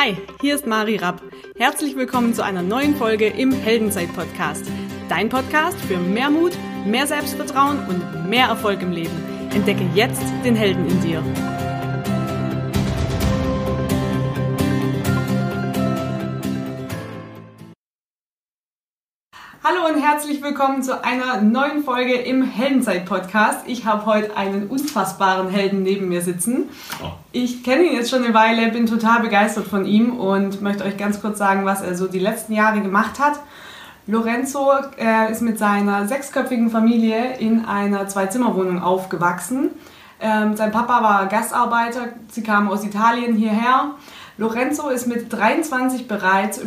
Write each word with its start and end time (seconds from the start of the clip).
Hi, 0.00 0.16
hier 0.40 0.54
ist 0.54 0.64
Mari 0.64 0.94
Rapp. 0.94 1.20
Herzlich 1.56 1.96
willkommen 1.96 2.32
zu 2.32 2.44
einer 2.44 2.62
neuen 2.62 2.94
Folge 2.94 3.26
im 3.26 3.50
Heldenzeit-Podcast. 3.50 4.70
Dein 5.08 5.28
Podcast 5.28 5.76
für 5.80 5.96
mehr 5.96 6.30
Mut, 6.30 6.52
mehr 6.86 7.08
Selbstvertrauen 7.08 7.84
und 7.88 8.30
mehr 8.30 8.46
Erfolg 8.46 8.80
im 8.80 8.92
Leben. 8.92 9.24
Entdecke 9.50 9.84
jetzt 9.96 10.22
den 10.44 10.54
Helden 10.54 10.86
in 10.86 11.00
dir. 11.00 11.67
Hallo 19.88 19.96
und 19.96 20.02
herzlich 20.02 20.42
willkommen 20.42 20.82
zu 20.82 21.02
einer 21.02 21.40
neuen 21.40 21.82
Folge 21.82 22.14
im 22.14 22.42
Heldenzeit-Podcast. 22.42 23.60
Ich 23.66 23.84
habe 23.84 24.06
heute 24.06 24.36
einen 24.36 24.66
unfassbaren 24.66 25.48
Helden 25.48 25.82
neben 25.82 26.08
mir 26.08 26.20
sitzen. 26.20 26.68
Oh. 27.02 27.10
Ich 27.32 27.62
kenne 27.62 27.84
ihn 27.84 27.94
jetzt 27.94 28.10
schon 28.10 28.24
eine 28.24 28.34
Weile, 28.34 28.70
bin 28.70 28.86
total 28.86 29.20
begeistert 29.20 29.66
von 29.66 29.86
ihm 29.86 30.18
und 30.18 30.60
möchte 30.62 30.84
euch 30.84 30.96
ganz 30.96 31.20
kurz 31.20 31.38
sagen, 31.38 31.64
was 31.64 31.80
er 31.80 31.94
so 31.94 32.06
die 32.06 32.18
letzten 32.18 32.52
Jahre 32.54 32.80
gemacht 32.80 33.18
hat. 33.18 33.40
Lorenzo 34.06 34.72
äh, 34.98 35.30
ist 35.30 35.42
mit 35.42 35.58
seiner 35.58 36.06
sechsköpfigen 36.06 36.70
Familie 36.70 37.36
in 37.38 37.64
einer 37.64 38.08
Zwei-Zimmer-Wohnung 38.08 38.82
aufgewachsen. 38.82 39.70
Ähm, 40.20 40.56
sein 40.56 40.72
Papa 40.72 41.02
war 41.02 41.26
Gastarbeiter, 41.26 42.08
sie 42.30 42.42
kamen 42.42 42.68
aus 42.68 42.84
Italien 42.84 43.36
hierher 43.36 43.92
Lorenzo 44.38 44.88
ist 44.88 45.08
mit 45.08 45.32
23 45.32 46.06
bereits 46.06 46.60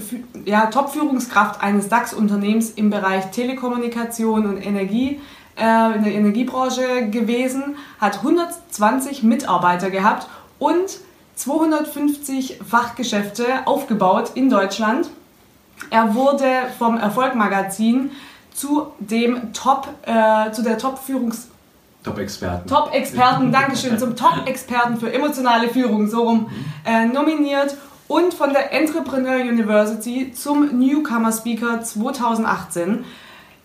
ja, 0.43 0.65
Top-Führungskraft 0.65 1.61
eines 1.61 1.87
DAX-Unternehmens 1.87 2.71
im 2.71 2.89
Bereich 2.89 3.31
Telekommunikation 3.31 4.45
und 4.45 4.57
Energie 4.57 5.21
äh, 5.57 5.95
in 5.95 6.03
der 6.03 6.13
Energiebranche 6.13 7.07
gewesen, 7.09 7.77
hat 7.99 8.17
120 8.17 9.23
Mitarbeiter 9.23 9.89
gehabt 9.89 10.27
und 10.59 10.99
250 11.35 12.59
Fachgeschäfte 12.69 13.45
aufgebaut 13.65 14.31
in 14.35 14.49
Deutschland. 14.49 15.09
Er 15.89 16.13
wurde 16.13 16.45
vom 16.77 16.97
Erfolg-Magazin 16.97 18.11
zu 18.53 18.87
dem 18.99 19.53
Top, 19.53 19.87
äh, 20.05 20.51
zu 20.51 20.61
der 20.61 20.77
Top-Führungs 20.77 21.50
Top-Experten. 22.03 22.67
Top-Experten, 22.67 23.51
Dankeschön, 23.51 23.99
zum 23.99 24.15
Top-Experten 24.15 24.97
für 24.97 25.13
emotionale 25.13 25.69
Führung, 25.69 26.07
so 26.07 26.23
rum, 26.23 26.49
äh, 26.85 27.05
nominiert 27.05 27.75
und 28.07 28.33
von 28.33 28.51
der 28.51 28.73
Entrepreneur 28.73 29.39
University 29.39 30.33
zum 30.33 30.79
Newcomer 30.79 31.31
Speaker 31.31 31.81
2018. 31.81 33.05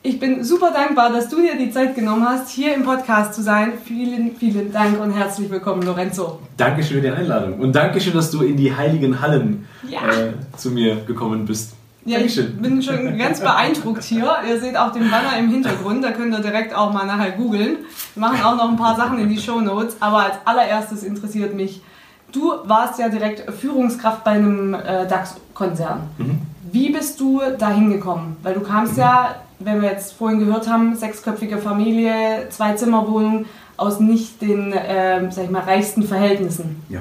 Ich 0.02 0.20
bin 0.20 0.44
super 0.44 0.70
dankbar, 0.70 1.10
dass 1.10 1.28
du 1.28 1.40
dir 1.40 1.56
die 1.58 1.72
Zeit 1.72 1.96
genommen 1.96 2.24
hast, 2.24 2.50
hier 2.50 2.74
im 2.74 2.84
Podcast 2.84 3.34
zu 3.34 3.42
sein. 3.42 3.72
Vielen, 3.84 4.36
vielen 4.36 4.70
Dank 4.70 5.00
und 5.00 5.10
herzlich 5.10 5.50
willkommen, 5.50 5.82
Lorenzo. 5.82 6.38
Dankeschön 6.56 6.98
für 6.98 7.08
die 7.08 7.10
Einladung 7.10 7.58
und 7.58 7.74
Dankeschön, 7.74 8.12
dass 8.12 8.30
du 8.30 8.42
in 8.42 8.56
die 8.56 8.72
heiligen 8.72 9.20
Hallen 9.20 9.66
ja. 9.88 10.08
äh, 10.08 10.34
zu 10.56 10.70
mir 10.70 10.96
gekommen 11.06 11.46
bist. 11.46 11.72
Ja, 12.06 12.20
ich 12.20 12.40
bin 12.60 12.80
schon 12.80 13.18
ganz 13.18 13.40
beeindruckt 13.40 14.04
hier. 14.04 14.36
Ihr 14.48 14.60
seht 14.60 14.76
auch 14.76 14.92
den 14.92 15.10
Banner 15.10 15.36
im 15.38 15.50
Hintergrund, 15.50 16.04
da 16.04 16.12
könnt 16.12 16.32
ihr 16.32 16.40
direkt 16.40 16.74
auch 16.74 16.92
mal 16.92 17.04
nachher 17.04 17.32
googeln. 17.32 17.78
Wir 18.14 18.20
machen 18.20 18.42
auch 18.44 18.56
noch 18.56 18.68
ein 18.68 18.76
paar 18.76 18.96
Sachen 18.96 19.18
in 19.18 19.28
die 19.28 19.38
Show 19.38 19.60
Notes, 19.60 19.96
aber 19.98 20.18
als 20.18 20.36
allererstes 20.44 21.02
interessiert 21.02 21.54
mich, 21.54 21.82
du 22.30 22.52
warst 22.64 23.00
ja 23.00 23.08
direkt 23.08 23.50
Führungskraft 23.52 24.22
bei 24.22 24.32
einem 24.32 24.74
äh, 24.74 25.06
DAX-Konzern. 25.08 26.02
Mhm. 26.18 26.38
Wie 26.70 26.90
bist 26.90 27.18
du 27.18 27.40
da 27.58 27.70
hingekommen? 27.70 28.36
Weil 28.42 28.54
du 28.54 28.60
kamst 28.60 28.92
mhm. 28.92 29.00
ja, 29.00 29.34
wenn 29.58 29.82
wir 29.82 29.90
jetzt 29.90 30.12
vorhin 30.12 30.38
gehört 30.38 30.68
haben, 30.68 30.94
sechsköpfige 30.94 31.58
Familie, 31.58 32.48
zwei 32.50 32.74
Zimmerwohnung 32.74 33.46
aus 33.76 33.98
nicht 33.98 34.40
den, 34.40 34.72
äh, 34.72 35.30
sag 35.30 35.44
ich 35.44 35.50
mal, 35.50 35.62
reichsten 35.62 36.02
Verhältnissen. 36.04 36.82
Ja. 36.88 37.00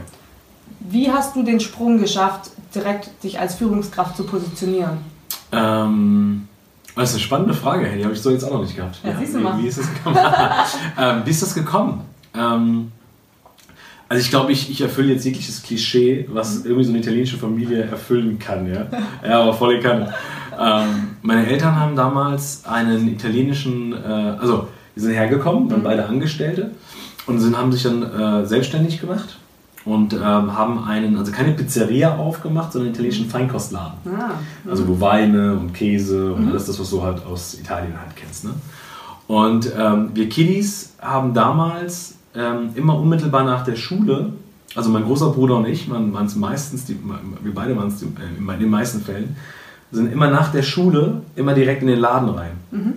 Wie 0.79 1.11
hast 1.11 1.35
du 1.35 1.43
den 1.43 1.59
Sprung 1.59 1.99
geschafft, 1.99 2.51
direkt 2.75 3.23
dich 3.23 3.39
als 3.39 3.55
Führungskraft 3.55 4.17
zu 4.17 4.23
positionieren? 4.25 4.97
Ähm, 5.51 6.47
das 6.95 7.09
ist 7.09 7.15
eine 7.15 7.23
spannende 7.23 7.53
Frage, 7.53 7.89
die 7.97 8.03
habe 8.03 8.13
ich 8.13 8.21
so 8.21 8.31
jetzt 8.31 8.43
auch 8.43 8.53
noch 8.53 8.61
nicht 8.61 8.75
gehabt. 8.75 8.99
Ja, 9.03 9.11
ja, 9.11 9.17
siehst 9.19 9.35
du 9.35 9.39
mal. 9.39 9.57
Wie, 9.61 9.67
ist 9.67 9.79
das 9.79 9.93
gekommen? 9.93 10.17
ähm, 10.99 11.21
wie 11.25 11.29
ist 11.29 11.41
das 11.41 11.53
gekommen? 11.53 12.01
Ähm, 12.33 12.91
also 14.07 14.21
ich 14.21 14.29
glaube, 14.29 14.51
ich, 14.51 14.69
ich 14.69 14.81
erfülle 14.81 15.13
jetzt 15.13 15.25
jegliches 15.25 15.63
Klischee, 15.63 16.27
was 16.29 16.59
mhm. 16.59 16.65
irgendwie 16.65 16.83
so 16.83 16.89
eine 16.91 16.99
italienische 16.99 17.37
Familie 17.37 17.83
erfüllen 17.83 18.39
kann. 18.39 18.71
Ja, 18.71 18.87
ja 19.27 19.41
aber 19.41 19.53
voll 19.53 19.79
kann. 19.79 20.13
Ähm, 20.57 21.17
meine 21.21 21.47
Eltern 21.47 21.75
haben 21.75 21.95
damals 21.95 22.65
einen 22.65 23.07
italienischen, 23.07 23.93
äh, 23.93 24.37
also 24.39 24.67
die 24.95 25.01
sind 25.01 25.13
hergekommen, 25.13 25.69
waren 25.69 25.79
mhm. 25.79 25.83
beide 25.83 26.05
Angestellte 26.05 26.71
und 27.25 27.39
sind, 27.39 27.57
haben 27.57 27.71
sich 27.71 27.83
dann 27.83 28.03
äh, 28.03 28.45
selbstständig 28.45 29.01
gemacht 29.01 29.34
und 29.85 30.13
ähm, 30.13 30.21
haben 30.21 30.83
einen, 30.83 31.17
also 31.17 31.31
keine 31.31 31.51
Pizzeria 31.51 32.17
aufgemacht, 32.17 32.73
sondern 32.73 32.87
einen 32.87 32.95
italienischen 32.95 33.29
Feinkostladen. 33.29 33.93
Ah, 34.05 34.31
also 34.69 34.87
wo 34.87 34.99
Weine 34.99 35.53
und 35.53 35.73
Käse 35.73 36.33
und 36.33 36.45
mhm. 36.45 36.49
alles 36.49 36.65
das, 36.65 36.79
was 36.79 36.89
du 36.89 37.03
halt 37.03 37.23
aus 37.25 37.53
Italien 37.53 37.93
halt 37.99 38.15
kennst. 38.15 38.45
Ne? 38.45 38.51
Und 39.27 39.71
ähm, 39.77 40.09
wir 40.13 40.27
Kiddies 40.27 40.93
haben 40.99 41.33
damals 41.33 42.15
ähm, 42.35 42.69
immer 42.75 42.99
unmittelbar 42.99 43.43
nach 43.43 43.63
der 43.63 43.75
Schule, 43.75 44.33
also 44.75 44.89
mein 44.89 45.03
großer 45.03 45.29
Bruder 45.29 45.57
und 45.57 45.67
ich, 45.67 45.89
waren 45.89 46.25
es 46.25 46.35
meistens, 46.35 46.85
die, 46.85 46.97
wir 47.41 47.53
beide 47.53 47.77
waren 47.77 47.87
es 47.87 48.01
äh, 48.01 48.05
in 48.05 48.59
den 48.59 48.69
meisten 48.69 49.01
Fällen, 49.01 49.35
sind 49.91 50.11
immer 50.11 50.29
nach 50.29 50.51
der 50.51 50.63
Schule 50.63 51.21
immer 51.35 51.53
direkt 51.53 51.81
in 51.81 51.87
den 51.87 51.99
Laden 51.99 52.29
rein, 52.29 52.51
mhm. 52.71 52.93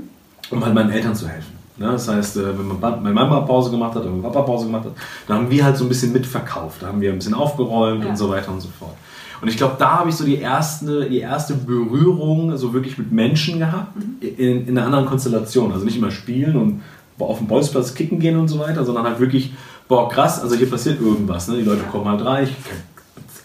um 0.51 0.65
halt 0.65 0.75
meinen 0.75 0.91
Eltern 0.91 1.15
zu 1.15 1.29
helfen. 1.29 1.58
Ne? 1.79 1.93
Das 1.93 2.09
heißt, 2.09 2.37
äh, 2.39 2.59
wenn 2.59 2.67
meine 2.81 3.15
Mama 3.15 3.41
Pause 3.41 3.71
gemacht 3.71 3.95
hat 3.95 4.03
oder 4.03 4.11
mein 4.11 4.23
Papa 4.23 4.43
Pause 4.43 4.67
gemacht 4.67 4.85
hat, 4.85 4.93
dann 5.27 5.39
haben 5.39 5.51
wir 5.51 5.65
halt 5.65 5.77
so 5.77 5.85
ein 5.85 5.89
bisschen 5.89 6.13
mitverkauft. 6.13 6.83
Da 6.83 6.89
haben 6.89 7.01
wir 7.01 7.13
ein 7.13 7.19
bisschen 7.19 7.35
aufgeräumt 7.35 8.05
ja. 8.05 8.11
und 8.11 8.17
so 8.17 8.29
weiter 8.29 8.51
und 8.53 8.61
so 8.61 8.69
fort. 8.79 8.95
Und 9.41 9.49
ich 9.49 9.57
glaube, 9.57 9.77
da 9.79 10.01
habe 10.01 10.11
ich 10.11 10.17
so 10.17 10.25
die 10.25 10.39
erste, 10.39 11.09
die 11.09 11.21
erste 11.21 11.55
Berührung 11.55 12.57
so 12.57 12.73
wirklich 12.73 12.99
mit 12.99 13.13
Menschen 13.13 13.61
gehabt, 13.61 13.97
mhm. 13.97 14.17
in, 14.21 14.67
in 14.67 14.77
einer 14.77 14.87
anderen 14.87 15.07
Konstellation. 15.07 15.73
Also 15.73 15.85
nicht 15.85 15.97
immer 15.97 16.11
spielen 16.11 16.57
und 16.57 16.83
auf 17.19 17.39
dem 17.39 17.47
Bolzplatz 17.47 17.95
kicken 17.95 18.19
gehen 18.21 18.39
und 18.39 18.49
so 18.49 18.59
weiter, 18.59 18.85
sondern 18.85 19.05
halt 19.05 19.21
wirklich, 19.21 19.53
boah, 19.89 20.09
krass, 20.09 20.41
also 20.43 20.55
hier 20.55 20.71
passiert 20.71 21.01
irgendwas. 21.01 21.49
Ne? 21.49 21.59
Die 21.59 21.65
Leute 21.65 21.83
kommen 21.85 22.09
halt 22.09 22.25
rein. 22.25 22.49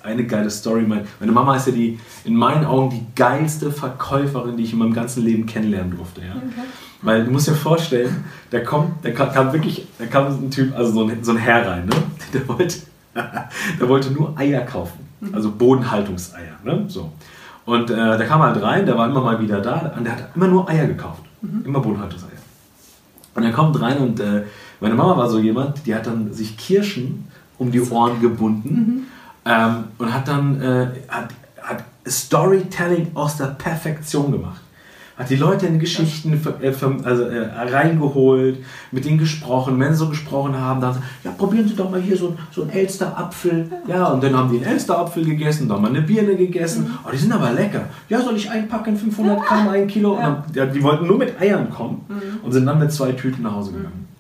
Eine 0.04 0.26
geile 0.26 0.50
Story. 0.50 0.84
Meine 0.84 1.32
Mama 1.32 1.56
ist 1.56 1.68
ja 1.68 1.74
die, 1.74 1.98
in 2.26 2.36
meinen 2.36 2.66
Augen 2.66 2.90
die 2.90 3.06
geilste 3.16 3.72
Verkäuferin, 3.72 4.58
die 4.58 4.64
ich 4.64 4.74
in 4.74 4.80
meinem 4.80 4.94
ganzen 4.94 5.24
Leben 5.24 5.46
kennenlernen 5.46 5.96
durfte. 5.96 6.22
Ja? 6.22 6.36
Okay. 6.36 6.68
Weil 7.02 7.26
du 7.26 7.32
musst 7.32 7.48
dir 7.48 7.54
vorstellen, 7.54 8.24
da 8.50 8.60
kommt, 8.60 9.04
da 9.04 9.12
kam 9.12 9.54
wirklich, 9.54 9.88
da 9.98 10.06
kam 10.06 10.28
ein 10.28 10.52
Typ, 10.52 10.76
also 10.76 10.92
so 10.92 11.08
ein, 11.08 11.24
so 11.24 11.32
ein 11.32 11.38
Herr 11.38 11.68
rein, 11.68 11.86
ne? 11.86 11.96
Der 12.34 12.48
wollte, 12.48 12.78
der 13.80 13.90
wollte 13.90 14.12
nur 14.12 14.36
Eier 14.38 14.62
kaufen. 14.62 15.08
Also 15.32 15.52
Bodenhaltungseier. 15.52 16.56
Ne? 16.64 16.86
So. 16.88 17.12
Und 17.66 17.90
äh, 17.92 17.96
der 17.96 18.26
kam 18.26 18.42
halt 18.42 18.62
rein, 18.62 18.86
der 18.86 18.98
war 18.98 19.08
immer 19.08 19.22
mal 19.22 19.40
wieder 19.40 19.62
da 19.62 19.94
und 19.96 20.04
der 20.04 20.14
hat 20.14 20.36
immer 20.36 20.48
nur 20.48 20.68
Eier 20.68 20.88
gekauft. 20.88 21.22
Mhm. 21.42 21.64
Immer 21.66 21.80
Bodenhaltungseier. 21.80 22.32
Und 23.36 23.44
er 23.44 23.52
kommt 23.52 23.80
rein 23.80 23.98
und 24.00 24.20
äh, 24.20 24.44
meine 24.80 24.96
Mama 24.96 25.16
war 25.16 25.30
so 25.30 25.40
jemand, 25.40 25.86
die 25.86 25.96
hat 25.96 26.08
dann 26.08 26.34
sich 26.34 26.58
Kirschen 26.58 27.28
um 27.58 27.72
die 27.72 27.82
Ohren 27.82 28.20
gebunden 28.20 28.70
mhm. 28.70 29.04
Ähm, 29.46 29.86
und 29.98 30.14
hat 30.14 30.28
dann 30.28 30.62
äh, 30.62 30.88
hat, 31.08 31.30
hat 31.62 31.84
Storytelling 32.08 33.12
aus 33.14 33.38
der 33.38 33.48
Perfektion 33.48 34.32
gemacht 34.32 34.62
hat 35.18 35.30
die 35.30 35.36
Leute 35.36 35.68
in 35.68 35.80
Geschichten 35.80 36.42
äh, 36.62 36.68
also, 37.04 37.24
äh, 37.24 37.46
reingeholt, 37.46 38.58
mit 38.92 39.06
denen 39.06 39.18
gesprochen. 39.18 39.80
Wenn 39.80 39.94
sie 39.94 40.00
so 40.00 40.10
gesprochen 40.10 40.60
haben, 40.60 40.82
dann 40.82 40.98
ja, 41.24 41.32
probieren 41.32 41.68
Sie 41.68 41.76
doch 41.76 41.90
mal 41.90 42.02
hier 42.02 42.18
so, 42.18 42.36
so 42.52 42.64
einen 42.64 42.72
Elsterapfel. 42.72 43.70
Ja, 43.88 44.08
und 44.08 44.24
dann 44.24 44.36
haben 44.36 44.52
die 44.52 44.58
einen 44.58 44.66
Elsterapfel 44.66 45.24
gegessen, 45.26 45.70
dann 45.70 45.82
mal 45.82 45.90
eine 45.90 46.02
Birne 46.02 46.36
gegessen. 46.36 46.86
Mhm. 46.86 47.00
Oh, 47.06 47.12
die 47.12 47.18
sind 47.18 47.32
aber 47.32 47.52
lecker. 47.52 47.86
Ja, 48.10 48.22
soll 48.22 48.36
ich 48.36 48.50
einpacken, 48.50 48.98
500 48.98 49.44
Gramm, 49.44 49.70
ein 49.70 49.88
Kilo? 49.88 50.16
Ja. 50.16 50.22
Dann, 50.22 50.44
ja, 50.54 50.66
die 50.66 50.82
wollten 50.82 51.06
nur 51.06 51.18
mit 51.18 51.40
Eiern 51.40 51.70
kommen 51.70 52.06
mhm. 52.08 52.44
und 52.44 52.52
sind 52.52 52.66
dann 52.66 52.80
mit 52.80 52.92
zwei 52.92 53.12
Tüten 53.12 53.44
nach 53.44 53.54
Hause 53.54 53.74
gegangen. 53.74 54.08
Mhm. 54.10 54.13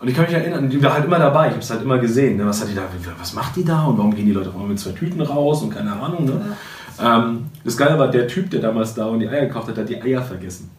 Und 0.00 0.08
ich 0.08 0.14
kann 0.14 0.26
mich 0.26 0.34
erinnern, 0.34 0.70
die 0.70 0.80
war 0.82 0.94
halt 0.94 1.06
immer 1.06 1.18
dabei, 1.18 1.46
ich 1.46 1.52
habe 1.52 1.62
es 1.62 1.70
halt 1.70 1.82
immer 1.82 1.98
gesehen. 1.98 2.36
Ne? 2.36 2.46
Was, 2.46 2.60
hat 2.60 2.68
die 2.68 2.74
da, 2.74 2.82
was 3.18 3.32
macht 3.32 3.56
die 3.56 3.64
da 3.64 3.84
und 3.84 3.98
warum 3.98 4.14
gehen 4.14 4.26
die 4.26 4.32
Leute 4.32 4.50
auch 4.50 4.66
mit 4.66 4.78
zwei 4.78 4.92
Tüten 4.92 5.20
raus 5.20 5.62
und 5.62 5.70
keine 5.70 5.92
Ahnung. 5.92 6.24
Ne? 6.24 6.56
Ja. 6.98 7.18
Ähm, 7.18 7.46
das 7.64 7.76
Geile 7.76 7.98
war, 7.98 8.08
der 8.08 8.28
Typ, 8.28 8.50
der 8.50 8.60
damals 8.60 8.94
da 8.94 9.06
und 9.06 9.20
die 9.20 9.28
Eier 9.28 9.46
gekauft 9.46 9.68
hat, 9.68 9.76
hat 9.76 9.88
die 9.88 10.00
Eier 10.00 10.22
vergessen. 10.22 10.70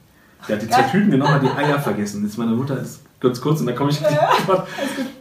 Der 0.47 0.55
hat 0.55 0.63
die 0.63 0.69
zwei 0.69 0.83
Tüten 0.83 1.11
genommen, 1.11 1.33
hat 1.33 1.43
die 1.43 1.49
Eier 1.49 1.79
vergessen. 1.79 2.23
Jetzt 2.23 2.37
meine 2.37 2.51
Mutter 2.51 2.79
ist 2.79 3.01
kurz 3.19 3.41
kurz 3.41 3.59
und 3.59 3.67
da 3.67 3.73
komme 3.73 3.91
ich 3.91 3.99
ja. 3.99 4.29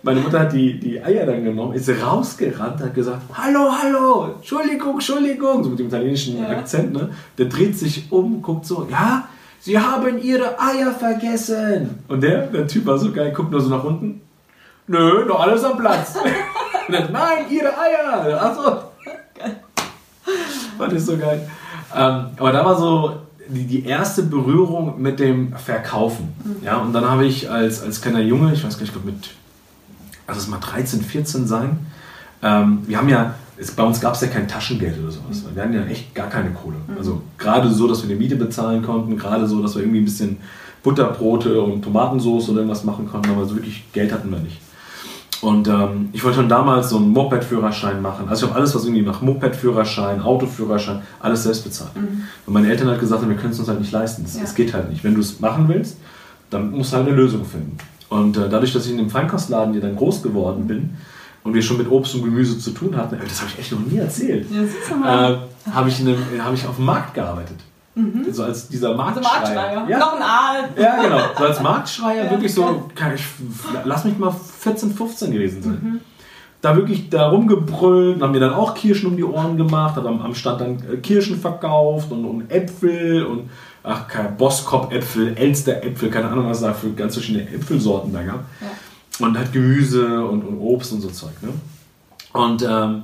Meine 0.05 0.21
Mutter 0.21 0.41
hat 0.41 0.53
die, 0.53 0.79
die 0.79 1.03
Eier 1.03 1.27
dann 1.27 1.43
genommen, 1.43 1.75
ist 1.75 1.89
rausgerannt, 1.89 2.81
hat 2.81 2.95
gesagt, 2.95 3.23
hallo, 3.35 3.71
hallo, 3.83 4.35
Entschuldigung, 4.37 4.95
Entschuldigung, 4.95 5.65
so 5.65 5.71
mit 5.71 5.81
dem 5.81 5.89
italienischen 5.89 6.41
ja. 6.41 6.51
Akzent, 6.51 6.93
ne? 6.93 7.11
Der 7.37 7.47
dreht 7.47 7.77
sich 7.77 8.13
um, 8.13 8.41
guckt 8.41 8.65
so, 8.65 8.87
ja, 8.89 9.29
Sie 9.61 9.79
haben 9.79 10.19
Ihre 10.23 10.59
Eier 10.61 10.93
vergessen. 10.93 12.03
Und 12.09 12.23
der, 12.23 12.47
der 12.47 12.67
Typ 12.67 12.87
war 12.87 12.99
so 12.99 13.13
geil, 13.13 13.33
guckt 13.33 13.51
nur 13.51 13.61
so 13.61 13.69
nach 13.69 13.85
unten. 13.85 14.21
Nö, 14.87 15.25
noch 15.27 15.41
alles 15.41 15.65
am 15.65 15.77
Platz. 15.77 16.15
dann, 16.89 17.13
Nein, 17.13 17.47
Ihre 17.51 17.77
Eier. 17.79 18.43
Achso. 18.43 18.83
Fand 20.79 20.93
ich 20.93 21.05
so 21.05 21.17
geil. 21.17 21.49
Ähm, 21.95 22.27
aber 22.37 22.53
da 22.53 22.65
war 22.65 22.77
so 22.77 23.17
die, 23.49 23.67
die 23.67 23.85
erste 23.85 24.23
Berührung 24.23 25.01
mit 25.01 25.21
dem 25.21 25.55
Verkaufen. 25.57 26.35
Mhm. 26.45 26.65
Ja, 26.65 26.77
und 26.79 26.93
dann 26.93 27.09
habe 27.09 27.27
ich 27.27 27.51
als, 27.51 27.83
als 27.83 28.01
kleiner 28.01 28.21
Junge, 28.21 28.53
ich 28.53 28.65
weiß 28.65 28.75
gar 28.75 28.81
nicht, 28.81 28.89
ich 28.89 28.93
glaube 28.93 29.11
mit, 29.11 29.31
also 30.27 30.41
es 30.41 30.49
mal 30.49 30.59
13, 30.59 31.03
14 31.03 31.47
sein, 31.47 31.87
ähm, 32.43 32.83
wir 32.87 32.99
haben 32.99 33.09
ja 33.09 33.35
es, 33.61 33.71
bei 33.73 33.83
uns 33.83 34.01
gab 34.01 34.15
es 34.15 34.21
ja 34.21 34.29
kein 34.29 34.47
Taschengeld 34.47 34.99
oder 35.03 35.11
sowas. 35.11 35.45
Wir 35.53 35.63
hatten 35.63 35.75
ja 35.75 35.85
echt 35.85 36.15
gar 36.15 36.29
keine 36.29 36.51
Kohle. 36.51 36.77
Also 36.97 37.23
gerade 37.37 37.71
so, 37.71 37.89
dass 37.89 38.03
wir 38.03 38.09
die 38.09 38.21
Miete 38.21 38.37
bezahlen 38.37 38.83
konnten, 38.83 39.17
gerade 39.17 39.47
so, 39.47 39.63
dass 39.63 39.75
wir 39.75 39.83
irgendwie 39.83 40.01
ein 40.01 40.05
bisschen 40.05 40.39
Butterbrote 40.83 41.61
und 41.61 41.83
Tomatensauce 41.83 42.51
oder 42.51 42.59
irgendwas 42.61 42.85
machen 42.85 43.09
konnten, 43.09 43.31
aber 43.31 43.45
so 43.45 43.57
wirklich 43.57 43.85
Geld 43.93 44.13
hatten 44.13 44.31
wir 44.31 44.39
nicht. 44.39 44.61
Und 45.41 45.69
ähm, 45.69 46.09
ich 46.13 46.25
wollte 46.25 46.39
schon 46.39 46.49
damals 46.49 46.91
so 46.91 46.97
einen 46.97 47.11
Moped-Führerschein 47.11 48.03
machen. 48.03 48.29
Also 48.29 48.45
ich 48.45 48.51
habe 48.51 48.59
alles, 48.61 48.75
was 48.75 48.85
irgendwie 48.85 49.03
nach 49.03 49.23
Moped-Führerschein, 49.23 50.21
Autoführerschein, 50.21 51.03
alles 51.21 51.45
selbst 51.45 51.65
bezahlt. 51.65 51.95
Mhm. 51.95 52.25
Und 52.47 52.53
meine 52.53 52.69
Eltern 52.69 52.89
halt 52.89 52.99
gesagt 52.99 53.23
haben, 53.23 53.29
wir 53.29 53.37
können 53.37 53.53
es 53.53 53.59
uns 53.59 53.69
halt 53.69 53.79
nicht 53.79 53.93
leisten. 53.93 54.25
Das, 54.25 54.35
ja. 54.35 54.41
das 54.41 54.55
geht 54.55 54.75
halt 54.75 54.91
nicht. 54.91 55.05
Wenn 55.05 55.15
du 55.15 55.21
es 55.21 55.39
machen 55.39 55.69
willst, 55.69 55.97
dann 56.51 56.73
musst 56.73 56.93
du 56.93 56.97
halt 56.97 57.07
eine 57.07 57.17
Lösung 57.17 57.45
finden. 57.45 57.77
Und 58.09 58.37
äh, 58.37 58.49
dadurch, 58.49 58.73
dass 58.73 58.87
ich 58.87 58.93
in 58.93 58.99
dem 58.99 59.11
Feinkostladen 59.11 59.73
hier 59.75 59.83
dann 59.83 59.95
groß 59.95 60.23
geworden 60.23 60.67
bin 60.67 60.97
und 61.45 61.55
wir 61.55 61.63
schon 61.63 61.79
mit 61.79 61.91
Obst 61.91 62.15
und 62.15 62.25
Gemüse 62.25 62.59
zu 62.59 62.73
tun 62.73 62.97
hatten, 62.97 63.19
das 63.23 63.41
habe 63.41 63.51
ich 63.53 63.59
echt 63.61 63.73
noch 63.73 63.81
nie 63.81 63.99
erzählt, 63.99 64.47
ja, 64.51 65.31
äh, 65.31 65.39
habe 65.71 65.89
ich, 65.89 66.03
hab 66.39 66.55
ich 66.55 66.67
auf 66.67 66.77
dem 66.77 66.85
Markt 66.85 67.15
gearbeitet. 67.15 67.59
Mhm. 67.99 68.27
So 68.33 68.45
als 68.45 68.69
dieser 68.69 68.95
Marktschreier. 68.95 69.41
Also 69.41 69.55
Marktschreier. 69.55 69.89
Ja. 69.89 69.99
Noch 69.99 70.17
ein 70.17 70.23
Aal. 70.23 70.69
Ja, 70.79 71.03
genau. 71.03 71.21
So 71.37 71.45
als 71.45 71.61
Marktschreier 71.61 72.25
ja, 72.27 72.31
wirklich 72.31 72.55
so, 72.55 72.89
ich, 73.15 73.25
lass 73.85 74.05
mich 74.05 74.17
mal 74.19 74.31
14, 74.31 74.93
15 74.93 75.33
gewesen 75.33 75.63
sein. 75.63 75.79
Mhm. 75.83 76.01
Da 76.61 76.77
wirklich 76.77 77.09
da 77.09 77.29
rumgebrüllt, 77.29 78.21
haben 78.21 78.33
mir 78.33 78.41
dann 78.41 78.55
auch 78.55 78.75
Kirschen 78.75 79.11
um 79.11 79.17
die 79.17 79.25
Ohren 79.25 79.57
gemacht, 79.57 79.97
hat 79.97 80.07
am, 80.07 80.21
am 80.21 80.35
Stand 80.35 80.61
dann 80.61 80.77
äh, 80.93 80.97
Kirschen 80.99 81.41
verkauft 81.41 82.11
und, 82.11 82.25
und 82.25 82.51
Äpfel 82.51 83.25
und 83.25 83.51
ach, 83.83 84.07
Boskop-Äpfel, 84.37 85.37
Elster-Äpfel, 85.37 86.11
keine 86.11 86.29
Ahnung, 86.29 86.49
was 86.49 86.61
da 86.61 86.73
für 86.73 86.91
ganz 86.91 87.15
verschiedene 87.15 87.49
Äpfelsorten 87.49 88.13
da 88.13 88.23
gab. 88.23 88.45
Ja. 88.61 88.69
Und 89.19 89.37
halt 89.37 89.53
Gemüse 89.53 90.25
und, 90.25 90.43
und 90.43 90.59
Obst 90.59 90.93
und 90.93 91.01
so 91.01 91.09
Zeug. 91.09 91.43
Ne? 91.43 91.49
Und, 92.33 92.63
ähm, 92.63 93.03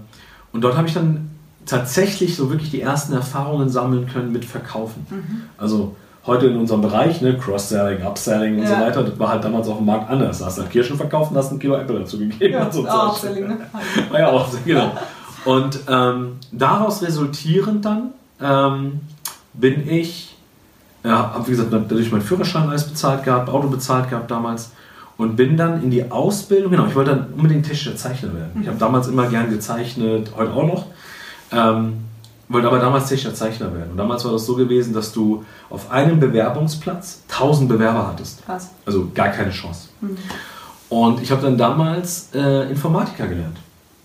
und 0.52 0.60
dort 0.60 0.76
habe 0.76 0.86
ich 0.86 0.94
dann 0.94 1.30
tatsächlich 1.66 2.36
so 2.36 2.50
wirklich 2.50 2.70
die 2.70 2.80
ersten 2.80 3.12
Erfahrungen 3.14 3.68
sammeln 3.68 4.06
können 4.06 4.32
mit 4.32 4.44
Verkaufen. 4.44 5.06
Mhm. 5.10 5.42
Also 5.58 5.96
heute 6.26 6.46
in 6.46 6.56
unserem 6.56 6.80
Bereich, 6.80 7.20
ne, 7.20 7.36
Cross-Selling, 7.36 8.04
Upselling 8.04 8.58
und 8.58 8.62
ja. 8.62 8.68
so 8.68 8.74
weiter, 8.74 9.02
das 9.02 9.18
war 9.18 9.28
halt 9.28 9.44
damals 9.44 9.68
auf 9.68 9.76
dem 9.78 9.86
Markt 9.86 10.10
anders. 10.10 10.38
Da 10.38 10.46
hast 10.46 10.58
du 10.58 10.62
halt 10.62 10.70
Kirschen 10.70 10.96
verkauft 10.96 11.30
und 11.30 11.36
hast 11.36 11.52
ein 11.52 11.58
Kilo 11.58 11.76
Apple 11.76 12.00
dazu 12.00 12.18
gegeben. 12.18 12.52
Ja, 12.52 12.64
und 12.64 12.72
so 12.72 12.88
auch 12.88 13.12
Upselling, 13.12 13.48
ne? 13.48 13.58
War 14.10 14.20
ja 14.20 14.30
auch, 14.30 14.48
genau. 14.64 14.92
Und 15.44 15.80
ähm, 15.88 16.36
daraus 16.52 17.02
resultierend 17.02 17.84
dann 17.84 18.10
ähm, 18.40 19.00
bin 19.52 19.88
ich, 19.88 20.36
ja, 21.02 21.34
habe 21.34 21.46
wie 21.46 21.50
gesagt 21.50 21.70
dadurch 21.72 22.10
meinen 22.10 22.22
Führerschein 22.22 22.68
alles 22.68 22.88
bezahlt 22.88 23.24
gehabt, 23.24 23.50
Auto 23.50 23.68
bezahlt 23.68 24.08
gehabt 24.08 24.30
damals 24.30 24.72
und 25.16 25.36
bin 25.36 25.56
dann 25.56 25.82
in 25.82 25.90
die 25.90 26.10
Ausbildung, 26.10 26.70
genau, 26.70 26.86
ich 26.86 26.94
wollte 26.94 27.10
dann 27.10 27.26
unbedingt 27.34 27.66
technischer 27.66 27.96
Zeichner 27.96 28.34
werden. 28.34 28.50
Mhm. 28.54 28.62
Ich 28.62 28.68
habe 28.68 28.78
damals 28.78 29.06
immer 29.08 29.26
gern 29.28 29.50
gezeichnet, 29.50 30.30
heute 30.36 30.52
auch 30.52 30.66
noch. 30.66 30.86
Ähm, 31.52 32.04
wollte 32.48 32.66
aber 32.66 32.78
damals 32.78 33.08
technischer 33.08 33.34
Zeichner 33.34 33.72
werden. 33.74 33.92
Und 33.92 33.96
damals 33.96 34.24
war 34.24 34.32
das 34.32 34.44
so 34.44 34.54
gewesen, 34.54 34.92
dass 34.92 35.12
du 35.12 35.44
auf 35.70 35.90
einem 35.90 36.20
Bewerbungsplatz 36.20 37.22
1000 37.30 37.68
Bewerber 37.68 38.06
hattest. 38.08 38.44
Krass. 38.44 38.70
Also 38.84 39.08
gar 39.14 39.28
keine 39.28 39.50
Chance. 39.50 39.88
Mhm. 40.00 40.18
Und 40.88 41.22
ich 41.22 41.30
habe 41.30 41.42
dann 41.42 41.56
damals 41.56 42.28
äh, 42.34 42.70
Informatiker 42.70 43.26
gelernt. 43.26 43.56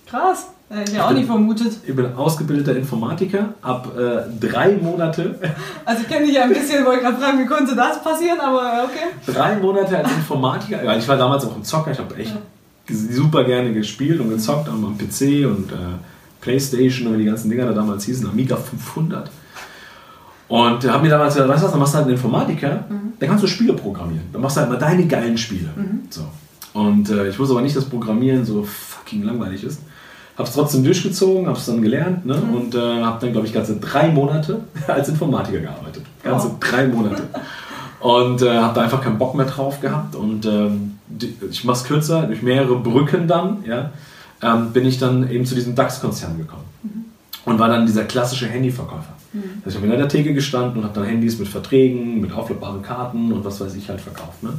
Krass. 0.10 0.48
Hätte 0.70 0.92
ich 0.92 0.98
ja 0.98 1.08
auch 1.08 1.12
nicht 1.12 1.26
vermutet. 1.26 1.78
Ich 1.86 1.96
bin 1.96 2.14
ausgebildeter 2.14 2.76
Informatiker, 2.76 3.54
ab 3.62 3.92
äh, 3.98 4.22
drei 4.40 4.74
Monate. 4.74 5.40
Also 5.86 6.04
ich 6.04 6.08
kenne 6.08 6.28
dich 6.28 6.36
ja 6.36 6.44
ein 6.44 6.50
bisschen, 6.50 6.86
wollte 6.86 7.02
gerade 7.02 7.18
fragen, 7.18 7.40
wie 7.40 7.46
konnte 7.48 7.76
das 7.76 8.04
passieren, 8.04 8.40
aber 8.40 8.84
okay. 8.86 9.34
Drei 9.34 9.56
Monate 9.56 9.98
als 9.98 10.12
Informatiker. 10.12 10.84
Ja, 10.84 10.96
ich 10.96 11.08
war 11.08 11.18
damals 11.18 11.46
auch 11.46 11.56
ein 11.56 11.64
Zocker, 11.64 11.92
ich 11.92 11.98
habe 11.98 12.16
echt 12.16 12.36
ja. 12.36 12.96
super 12.96 13.44
gerne 13.44 13.74
gespielt 13.74 14.20
und 14.20 14.30
gezockt 14.30 14.70
am, 14.70 14.96
PC 14.96 15.48
und 15.48 15.72
äh, 15.72 15.76
Playstation 16.42 17.08
und 17.08 17.18
die 17.18 17.26
ganzen 17.26 17.50
Dinger 17.50 17.66
da 17.66 17.74
damals 17.74 18.06
hießen, 18.06 18.30
Amiga 18.30 18.56
500. 18.56 19.32
Und 20.48 20.84
äh, 20.84 20.90
habe 20.90 21.04
mir 21.04 21.10
damals 21.10 21.34
gesagt, 21.34 21.50
weißt 21.50 21.62
du 21.62 21.66
was, 21.66 21.72
dann 21.72 21.80
machst 21.80 21.94
du 21.94 21.98
halt 21.98 22.08
einen 22.08 22.16
Informatiker, 22.16 22.86
mhm. 22.90 23.14
dann 23.18 23.30
kannst 23.30 23.44
du 23.44 23.48
Spiele 23.48 23.74
programmieren. 23.74 24.26
Dann 24.32 24.42
machst 24.42 24.58
du 24.58 24.62
halt 24.62 24.70
mal 24.70 24.78
deine 24.78 25.08
geilen 25.08 25.38
Spiele. 25.38 25.70
Mhm. 25.76 26.02
So. 26.12 26.26
Und 26.74 27.10
äh, 27.10 27.30
ich 27.30 27.40
wusste 27.40 27.54
aber 27.54 27.64
nicht, 27.64 27.76
dass 27.76 27.86
Programmieren 27.86 28.46
so 28.46 28.64
fucking 28.64 29.24
langweilig 29.24 29.64
ist. 29.64 29.82
Hab's 30.40 30.54
trotzdem 30.54 30.86
durchgezogen, 30.86 31.48
hab's 31.48 31.66
dann 31.66 31.82
gelernt 31.82 32.26
ne? 32.26 32.38
Mhm. 32.38 32.56
und 32.56 32.74
äh, 32.74 33.04
habe 33.04 33.18
dann, 33.20 33.34
glaube 33.34 33.46
ich, 33.46 33.54
ganze 33.54 33.76
drei 33.76 34.08
Monate 34.08 34.62
als 34.88 35.10
Informatiker 35.10 35.60
gearbeitet. 35.60 36.04
Ganze 36.24 36.48
oh. 36.48 36.56
drei 36.62 36.88
Monate. 36.88 37.24
Und 38.00 38.42
äh, 38.42 38.58
habe 38.58 38.74
da 38.74 38.82
einfach 38.82 39.02
keinen 39.02 39.18
Bock 39.18 39.36
mehr 39.36 39.46
drauf 39.46 39.82
gehabt. 39.82 40.16
Und 40.16 40.46
ähm, 40.46 40.98
ich 41.52 41.66
mach's 41.66 41.84
kürzer, 41.84 42.24
durch 42.24 42.42
mehrere 42.42 42.78
Brücken 42.78 43.28
dann, 43.28 43.66
ja, 43.68 43.92
ähm, 44.42 44.72
bin 44.72 44.86
ich 44.86 44.98
dann 44.98 45.30
eben 45.30 45.46
zu 45.46 45.56
diesem 45.56 45.76
DAX-Konzern 45.76 46.38
gekommen. 46.38 46.64
Mhm. 46.84 47.06
Und 47.44 47.60
war 47.60 47.68
dann 47.68 47.86
dieser 47.86 48.06
klassische 48.06 48.48
Handyverkäufer. 48.48 49.14
Mhm. 49.34 49.44
Also 49.66 49.78
ich 49.78 49.84
habe 49.84 49.94
in 49.94 50.00
der 50.00 50.08
Theke 50.08 50.34
gestanden 50.34 50.78
und 50.78 50.84
habe 50.86 50.98
dann 50.98 51.04
Handys 51.04 51.38
mit 51.38 51.50
Verträgen, 51.50 52.22
mit 52.22 52.32
aufladbaren 52.32 52.82
Karten 52.82 53.34
und 53.34 53.44
was 53.44 53.60
weiß 53.60 53.76
ich 53.76 53.90
halt 53.90 54.00
verkauft. 54.00 54.42
Ne? 54.42 54.54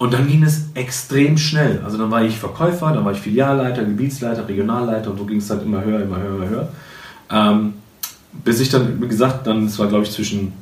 Und 0.00 0.14
dann 0.14 0.26
ging 0.26 0.42
es 0.42 0.62
extrem 0.72 1.36
schnell. 1.36 1.82
Also 1.84 1.98
dann 1.98 2.10
war 2.10 2.24
ich 2.24 2.38
Verkäufer, 2.38 2.90
dann 2.90 3.04
war 3.04 3.12
ich 3.12 3.20
Filialleiter, 3.20 3.84
Gebietsleiter, 3.84 4.48
Regionalleiter 4.48 5.10
und 5.10 5.18
so 5.18 5.26
ging 5.26 5.36
es 5.36 5.50
halt 5.50 5.62
immer 5.62 5.84
höher, 5.84 6.00
immer 6.00 6.16
höher, 6.16 6.36
immer 6.36 6.48
höher. 6.48 6.68
Ähm, 7.30 7.74
bis 8.32 8.60
ich 8.60 8.70
dann, 8.70 9.02
wie 9.02 9.08
gesagt, 9.08 9.46
dann, 9.46 9.66
es 9.66 9.78
war 9.78 9.88
glaube 9.88 10.04
ich 10.04 10.10
zwischen 10.10 10.54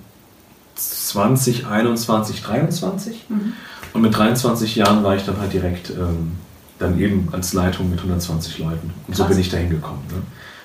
20, 0.75 1.69
21, 1.69 2.43
23. 2.43 3.27
Mhm. 3.29 3.53
Und 3.93 4.03
mit 4.03 4.19
23 4.19 4.75
Jahren 4.75 5.05
war 5.05 5.15
ich 5.15 5.25
dann 5.25 5.39
halt 5.39 5.53
direkt 5.53 5.91
ähm, 5.91 6.33
dann 6.81 6.99
eben 6.99 7.29
als 7.31 7.53
Leitung 7.53 7.91
mit 7.91 8.01
120 8.01 8.59
Leuten. 8.59 8.91
Und 9.07 9.15
Krass. 9.15 9.19
so 9.19 9.25
bin 9.27 9.39
ich 9.39 9.51
da 9.51 9.59
hingekommen. 9.59 10.03
Ne? 10.11 10.21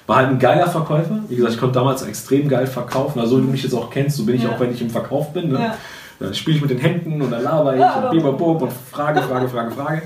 War 0.08 0.16
halt 0.16 0.30
ein 0.30 0.40
geiler 0.40 0.68
Verkäufer. 0.68 1.20
Wie 1.30 1.36
gesagt, 1.36 1.54
ich 1.54 1.60
konnte 1.60 1.76
damals 1.76 2.02
extrem 2.02 2.50
geil 2.50 2.66
verkaufen. 2.66 3.20
Also, 3.20 3.38
wie 3.38 3.46
du 3.46 3.52
mich 3.52 3.62
jetzt 3.62 3.76
auch 3.76 3.92
kennst, 3.92 4.18
so 4.18 4.26
bin 4.26 4.34
ich 4.36 4.44
ja. 4.44 4.50
auch, 4.50 4.60
wenn 4.60 4.74
ich 4.74 4.82
im 4.82 4.90
Verkauf 4.90 5.32
bin. 5.32 5.50
Ne? 5.50 5.60
Ja. 5.60 5.78
Da 6.24 6.34
spiele 6.34 6.56
ich 6.56 6.62
mit 6.62 6.72
den 6.72 6.78
Händen 6.78 7.22
und 7.22 7.32
dann 7.32 7.44
laber 7.44 7.76
ich 7.76 7.82
und 7.82 8.12
bibabub 8.12 8.62
und 8.62 8.72
Frage, 8.72 9.22
Frage, 9.22 9.50
Frage, 9.50 9.72
Frage. 9.72 10.02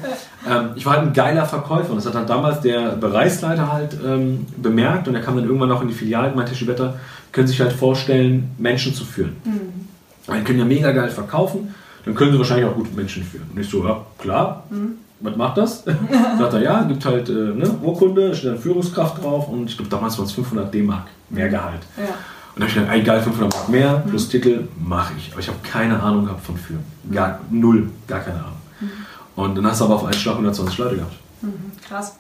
Ähm, 0.50 0.70
ich 0.76 0.84
war 0.84 0.94
halt 0.94 1.04
ein 1.04 1.14
geiler 1.14 1.46
Verkäufer 1.46 1.92
und 1.92 1.98
das 1.98 2.08
hat 2.08 2.16
dann 2.16 2.26
damals 2.26 2.62
der 2.62 2.96
Bereichsleiter 2.96 3.72
halt 3.72 3.96
ähm, 4.04 4.48
bemerkt 4.58 5.08
und 5.08 5.14
er 5.14 5.22
kam 5.22 5.36
dann 5.36 5.46
irgendwann 5.46 5.70
noch 5.70 5.84
in 5.84 5.88
die 5.88 5.94
Filiale 5.94 6.30
und 6.30 6.36
meinte, 6.36 6.56
Schibetta, 6.56 6.96
können 7.32 7.48
sich 7.48 7.62
halt 7.62 7.72
vorstellen, 7.72 8.50
Menschen 8.58 8.96
zu 8.96 9.06
führen. 9.06 9.36
Mhm. 9.44 10.34
Die 10.36 10.44
können 10.44 10.60
ja 10.60 10.66
mega 10.66 10.92
geil 10.92 11.10
verkaufen, 11.10 11.76
dann 12.04 12.16
können 12.16 12.32
sie 12.32 12.40
wahrscheinlich 12.40 12.66
auch 12.66 12.76
gut 12.76 12.96
Menschen 12.96 13.24
führen. 13.24 13.46
Und 13.54 13.62
ich 13.62 13.70
so, 13.70 13.86
ja, 13.86 14.02
klar. 14.18 14.64
Mhm 14.72 14.96
was 15.20 15.36
macht 15.36 15.58
das? 15.58 15.84
Sagt 16.40 16.54
er, 16.54 16.62
ja, 16.62 16.84
gibt 16.84 17.04
halt 17.06 17.30
äh, 17.30 17.32
ne, 17.32 17.70
Urkunde, 17.82 18.36
steht 18.36 18.52
dann 18.52 18.60
Führungskraft 18.60 19.24
drauf 19.24 19.50
und 19.50 19.70
ich 19.70 19.76
glaube, 19.76 19.90
damals 19.90 20.18
waren 20.18 20.26
es 20.26 20.32
500 20.32 20.72
D-Mark, 20.72 21.08
mehr 21.30 21.50
Gehalt. 21.50 21.82
Ja. 21.98 22.14
Und 22.58 22.64
da 22.64 22.70
habe 22.70 22.70
ich 22.70 22.76
gedacht, 22.76 22.96
ey, 22.96 23.04
geil, 23.04 23.22
500 23.22 23.54
Mark 23.54 23.70
mehr 23.70 24.04
plus 24.10 24.26
mhm. 24.26 24.32
Titel, 24.32 24.68
mache 24.84 25.14
ich. 25.16 25.32
Aber 25.32 25.40
ich 25.40 25.48
habe 25.48 25.60
keine 25.62 26.02
Ahnung 26.02 26.26
gehabt 26.26 26.44
von 26.44 26.58
Führen. 26.58 26.84
Gar, 27.12 27.40
null, 27.52 27.88
gar 28.08 28.20
keine 28.22 28.40
Ahnung. 28.40 28.58
Mhm. 28.80 28.90
Und 29.36 29.56
dann 29.56 29.68
hast 29.68 29.80
du 29.80 29.86
aber 29.86 29.96
auf 29.96 30.06
einen 30.06 30.14
Schlag 30.14 30.34
120 30.34 30.78
Leute 30.80 30.96
gehabt. 30.96 31.14
Mhm, 31.44 31.72
krass. 31.88 32.16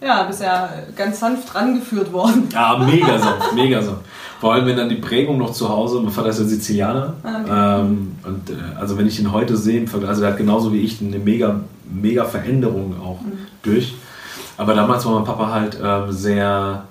Ja, 0.00 0.22
bist 0.22 0.40
ja 0.40 0.70
ganz 0.96 1.20
sanft 1.20 1.54
rangeführt 1.54 2.10
worden. 2.12 2.48
Ja, 2.50 2.78
mega 2.78 3.18
sanft, 3.18 3.52
mega 3.54 3.82
sanft. 3.82 4.00
Vor 4.40 4.54
allem, 4.54 4.64
wenn 4.64 4.76
dann 4.76 4.88
die 4.88 4.94
Prägung 4.94 5.36
noch 5.36 5.52
zu 5.52 5.68
Hause, 5.68 6.00
mein 6.00 6.12
Vater 6.12 6.28
ist 6.28 6.38
ja 6.38 6.46
Sizilianer. 6.46 7.14
Ah, 7.22 7.40
okay. 7.42 7.80
Ähm, 7.80 8.16
und 8.24 8.48
äh, 8.48 8.54
also 8.78 8.96
wenn 8.96 9.06
ich 9.06 9.20
ihn 9.20 9.32
heute 9.32 9.54
sehe, 9.54 9.84
also 10.06 10.22
der 10.22 10.30
hat 10.30 10.38
genauso 10.38 10.72
wie 10.72 10.80
ich 10.80 11.02
eine 11.02 11.18
mega, 11.18 11.60
mega 11.90 12.24
Veränderung 12.24 12.94
auch 13.04 13.20
mhm. 13.20 13.38
durch. 13.62 13.96
Aber 14.56 14.74
damals 14.74 15.04
war 15.04 15.14
mein 15.14 15.24
Papa 15.24 15.50
halt 15.50 15.78
ähm, 15.82 16.10
sehr, 16.10 16.84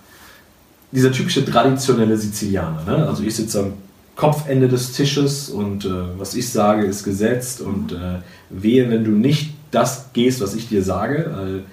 dieser 0.91 1.11
typische 1.11 1.43
traditionelle 1.45 2.17
Sizilianer. 2.17 2.83
Ne? 2.85 3.07
Also 3.07 3.23
ich 3.23 3.35
sitze 3.35 3.59
am 3.59 3.73
Kopfende 4.15 4.67
des 4.67 4.93
Tisches 4.93 5.49
und 5.49 5.85
äh, 5.85 5.89
was 6.17 6.33
ich 6.33 6.49
sage 6.49 6.85
ist 6.85 7.03
gesetzt 7.03 7.61
und 7.61 7.91
äh, 7.91 8.19
wehe, 8.49 8.89
wenn 8.89 9.03
du 9.03 9.11
nicht 9.11 9.53
das 9.69 10.13
gehst, 10.13 10.41
was 10.41 10.55
ich 10.55 10.69
dir 10.69 10.81
sage. 10.81 11.63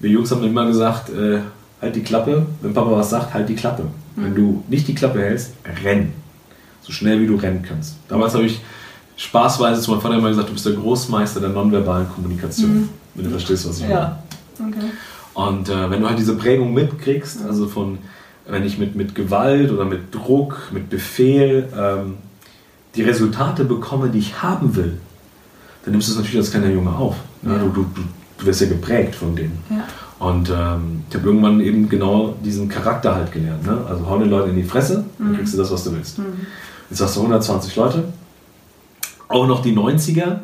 wir 0.00 0.10
Jungs 0.10 0.30
haben 0.30 0.42
immer 0.42 0.66
gesagt, 0.66 1.10
äh, 1.10 1.40
halt 1.80 1.96
die 1.96 2.02
Klappe. 2.02 2.46
Wenn 2.62 2.74
Papa 2.74 2.90
was 2.90 3.10
sagt, 3.10 3.34
halt 3.34 3.48
die 3.48 3.54
Klappe. 3.54 3.84
Mhm. 4.16 4.24
Wenn 4.24 4.34
du 4.34 4.64
nicht 4.68 4.88
die 4.88 4.94
Klappe 4.94 5.20
hältst, 5.20 5.52
renn. 5.84 6.12
So 6.82 6.92
schnell 6.92 7.20
wie 7.20 7.26
du 7.26 7.36
rennen 7.36 7.64
kannst. 7.66 7.94
Damals 8.08 8.34
habe 8.34 8.44
ich 8.44 8.60
spaßweise 9.16 9.80
zu 9.80 9.90
meinem 9.90 10.00
Vater 10.00 10.16
immer 10.16 10.28
gesagt, 10.28 10.48
du 10.48 10.52
bist 10.52 10.66
der 10.66 10.74
Großmeister 10.74 11.40
der 11.40 11.50
nonverbalen 11.50 12.08
Kommunikation. 12.08 12.74
Mhm. 12.74 12.88
Wenn 13.14 13.24
du 13.24 13.30
verstehst, 13.30 13.68
was 13.68 13.76
ich 13.76 13.82
meine. 13.82 13.94
Ja. 13.94 14.22
Okay. 14.58 14.90
Und 15.34 15.68
äh, 15.68 15.90
wenn 15.90 16.00
du 16.00 16.08
halt 16.08 16.18
diese 16.18 16.36
Prägung 16.36 16.74
mitkriegst, 16.74 17.42
mhm. 17.42 17.46
also 17.46 17.68
von, 17.68 17.98
wenn 18.46 18.64
ich 18.64 18.78
mit, 18.78 18.94
mit 18.94 19.14
Gewalt 19.14 19.70
oder 19.70 19.84
mit 19.84 20.14
Druck, 20.14 20.70
mit 20.72 20.90
Befehl 20.90 21.68
ähm, 21.76 22.14
die 22.94 23.02
Resultate 23.02 23.64
bekomme, 23.64 24.08
die 24.10 24.18
ich 24.18 24.42
haben 24.42 24.76
will, 24.76 24.98
dann 25.84 25.92
nimmst 25.92 26.08
du 26.08 26.12
es 26.12 26.18
natürlich 26.18 26.38
als 26.38 26.50
kleiner 26.50 26.70
Junge 26.70 26.90
auf. 26.90 27.16
Ne? 27.42 27.54
Ja. 27.54 27.58
Du, 27.58 27.70
du, 27.70 27.86
du 28.38 28.46
wirst 28.46 28.60
ja 28.60 28.68
geprägt 28.68 29.14
von 29.14 29.34
denen. 29.34 29.58
Ja. 29.70 29.84
Und 30.18 30.48
ähm, 30.48 31.02
ich 31.08 31.16
habe 31.16 31.26
irgendwann 31.26 31.60
eben 31.60 31.88
genau 31.88 32.34
diesen 32.44 32.68
Charakter 32.68 33.14
halt 33.14 33.32
gelernt. 33.32 33.66
Ne? 33.66 33.78
Also 33.88 34.08
hau 34.08 34.18
den 34.18 34.30
Leuten 34.30 34.50
in 34.50 34.56
die 34.56 34.62
Fresse, 34.62 35.04
dann 35.18 35.32
mhm. 35.32 35.36
kriegst 35.36 35.54
du 35.54 35.58
das, 35.58 35.70
was 35.70 35.84
du 35.84 35.92
willst. 35.92 36.18
Mhm. 36.18 36.46
Jetzt 36.90 37.00
hast 37.00 37.16
du 37.16 37.20
120 37.20 37.74
Leute, 37.76 38.04
auch 39.28 39.46
noch 39.46 39.62
die 39.62 39.74
90er. 39.74 40.38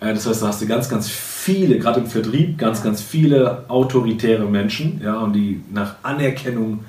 Äh, 0.00 0.14
das 0.14 0.26
heißt, 0.26 0.42
da 0.42 0.48
hast 0.48 0.62
du 0.62 0.66
ganz, 0.66 0.88
ganz 0.88 1.08
viele, 1.08 1.78
gerade 1.78 2.00
im 2.00 2.06
Vertrieb, 2.06 2.58
ganz, 2.58 2.82
ganz 2.82 3.00
viele 3.00 3.68
autoritäre 3.68 4.46
Menschen, 4.46 5.00
ja, 5.02 5.18
und 5.18 5.32
die 5.32 5.62
nach 5.72 5.96
Anerkennung 6.02 6.80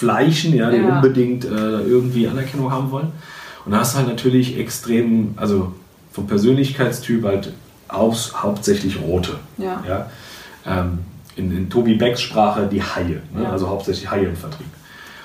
fleischen, 0.00 0.54
ja, 0.54 0.70
die 0.70 0.78
ja. 0.78 0.96
unbedingt 0.96 1.44
äh, 1.44 1.48
irgendwie 1.48 2.26
Anerkennung 2.26 2.72
haben 2.72 2.90
wollen. 2.90 3.12
Und 3.66 3.72
da 3.72 3.80
hast 3.80 3.92
du 3.92 3.98
halt 3.98 4.08
natürlich 4.08 4.58
extrem, 4.58 5.34
also 5.36 5.74
vom 6.10 6.26
Persönlichkeitstyp 6.26 7.22
halt 7.22 7.52
aus, 7.88 8.32
hauptsächlich 8.34 8.98
rote. 8.98 9.32
Ja. 9.58 9.84
ja? 9.86 10.10
Ähm, 10.66 11.00
in, 11.36 11.54
in 11.54 11.68
Tobi 11.68 11.94
Becks 11.94 12.22
Sprache 12.22 12.66
die 12.66 12.82
Haie, 12.82 13.20
ne? 13.34 13.42
ja. 13.42 13.50
also 13.50 13.68
hauptsächlich 13.68 14.10
Haie 14.10 14.24
im 14.24 14.36
Vertrieb. 14.36 14.68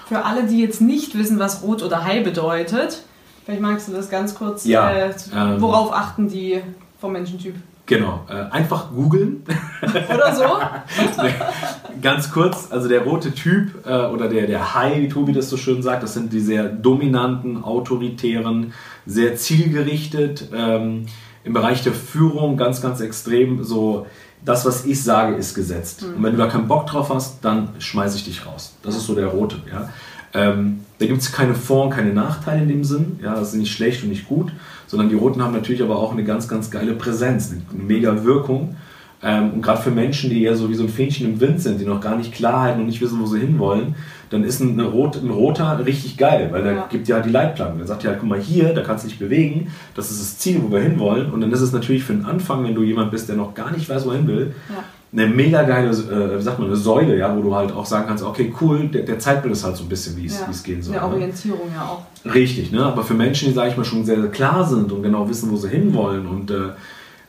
Für 0.08 0.26
alle, 0.26 0.46
die 0.46 0.62
jetzt 0.62 0.82
nicht 0.82 1.18
wissen, 1.18 1.40
was 1.40 1.64
Rot 1.64 1.82
oder 1.82 2.04
Hai 2.04 2.20
bedeutet, 2.20 3.04
vielleicht 3.46 3.62
magst 3.62 3.88
du 3.88 3.94
das 3.94 4.10
ganz 4.10 4.36
kurz, 4.36 4.66
ja, 4.66 4.92
äh, 4.92 5.14
ähm, 5.34 5.62
worauf 5.62 5.94
achten 5.94 6.28
die 6.28 6.62
vom 7.00 7.14
Menschentyp? 7.14 7.56
Genau, 7.88 8.26
äh, 8.28 8.52
einfach 8.52 8.90
googeln. 8.92 9.44
Oder 9.84 10.36
so? 10.36 10.46
Ganz 12.02 12.32
kurz, 12.32 12.72
also 12.72 12.90
der 12.90 13.04
rote 13.04 13.32
Typ 13.32 13.86
äh, 13.86 14.08
oder 14.08 14.28
der, 14.28 14.48
der 14.48 14.76
Hai, 14.76 15.02
wie 15.02 15.08
Tobi 15.08 15.34
das 15.34 15.50
so 15.50 15.58
schön 15.58 15.82
sagt, 15.82 16.04
das 16.04 16.14
sind 16.14 16.34
die 16.34 16.40
sehr 16.40 16.66
dominanten, 16.66 17.64
autoritären, 17.64 18.74
sehr 19.06 19.36
zielgerichtet, 19.38 20.50
ähm, 20.54 21.06
im 21.44 21.54
Bereich 21.54 21.84
der 21.84 21.94
Führung 21.94 22.58
ganz, 22.58 22.82
ganz 22.82 23.02
extrem 23.02 23.64
so, 23.64 24.08
das, 24.44 24.66
was 24.66 24.86
ich 24.86 25.04
sage, 25.04 25.36
ist 25.36 25.56
gesetzt. 25.56 26.04
Mhm. 26.04 26.16
Und 26.16 26.24
wenn 26.24 26.32
du 26.34 26.38
da 26.38 26.48
keinen 26.48 26.68
Bock 26.68 26.88
drauf 26.88 27.10
hast, 27.10 27.46
dann 27.46 27.70
schmeiße 27.80 28.18
ich 28.18 28.26
dich 28.26 28.46
raus. 28.46 28.76
Das 28.84 28.96
ist 28.96 29.06
so 29.06 29.16
der 29.16 29.28
rote. 29.28 29.58
Ja? 29.72 29.90
Ähm, 30.34 30.85
da 31.00 31.06
gibt 31.06 31.22
es 31.22 31.32
keine 31.32 31.56
Vor- 31.56 31.86
und 31.86 31.90
keine 31.92 32.14
Nachteile 32.14 32.62
in 32.64 32.70
dem 32.70 32.84
Sinn. 32.84 33.20
Ja, 33.22 33.36
das 33.36 33.50
ist 33.50 33.56
nicht 33.56 33.72
schlecht 33.72 34.04
und 34.04 34.10
nicht 34.10 34.28
gut 34.28 34.52
sondern 34.88 35.10
die 35.10 35.16
Roten 35.16 35.42
haben 35.42 35.54
natürlich 35.54 35.82
aber 35.82 35.98
auch 35.98 36.12
eine 36.12 36.24
ganz, 36.24 36.48
ganz 36.48 36.72
geile 36.72 36.94
Präsenz, 36.94 37.52
eine 37.52 37.84
mega 37.84 38.24
Wirkung. 38.24 38.76
Ähm, 39.24 39.54
und 39.54 39.62
gerade 39.62 39.82
für 39.82 39.92
Menschen, 39.92 40.30
die 40.30 40.44
eher 40.44 40.56
so 40.56 40.70
wie 40.70 40.76
so 40.76 40.84
ein 40.84 40.90
Fähnchen 40.90 41.26
im 41.26 41.40
Wind 41.40 41.62
sind, 41.62 41.80
die 41.82 41.86
noch 41.86 42.02
gar 42.02 42.18
nicht 42.18 42.34
Klarheit 42.34 42.78
und 42.78 42.86
nicht 42.86 43.02
wissen, 43.02 43.20
wo 43.20 43.26
sie 43.26 43.40
hinwollen, 43.40 43.96
dann 44.30 44.44
ist 44.44 44.60
ein, 44.60 44.80
Rot, 44.80 45.18
ein 45.18 45.30
Roter 45.30 45.86
richtig 45.86 46.18
geil, 46.18 46.50
weil 46.52 46.64
der 46.64 46.74
ja. 46.74 46.88
gibt 46.90 47.08
ja 47.08 47.20
die 47.20 47.30
Leitplanken. 47.30 47.78
Der 47.78 47.88
sagt 47.88 48.04
ja, 48.04 48.14
guck 48.14 48.28
mal 48.28 48.40
hier, 48.40 48.74
da 48.74 48.82
kannst 48.82 49.06
du 49.06 49.10
dich 49.10 49.20
bewegen, 49.20 49.72
das 49.96 50.12
ist 50.12 50.22
das 50.22 50.38
Ziel, 50.40 50.62
wo 50.64 50.72
wir 50.72 50.82
hinwollen. 50.82 51.32
Und 51.32 51.42
dann 51.42 51.52
ist 51.52 51.62
es 51.62 51.72
natürlich 51.72 52.04
für 52.04 52.14
den 52.14 52.26
Anfang, 52.26 52.64
wenn 52.64 52.76
du 52.76 52.84
jemand 52.84 53.12
bist, 53.12 53.30
der 53.30 53.36
noch 53.36 53.54
gar 53.54 53.72
nicht 53.72 53.88
weiß, 53.88 54.06
wohin 54.06 54.28
will, 54.28 54.54
ja 54.70 54.84
eine 55.16 55.28
mega 55.28 55.64
geile, 55.64 55.90
äh, 55.90 56.38
wie 56.38 56.42
sagt 56.42 56.60
man, 56.60 56.68
eine 56.68 56.76
Säule, 56.76 57.18
ja, 57.18 57.36
wo 57.36 57.42
du 57.42 57.56
halt 57.56 57.72
auch 57.72 57.86
sagen 57.86 58.06
kannst, 58.08 58.24
okay, 58.24 58.54
cool, 58.60 58.88
der, 58.88 59.04
der 59.04 59.18
zeigt 59.18 59.46
mir 59.46 59.50
das 59.50 59.64
halt 59.64 59.78
so 59.78 59.84
ein 59.84 59.90
bisschen, 59.90 60.18
wie 60.18 60.28
ja. 60.28 60.34
es 60.50 60.64
gehen 60.64 60.82
soll. 60.82 60.96
Eine 60.98 61.06
Orientierung 61.06 61.70
ja 61.74 61.84
auch. 61.84 62.34
Richtig, 62.34 62.72
ne? 62.72 62.84
aber 62.84 63.04
für 63.04 63.14
Menschen, 63.14 63.48
die, 63.48 63.54
sage 63.54 63.70
ich 63.70 63.78
mal, 63.78 63.86
schon 63.86 64.04
sehr, 64.04 64.20
sehr 64.20 64.30
klar 64.30 64.68
sind 64.68 64.92
und 64.92 65.04
genau 65.04 65.28
wissen, 65.30 65.50
wo 65.52 65.56
sie 65.56 65.70
hinwollen 65.70 66.28
und 66.28 66.52
äh, 66.52 66.56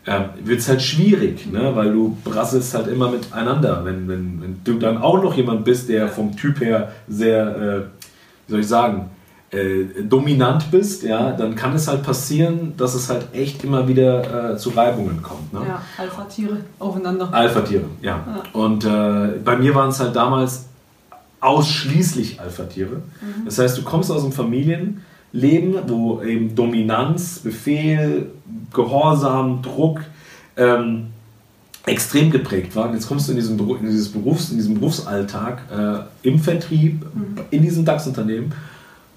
äh, 0.06 0.20
wird 0.44 0.58
es 0.58 0.68
halt 0.68 0.82
schwierig, 0.82 1.50
ne? 1.50 1.72
weil 1.74 1.92
du 1.92 2.16
brasselst 2.24 2.74
halt 2.74 2.88
immer 2.88 3.10
miteinander. 3.10 3.84
Wenn, 3.84 4.08
wenn, 4.08 4.42
wenn 4.42 4.60
du 4.64 4.78
dann 4.78 4.98
auch 4.98 5.22
noch 5.22 5.36
jemand 5.36 5.64
bist, 5.64 5.88
der 5.88 6.08
vom 6.08 6.36
Typ 6.36 6.60
her 6.60 6.92
sehr, 7.06 7.56
äh, 7.56 7.80
wie 8.46 8.52
soll 8.52 8.60
ich 8.60 8.68
sagen, 8.68 9.10
äh, 9.56 10.02
dominant 10.02 10.70
bist, 10.70 11.02
ja, 11.02 11.32
dann 11.32 11.54
kann 11.54 11.74
es 11.74 11.88
halt 11.88 12.02
passieren, 12.02 12.74
dass 12.76 12.94
es 12.94 13.08
halt 13.08 13.34
echt 13.34 13.64
immer 13.64 13.88
wieder 13.88 14.52
äh, 14.52 14.56
zu 14.56 14.70
Reibungen 14.70 15.22
kommt. 15.22 15.52
Ne? 15.52 15.60
Ja, 15.66 15.82
Alpha-Tiere 15.96 16.58
aufeinander. 16.78 17.28
Alpha-Tiere, 17.32 17.84
ja. 18.02 18.24
ja. 18.26 18.42
Und 18.52 18.84
äh, 18.84 19.38
bei 19.44 19.56
mir 19.56 19.74
waren 19.74 19.88
es 19.88 20.00
halt 20.00 20.14
damals 20.14 20.66
ausschließlich 21.40 22.40
Alpha-Tiere. 22.40 22.96
Mhm. 22.96 23.44
Das 23.44 23.58
heißt, 23.58 23.78
du 23.78 23.82
kommst 23.82 24.10
aus 24.10 24.22
einem 24.22 24.32
Familienleben, 24.32 25.76
wo 25.86 26.22
eben 26.22 26.54
Dominanz, 26.54 27.40
Befehl, 27.40 28.30
Gehorsam, 28.72 29.62
Druck 29.62 30.00
ähm, 30.56 31.08
extrem 31.86 32.30
geprägt 32.30 32.74
war. 32.74 32.88
Und 32.88 32.94
jetzt 32.94 33.08
kommst 33.08 33.28
du 33.28 33.32
in, 33.32 33.38
diesem, 33.38 33.58
in, 33.58 33.86
dieses 33.86 34.08
Berufs-, 34.08 34.50
in 34.50 34.56
diesem 34.56 34.74
Berufsalltag 34.74 35.62
äh, 35.70 36.28
im 36.28 36.38
Vertrieb, 36.38 37.04
mhm. 37.14 37.38
in 37.50 37.62
diesem 37.62 37.84
DAX-Unternehmen 37.84 38.52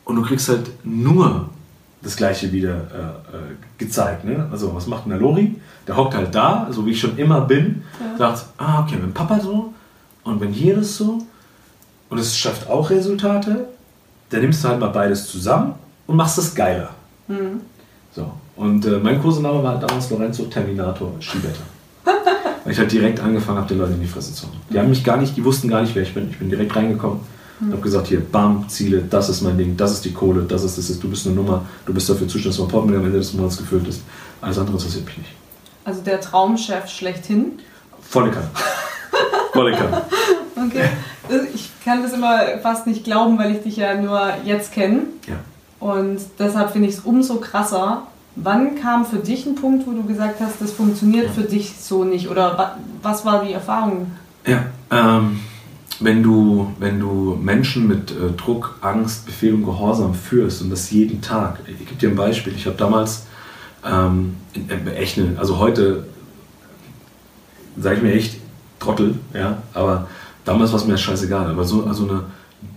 und 0.09 0.15
du 0.15 0.23
kriegst 0.23 0.49
halt 0.49 0.71
nur 0.83 1.49
das 2.01 2.15
Gleiche 2.15 2.51
wieder 2.51 2.73
äh, 2.73 3.37
äh, 3.37 3.55
gezeigt. 3.77 4.25
Ne? 4.25 4.47
Also, 4.51 4.73
was 4.73 4.87
macht 4.87 5.05
denn 5.05 5.11
der 5.11 5.19
Lori? 5.19 5.55
Der 5.87 5.95
hockt 5.95 6.15
halt 6.15 6.33
da, 6.33 6.67
so 6.71 6.85
wie 6.85 6.91
ich 6.91 6.99
schon 6.99 7.17
immer 7.17 7.41
bin, 7.41 7.83
ja. 7.99 8.17
sagt, 8.17 8.45
ah, 8.57 8.81
okay, 8.81 8.97
wenn 8.99 9.13
Papa 9.13 9.39
so 9.39 9.73
und 10.23 10.41
wenn 10.41 10.51
hier 10.51 10.77
das 10.77 10.97
so 10.97 11.19
und 12.09 12.17
es 12.17 12.35
schafft 12.35 12.67
auch 12.69 12.89
Resultate, 12.89 13.67
dann 14.29 14.41
nimmst 14.41 14.63
du 14.63 14.69
halt 14.69 14.79
mal 14.79 14.89
beides 14.89 15.29
zusammen 15.29 15.73
und 16.07 16.15
machst 16.15 16.37
es 16.39 16.55
geiler. 16.55 16.89
Mhm. 17.27 17.61
So, 18.11 18.31
und 18.55 18.85
äh, 18.85 18.97
mein 18.97 19.21
Kursename 19.21 19.63
war 19.63 19.79
damals 19.79 20.09
Lorenzo 20.09 20.45
Terminator 20.45 21.11
Schibetter. 21.19 21.61
Weil 22.63 22.73
ich 22.73 22.79
halt 22.79 22.91
direkt 22.91 23.19
angefangen 23.19 23.59
habe, 23.59 23.67
den 23.67 23.77
Leuten 23.77 23.93
in 23.93 24.01
die 24.01 24.07
Fresse 24.07 24.33
zu 24.33 24.47
hauen. 24.47 24.57
Die 24.71 24.79
haben 24.79 24.89
mich 24.89 25.03
gar 25.03 25.17
nicht, 25.17 25.37
die 25.37 25.45
wussten 25.45 25.67
gar 25.67 25.81
nicht, 25.81 25.93
wer 25.93 26.01
ich 26.01 26.13
bin. 26.15 26.29
Ich 26.31 26.39
bin 26.39 26.49
direkt 26.49 26.75
reingekommen 26.75 27.19
Mhm. 27.59 27.71
habe 27.71 27.81
gesagt, 27.81 28.07
hier, 28.07 28.21
bam, 28.21 28.67
Ziele, 28.69 29.03
das 29.09 29.29
ist 29.29 29.41
mein 29.41 29.57
Ding, 29.57 29.75
das 29.75 29.91
ist 29.93 30.05
die 30.05 30.13
Kohle, 30.13 30.43
das 30.43 30.63
ist 30.63 30.77
das, 30.77 30.89
ist, 30.89 31.03
du 31.03 31.09
bist 31.09 31.25
eine 31.27 31.35
Nummer, 31.35 31.65
du 31.85 31.93
bist 31.93 32.09
dafür 32.09 32.27
zuständig, 32.27 32.57
dass 32.57 32.59
mein 32.59 32.67
Portemonnaie 32.69 32.99
am 32.99 33.05
Ende 33.05 33.17
des 33.17 33.33
Monats 33.33 33.57
gefüllt 33.57 33.87
ist. 33.87 34.01
Alles 34.41 34.57
andere 34.57 34.77
interessiert 34.77 35.05
mich 35.05 35.17
nicht. 35.17 35.29
Also 35.83 36.01
der 36.01 36.21
Traumchef 36.21 36.87
schlechthin? 36.87 37.59
Volle 38.01 38.31
Kanne. 38.31 38.49
Volle 39.53 39.71
Kanne. 39.71 40.01
okay. 40.55 40.89
Ich 41.53 41.69
kann 41.83 42.01
das 42.01 42.13
immer 42.13 42.39
fast 42.61 42.87
nicht 42.87 43.03
glauben, 43.03 43.37
weil 43.37 43.55
ich 43.55 43.61
dich 43.61 43.77
ja 43.77 43.95
nur 43.95 44.33
jetzt 44.45 44.71
kenne. 44.71 45.01
Ja. 45.27 45.35
Und 45.79 46.19
deshalb 46.37 46.71
finde 46.71 46.87
ich 46.87 46.95
es 46.95 47.01
umso 47.01 47.35
krasser. 47.35 48.03
Wann 48.35 48.75
kam 48.75 49.05
für 49.05 49.17
dich 49.17 49.45
ein 49.45 49.55
Punkt, 49.55 49.85
wo 49.87 49.91
du 49.91 50.03
gesagt 50.03 50.39
hast, 50.39 50.55
das 50.59 50.71
funktioniert 50.71 51.27
ja. 51.27 51.31
für 51.31 51.41
dich 51.41 51.75
so 51.79 52.03
nicht? 52.03 52.29
Oder 52.29 52.77
was 53.01 53.25
war 53.25 53.43
die 53.43 53.53
Erfahrung? 53.53 54.11
Ja, 54.45 54.65
ähm, 54.91 55.39
wenn 55.99 56.23
du, 56.23 56.73
wenn 56.79 56.99
du 56.99 57.37
Menschen 57.41 57.87
mit 57.87 58.11
äh, 58.11 58.31
Druck, 58.37 58.77
Angst, 58.81 59.25
Befehl 59.25 59.53
und 59.53 59.65
Gehorsam 59.65 60.13
führst 60.13 60.61
und 60.61 60.69
das 60.69 60.91
jeden 60.91 61.21
Tag. 61.21 61.59
Ich 61.67 61.79
gebe 61.79 61.95
dir 61.95 62.09
ein 62.09 62.15
Beispiel. 62.15 62.53
Ich 62.55 62.65
habe 62.65 62.77
damals 62.77 63.25
ähm, 63.85 64.35
äh, 64.55 64.91
echt 64.95 65.17
eine, 65.17 65.37
also 65.37 65.59
heute 65.59 66.05
sage 67.77 67.97
ich 67.97 68.01
mir 68.01 68.13
echt 68.13 68.39
Trottel, 68.79 69.15
ja, 69.33 69.61
aber 69.73 70.07
damals 70.45 70.71
war 70.71 70.79
es 70.79 70.85
mir 70.85 70.97
scheißegal. 70.97 71.47
Aber 71.47 71.65
so 71.65 71.83
also 71.83 72.07
eine, 72.07 72.23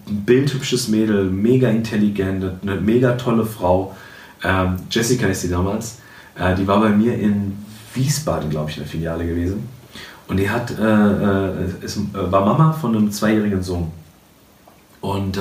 ein 0.09 0.25
bildhübsches 0.25 0.88
Mädel, 0.88 1.25
mega 1.26 1.69
intelligent, 1.69 2.45
eine 2.62 2.81
mega 2.81 3.12
tolle 3.12 3.47
Frau. 3.47 3.97
Ähm, 4.43 4.76
Jessica 4.91 5.29
ist 5.29 5.43
sie 5.43 5.49
damals. 5.49 5.99
Äh, 6.37 6.57
die 6.57 6.67
war 6.67 6.81
bei 6.81 6.91
mir 6.91 7.17
in 7.17 7.57
Wiesbaden, 7.95 8.50
glaube 8.50 8.71
ich, 8.71 8.79
in 8.79 8.83
der 8.83 8.91
Filiale 8.91 9.26
gewesen. 9.26 9.69
Und 10.29 10.38
die 10.38 10.49
hat, 10.49 10.71
äh, 10.79 10.83
äh 10.83 11.85
ist, 11.85 11.97
äh, 11.97 12.33
war 12.33 12.45
Mama 12.45 12.73
von 12.73 12.97
einem 12.97 13.11
zweijährigen 13.11 13.62
Sohn. 13.62 13.91
Und 15.00 15.37
äh, 15.37 15.41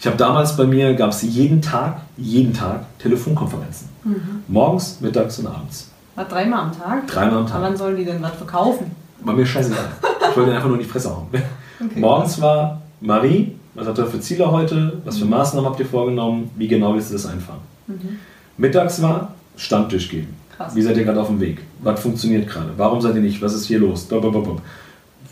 ich 0.00 0.06
habe 0.06 0.16
damals 0.16 0.56
bei 0.56 0.64
mir, 0.64 0.94
gab 0.94 1.10
es 1.10 1.22
jeden 1.22 1.62
Tag, 1.62 2.00
jeden 2.16 2.52
Tag 2.52 2.84
Telefonkonferenzen. 2.98 3.88
Mhm. 4.04 4.42
Morgens, 4.48 5.00
mittags 5.00 5.38
und 5.38 5.46
abends. 5.46 5.90
Was, 6.16 6.28
dreimal 6.28 6.60
am 6.60 6.76
Tag? 6.76 7.06
Dreimal 7.06 7.38
am 7.38 7.46
Tag. 7.46 7.56
Aber 7.56 7.66
wann 7.66 7.76
sollen 7.76 7.96
die 7.96 8.04
denn 8.04 8.20
was 8.20 8.34
verkaufen? 8.34 8.90
War 9.20 9.34
mir 9.34 9.46
scheißegal. 9.46 9.84
ich 10.30 10.36
wollte 10.36 10.52
einfach 10.52 10.66
nur 10.66 10.76
in 10.76 10.82
die 10.82 10.88
Fresse 10.88 11.10
hauen. 11.10 11.28
Okay. 11.30 11.44
Morgens 12.00 12.40
war 12.40 12.82
Marie, 13.00 13.54
was 13.74 13.86
hat 13.86 13.98
er 13.98 14.06
für 14.06 14.20
Ziele 14.20 14.50
heute? 14.50 15.00
Was 15.04 15.18
für 15.18 15.24
mhm. 15.24 15.32
Maßnahmen 15.32 15.70
habt 15.70 15.78
ihr 15.78 15.86
vorgenommen? 15.86 16.50
Wie 16.56 16.66
genau 16.66 16.94
willst 16.94 17.10
du 17.10 17.14
das 17.14 17.26
einfahren? 17.26 17.60
Mhm. 17.86 18.18
Mittags 18.56 19.00
war 19.02 19.34
Stand 19.56 19.92
durchgehen. 19.92 20.34
Krass. 20.56 20.74
Wie 20.74 20.82
seid 20.82 20.96
ihr 20.96 21.04
gerade 21.04 21.20
auf 21.20 21.28
dem 21.28 21.40
Weg? 21.40 21.62
Was 21.82 22.00
funktioniert 22.00 22.48
gerade? 22.48 22.70
Warum 22.76 23.00
seid 23.00 23.14
ihr 23.14 23.20
nicht? 23.20 23.42
Was 23.42 23.52
ist 23.52 23.66
hier 23.66 23.78
los? 23.78 24.08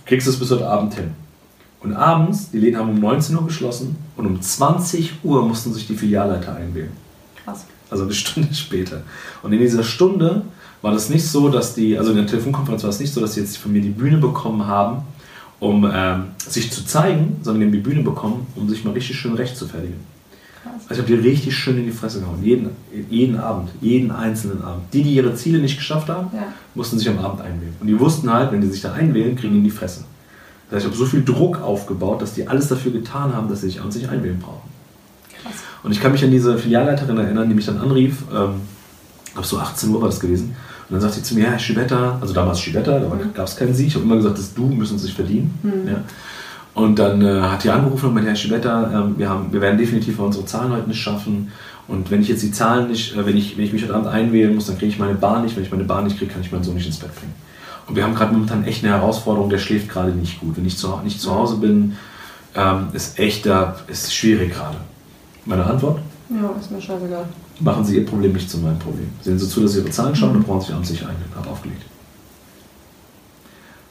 Kriegst 0.05 0.27
du 0.27 0.31
es 0.31 0.39
bis 0.39 0.51
heute 0.51 0.69
Abend 0.69 0.95
hin? 0.95 1.13
Und 1.81 1.95
abends, 1.95 2.51
die 2.51 2.59
Läden 2.59 2.79
haben 2.79 2.91
um 2.91 3.01
19 3.01 3.37
Uhr 3.37 3.47
geschlossen 3.47 3.97
und 4.17 4.27
um 4.27 4.41
20 4.41 5.23
Uhr 5.23 5.47
mussten 5.47 5.73
sich 5.73 5.87
die 5.87 5.95
Filialleiter 5.95 6.57
einwählen. 6.57 6.93
Krass. 7.45 7.67
Also 7.91 8.05
eine 8.05 8.13
Stunde 8.15 8.55
später. 8.55 9.03
Und 9.43 9.53
in 9.53 9.59
dieser 9.59 9.83
Stunde 9.83 10.43
war 10.83 10.93
das 10.93 11.09
nicht 11.09 11.27
so, 11.27 11.49
dass 11.49 11.75
die, 11.75 11.97
also 11.99 12.11
in 12.11 12.19
der 12.19 12.27
Telefonkonferenz 12.27 12.83
war 12.83 12.91
es 12.91 13.01
nicht 13.01 13.13
so, 13.13 13.21
dass 13.21 13.35
sie 13.35 13.41
jetzt 13.41 13.57
von 13.57 13.73
mir 13.73 13.81
die 13.81 13.91
Bühne 13.91 14.19
bekommen 14.19 14.67
haben, 14.67 15.03
um 15.61 15.91
ähm, 15.91 16.25
sich 16.39 16.71
zu 16.71 16.85
zeigen, 16.85 17.37
sondern 17.43 17.61
die 17.61 17.67
haben 17.67 17.73
die 17.73 17.91
Bühne 17.91 18.03
bekommen, 18.03 18.47
um 18.57 18.69
sich 18.69 18.85
mal 18.85 18.93
richtig 18.93 19.17
schön 19.17 19.35
recht 19.35 19.57
zu 19.57 19.67
fertigen. 19.67 20.01
Also 20.89 20.91
ich 20.91 20.99
habe 20.99 21.17
die 21.17 21.29
richtig 21.29 21.57
schön 21.57 21.79
in 21.79 21.85
die 21.85 21.93
Fresse 21.93 22.21
gehauen. 22.21 22.43
Jeden, 22.43 22.71
jeden 23.11 23.39
Abend, 23.39 23.71
jeden 23.81 24.11
einzelnen 24.11 24.63
Abend. 24.63 24.85
Die, 24.93 25.03
die 25.03 25.15
ihre 25.15 25.35
Ziele 25.35 25.59
nicht 25.59 25.77
geschafft 25.77 26.09
haben, 26.09 26.29
ja. 26.35 26.45
mussten 26.75 26.99
sich 26.99 27.09
am 27.09 27.19
Abend 27.19 27.41
einwählen. 27.41 27.75
Und 27.81 27.87
die 27.87 27.99
wussten 27.99 28.33
halt, 28.33 28.53
wenn 28.53 28.61
die 28.61 28.69
sich 28.69 28.81
da 28.81 28.93
einwählen, 28.93 29.37
kriegen 29.37 29.53
die 29.53 29.59
in 29.59 29.65
die 29.65 29.71
Fresse. 29.71 30.05
Das 30.71 30.77
heißt, 30.77 30.87
ich 30.87 30.93
habe 30.93 30.97
so 30.97 31.07
viel 31.07 31.25
Druck 31.25 31.61
aufgebaut, 31.61 32.23
dass 32.23 32.35
die 32.35 32.49
alles 32.49 32.69
dafür 32.69 32.93
getan 32.93 33.35
haben, 33.35 33.49
dass 33.49 33.61
sie 33.61 33.69
sich 33.69 33.81
an 33.81 33.91
sich 33.91 34.09
einwählen 34.09 34.39
brauchen. 34.39 34.69
Krass. 35.43 35.55
Und 35.83 35.93
ich 35.93 36.01
kann 36.01 36.13
mich 36.13 36.25
an 36.25 36.31
diese 36.31 36.57
Filialleiterin 36.59 37.19
erinnern, 37.19 37.49
die 37.49 37.55
mich 37.55 37.67
dann 37.67 37.79
anrief. 37.79 38.25
Ähm, 38.35 38.63
ich 39.27 39.33
glaube, 39.33 39.47
so 39.47 39.59
18 39.59 39.91
Uhr 39.91 40.01
war 40.01 40.09
das 40.09 40.21
gewesen. 40.21 40.57
Und 40.89 40.95
dann 40.95 41.01
sagt 41.01 41.15
sie 41.15 41.23
zu 41.23 41.35
mir, 41.35 41.45
ja, 41.45 41.59
Schibetta, 41.59 42.19
also 42.21 42.35
damals 42.35 42.61
Schibetta, 42.61 42.99
da 42.99 43.09
mhm. 43.09 43.33
gab 43.35 43.47
es 43.47 43.57
keinen 43.57 43.75
Sieg. 43.75 43.89
Ich 43.89 43.95
habe 43.95 44.05
immer 44.05 44.17
gesagt, 44.17 44.39
das 44.39 44.55
Du 44.55 44.67
müssen 44.67 44.99
sich 44.99 45.15
verdienen. 45.15 45.59
Mhm. 45.63 45.89
Ja. 45.89 46.05
Und 46.75 46.99
dann 46.99 47.23
äh, 47.23 47.41
hat 47.41 47.63
die 47.63 47.71
angerufen 47.71 48.07
und 48.07 48.15
meinte, 48.15 48.31
Herr 48.31 48.37
Schibetta, 48.37 48.91
ähm, 48.93 49.15
wir, 49.17 49.29
haben, 49.29 49.53
wir 49.53 49.61
werden 49.61 49.79
definitiv 49.79 50.19
unsere 50.19 50.45
Zahlen 50.45 50.73
heute 50.73 50.89
nicht 50.89 51.01
schaffen. 51.01 51.53
Und 51.87 52.11
wenn 52.11 52.21
ich 52.21 52.29
jetzt 52.29 52.43
die 52.43 52.51
Zahlen 52.51 52.89
nicht, 52.89 53.17
äh, 53.17 53.25
wenn, 53.25 53.37
ich, 53.37 53.57
wenn 53.57 53.65
ich 53.65 53.73
mich 53.73 53.85
heute 53.85 53.95
Abend 53.95 54.09
einwählen 54.09 54.55
muss, 54.55 54.67
dann 54.67 54.77
kriege 54.77 54.91
ich 54.91 54.99
meine 54.99 55.15
Bahn 55.15 55.43
nicht. 55.43 55.55
Wenn 55.57 55.63
ich 55.63 55.71
meine 55.71 55.85
Bahn 55.85 56.05
nicht 56.05 56.19
kriege, 56.19 56.33
kann 56.33 56.43
ich 56.43 56.51
meinen 56.51 56.65
Sohn 56.65 56.75
nicht 56.75 56.87
ins 56.87 56.99
Bett 56.99 57.15
bringen. 57.15 57.35
Und 57.87 57.95
wir 57.95 58.03
haben 58.03 58.15
gerade 58.15 58.33
momentan 58.33 58.65
echt 58.65 58.83
eine 58.85 58.93
Herausforderung, 58.95 59.51
der 59.51 59.59
schläft 59.59 59.89
gerade 59.89 60.11
nicht 60.11 60.41
gut. 60.41 60.57
Wenn 60.57 60.67
ich 60.67 60.77
zu, 60.77 60.89
nicht 61.05 61.21
zu 61.21 61.33
Hause 61.33 61.57
bin, 61.57 61.97
ähm, 62.57 62.89
ist 62.93 63.19
echt 63.19 63.47
da, 63.47 63.77
ist 63.87 64.13
schwierig 64.13 64.55
gerade. 64.55 64.79
Meine 65.45 65.65
Antwort? 65.65 66.01
Ja, 66.31 66.51
ist 66.59 66.71
mir 66.71 66.81
scheißegal. 66.81 67.27
Machen 67.61 67.85
Sie 67.85 67.97
Ihr 67.97 68.07
Problem 68.07 68.33
nicht 68.33 68.51
zu 68.51 68.59
meinem 68.59 68.79
Problem. 68.79 69.09
Sehen 69.23 69.39
Sie 69.39 69.49
zu, 69.49 69.61
dass 69.61 69.75
Sie 69.75 69.81
Ihre 69.81 69.91
Zahlen 69.91 70.17
schauen, 70.17 70.33
dann 70.33 70.43
brauchen 70.43 70.63
Sie 70.63 70.73
abends 70.73 70.89
sich 70.89 71.03
ein. 71.03 71.15
Hab 71.37 71.49
aufgelegt. 71.49 71.83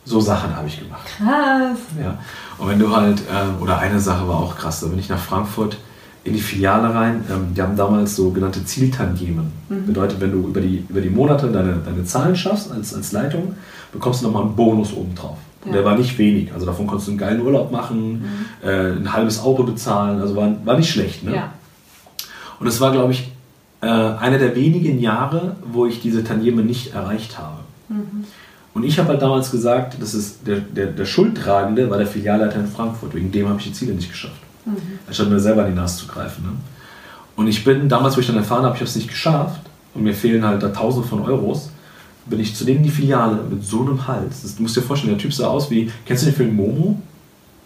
So 0.06 0.20
Sachen 0.20 0.56
habe 0.56 0.68
ich 0.68 0.80
gemacht. 0.80 1.06
Krass. 1.18 1.78
Ja. 2.02 2.18
Und 2.58 2.70
wenn 2.70 2.80
du 2.80 2.96
halt, 2.96 3.22
ähm, 3.32 3.62
oder 3.62 3.78
eine 3.80 4.00
Sache 4.00 4.28
war 4.28 4.38
auch 4.38 4.58
krass, 4.58 4.82
da 4.82 4.88
bin 4.88 5.00
ich 5.00 5.10
nach 5.10 5.20
Frankfurt 5.20 5.78
in 6.24 6.34
die 6.34 6.42
Filiale 6.42 6.94
rein. 6.94 7.24
Ähm, 7.30 7.54
die 7.54 7.62
haben 7.62 7.76
damals 7.76 8.16
sogenannte 8.16 8.64
Zieltangiemen. 8.66 9.52
Mhm. 9.70 9.86
Bedeutet, 9.86 10.20
wenn 10.20 10.32
du 10.32 10.48
über 10.48 10.62
die, 10.62 10.86
über 10.90 11.02
die 11.02 11.10
Monate 11.10 11.48
deine, 11.52 11.78
deine 11.86 12.04
Zahlen 12.06 12.36
schaffst 12.36 12.72
als, 12.72 12.94
als 12.94 13.12
Leitung, 13.12 13.56
bekommst 13.92 14.22
du 14.22 14.28
nochmal 14.28 14.44
einen 14.44 14.56
Bonus 14.56 14.94
obendrauf. 14.94 15.38
Ja. 15.66 15.72
Der 15.72 15.86
war 15.86 15.98
nicht 15.98 16.18
wenig. 16.18 16.54
Also 16.54 16.66
davon 16.66 16.88
konntest 16.88 17.08
du 17.08 17.12
einen 17.12 17.20
geilen 17.20 17.42
Urlaub 17.42 17.72
machen, 17.72 18.22
mhm. 18.22 18.68
äh, 18.68 18.92
ein 18.92 19.14
halbes 19.14 19.42
Auto 19.42 19.64
bezahlen. 19.64 20.20
Also 20.20 20.36
war, 20.36 20.54
war 20.66 20.78
nicht 20.78 20.92
schlecht. 20.92 21.24
Ne? 21.24 21.36
Ja. 21.36 21.54
Und 22.60 22.68
es 22.68 22.80
war, 22.82 22.92
glaube 22.92 23.14
ich, 23.14 23.32
äh, 23.82 23.88
einer 23.88 24.38
der 24.38 24.56
wenigen 24.56 25.00
Jahre, 25.00 25.56
wo 25.66 25.86
ich 25.86 26.02
diese 26.02 26.24
Tantieme 26.24 26.64
nicht 26.64 26.94
erreicht 26.94 27.38
habe. 27.38 27.60
Mhm. 27.90 28.26
Und 28.74 28.84
ich 28.84 28.98
habe 28.98 29.10
halt 29.10 29.22
damals 29.22 29.52
gesagt, 29.52 29.98
das 30.02 30.14
ist 30.14 30.48
der, 30.48 30.60
der, 30.60 30.88
der 30.88 31.06
Schuldtragende 31.06 31.90
war 31.90 31.98
der 31.98 32.08
Filialleiter 32.08 32.60
in 32.60 32.68
Frankfurt. 32.68 33.14
Wegen 33.14 33.32
dem 33.32 33.48
habe 33.48 33.60
ich 33.60 33.66
die 33.66 33.74
Ziele 33.74 33.94
nicht 33.94 34.10
geschafft. 34.10 34.42
Mhm. 34.66 34.78
Anstatt 35.08 35.30
mir 35.30 35.40
selber 35.40 35.66
in 35.66 35.74
die 35.74 35.80
Nase 35.80 36.00
zu 36.00 36.08
greifen. 36.08 36.44
Ne? 36.44 36.52
Und 37.36 37.48
ich 37.48 37.64
bin 37.64 37.88
damals, 37.88 38.16
wo 38.16 38.22
ich 38.22 38.28
dann 38.28 38.38
erfahren 38.38 38.64
habe, 38.64 38.76
ich 38.76 38.82
habe 38.82 38.90
es 38.90 38.96
nicht 38.96 39.10
geschafft 39.10 39.62
und 39.94 40.04
mir 40.04 40.14
fehlen 40.14 40.44
halt 40.46 40.64
da 40.64 40.70
Tausende 40.70 41.08
von 41.08 41.24
Euros, 41.24 41.70
bin 42.26 42.40
ich 42.40 42.56
zu 42.56 42.66
denen 42.66 42.78
in 42.78 42.84
die 42.84 42.90
Filiale 42.90 43.40
mit 43.50 43.64
so 43.64 43.82
einem 43.82 44.08
Hals. 44.08 44.42
Das, 44.42 44.56
du 44.56 44.64
musst 44.64 44.76
dir 44.76 44.82
vorstellen, 44.82 45.14
der 45.14 45.22
Typ 45.22 45.34
sah 45.34 45.48
aus 45.48 45.70
wie, 45.70 45.92
kennst 46.06 46.24
du 46.24 46.28
den 46.28 46.36
Film 46.36 46.56
Momo? 46.56 47.00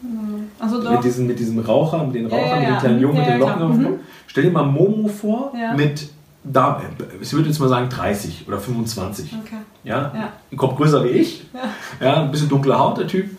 Mhm. 0.01 0.47
Also 0.59 0.81
doch. 0.81 0.91
Mit, 0.91 1.03
diesem, 1.03 1.27
mit 1.27 1.39
diesem 1.39 1.59
Raucher, 1.59 2.03
mit 2.05 2.15
den 2.15 2.25
Rauchern, 2.25 2.39
ja, 2.41 2.55
ja, 2.55 2.55
ja. 2.55 2.59
mit 2.61 2.69
den 2.69 2.79
kleinen 2.79 2.99
Jungen, 2.99 3.17
mit 3.17 3.27
den 3.27 3.39
Locken 3.39 3.61
auf 3.61 3.71
dem 3.71 3.83
Kopf. 3.83 3.99
Stell 4.27 4.43
dir 4.43 4.51
mal 4.51 4.65
Momo 4.65 5.07
vor 5.07 5.53
mit 5.75 6.09
da, 6.43 6.81
ich 7.19 7.33
würde 7.33 7.49
jetzt 7.49 7.59
mal 7.59 7.69
sagen 7.69 7.89
30 7.89 8.45
oder 8.47 8.59
25. 8.59 9.35
Okay. 9.43 9.55
Ja? 9.83 10.11
ja. 10.13 10.33
Ein 10.51 10.57
Kopf 10.57 10.77
größer 10.77 11.03
wie 11.03 11.09
ich. 11.09 11.45
Ja. 11.53 12.05
ja. 12.05 12.23
Ein 12.23 12.31
bisschen 12.31 12.49
dunkle 12.49 12.77
Haut, 12.77 12.97
der 12.97 13.07
Typ. 13.07 13.29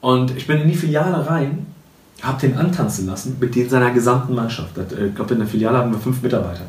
Und 0.00 0.36
ich 0.36 0.46
bin 0.46 0.60
in 0.60 0.68
die 0.68 0.74
Filiale 0.74 1.26
rein, 1.26 1.66
habe 2.22 2.40
den 2.40 2.56
antanzen 2.56 3.06
lassen 3.06 3.36
mit 3.40 3.54
den 3.54 3.68
seiner 3.68 3.90
gesamten 3.90 4.34
Mannschaft. 4.34 4.76
Äh, 4.78 5.06
ich 5.06 5.14
glaube, 5.14 5.34
in 5.34 5.40
der 5.40 5.48
Filiale 5.48 5.78
haben 5.78 5.92
wir 5.92 5.98
fünf 5.98 6.22
Mitarbeiter. 6.22 6.64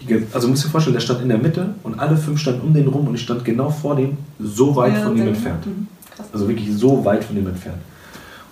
Die, 0.00 0.26
also 0.32 0.48
musst 0.48 0.64
du 0.64 0.68
dir 0.68 0.72
vorstellen, 0.72 0.94
der 0.94 1.00
stand 1.00 1.22
in 1.22 1.28
der 1.28 1.38
Mitte 1.38 1.74
und 1.82 1.98
alle 2.00 2.16
fünf 2.16 2.40
standen 2.40 2.62
um 2.62 2.72
den 2.72 2.88
rum 2.88 3.06
und 3.06 3.14
ich 3.14 3.22
stand 3.22 3.44
genau 3.44 3.68
vor 3.68 3.96
dem, 3.96 4.16
so 4.38 4.74
weit 4.76 4.94
ja, 4.94 5.02
von 5.02 5.16
ihm 5.16 5.28
entfernt. 5.28 5.66
Mhm. 5.66 5.88
Also 6.32 6.48
wirklich 6.48 6.74
so 6.74 7.04
weit 7.04 7.22
von 7.22 7.36
ihm 7.36 7.46
entfernt. 7.46 7.78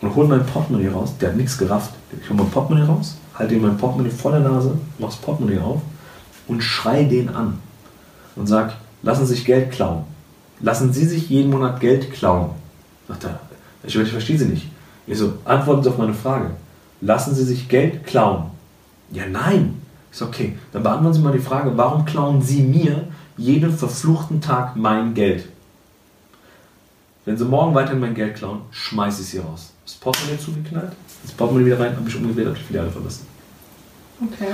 Und 0.00 0.14
hol 0.14 0.28
mein 0.28 0.44
Portemonnaie 0.44 0.88
raus, 0.88 1.14
der 1.18 1.30
hat 1.30 1.36
nichts 1.36 1.56
gerafft. 1.56 1.92
Ich 2.22 2.28
hole 2.28 2.38
mein 2.38 2.50
Portemonnaie 2.50 2.86
raus, 2.86 3.16
halte 3.34 3.54
ihm 3.54 3.62
mein 3.62 3.76
Portemonnaie 3.76 4.10
vor 4.10 4.32
der 4.32 4.40
Nase, 4.40 4.74
mach 4.98 5.08
das 5.08 5.16
Portemonnaie 5.16 5.58
auf 5.58 5.80
und 6.48 6.62
schrei 6.62 7.04
den 7.04 7.28
an 7.28 7.58
und 8.36 8.46
sag, 8.46 8.74
lassen 9.02 9.26
Sie 9.26 9.34
sich 9.34 9.44
Geld 9.44 9.70
klauen. 9.70 10.04
Lassen 10.60 10.92
Sie 10.92 11.06
sich 11.06 11.28
jeden 11.28 11.50
Monat 11.50 11.80
Geld 11.80 12.12
klauen. 12.12 12.50
Sagt 13.06 13.24
er, 13.24 13.40
ich, 13.84 13.94
ich 13.94 14.10
verstehe 14.10 14.38
Sie 14.38 14.46
nicht. 14.46 14.68
Ich 15.06 15.18
so, 15.18 15.34
antworten 15.44 15.82
Sie 15.82 15.88
auf 15.88 15.98
meine 15.98 16.14
Frage. 16.14 16.50
Lassen 17.00 17.34
Sie 17.34 17.44
sich 17.44 17.68
Geld 17.68 18.04
klauen? 18.04 18.50
Ja, 19.12 19.24
nein. 19.26 19.80
Ich 20.10 20.18
so, 20.18 20.26
okay, 20.26 20.58
dann 20.72 20.82
beantworten 20.82 21.14
Sie 21.14 21.22
mal 21.22 21.32
die 21.32 21.38
Frage, 21.38 21.76
warum 21.76 22.04
klauen 22.04 22.42
Sie 22.42 22.62
mir 22.62 23.06
jeden 23.36 23.76
verfluchten 23.76 24.40
Tag 24.40 24.74
mein 24.74 25.14
Geld? 25.14 25.48
Wenn 27.24 27.36
Sie 27.36 27.44
morgen 27.44 27.74
weiterhin 27.74 28.00
mein 28.00 28.14
Geld 28.14 28.36
klauen, 28.36 28.62
schmeiße 28.70 29.22
ich 29.22 29.28
Sie 29.28 29.38
raus. 29.38 29.72
Das 29.84 29.94
Portemonnaie 29.94 30.38
zugeknallt, 30.38 30.92
das 31.22 31.32
Portemonnaie 31.32 31.66
wieder 31.66 31.80
rein, 31.80 31.96
habe 31.96 32.08
ich 32.08 32.16
umgedreht, 32.16 32.46
habe 32.46 32.56
die 32.58 32.64
Filiale 32.64 32.90
verlassen. 32.90 33.26
Okay. 34.20 34.52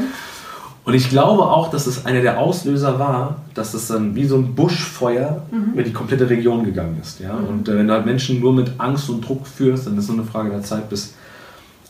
Und 0.84 0.92
ich 0.92 1.08
glaube 1.08 1.44
auch, 1.44 1.70
dass 1.70 1.86
es 1.86 2.04
einer 2.04 2.20
der 2.20 2.38
Auslöser 2.38 2.98
war, 2.98 3.36
dass 3.54 3.72
es 3.72 3.86
dann 3.88 4.14
wie 4.14 4.26
so 4.26 4.36
ein 4.36 4.54
Buschfeuer 4.54 5.42
mhm. 5.50 5.72
über 5.72 5.82
die 5.82 5.92
komplette 5.92 6.28
Region 6.28 6.64
gegangen 6.64 6.98
ist. 7.00 7.20
Ja? 7.20 7.34
Mhm. 7.34 7.46
Und 7.48 7.68
äh, 7.68 7.76
wenn 7.76 7.88
du 7.88 7.94
halt 7.94 8.04
Menschen 8.04 8.40
nur 8.40 8.52
mit 8.52 8.72
Angst 8.78 9.08
und 9.08 9.26
Druck 9.26 9.46
führst, 9.46 9.86
dann 9.86 9.96
ist 9.96 10.04
es 10.04 10.10
nur 10.10 10.18
eine 10.18 10.26
Frage 10.26 10.50
der 10.50 10.62
Zeit, 10.62 10.90
bis 10.90 11.14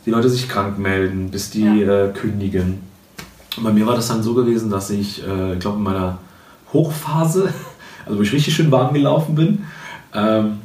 die 0.06 0.10
Leute 0.10 0.28
sich 0.28 0.48
krank 0.48 0.78
melden, 0.78 1.30
bis 1.30 1.50
die 1.50 1.64
ja. 1.64 2.04
äh, 2.04 2.12
kündigen. 2.12 2.80
Und 3.56 3.64
bei 3.64 3.72
mir 3.72 3.86
war 3.86 3.96
das 3.96 4.08
dann 4.08 4.22
so 4.22 4.34
gewesen, 4.34 4.70
dass 4.70 4.90
ich, 4.90 5.26
äh, 5.26 5.54
ich 5.54 5.58
glaube, 5.58 5.78
in 5.78 5.82
meiner 5.82 6.18
Hochphase, 6.72 7.52
also 8.06 8.18
wo 8.18 8.22
ich 8.22 8.32
richtig 8.32 8.54
schön 8.54 8.70
warm 8.70 8.94
gelaufen 8.94 9.34
bin, 9.34 9.64
ähm, 10.14 10.58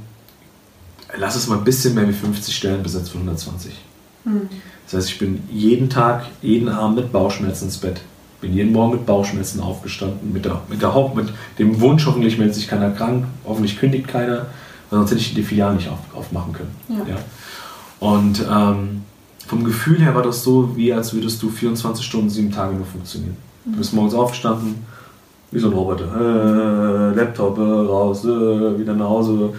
lass 1.17 1.36
es 1.36 1.47
mal 1.47 1.58
ein 1.58 1.63
bisschen 1.63 1.95
mehr 1.95 2.08
wie 2.08 2.13
50 2.13 2.56
Stellen 2.56 2.84
besetzt 2.84 3.10
von 3.10 3.21
120. 3.21 3.73
Mhm. 4.25 4.49
Das 4.86 4.93
heißt, 4.93 5.10
ich 5.10 5.17
bin 5.17 5.41
jeden 5.51 5.89
Tag, 5.89 6.25
jeden 6.43 6.69
Abend 6.69 6.97
mit 6.97 7.12
Bauchschmerzen 7.12 7.65
ins 7.65 7.77
Bett 7.77 8.01
bin 8.41 8.54
jeden 8.54 8.71
Morgen 8.71 8.93
mit 8.93 9.06
Bauchschmerzen 9.06 9.62
aufgestanden, 9.62 10.32
mit, 10.32 10.45
der, 10.45 10.62
mit, 10.69 10.82
der 10.82 10.93
Haupt, 10.93 11.15
mit 11.15 11.30
dem 11.58 11.80
Wunsch, 11.82 12.06
hoffentlich 12.06 12.38
meldet 12.38 12.56
sich 12.56 12.67
keiner 12.67 12.91
krank, 12.91 13.25
hoffentlich 13.45 13.78
kündigt 13.80 14.08
keiner, 14.08 14.47
weil 14.89 14.99
sonst 14.99 15.12
hätte 15.12 15.21
ich 15.21 15.34
die 15.34 15.43
Filiale 15.43 15.75
nicht 15.75 15.89
auf, 15.89 15.99
aufmachen 16.13 16.54
können. 16.54 16.75
Ja. 16.89 17.13
ja. 17.13 17.17
Und 17.99 18.45
ähm, 18.49 19.04
vom 19.47 19.63
Gefühl 19.63 19.99
her 19.99 20.15
war 20.15 20.23
das 20.23 20.43
so, 20.43 20.75
wie 20.78 20.93
als 20.93 21.13
würdest 21.13 21.41
du 21.41 21.49
24 21.49 22.06
Stunden, 22.06 22.30
sieben 22.30 22.52
Tage 22.52 22.75
nur 22.75 22.86
funktionieren. 22.86 23.36
Mhm. 23.65 23.71
Du 23.71 23.78
bist 23.80 23.93
morgens 23.93 24.13
aufgestanden, 24.13 24.75
wie 25.52 25.60
so 25.60 25.67
ein 25.67 25.73
Roboter. 25.73 26.06
Äh, 26.06 27.15
Laptop 27.15 27.58
äh, 27.58 27.62
raus, 27.62 28.23
äh, 28.23 28.80
wieder 28.80 28.93
nach 28.93 29.10
Hause. 29.10 29.54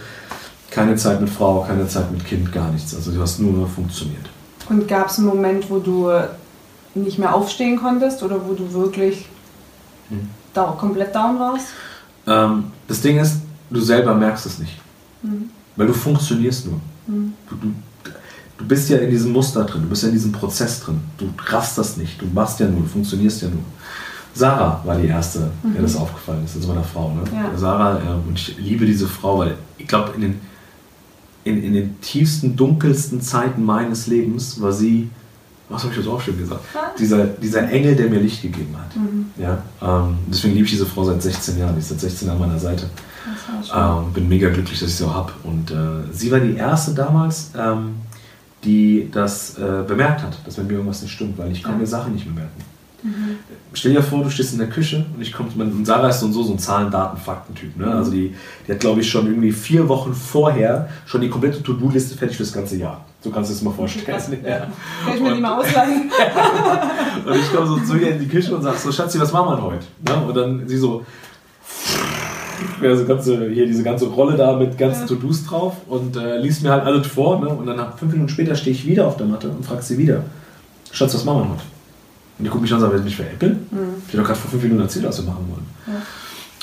Keine 0.69 0.95
Zeit 0.95 1.19
mit 1.19 1.29
Frau, 1.29 1.65
keine 1.67 1.87
Zeit 1.87 2.11
mit 2.11 2.25
Kind, 2.25 2.51
gar 2.51 2.71
nichts. 2.71 2.95
Also 2.95 3.11
du 3.11 3.21
hast 3.21 3.39
nur 3.39 3.67
funktioniert. 3.67 4.29
Und 4.69 4.87
gab 4.87 5.09
es 5.09 5.17
einen 5.17 5.27
Moment, 5.27 5.69
wo 5.69 5.79
du 5.79 6.09
nicht 6.95 7.17
mehr 7.17 7.33
aufstehen 7.33 7.79
konntest 7.79 8.23
oder 8.23 8.45
wo 8.45 8.53
du 8.53 8.71
wirklich 8.73 9.25
hm. 10.09 10.29
da 10.53 10.75
komplett 10.77 11.15
down 11.15 11.39
warst? 11.39 11.67
Ähm, 12.27 12.65
das 12.87 13.01
Ding 13.01 13.19
ist, 13.19 13.37
du 13.69 13.79
selber 13.79 14.13
merkst 14.13 14.45
es 14.45 14.59
nicht. 14.59 14.79
Hm. 15.23 15.49
Weil 15.75 15.87
du 15.87 15.93
funktionierst 15.93 16.67
nur. 16.67 16.79
Hm. 17.07 17.33
Du, 17.49 17.55
du, 17.55 17.73
du 18.57 18.65
bist 18.65 18.89
ja 18.89 18.97
in 18.97 19.09
diesem 19.09 19.31
Muster 19.31 19.63
drin, 19.63 19.83
du 19.83 19.89
bist 19.89 20.03
ja 20.03 20.09
in 20.09 20.15
diesem 20.15 20.31
Prozess 20.31 20.81
drin. 20.81 20.99
Du 21.17 21.29
raffst 21.47 21.77
das 21.77 21.97
nicht, 21.97 22.21
du 22.21 22.25
machst 22.33 22.59
ja 22.59 22.67
nur, 22.67 22.81
du 22.81 22.87
funktionierst 22.87 23.41
ja 23.43 23.49
nur. 23.49 23.63
Sarah 24.33 24.81
war 24.85 24.97
die 24.97 25.07
erste, 25.07 25.51
mhm. 25.61 25.73
der 25.73 25.81
das 25.81 25.95
aufgefallen 25.95 26.45
ist, 26.45 26.55
also 26.55 26.69
meiner 26.69 26.83
Frau. 26.83 27.13
Ne? 27.13 27.23
Ja. 27.33 27.57
Sarah, 27.57 27.99
äh, 27.99 28.27
und 28.27 28.37
ich 28.37 28.57
liebe 28.57 28.85
diese 28.85 29.07
Frau, 29.07 29.39
weil 29.39 29.55
ich 29.77 29.87
glaube, 29.87 30.13
in 30.15 30.21
den, 30.21 30.41
in, 31.43 31.63
in 31.63 31.73
den 31.73 31.99
tiefsten, 32.01 32.55
dunkelsten 32.55 33.21
Zeiten 33.21 33.65
meines 33.65 34.07
Lebens 34.07 34.61
war 34.61 34.71
sie 34.71 35.09
was 35.71 35.83
habe 35.83 35.93
ich 35.93 35.99
das 35.99 36.07
auch 36.07 36.21
schon 36.21 36.37
gesagt? 36.37 36.61
Dieser, 36.99 37.25
dieser 37.25 37.69
Engel, 37.69 37.95
der 37.95 38.09
mir 38.09 38.19
Licht 38.19 38.41
gegeben 38.41 38.75
hat. 38.77 38.95
Mhm. 38.95 39.25
Ja, 39.37 39.63
ähm, 39.81 40.17
deswegen 40.27 40.53
liebe 40.53 40.65
ich 40.65 40.71
diese 40.71 40.85
Frau 40.85 41.03
seit 41.03 41.21
16 41.21 41.57
Jahren. 41.59 41.75
Die 41.75 41.79
ist 41.79 41.89
seit 41.89 41.99
16 41.99 42.27
Jahren 42.27 42.41
an 42.41 42.47
meiner 42.47 42.59
Seite. 42.59 42.89
Ähm, 43.73 44.13
bin 44.13 44.27
mega 44.27 44.49
glücklich, 44.49 44.79
dass 44.79 44.89
ich 44.89 44.95
sie 44.95 45.05
auch 45.05 45.13
habe. 45.13 45.33
Und 45.43 45.71
äh, 45.71 46.11
sie 46.11 46.31
war 46.31 46.39
die 46.39 46.55
erste 46.55 46.93
damals, 46.93 47.51
ähm, 47.57 47.95
die 48.63 49.09
das 49.11 49.57
äh, 49.57 49.83
bemerkt 49.87 50.21
hat, 50.21 50.37
dass 50.45 50.57
mit 50.57 50.67
mir 50.67 50.73
irgendwas 50.73 51.01
nicht 51.01 51.11
stimmt, 51.11 51.37
weil 51.37 51.51
ich 51.51 51.63
kann 51.63 51.73
ja. 51.73 51.77
mir 51.79 51.87
Sachen 51.87 52.13
nicht 52.13 52.25
bemerken. 52.25 52.61
Mhm. 53.03 53.37
Stell 53.73 53.93
dir 53.93 54.03
vor, 54.03 54.23
du 54.23 54.29
stehst 54.29 54.53
in 54.53 54.59
der 54.59 54.69
Küche 54.69 55.05
und 55.15 55.21
ich 55.21 55.33
komme, 55.33 55.49
und 55.55 55.85
Sarah 55.85 56.09
ist 56.09 56.19
so 56.19 56.27
und 56.27 56.33
so, 56.33 56.43
so 56.43 56.53
ein 56.53 56.59
Zahlen, 56.59 56.91
Daten, 56.91 57.17
Fakten-Typ. 57.17 57.77
Ne? 57.77 57.87
Mhm. 57.87 57.91
Also 57.91 58.11
die, 58.11 58.35
die 58.67 58.71
hat, 58.71 58.79
glaube 58.79 59.01
ich, 59.01 59.09
schon 59.09 59.25
irgendwie 59.25 59.51
vier 59.51 59.87
Wochen 59.87 60.13
vorher 60.13 60.89
schon 61.05 61.21
die 61.21 61.29
komplette 61.29 61.63
To-Do-Liste 61.63 62.15
fertig 62.15 62.37
für 62.37 62.43
das 62.43 62.53
ganze 62.53 62.77
Jahr. 62.77 63.05
So 63.23 63.29
kannst 63.29 63.51
du 63.51 63.53
es 63.53 63.61
mal 63.61 63.71
vorstellen. 63.71 64.05
Ja. 64.43 64.67
Kann 65.05 65.15
ich 65.15 65.21
mir 65.21 65.35
die 65.35 65.41
mal 65.41 65.59
ausleihen? 65.59 66.11
und 67.25 67.35
ich 67.35 67.53
komme 67.53 67.67
so 67.67 67.77
zu 67.79 67.97
ihr 67.97 68.13
in 68.13 68.19
die 68.19 68.27
Küche 68.27 68.55
und 68.55 68.63
sage 68.63 68.77
so, 68.77 68.91
Schatzi, 68.91 69.19
was 69.19 69.31
machen 69.31 69.57
wir 69.57 69.61
heute? 69.61 69.85
Ne? 70.07 70.25
Und 70.27 70.35
dann 70.35 70.67
sie 70.67 70.77
so, 70.77 71.05
ja, 72.81 72.95
so 72.95 73.05
ganze, 73.05 73.49
hier 73.49 73.67
diese 73.67 73.83
ganze 73.83 74.07
Rolle 74.07 74.35
da 74.35 74.55
mit 74.55 74.77
ganzen 74.77 75.01
ja. 75.01 75.07
To-Dos 75.07 75.45
drauf 75.45 75.77
und 75.87 76.15
äh, 76.17 76.37
liest 76.39 76.63
mir 76.63 76.71
halt 76.71 76.83
alles 76.83 77.05
vor. 77.05 77.39
Ne? 77.39 77.49
Und 77.49 77.67
dann 77.67 77.79
fünf 77.95 78.11
Minuten 78.11 78.29
später 78.29 78.55
stehe 78.55 78.75
ich 78.75 78.87
wieder 78.87 79.05
auf 79.05 79.17
der 79.17 79.27
Matte 79.27 79.49
und 79.49 79.63
frage 79.63 79.83
sie 79.83 79.99
wieder, 79.99 80.23
Schatz, 80.91 81.13
was 81.13 81.23
machen 81.23 81.41
wir 81.41 81.49
heute? 81.51 81.63
Und 82.39 82.45
die 82.45 82.49
guckt 82.49 82.63
mich 82.63 82.71
an 82.71 82.77
und 82.77 82.81
sagt, 82.81 82.93
willst 82.93 83.03
du 83.03 83.09
mich 83.09 83.15
veräppeln? 83.17 83.67
Mhm. 83.69 83.77
Ich 84.07 84.13
habe 84.13 84.23
doch 84.23 84.29
gerade 84.29 84.39
vor 84.39 84.49
fünf 84.49 84.63
Minuten 84.63 84.81
erzählt, 84.81 85.05
was 85.05 85.19
wir 85.19 85.29
machen 85.29 85.45
wollen. 85.47 85.65
Ja. 85.85 86.01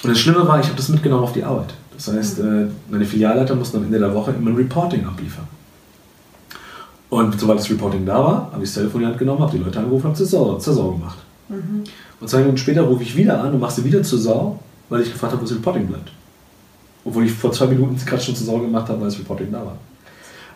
Und 0.02 0.10
das 0.10 0.18
Schlimme 0.18 0.46
war, 0.46 0.58
ich 0.58 0.66
habe 0.66 0.76
das 0.76 0.88
mitgenommen 0.88 1.22
auf 1.22 1.32
die 1.32 1.44
Arbeit. 1.44 1.74
Das 1.94 2.08
heißt, 2.08 2.38
mhm. 2.42 2.62
äh, 2.62 2.66
meine 2.90 3.04
Filialleiter 3.04 3.54
mussten 3.54 3.76
am 3.76 3.84
Ende 3.84 4.00
der 4.00 4.12
Woche 4.12 4.32
immer 4.32 4.50
ein 4.50 4.56
Reporting 4.56 5.06
abliefern. 5.06 5.46
Und 7.10 7.40
sobald 7.40 7.58
das 7.58 7.70
Reporting 7.70 8.04
da 8.04 8.18
war, 8.18 8.50
habe 8.52 8.62
ich 8.62 8.70
das 8.70 8.74
Telefon 8.74 9.00
in 9.00 9.06
die 9.06 9.10
Hand 9.10 9.18
genommen, 9.18 9.40
habe 9.40 9.56
die 9.56 9.62
Leute 9.62 9.78
angerufen 9.78 10.06
und 10.06 10.14
habe 10.14 10.58
zur 10.60 10.74
Sau, 10.74 10.90
gemacht. 10.90 11.18
Mhm. 11.48 11.84
Und 12.20 12.28
zwei 12.28 12.38
Minuten 12.38 12.58
später 12.58 12.82
rufe 12.82 13.02
ich 13.02 13.16
wieder 13.16 13.42
an 13.42 13.54
und 13.54 13.60
mache 13.60 13.72
sie 13.72 13.84
wieder 13.84 14.02
zur 14.02 14.18
Sau, 14.18 14.58
weil 14.88 15.02
ich 15.02 15.12
gefragt 15.12 15.32
habe, 15.32 15.42
wo 15.42 15.46
das 15.46 15.56
Reporting 15.56 15.86
bleibt. 15.86 16.12
Obwohl 17.04 17.24
ich 17.24 17.32
vor 17.32 17.52
zwei 17.52 17.66
Minuten 17.66 17.96
gerade 18.04 18.22
schon 18.22 18.34
zur 18.34 18.46
Sau 18.46 18.58
gemacht 18.58 18.88
habe, 18.88 19.00
weil 19.00 19.08
das 19.08 19.18
Reporting 19.18 19.50
da 19.50 19.58
war. 19.58 19.76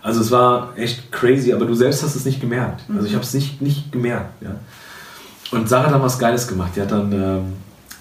Also 0.02 0.20
es 0.20 0.30
war 0.30 0.76
echt 0.76 1.10
crazy, 1.12 1.52
aber 1.52 1.64
du 1.64 1.74
selbst 1.74 2.02
hast 2.02 2.16
es 2.16 2.24
nicht 2.24 2.40
gemerkt. 2.40 2.82
Also 2.92 3.06
ich 3.06 3.14
habe 3.14 3.22
es 3.22 3.32
nicht, 3.32 3.62
nicht 3.62 3.92
gemerkt. 3.92 4.42
Ja. 4.42 4.56
Und 5.52 5.68
Sarah 5.68 5.86
hat 5.86 5.94
dann 5.94 6.02
was 6.02 6.18
Geiles 6.18 6.48
gemacht. 6.48 6.72
Die 6.74 6.80
hat 6.80 6.90
dann 6.90 7.12
ähm, 7.12 7.52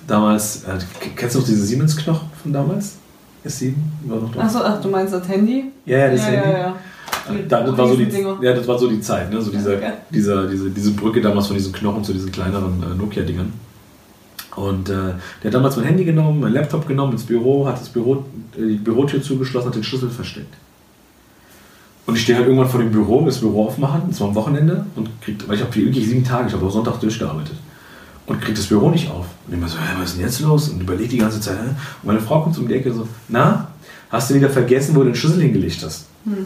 damals, 0.08 0.64
äh, 0.64 0.80
kennst 1.16 1.36
du 1.36 1.40
noch 1.40 1.46
diese 1.46 1.64
Siemens-Knochen 1.64 2.28
von 2.42 2.52
damals? 2.52 2.96
S7? 3.46 3.76
War 4.06 4.20
noch 4.20 4.32
drauf. 4.32 4.44
Achso, 4.44 4.60
ach, 4.64 4.82
du 4.82 4.90
meinst 4.90 5.14
das 5.14 5.28
Handy? 5.28 5.72
Ja, 5.86 5.98
ja, 5.98 6.12
das 6.12 6.20
ja, 6.22 6.26
Handy. 6.26 6.50
Ja, 6.50 6.58
ja. 6.58 6.76
Da, 7.48 7.62
das, 7.62 7.78
war 7.78 7.88
so 7.88 7.96
die, 7.96 8.10
ja, 8.42 8.54
das 8.54 8.68
war 8.68 8.80
so 8.80 8.88
die 8.90 9.00
Zeit, 9.00 9.32
ne? 9.32 9.42
so 9.42 9.52
diese, 9.52 9.76
okay. 9.76 9.92
dieser, 10.10 10.48
diese, 10.48 10.70
diese 10.70 10.92
Brücke 10.92 11.22
damals 11.22 11.48
von 11.48 11.56
diesen 11.56 11.72
Knochen 11.72 12.04
zu 12.04 12.14
diesen 12.14 12.32
kleineren 12.32 12.82
äh, 12.84 12.96
Nokia-Dingern. 12.96 13.54
Und 14.56 14.90
äh, 14.90 14.94
der 14.94 15.46
hat 15.46 15.54
damals 15.54 15.78
mein 15.78 15.86
Handy 15.86 16.04
genommen, 16.04 16.42
mein 16.42 16.54
Laptop 16.54 16.88
genommen 16.88 17.14
ins 17.14 17.24
Büro, 17.24 17.68
hat 17.68 17.80
das 17.80 17.90
Büro, 17.90 18.26
äh, 18.58 18.68
die 18.68 18.76
Bürotür 18.76 19.22
zugeschlossen, 19.22 19.68
hat 19.68 19.76
den 19.76 19.84
Schlüssel 19.84 20.10
versteckt. 20.10 20.54
Und 22.06 22.16
ich 22.16 22.24
stehe 22.24 22.38
halt 22.38 22.48
irgendwann 22.48 22.70
vor 22.70 22.82
dem 22.82 22.92
Büro, 22.92 23.26
das 23.26 23.38
Büro 23.40 23.68
aufmachen, 23.68 24.02
das 24.10 24.20
war 24.20 24.30
am 24.30 24.36
Wochenende, 24.36 24.86
und 24.96 25.10
krieg, 25.22 25.38
weil 25.48 25.56
ich 25.56 25.62
habe 25.62 25.74
wirklich 25.76 26.08
sieben 26.08 26.24
Tage, 26.24 26.48
ich 26.48 26.54
habe 26.54 26.66
auch 26.66 26.72
Sonntag 26.72 27.00
durchgearbeitet. 27.00 27.56
Und 28.26 28.42
krieg 28.42 28.56
das 28.56 28.68
Büro 28.68 28.90
nicht 28.90 29.10
auf. 29.10 29.26
Und 29.48 29.54
ich 29.54 29.60
mir 29.60 29.68
so, 29.68 29.78
hä, 29.78 29.96
was 29.98 30.10
ist 30.10 30.18
denn 30.18 30.26
jetzt 30.26 30.40
los? 30.42 30.70
Und 30.70 30.82
überlege 30.82 31.10
die 31.10 31.18
ganze 31.18 31.40
Zeit, 31.40 31.58
hä? 31.58 31.70
Und 31.70 32.08
meine 32.08 32.20
Frau 32.20 32.42
kommt 32.42 32.58
um 32.58 32.68
die 32.68 32.74
Ecke 32.74 32.94
so, 32.94 33.08
na, 33.30 33.68
hast 34.10 34.30
du 34.30 34.36
wieder 34.36 34.50
vergessen, 34.50 34.96
wo 34.96 35.00
du 35.00 35.06
den 35.06 35.16
Schlüssel 35.16 35.42
hingelegt 35.42 35.82
hast? 35.84 36.08
Mhm. 36.26 36.46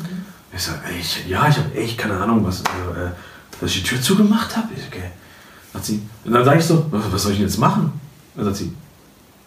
Ich 0.56 0.64
sage, 0.64 0.80
ich, 0.98 1.28
ja, 1.28 1.48
ich 1.50 1.58
habe 1.58 1.76
echt 1.76 1.98
keine 1.98 2.18
Ahnung, 2.18 2.46
was, 2.46 2.62
äh, 2.62 3.12
dass 3.60 3.72
ich 3.72 3.84
die 3.84 3.90
Tür 3.90 4.02
zugemacht 4.02 4.56
habe. 4.56 4.70
Ich, 4.76 4.88
okay. 4.88 5.12
sie, 5.82 6.02
und 6.24 6.32
dann 6.32 6.46
sage 6.46 6.60
ich 6.60 6.66
so, 6.66 6.86
was 6.92 7.24
soll 7.24 7.34
ich 7.34 7.40
denn 7.40 7.48
jetzt 7.48 7.58
machen? 7.58 7.92
Dann 8.36 8.46
sagt 8.46 8.58
sie, 8.58 8.74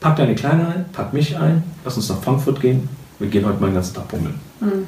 pack 0.01 0.17
deine 0.17 0.35
Kleine 0.35 0.69
ein, 0.69 0.85
pack 0.93 1.13
mich 1.15 1.37
ein, 1.37 1.63
lass 1.85 1.97
uns 1.97 2.11
nach 2.11 2.23
Frankfurt 2.23 2.61
gehen, 2.61 2.89
wir 3.19 3.29
gehen 3.29 3.47
heute 3.47 3.59
mal 3.59 3.69
den 3.69 3.75
ganzen 3.75 3.95
Tag 3.95 4.09
bummeln. 4.09 4.39
Mhm. 4.61 4.87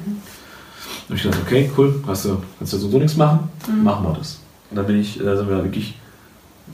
Und 1.09 1.15
ich 1.15 1.23
dachte, 1.23 1.39
okay, 1.41 1.71
cool, 1.77 2.03
hast 2.07 2.25
du, 2.25 2.41
kannst 2.57 2.73
du 2.73 2.77
sowieso 2.77 2.99
nichts 2.99 3.17
machen, 3.17 3.49
mhm. 3.67 3.83
machen 3.83 4.05
wir 4.05 4.13
das. 4.13 4.39
Und 4.69 4.77
dann 4.77 4.85
bin 4.85 4.99
ich, 4.99 5.17
da 5.17 5.35
sind 5.35 5.49
wir 5.49 5.63
wirklich 5.63 5.97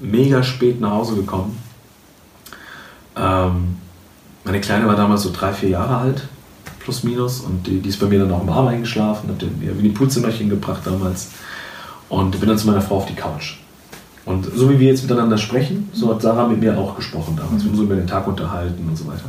mega 0.01 0.43
spät 0.43 0.79
nach 0.81 0.91
Hause 0.91 1.15
gekommen. 1.15 1.57
Ähm, 3.15 3.77
meine 4.43 4.61
Kleine 4.61 4.87
war 4.87 4.95
damals 4.95 5.23
so 5.23 5.31
drei, 5.31 5.53
vier 5.53 5.69
Jahre 5.69 5.97
alt, 5.97 6.27
plus 6.87 7.03
minus, 7.03 7.41
und 7.41 7.67
die, 7.67 7.81
die 7.81 7.89
ist 7.89 7.99
bei 7.99 8.05
mir 8.05 8.19
dann 8.19 8.31
auch 8.31 8.41
im 8.41 8.49
Arm 8.49 8.67
eingeschlafen, 8.67 9.27
hab 9.27 9.37
den 9.39 9.59
wie 9.59 9.83
die 9.83 9.89
Pulzimmerchen 9.89 10.47
gebracht 10.47 10.83
damals 10.85 11.31
und 12.07 12.39
bin 12.39 12.47
dann 12.47 12.57
zu 12.57 12.65
meiner 12.65 12.79
Frau 12.79 12.95
auf 12.95 13.07
die 13.07 13.13
Couch. 13.13 13.57
Und 14.23 14.45
so 14.55 14.69
wie 14.69 14.79
wir 14.79 14.87
jetzt 14.87 15.01
miteinander 15.01 15.37
sprechen, 15.37 15.89
so 15.91 16.09
hat 16.13 16.21
Sarah 16.21 16.47
mit 16.47 16.61
mir 16.61 16.77
auch 16.77 16.95
gesprochen 16.95 17.35
damals. 17.35 17.63
Wir 17.63 17.71
haben 17.71 17.77
so 17.77 17.83
über 17.83 17.95
den 17.95 18.07
Tag 18.07 18.25
unterhalten 18.25 18.87
und 18.87 18.97
so 18.97 19.05
weiter. 19.05 19.25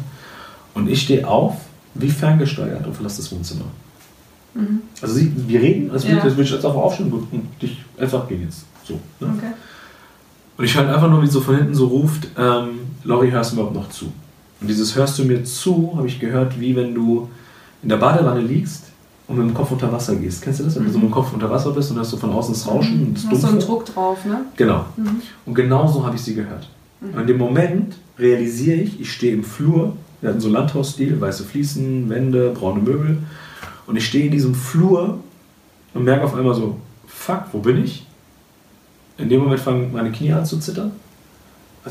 Und 0.74 0.88
ich 0.88 1.02
stehe 1.02 1.26
auf, 1.26 1.56
wie 1.94 2.10
ferngesteuert 2.10 2.86
und 2.86 2.94
verlasse 2.94 3.22
das 3.22 3.32
Wohnzimmer. 3.32 3.64
Mhm. 4.54 4.82
Also 5.02 5.14
sie, 5.14 5.32
wir 5.48 5.60
reden, 5.60 5.90
als 5.90 6.06
würde, 6.06 6.28
ja. 6.28 6.38
ich 6.38 6.50
jetzt 6.50 6.64
einfach 6.64 6.78
aufstehen 6.78 7.12
und 7.12 7.48
dich 7.60 7.84
einfach 7.98 8.28
gehen 8.28 8.42
jetzt. 8.42 8.66
So. 8.84 8.94
Ne? 9.18 9.34
Okay. 9.36 9.52
Und 10.58 10.64
ich 10.64 10.76
höre 10.76 10.94
einfach 10.94 11.10
nur, 11.10 11.22
wie 11.22 11.26
so 11.26 11.40
von 11.40 11.56
hinten 11.56 11.74
so 11.74 11.88
ruft, 11.88 12.28
ähm, 12.38 12.68
Lori, 13.02 13.32
hörst 13.32 13.50
du 13.50 13.56
mir 13.56 13.62
überhaupt 13.62 13.76
noch 13.76 13.88
zu? 13.88 14.12
Und 14.60 14.68
dieses 14.68 14.94
Hörst 14.94 15.18
du 15.18 15.24
mir 15.24 15.42
zu, 15.42 15.94
habe 15.96 16.06
ich 16.06 16.20
gehört, 16.20 16.60
wie 16.60 16.74
wenn 16.76 16.94
du 16.94 17.28
in 17.82 17.88
der 17.88 17.96
Badewanne 17.96 18.40
liegst 18.40 18.84
und 19.26 19.38
mit 19.38 19.46
dem 19.46 19.54
Kopf 19.54 19.70
unter 19.70 19.92
Wasser 19.92 20.16
gehst. 20.16 20.42
Kennst 20.42 20.60
du 20.60 20.64
das? 20.64 20.76
Wenn 20.76 20.84
du 20.84 20.90
so 20.90 20.98
mit 20.98 21.08
dem 21.08 21.10
Kopf 21.10 21.32
unter 21.32 21.50
Wasser 21.50 21.70
bist 21.70 21.90
und 21.90 21.98
hast 21.98 22.10
so 22.10 22.16
von 22.16 22.32
außen 22.32 22.54
das 22.54 22.66
Rauschen 22.66 23.08
und 23.08 23.14
das 23.14 23.26
Hast 23.26 23.42
so 23.42 23.48
einen 23.48 23.60
Druck 23.60 23.84
drauf, 23.84 24.24
ne? 24.24 24.40
Genau. 24.56 24.86
Mhm. 24.96 25.22
Und 25.44 25.54
genau 25.54 25.86
so 25.86 26.04
habe 26.04 26.16
ich 26.16 26.22
sie 26.22 26.34
gehört. 26.34 26.68
Mhm. 27.00 27.14
Und 27.14 27.20
in 27.20 27.26
dem 27.26 27.38
Moment 27.38 27.96
realisiere 28.18 28.78
ich, 28.78 29.00
ich 29.00 29.12
stehe 29.12 29.34
im 29.34 29.44
Flur, 29.44 29.96
wir 30.20 30.30
hatten 30.30 30.40
so 30.40 30.48
Landhausstil, 30.48 31.20
weiße 31.20 31.44
Fliesen, 31.44 32.08
Wände, 32.08 32.50
braune 32.50 32.80
Möbel 32.80 33.18
und 33.86 33.96
ich 33.96 34.06
stehe 34.06 34.24
in 34.24 34.32
diesem 34.32 34.54
Flur 34.54 35.20
und 35.94 36.04
merke 36.04 36.24
auf 36.24 36.34
einmal 36.34 36.54
so, 36.54 36.78
fuck, 37.06 37.44
wo 37.52 37.58
bin 37.58 37.84
ich? 37.84 38.06
In 39.16 39.28
dem 39.28 39.42
Moment 39.42 39.60
fangen 39.60 39.92
meine 39.92 40.10
Knie 40.10 40.32
an 40.32 40.44
zu 40.44 40.58
zittern. 40.58 40.92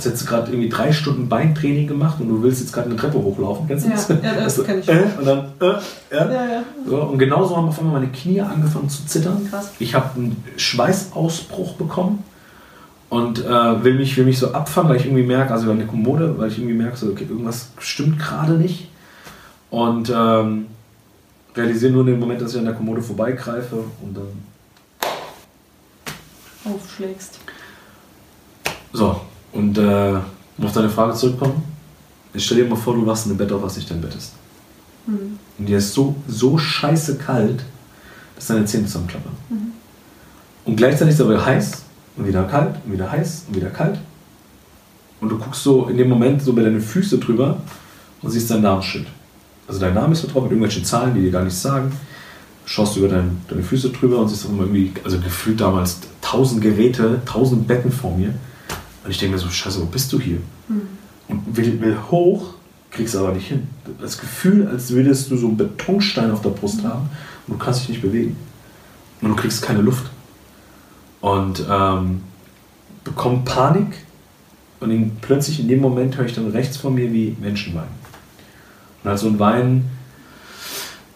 Hättest 0.06 0.24
du 0.24 0.30
gerade 0.30 0.52
irgendwie 0.52 0.70
drei 0.70 0.92
Stunden 0.92 1.28
Beintraining 1.30 1.88
gemacht 1.88 2.20
und 2.20 2.30
du 2.30 2.42
willst 2.44 2.62
jetzt 2.62 2.74
gerade 2.74 2.90
eine 2.90 2.98
Treppe 2.98 3.18
hochlaufen. 3.18 3.68
Kennst 3.68 3.86
du 3.86 3.90
das? 3.90 4.08
Ja, 4.08 4.16
ja 4.16 4.34
das 4.36 4.44
also, 4.44 4.64
kenn 4.64 4.80
ich. 4.80 4.88
Äh, 4.88 5.06
und 5.18 5.26
dann, 5.26 5.40
äh, 5.60 5.66
ja. 5.66 5.82
ja, 6.12 6.32
ja. 6.32 6.64
So, 6.86 7.02
und 7.04 7.18
genauso 7.18 7.58
haben 7.58 7.68
auf 7.68 7.80
einmal 7.80 8.02
meine 8.02 8.12
Knie 8.12 8.42
angefangen 8.42 8.90
zu 8.90 9.06
zittern. 9.06 9.48
Krass. 9.50 9.72
Ich 9.80 9.96
habe 9.96 10.16
einen 10.16 10.44
Schweißausbruch 10.58 11.74
bekommen 11.74 12.24
und 13.10 13.44
äh, 13.44 13.84
will, 13.84 13.96
mich, 13.96 14.18
will 14.18 14.26
mich 14.26 14.40
so 14.40 14.54
abfangen, 14.54 14.90
weil 14.90 14.98
ich 14.98 15.06
irgendwie 15.06 15.24
merke, 15.24 15.54
also 15.54 15.72
eine 15.72 15.86
Kommode, 15.86 16.38
weil 16.38 16.50
ich 16.50 16.58
irgendwie 16.58 16.76
merke, 16.76 16.98
so, 16.98 17.08
okay, 17.08 17.26
irgendwas 17.30 17.70
stimmt 17.80 18.20
gerade 18.20 18.54
nicht. 18.54 18.90
Und 19.70 20.12
ähm, 20.16 20.68
realisiere 21.56 21.92
nur 21.92 22.02
in 22.02 22.08
dem 22.08 22.20
Moment, 22.20 22.42
dass 22.42 22.54
ich 22.54 22.60
an 22.60 22.66
der 22.66 22.74
Kommode 22.74 23.02
vorbeigreife 23.02 23.78
und 24.02 24.16
dann 24.16 24.48
aufschlägst. 26.74 27.40
So, 28.94 29.22
und 29.58 29.78
äh, 29.80 30.14
um 30.58 30.66
auf 30.66 30.72
deine 30.72 30.90
Frage 30.90 31.16
zurückkommen, 31.16 31.64
ich 32.34 32.46
stell 32.46 32.58
dir 32.58 32.66
mal 32.66 32.76
vor, 32.76 32.94
du 32.94 33.06
wachst 33.08 33.26
in 33.26 33.32
einem 33.32 33.40
Bett 33.40 33.52
auf, 33.52 33.64
was 33.64 33.76
nicht 33.76 33.90
dein 33.90 34.02
Bett 34.02 34.14
ist. 34.14 34.34
Mhm. 35.08 35.40
Und 35.58 35.66
dir 35.66 35.80
ist 35.80 35.94
so, 35.94 36.16
so 36.28 36.60
scheiße 36.60 37.18
kalt, 37.18 37.64
dass 38.36 38.48
deine 38.48 38.66
Zähne 38.66 38.86
zusammenklappern. 38.86 39.32
Mhm. 39.50 39.72
Und 40.66 40.76
gleichzeitig 40.76 41.16
ist 41.16 41.20
es 41.20 41.26
aber 41.26 41.44
heiß 41.44 41.72
und 42.18 42.28
wieder 42.28 42.44
kalt 42.44 42.76
und 42.86 42.94
wieder 42.94 43.12
heiß 43.12 43.46
und 43.48 43.56
wieder 43.56 43.70
kalt. 43.72 44.00
Und 45.22 45.30
du 45.30 45.40
guckst 45.40 45.64
so 45.64 45.88
in 45.88 45.98
dem 45.98 46.10
Moment 46.10 46.44
so 46.44 46.54
bei 46.54 46.62
deinen 46.62 46.82
Füßen 46.82 47.20
drüber 47.20 47.58
und 48.22 48.30
siehst 48.30 48.52
dein 48.52 48.62
Namensschild. 48.62 49.08
Also 49.68 49.80
dein 49.80 49.96
Name 49.96 50.14
ist 50.14 50.24
da 50.24 50.28
drauf 50.28 50.44
mit 50.44 50.52
irgendwelchen 50.52 50.86
Zahlen, 50.86 51.16
die 51.16 51.22
dir 51.22 51.32
gar 51.32 51.44
nichts 51.44 51.64
sagen. 51.64 51.92
Schaust 52.66 52.96
du 52.96 53.00
über 53.00 53.10
dein, 53.10 53.42
deine 53.48 53.64
Füße 53.64 53.90
drüber 53.90 54.20
und 54.20 54.28
siehst 54.28 54.46
auch 54.46 54.50
immer 54.50 54.64
irgendwie, 54.64 54.92
also 55.04 55.20
gefühlt 55.20 55.60
damals 55.60 55.98
tausend 56.22 56.62
Geräte, 56.62 57.22
tausend 57.26 57.68
Betten 57.68 57.92
vor 57.92 58.16
mir. 58.16 58.36
Und 59.08 59.12
ich 59.12 59.20
denke 59.20 59.38
mir 59.38 59.42
so, 59.42 59.50
scheiße, 59.50 59.80
wo 59.82 59.86
bist 59.86 60.12
du 60.12 60.20
hier? 60.20 60.40
Mhm. 60.68 60.82
Und 61.30 61.56
will, 61.56 61.80
will 61.80 61.98
hoch, 62.12 62.56
kriegst 62.92 63.16
aber 63.16 63.32
nicht 63.32 63.48
hin. 63.48 63.70
Das 64.02 64.20
Gefühl, 64.20 64.68
als 64.68 64.92
würdest 64.92 65.32
du 65.32 65.38
so 65.38 65.48
einen 65.48 65.56
Betonstein 65.56 66.30
auf 66.30 66.42
der 66.42 66.50
Brust 66.50 66.84
mhm. 66.84 66.88
haben 66.90 67.10
und 67.48 67.54
du 67.54 67.58
kannst 67.58 67.84
dich 67.84 67.90
nicht 67.90 68.02
bewegen. 68.02 68.36
Und 69.22 69.30
du 69.30 69.36
kriegst 69.38 69.62
keine 69.62 69.80
Luft. 69.80 70.08
Und 71.22 71.64
ähm, 71.70 72.20
bekomme 73.06 73.44
Panik 73.46 73.96
und 74.82 74.92
in, 74.92 75.16
plötzlich 75.22 75.62
in 75.62 75.70
dem 75.70 75.80
Moment 75.80 76.18
höre 76.18 76.26
ich 76.26 76.36
dann 76.36 76.52
rechts 76.52 76.76
von 76.76 76.94
mir 76.94 77.14
wie 77.14 77.34
Menschen 77.40 77.76
weinen. 77.76 77.96
Und 79.06 79.10
halt 79.10 79.20
so 79.20 79.28
ein 79.28 79.40
Weinen, 79.40 79.90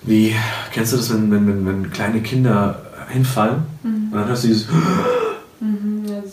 wie, 0.04 0.34
kennst 0.72 0.94
du 0.94 0.98
das, 0.98 1.14
wenn, 1.14 1.30
wenn, 1.30 1.46
wenn, 1.46 1.66
wenn 1.66 1.92
kleine 1.92 2.22
Kinder 2.22 2.84
hinfallen 3.10 3.64
mhm. 3.84 4.14
und 4.14 4.14
dann 4.14 4.30
hörst 4.30 4.46
du 4.46 4.48
dieses 4.48 4.70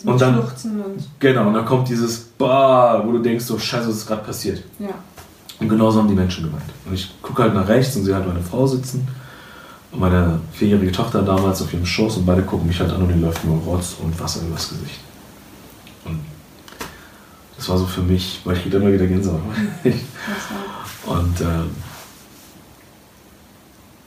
ja, 0.03 0.11
und 0.11 0.21
dann, 0.21 0.39
und 0.39 1.09
genau, 1.19 1.47
und 1.47 1.53
dann 1.53 1.65
kommt 1.65 1.89
dieses 1.89 2.19
Bah, 2.37 3.01
wo 3.05 3.11
du 3.11 3.19
denkst, 3.19 3.45
so 3.45 3.57
scheiße, 3.57 3.89
was 3.89 3.97
ist 3.97 4.07
gerade 4.07 4.23
passiert. 4.23 4.63
Ja. 4.79 4.89
Und 5.59 5.67
genauso 5.67 5.99
haben 5.99 6.07
die 6.07 6.15
Menschen 6.15 6.45
gemeint. 6.45 6.69
Und 6.85 6.93
ich 6.93 7.21
gucke 7.21 7.43
halt 7.43 7.53
nach 7.53 7.67
rechts 7.67 7.95
und 7.95 8.05
sehe 8.05 8.15
halt 8.15 8.27
meine 8.27 8.41
Frau 8.41 8.65
sitzen 8.65 9.07
und 9.91 9.99
meine 9.99 10.39
vierjährige 10.53 10.91
Tochter 10.91 11.21
damals 11.21 11.61
auf 11.61 11.73
ihrem 11.73 11.85
Schoß 11.85 12.17
und 12.17 12.25
beide 12.25 12.43
gucken 12.43 12.67
mich 12.67 12.79
halt 12.79 12.91
an 12.91 13.01
und 13.01 13.09
ihnen 13.09 13.21
läuft 13.21 13.43
nur 13.43 13.57
Rotz 13.63 13.95
und 14.01 14.17
Wasser 14.19 14.41
übers 14.47 14.69
Gesicht. 14.69 14.99
Und 16.05 16.21
das 17.57 17.67
war 17.67 17.77
so 17.77 17.85
für 17.85 18.01
mich, 18.01 18.39
weil 18.45 18.55
ich 18.55 18.63
kriege 18.63 18.77
immer 18.77 18.91
wieder 18.91 19.07
Gänsehaut. 19.07 19.41
Und, 21.05 21.41
äh, 21.41 21.45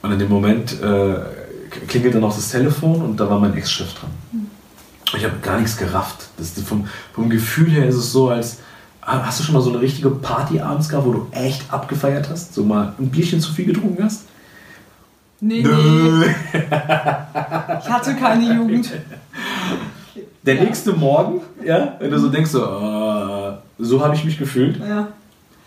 und 0.03 0.11
in 0.11 0.19
dem 0.19 0.29
Moment 0.29 0.79
äh, 0.81 1.15
klingelt 1.87 2.15
dann 2.15 2.23
auch 2.23 2.35
das 2.35 2.49
Telefon 2.49 3.01
und 3.01 3.19
da 3.19 3.29
war 3.29 3.39
mein 3.39 3.53
Ex-Chef 3.55 3.93
dran. 3.93 4.11
Mhm. 4.31 4.42
Ich 5.15 5.23
habe 5.23 5.35
gar 5.41 5.59
nichts 5.59 5.77
gerafft. 5.77 6.27
Das, 6.37 6.51
vom, 6.63 6.87
vom 7.13 7.29
Gefühl 7.29 7.69
her 7.69 7.87
ist 7.87 7.95
es 7.95 8.11
so, 8.11 8.29
als 8.29 8.59
hast 9.01 9.39
du 9.39 9.43
schon 9.43 9.53
mal 9.53 9.61
so 9.61 9.69
eine 9.69 9.81
richtige 9.81 10.09
Party 10.09 10.59
abends 10.59 10.89
gehabt, 10.89 11.05
wo 11.05 11.11
du 11.11 11.27
echt 11.31 11.71
abgefeiert 11.71 12.29
hast? 12.29 12.53
So 12.53 12.63
mal 12.63 12.93
ein 12.99 13.09
Bierchen 13.09 13.39
zu 13.39 13.51
viel 13.53 13.65
getrunken 13.65 14.03
hast? 14.03 14.25
Nee, 15.39 15.61
Nö. 15.61 16.25
ich 16.53 17.89
hatte 17.89 18.15
keine 18.15 18.55
Jugend. 18.55 18.91
Der 20.43 20.55
nächste 20.55 20.93
Morgen, 20.93 21.41
ja, 21.65 21.95
wenn 21.99 22.11
du 22.11 22.19
so 22.19 22.29
denkst, 22.29 22.51
so, 22.51 22.63
uh, 22.63 23.53
so 23.77 24.03
habe 24.03 24.15
ich 24.15 24.23
mich 24.23 24.37
gefühlt. 24.37 24.79
Ja 24.79 25.09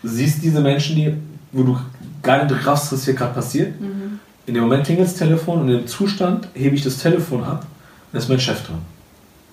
siehst 0.07 0.43
diese 0.43 0.61
Menschen, 0.61 0.97
die, 0.97 1.15
wo 1.53 1.63
du 1.63 1.79
gar 2.23 2.45
nicht 2.45 2.67
raffst, 2.67 2.93
was 2.93 3.05
hier 3.05 3.15
gerade 3.15 3.35
passiert. 3.35 3.81
Mhm. 3.81 4.19
In 4.47 4.55
dem 4.55 4.63
Moment 4.65 4.85
klingelt 4.85 5.09
das 5.09 5.17
Telefon 5.17 5.63
und 5.63 5.69
im 5.69 5.87
Zustand 5.87 6.49
hebe 6.55 6.77
ich 6.77 6.83
das 6.83 6.99
Telefon 6.99 7.43
ab 7.43 7.63
und 7.63 8.13
da 8.13 8.19
ist 8.19 8.29
mein 8.29 8.41
Chef 8.41 8.65
dran. 8.65 8.79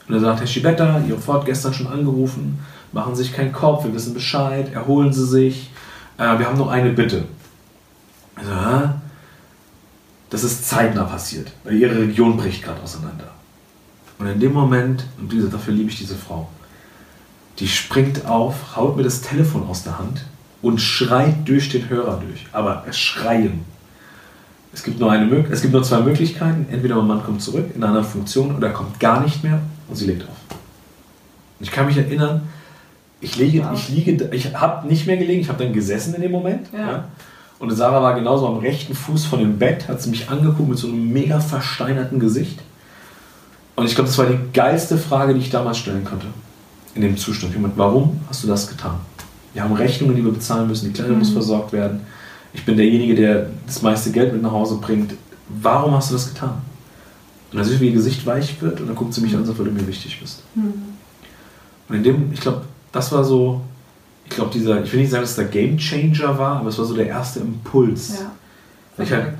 Und 0.08 0.16
er 0.16 0.20
sagt, 0.20 0.40
Herr 0.40 0.48
Schibetta, 0.48 1.02
Frau 1.20 1.34
hat 1.34 1.46
gestern 1.46 1.74
schon 1.74 1.88
angerufen, 1.88 2.60
machen 2.92 3.16
Sie 3.16 3.24
sich 3.24 3.34
keinen 3.34 3.54
Kopf, 3.54 3.86
wir 3.86 3.94
wissen 3.94 4.14
Bescheid, 4.14 4.74
erholen 4.74 5.14
Sie 5.14 5.26
sich, 5.26 5.72
äh, 6.18 6.38
wir 6.38 6.46
haben 6.46 6.58
noch 6.58 6.70
eine 6.70 6.92
Bitte. 6.92 7.26
Also, 8.36 8.90
das 10.30 10.44
ist 10.44 10.68
zeitnah 10.68 11.04
passiert, 11.04 11.52
weil 11.64 11.76
Ihre 11.76 11.98
Region 12.00 12.38
bricht 12.38 12.64
gerade 12.64 12.82
auseinander. 12.82 13.30
Und 14.20 14.28
in 14.28 14.40
dem 14.40 14.54
Moment, 14.54 15.06
und 15.20 15.32
diese, 15.32 15.50
dafür 15.50 15.74
liebe 15.74 15.90
ich 15.90 15.98
diese 15.98 16.16
Frau, 16.16 16.50
die 17.60 17.68
springt 17.68 18.26
auf, 18.26 18.76
haut 18.76 18.98
mir 18.98 19.04
das 19.04 19.22
Telefon 19.22 19.68
aus 19.68 19.84
der 19.84 20.00
Hand 20.00 20.26
und 20.62 20.80
schreit 20.80 21.48
durch 21.48 21.70
den 21.70 21.88
Hörer 21.90 22.22
durch. 22.26 22.48
Aber 22.52 22.84
Schreien. 22.92 23.66
Es 24.74 24.82
gibt, 24.82 25.00
nur 25.00 25.12
eine, 25.12 25.30
es 25.52 25.62
gibt 25.62 25.74
nur 25.74 25.84
zwei 25.84 26.00
Möglichkeiten. 26.00 26.66
Entweder 26.72 26.96
mein 26.96 27.08
Mann 27.08 27.24
kommt 27.24 27.44
zurück 27.44 27.66
in 27.76 27.84
einer 27.84 28.04
Funktion 28.04 28.56
oder 28.56 28.70
er 28.70 28.74
kommt 28.74 29.00
gar 29.00 29.22
nicht 29.22 29.44
mehr 29.44 29.62
und 29.88 29.96
sie 29.96 30.06
legt 30.06 30.24
auf. 30.24 30.36
Ich 31.60 31.72
kann 31.72 31.86
mich 31.86 31.98
erinnern, 31.98 32.48
ich, 33.22 33.38
liege, 33.38 33.60
ja. 33.60 33.74
ich 33.74 33.90
liege, 33.90 34.30
ich 34.32 34.54
habe 34.54 34.88
nicht 34.88 35.08
mehr 35.08 35.18
gelegen, 35.18 35.42
ich 35.42 35.50
habe 35.50 35.64
dann 35.64 35.74
gesessen 35.74 36.14
in 36.16 36.22
dem 36.22 36.32
Moment. 36.32 36.68
Ja. 36.74 36.80
ja. 36.80 37.08
Und 37.60 37.72
Sarah 37.72 38.02
war 38.02 38.16
genauso 38.16 38.48
am 38.48 38.58
rechten 38.58 38.94
Fuß 38.94 39.26
von 39.26 39.40
dem 39.40 39.58
Bett, 39.58 39.88
hat 39.88 40.02
sie 40.02 40.10
mich 40.10 40.30
angeguckt 40.30 40.68
mit 40.68 40.78
so 40.78 40.88
einem 40.88 41.12
mega 41.14 41.40
versteinerten 41.40 42.20
Gesicht. 42.20 42.60
Und 43.76 43.86
ich 43.86 43.96
glaube, 43.96 44.10
das 44.10 44.18
war 44.18 44.26
die 44.26 44.38
geilste 44.54 44.98
Frage, 44.98 45.34
die 45.34 45.40
ich 45.40 45.50
damals 45.50 45.78
stellen 45.78 46.04
konnte. 46.04 46.28
In 46.96 47.02
dem 47.02 47.18
Zustand. 47.18 47.54
Jemand, 47.54 47.78
warum 47.78 48.20
hast 48.28 48.44
du 48.44 48.48
das 48.48 48.68
getan? 48.68 48.98
Wir 49.54 49.64
haben 49.64 49.74
Rechnungen, 49.74 50.16
die 50.16 50.24
wir 50.24 50.32
bezahlen 50.32 50.68
müssen, 50.68 50.88
die 50.88 50.94
Kleine 50.94 51.14
mhm. 51.14 51.20
muss 51.20 51.30
versorgt 51.30 51.72
werden. 51.72 52.02
Ich 52.54 52.66
bin 52.66 52.76
derjenige, 52.76 53.16
der 53.16 53.48
das 53.66 53.82
meiste 53.82 54.12
Geld 54.12 54.34
mit 54.34 54.42
nach 54.42 54.52
Hause 54.52 54.78
bringt. 54.82 55.14
Warum 55.48 55.94
hast 55.96 56.10
du 56.10 56.16
das 56.16 56.34
getan? 56.34 56.62
Und 57.54 57.60
dann 57.60 57.68
sieht 57.68 57.80
wie 57.82 57.90
ihr 57.90 57.94
Gesicht 57.94 58.26
weich 58.26 58.60
wird 58.64 58.82
und 58.82 58.88
dann 58.88 58.96
guckt 58.96 59.14
sie 59.14 59.22
mich 59.22 59.34
an 59.34 59.42
und 59.42 59.46
sagt, 59.46 59.60
weil 59.60 59.68
du 59.68 59.72
mir 59.72 59.88
wichtig 59.88 60.20
bist. 60.20 60.42
Mhm. 60.56 60.74
Und 61.88 61.96
in 61.96 62.04
dem, 62.04 62.34
ich 62.34 62.42
glaube, 62.42 62.64
das 62.92 63.12
war 63.12 63.24
so, 63.24 63.62
ich 64.26 64.32
glaube, 64.32 64.52
dieser, 64.52 64.84
ich 64.84 64.92
will 64.92 65.02
nicht 65.02 65.12
sagen, 65.12 65.22
dass 65.22 65.32
es 65.32 65.36
der 65.36 65.46
Game 65.46 65.78
Changer 65.78 66.36
war, 66.40 66.58
aber 66.58 66.70
es 66.70 66.80
war 66.80 66.86
so 66.86 66.96
der 66.96 67.06
erste 67.06 67.42
Impuls. 67.42 68.20
Ja. 68.20 68.32
Weil 68.98 69.06
ich, 69.06 69.12
halt, 69.12 69.34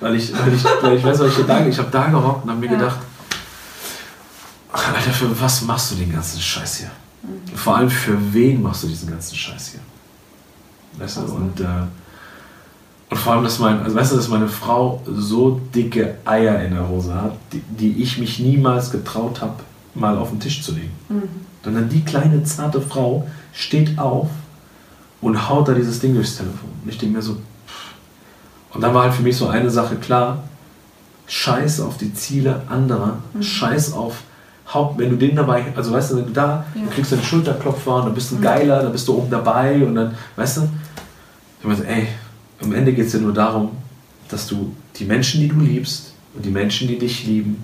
weil, 0.00 0.16
ich, 0.16 0.32
weil, 0.32 0.52
ich, 0.52 0.64
weil 0.82 0.96
ich 0.96 1.04
weiß, 1.04 1.18
weil 1.20 1.28
ich 1.28 1.46
da, 1.46 1.64
ich 1.64 1.78
habe 1.78 1.90
da 1.92 2.08
gehockt 2.08 2.44
und 2.44 2.50
habe 2.50 2.60
mir 2.60 2.66
ja. 2.66 2.72
gedacht, 2.72 2.98
ach, 4.72 4.94
Alter, 4.94 5.12
für 5.12 5.40
was 5.40 5.62
machst 5.62 5.92
du 5.92 5.94
den 5.94 6.12
ganzen 6.12 6.40
Scheiß 6.40 6.78
hier? 6.78 6.90
Mhm. 7.22 7.56
Vor 7.56 7.76
allem 7.76 7.90
für 7.90 8.18
wen 8.32 8.62
machst 8.62 8.82
du 8.82 8.88
diesen 8.88 9.08
ganzen 9.08 9.36
Scheiß 9.36 9.68
hier? 9.68 9.80
Weißt 10.98 11.18
du, 11.18 11.20
und, 11.22 11.60
äh, 11.60 11.64
und 13.10 13.16
vor 13.16 13.34
allem, 13.34 13.44
dass 13.44 13.58
mein, 13.58 13.82
also 13.82 13.94
weißt 13.96 14.12
du, 14.12 14.16
dass 14.16 14.28
meine 14.28 14.48
Frau 14.48 15.02
so 15.06 15.60
dicke 15.74 16.16
Eier 16.24 16.62
in 16.64 16.74
der 16.74 16.88
Hose 16.88 17.14
hat, 17.14 17.36
die, 17.52 17.60
die 17.60 18.02
ich 18.02 18.18
mich 18.18 18.38
niemals 18.38 18.90
getraut 18.90 19.40
habe, 19.40 19.56
mal 19.94 20.16
auf 20.16 20.30
den 20.30 20.40
Tisch 20.40 20.62
zu 20.62 20.72
legen. 20.72 20.92
Mhm. 21.08 21.28
Sondern 21.62 21.88
die 21.88 22.02
kleine, 22.02 22.42
zarte 22.44 22.80
Frau 22.80 23.26
steht 23.52 23.98
auf 23.98 24.28
und 25.20 25.48
haut 25.48 25.68
da 25.68 25.74
dieses 25.74 26.00
Ding 26.00 26.14
durchs 26.14 26.36
Telefon. 26.36 26.70
Und 26.82 26.90
ich 26.90 26.98
denke 26.98 27.16
mir 27.16 27.22
so, 27.22 27.36
und 28.72 28.80
dann 28.80 28.92
war 28.92 29.04
halt 29.04 29.14
für 29.14 29.22
mich 29.22 29.36
so 29.36 29.46
eine 29.48 29.70
Sache 29.70 29.96
klar, 29.96 30.42
scheiß 31.26 31.80
auf 31.80 31.96
die 31.96 32.12
Ziele 32.12 32.62
anderer, 32.68 33.18
mhm. 33.32 33.42
scheiß 33.42 33.92
auf 33.92 34.22
Haupt, 34.72 34.98
wenn 34.98 35.10
du 35.10 35.16
den 35.16 35.36
dabei, 35.36 35.66
also 35.76 35.92
weißt 35.92 36.12
du, 36.12 36.16
wenn 36.16 36.26
du 36.26 36.32
da, 36.32 36.64
ja. 36.74 36.82
du 36.82 36.90
kriegst 36.90 37.12
einen 37.12 37.22
Schulterklopfer 37.22 37.96
und 37.96 38.06
dann 38.06 38.14
bist 38.14 38.30
du 38.30 38.36
ein 38.36 38.38
mhm. 38.38 38.44
Geiler, 38.44 38.82
dann 38.82 38.92
bist 38.92 39.06
du 39.06 39.14
oben 39.14 39.30
dabei 39.30 39.84
und 39.84 39.94
dann, 39.94 40.14
weißt 40.36 40.56
du, 40.56 40.68
ich 41.60 41.66
meine, 41.66 41.86
ey, 41.86 42.08
am 42.64 42.72
Ende 42.72 42.92
geht 42.92 43.06
es 43.06 43.12
ja 43.12 43.20
nur 43.20 43.32
darum, 43.32 43.70
dass 44.28 44.46
du 44.46 44.74
die 44.96 45.04
Menschen, 45.04 45.40
die 45.40 45.48
du 45.48 45.60
liebst 45.60 46.12
und 46.34 46.44
die 46.44 46.50
Menschen, 46.50 46.88
die 46.88 46.98
dich 46.98 47.24
lieben, 47.26 47.62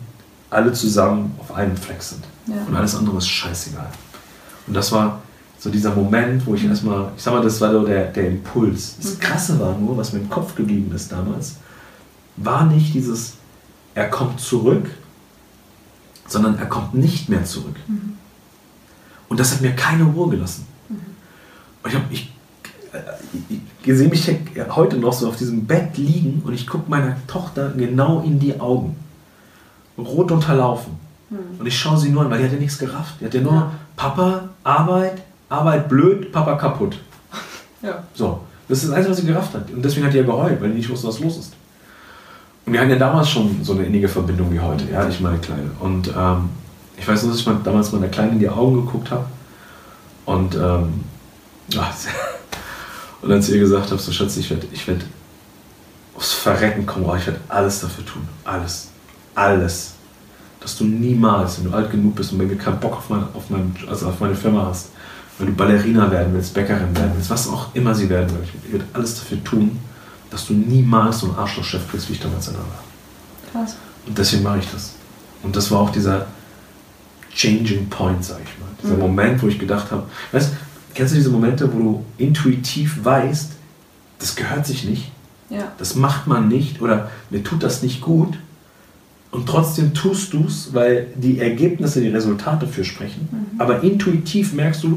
alle 0.51 0.73
zusammen 0.73 1.35
auf 1.39 1.55
einem 1.55 1.77
Fleck 1.77 2.03
sind. 2.03 2.25
Ja. 2.47 2.55
Und 2.67 2.75
alles 2.75 2.95
andere 2.95 3.19
ist 3.19 3.29
scheißegal. 3.29 3.91
Und 4.67 4.75
das 4.75 4.91
war 4.93 5.21
so 5.59 5.71
dieser 5.71 5.95
Moment, 5.95 6.47
wo 6.47 6.55
ich 6.55 6.65
mhm. 6.65 6.71
erstmal, 6.71 7.13
ich 7.17 7.23
sag 7.23 7.35
mal, 7.35 7.43
das 7.43 7.61
war 7.61 7.71
so 7.71 7.87
der, 7.87 8.07
der 8.07 8.29
Impuls. 8.29 8.97
Das 9.01 9.15
mhm. 9.15 9.21
Krasse 9.21 9.61
war 9.61 9.77
nur, 9.77 9.97
was 9.97 10.13
mir 10.13 10.21
im 10.21 10.31
Kopf 10.31 10.55
geblieben 10.55 10.93
ist 10.95 11.13
damals, 11.13 11.57
war 12.37 12.65
nicht 12.65 12.95
dieses, 12.95 13.35
er 13.95 14.09
kommt 14.09 14.41
zurück, 14.41 14.87
sondern 16.27 16.59
er 16.59 16.67
kommt 16.67 16.95
nicht 16.95 17.29
mehr 17.29 17.45
zurück. 17.45 17.77
Mhm. 17.87 18.15
Und 19.29 19.39
das 19.39 19.53
hat 19.53 19.61
mir 19.61 19.73
keine 19.73 20.05
Ruhe 20.05 20.31
gelassen. 20.31 20.67
Mhm. 20.89 20.97
Und 21.83 21.91
ich, 21.91 21.95
hab, 21.95 22.13
ich, 22.13 22.30
ich, 23.49 23.61
ich 23.85 23.97
sehe 23.97 24.09
mich 24.09 24.31
heute 24.71 24.97
noch 24.97 25.13
so 25.13 25.29
auf 25.29 25.37
diesem 25.37 25.67
Bett 25.67 25.97
liegen 25.97 26.43
und 26.45 26.55
ich 26.55 26.67
gucke 26.67 26.91
meiner 26.91 27.17
Tochter 27.27 27.73
genau 27.77 28.21
in 28.21 28.39
die 28.39 28.59
Augen. 28.61 28.97
Rot 29.99 30.33
unterlaufen. 30.33 30.95
Mhm. 31.29 31.61
Und 31.61 31.67
ich 31.67 31.79
schaue 31.79 31.99
sie 31.99 32.11
nur 32.11 32.23
an, 32.23 32.31
weil 32.31 32.39
die 32.39 32.45
hat 32.45 32.53
ja 32.53 32.59
nichts 32.59 32.79
gerafft. 32.79 33.21
Die 33.21 33.27
hat 33.27 33.35
ja 33.35 33.41
nur 33.41 33.53
ja. 33.53 33.73
Papa, 33.97 34.49
Arbeit, 34.65 35.23
Arbeit 35.49 35.89
blöd, 35.89 36.33
Papa 36.33 36.57
kaputt. 36.57 36.99
Ja. 37.83 38.05
So. 38.13 38.41
Das 38.69 38.85
ist 38.85 38.89
das 38.89 38.95
Einzige, 38.95 39.11
was 39.11 39.21
sie 39.21 39.27
gerafft 39.27 39.55
hat. 39.55 39.71
Und 39.71 39.85
deswegen 39.85 40.07
hat 40.07 40.13
die 40.13 40.19
ja 40.19 40.23
geheult, 40.23 40.61
weil 40.61 40.69
die 40.69 40.77
nicht 40.77 40.89
wusste, 40.89 41.09
was 41.09 41.19
los 41.19 41.39
ist. 41.39 41.55
Und 42.65 42.73
wir 42.73 42.81
hatten 42.81 42.91
ja 42.91 42.97
damals 42.97 43.29
schon 43.29 43.65
so 43.65 43.73
eine 43.73 43.85
innige 43.85 44.07
Verbindung 44.07 44.53
wie 44.53 44.61
heute, 44.61 44.85
ja, 44.93 45.09
ich 45.09 45.19
meine 45.21 45.39
Kleine. 45.39 45.71
Und 45.81 46.09
ähm, 46.17 46.51
ich 46.97 47.09
weiß 47.09 47.23
nur, 47.23 47.33
dass 47.33 47.41
ich 47.41 47.47
mal, 47.47 47.57
damals 47.65 47.91
meiner 47.91 48.09
Kleinen 48.09 48.35
in 48.35 48.39
die 48.39 48.49
Augen 48.49 48.85
geguckt 48.85 49.11
habe 49.11 49.25
und, 50.25 50.55
ähm, 50.55 51.05
und 53.23 53.29
dann 53.29 53.43
zu 53.43 53.53
ihr 53.53 53.61
gesagt 53.61 53.91
habe, 53.91 54.01
so 54.01 54.13
Schatz, 54.13 54.37
ich 54.37 54.51
werde 54.51 54.67
ich 54.73 54.87
werd 54.87 55.03
aufs 56.17 56.33
Verrecken 56.33 56.87
kommen, 56.87 57.05
ich 57.19 57.27
werde 57.27 57.41
alles 57.49 57.81
dafür 57.81 58.05
tun. 58.05 58.29
Alles. 58.45 58.89
Alles 59.35 59.95
dass 60.61 60.77
du 60.77 60.85
niemals, 60.85 61.59
wenn 61.59 61.71
du 61.71 61.77
alt 61.77 61.91
genug 61.91 62.15
bist 62.15 62.33
und 62.33 62.39
wenn 62.39 62.49
du 62.49 62.57
keinen 62.57 62.79
Bock 62.79 62.99
auf, 62.99 63.09
mein, 63.09 63.23
auf, 63.35 63.49
mein, 63.49 63.75
also 63.89 64.09
auf 64.09 64.21
meine 64.21 64.35
Firma 64.35 64.67
hast, 64.67 64.91
wenn 65.39 65.49
du 65.49 65.55
Ballerina 65.55 66.11
werden 66.11 66.35
willst, 66.35 66.53
Bäckerin 66.53 66.95
werden 66.95 67.13
willst, 67.15 67.31
was 67.31 67.49
auch 67.49 67.75
immer 67.75 67.95
sie 67.95 68.09
werden 68.11 68.31
will, 68.31 68.45
ich 68.45 68.73
werde 68.73 68.85
alles 68.93 69.15
dafür 69.15 69.43
tun, 69.43 69.79
dass 70.31 70.47
du 70.47 70.53
niemals 70.53 71.21
so 71.21 71.27
einen 71.27 71.37
Arschlochchef 71.37 71.91
kriegst, 71.91 72.09
wie 72.11 72.13
ich 72.13 72.21
damals 72.21 72.47
in 72.49 72.55
der 72.55 72.63
war. 72.63 72.85
Krass. 73.53 73.77
Und 74.07 74.17
deswegen 74.17 74.43
mache 74.43 74.59
ich 74.59 74.71
das. 74.71 74.93
Und 75.43 75.57
das 75.57 75.71
war 75.71 75.81
auch 75.81 75.91
dieser 75.91 76.27
Changing 77.35 77.89
Point, 77.89 78.23
sag 78.23 78.39
ich 78.45 78.59
mal. 78.61 78.69
Dieser 78.83 78.95
mhm. 78.95 79.01
Moment, 79.01 79.43
wo 79.43 79.49
ich 79.49 79.59
gedacht 79.59 79.91
habe, 79.91 80.05
weißt 80.33 80.53
kennst 80.95 81.13
du 81.13 81.17
diese 81.17 81.31
Momente, 81.31 81.73
wo 81.73 81.79
du 81.79 82.05
intuitiv 82.19 83.05
weißt, 83.05 83.53
das 84.19 84.37
gehört 84.37 84.67
sich 84.67 84.85
nicht, 84.85 85.11
ja. 85.49 85.73
das 85.79 85.95
macht 85.95 86.27
man 86.27 86.49
nicht 86.49 86.81
oder 86.83 87.11
mir 87.31 87.43
tut 87.43 87.63
das 87.63 87.83
nicht 87.83 88.01
gut, 88.01 88.37
und 89.31 89.49
trotzdem 89.49 89.95
tust 89.95 90.33
du 90.33 90.45
es, 90.47 90.75
weil 90.75 91.07
die 91.15 91.39
Ergebnisse, 91.39 92.01
die 92.01 92.09
Resultate 92.09 92.67
für 92.67 92.85
sprechen. 92.85 93.29
Mhm. 93.31 93.61
Aber 93.61 93.83
intuitiv 93.83 94.53
merkst 94.55 94.83
du, 94.83 94.89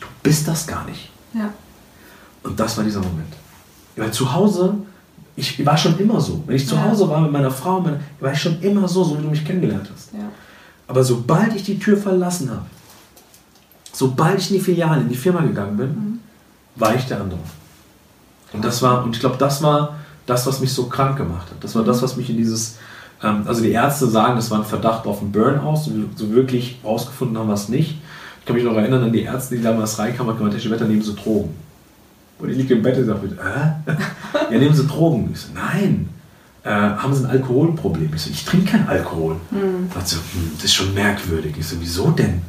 du 0.00 0.06
bist 0.22 0.48
das 0.48 0.66
gar 0.66 0.84
nicht. 0.86 1.10
Ja. 1.34 1.52
Und 2.42 2.58
das 2.58 2.76
war 2.76 2.84
dieser 2.84 3.00
Moment. 3.00 3.34
Weil 3.96 4.12
zu 4.12 4.32
Hause, 4.32 4.74
ich 5.36 5.64
war 5.64 5.76
schon 5.76 5.98
immer 5.98 6.20
so. 6.20 6.42
Wenn 6.46 6.56
ich 6.56 6.66
zu 6.66 6.82
Hause 6.82 7.08
war 7.08 7.20
mit 7.20 7.32
meiner 7.32 7.50
Frau, 7.50 7.84
war 8.20 8.32
ich 8.32 8.40
schon 8.40 8.60
immer 8.62 8.88
so, 8.88 9.04
so 9.04 9.18
wie 9.18 9.22
du 9.22 9.28
mich 9.28 9.44
kennengelernt 9.44 9.90
hast. 9.92 10.12
Ja. 10.14 10.30
Aber 10.88 11.04
sobald 11.04 11.54
ich 11.54 11.64
die 11.64 11.78
Tür 11.78 11.98
verlassen 11.98 12.50
habe, 12.50 12.64
sobald 13.96 14.38
ich 14.38 14.50
in 14.50 14.58
die 14.58 14.62
Filiale, 14.62 15.00
in 15.00 15.08
die 15.08 15.16
Firma 15.16 15.40
gegangen 15.40 15.76
bin, 15.76 15.88
mhm. 15.88 16.20
war 16.74 16.94
ich 16.94 17.06
der 17.06 17.20
andere. 17.20 17.40
Und 18.52 18.64
das 18.64 18.82
war, 18.82 19.02
und 19.04 19.14
ich 19.14 19.20
glaube, 19.20 19.36
das 19.38 19.62
war 19.62 19.96
das, 20.26 20.46
was 20.46 20.60
mich 20.60 20.72
so 20.72 20.86
krank 20.86 21.16
gemacht 21.16 21.48
hat. 21.50 21.62
Das 21.62 21.74
war 21.74 21.82
das, 21.82 22.02
was 22.02 22.16
mich 22.16 22.28
in 22.28 22.36
dieses 22.36 22.76
ähm, 23.22 23.44
also 23.46 23.62
die 23.62 23.70
Ärzte 23.70 24.06
sagen, 24.06 24.36
das 24.36 24.50
war 24.50 24.58
ein 24.58 24.64
Verdacht 24.64 25.06
auf 25.06 25.20
einen 25.20 25.32
Burnout, 25.32 25.76
so 26.16 26.30
wirklich 26.32 26.78
rausgefunden 26.84 27.38
haben 27.38 27.48
wir 27.48 27.54
es 27.54 27.68
nicht. 27.68 27.98
Ich 28.40 28.46
kann 28.46 28.56
mich 28.56 28.64
noch 28.64 28.76
erinnern 28.76 29.02
an 29.02 29.12
die 29.12 29.22
Ärzte, 29.22 29.56
die 29.56 29.62
damals 29.62 29.98
reinkamen 29.98 30.32
und 30.32 30.38
gemeint, 30.38 30.62
Herr 30.62 30.70
Wetter, 30.70 30.84
nehmen 30.84 31.02
Sie 31.02 31.14
Drogen. 31.14 31.54
Und 32.38 32.50
ich 32.50 32.56
liege 32.58 32.74
im 32.74 32.82
Bett 32.82 32.98
und 32.98 33.06
sage, 33.06 33.26
äh? 33.26 33.92
ja, 34.52 34.58
nehmen 34.58 34.74
Sie 34.74 34.86
Drogen. 34.86 35.30
Ich 35.32 35.40
so, 35.40 35.48
nein. 35.54 36.10
Äh, 36.62 36.70
haben 36.70 37.14
Sie 37.14 37.24
ein 37.24 37.30
Alkoholproblem? 37.30 38.10
Ich 38.14 38.22
so, 38.22 38.30
ich 38.30 38.44
trinke 38.44 38.72
keinen 38.72 38.88
Alkohol. 38.88 39.36
Mhm. 39.50 39.88
Ich 39.98 40.06
so, 40.06 40.16
hm, 40.16 40.52
das 40.56 40.64
ist 40.64 40.74
schon 40.74 40.92
merkwürdig. 40.94 41.54
Ich 41.58 41.66
so, 41.66 41.76
wieso 41.80 42.10
denn? 42.10 42.42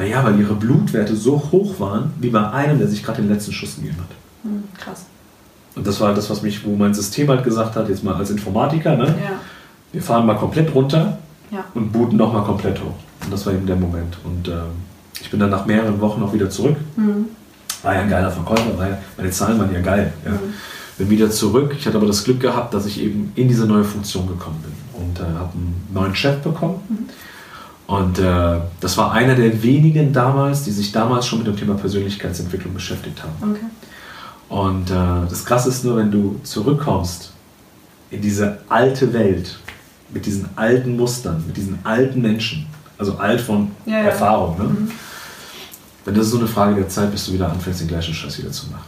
Naja, 0.00 0.24
weil 0.24 0.38
ihre 0.40 0.54
Blutwerte 0.54 1.14
so 1.14 1.42
hoch 1.52 1.78
waren, 1.78 2.12
wie 2.20 2.30
bei 2.30 2.50
einem, 2.50 2.78
der 2.78 2.88
sich 2.88 3.02
gerade 3.02 3.22
den 3.22 3.30
letzten 3.30 3.52
Schuss 3.52 3.76
gegeben 3.76 3.96
hat. 3.98 4.10
Mhm, 4.44 4.64
krass. 4.78 5.06
Und 5.76 5.86
das 5.86 6.00
war 6.00 6.14
das, 6.14 6.28
was 6.30 6.42
mich, 6.42 6.64
wo 6.64 6.74
mein 6.74 6.94
System 6.94 7.28
halt 7.28 7.44
gesagt 7.44 7.76
hat, 7.76 7.88
jetzt 7.88 8.02
mal 8.02 8.14
als 8.14 8.30
Informatiker, 8.30 8.96
ne? 8.96 9.06
Ja 9.06 9.40
wir 9.92 10.02
fahren 10.02 10.26
mal 10.26 10.36
komplett 10.36 10.74
runter 10.74 11.18
ja. 11.50 11.64
und 11.74 11.92
booten 11.92 12.16
nochmal 12.16 12.44
komplett 12.44 12.78
hoch. 12.80 12.94
Und 13.24 13.32
das 13.32 13.44
war 13.46 13.52
eben 13.52 13.66
der 13.66 13.76
Moment. 13.76 14.16
Und 14.24 14.48
äh, 14.48 14.52
ich 15.20 15.30
bin 15.30 15.40
dann 15.40 15.50
nach 15.50 15.66
mehreren 15.66 16.00
Wochen 16.00 16.22
auch 16.22 16.32
wieder 16.32 16.48
zurück. 16.48 16.76
Mhm. 16.96 17.26
War 17.82 17.94
ja 17.94 18.02
ein 18.02 18.10
geiler 18.10 18.30
Verkäufer, 18.30 18.76
weil 18.76 18.98
meine 19.16 19.30
Zahlen 19.30 19.58
waren 19.58 19.72
ja 19.72 19.80
geil. 19.80 20.12
Ja. 20.24 20.32
Mhm. 20.32 20.54
Bin 20.98 21.10
wieder 21.10 21.30
zurück. 21.30 21.74
Ich 21.78 21.86
hatte 21.86 21.96
aber 21.96 22.06
das 22.06 22.24
Glück 22.24 22.40
gehabt, 22.40 22.74
dass 22.74 22.86
ich 22.86 23.00
eben 23.00 23.32
in 23.34 23.48
diese 23.48 23.66
neue 23.66 23.84
Funktion 23.84 24.26
gekommen 24.26 24.62
bin 24.62 25.02
und 25.02 25.18
äh, 25.18 25.22
habe 25.22 25.52
einen 25.54 25.88
neuen 25.92 26.14
Chef 26.14 26.38
bekommen. 26.40 26.80
Mhm. 26.88 27.08
Und 27.90 28.20
äh, 28.20 28.60
das 28.80 28.96
war 28.98 29.10
einer 29.10 29.34
der 29.34 29.64
wenigen 29.64 30.12
damals, 30.12 30.62
die 30.62 30.70
sich 30.70 30.92
damals 30.92 31.26
schon 31.26 31.40
mit 31.40 31.48
dem 31.48 31.56
Thema 31.56 31.74
Persönlichkeitsentwicklung 31.74 32.72
beschäftigt 32.72 33.20
haben. 33.20 33.50
Okay. 33.50 33.64
Und 34.48 34.90
äh, 34.92 35.28
das 35.28 35.44
Krasse 35.44 35.70
ist 35.70 35.84
nur, 35.84 35.96
wenn 35.96 36.12
du 36.12 36.38
zurückkommst 36.44 37.32
in 38.12 38.20
diese 38.20 38.58
alte 38.68 39.12
Welt, 39.12 39.58
mit 40.10 40.24
diesen 40.24 40.48
alten 40.54 40.96
Mustern, 40.96 41.42
mit 41.44 41.56
diesen 41.56 41.80
alten 41.82 42.22
Menschen, 42.22 42.66
also 42.96 43.16
alt 43.16 43.40
von 43.40 43.72
ja, 43.86 43.94
ja. 43.94 43.98
Erfahrung. 44.04 44.56
Ne? 44.58 44.64
Mhm. 44.64 44.90
Wenn 46.04 46.14
das 46.14 46.26
ist 46.26 46.30
so 46.30 46.38
eine 46.38 46.46
Frage 46.46 46.76
der 46.76 46.88
Zeit, 46.88 47.10
bis 47.10 47.26
du 47.26 47.32
wieder 47.32 47.50
anfängst, 47.50 47.80
den 47.80 47.88
gleichen 47.88 48.14
Scheiß 48.14 48.38
wieder 48.38 48.52
zu 48.52 48.70
machen. 48.70 48.84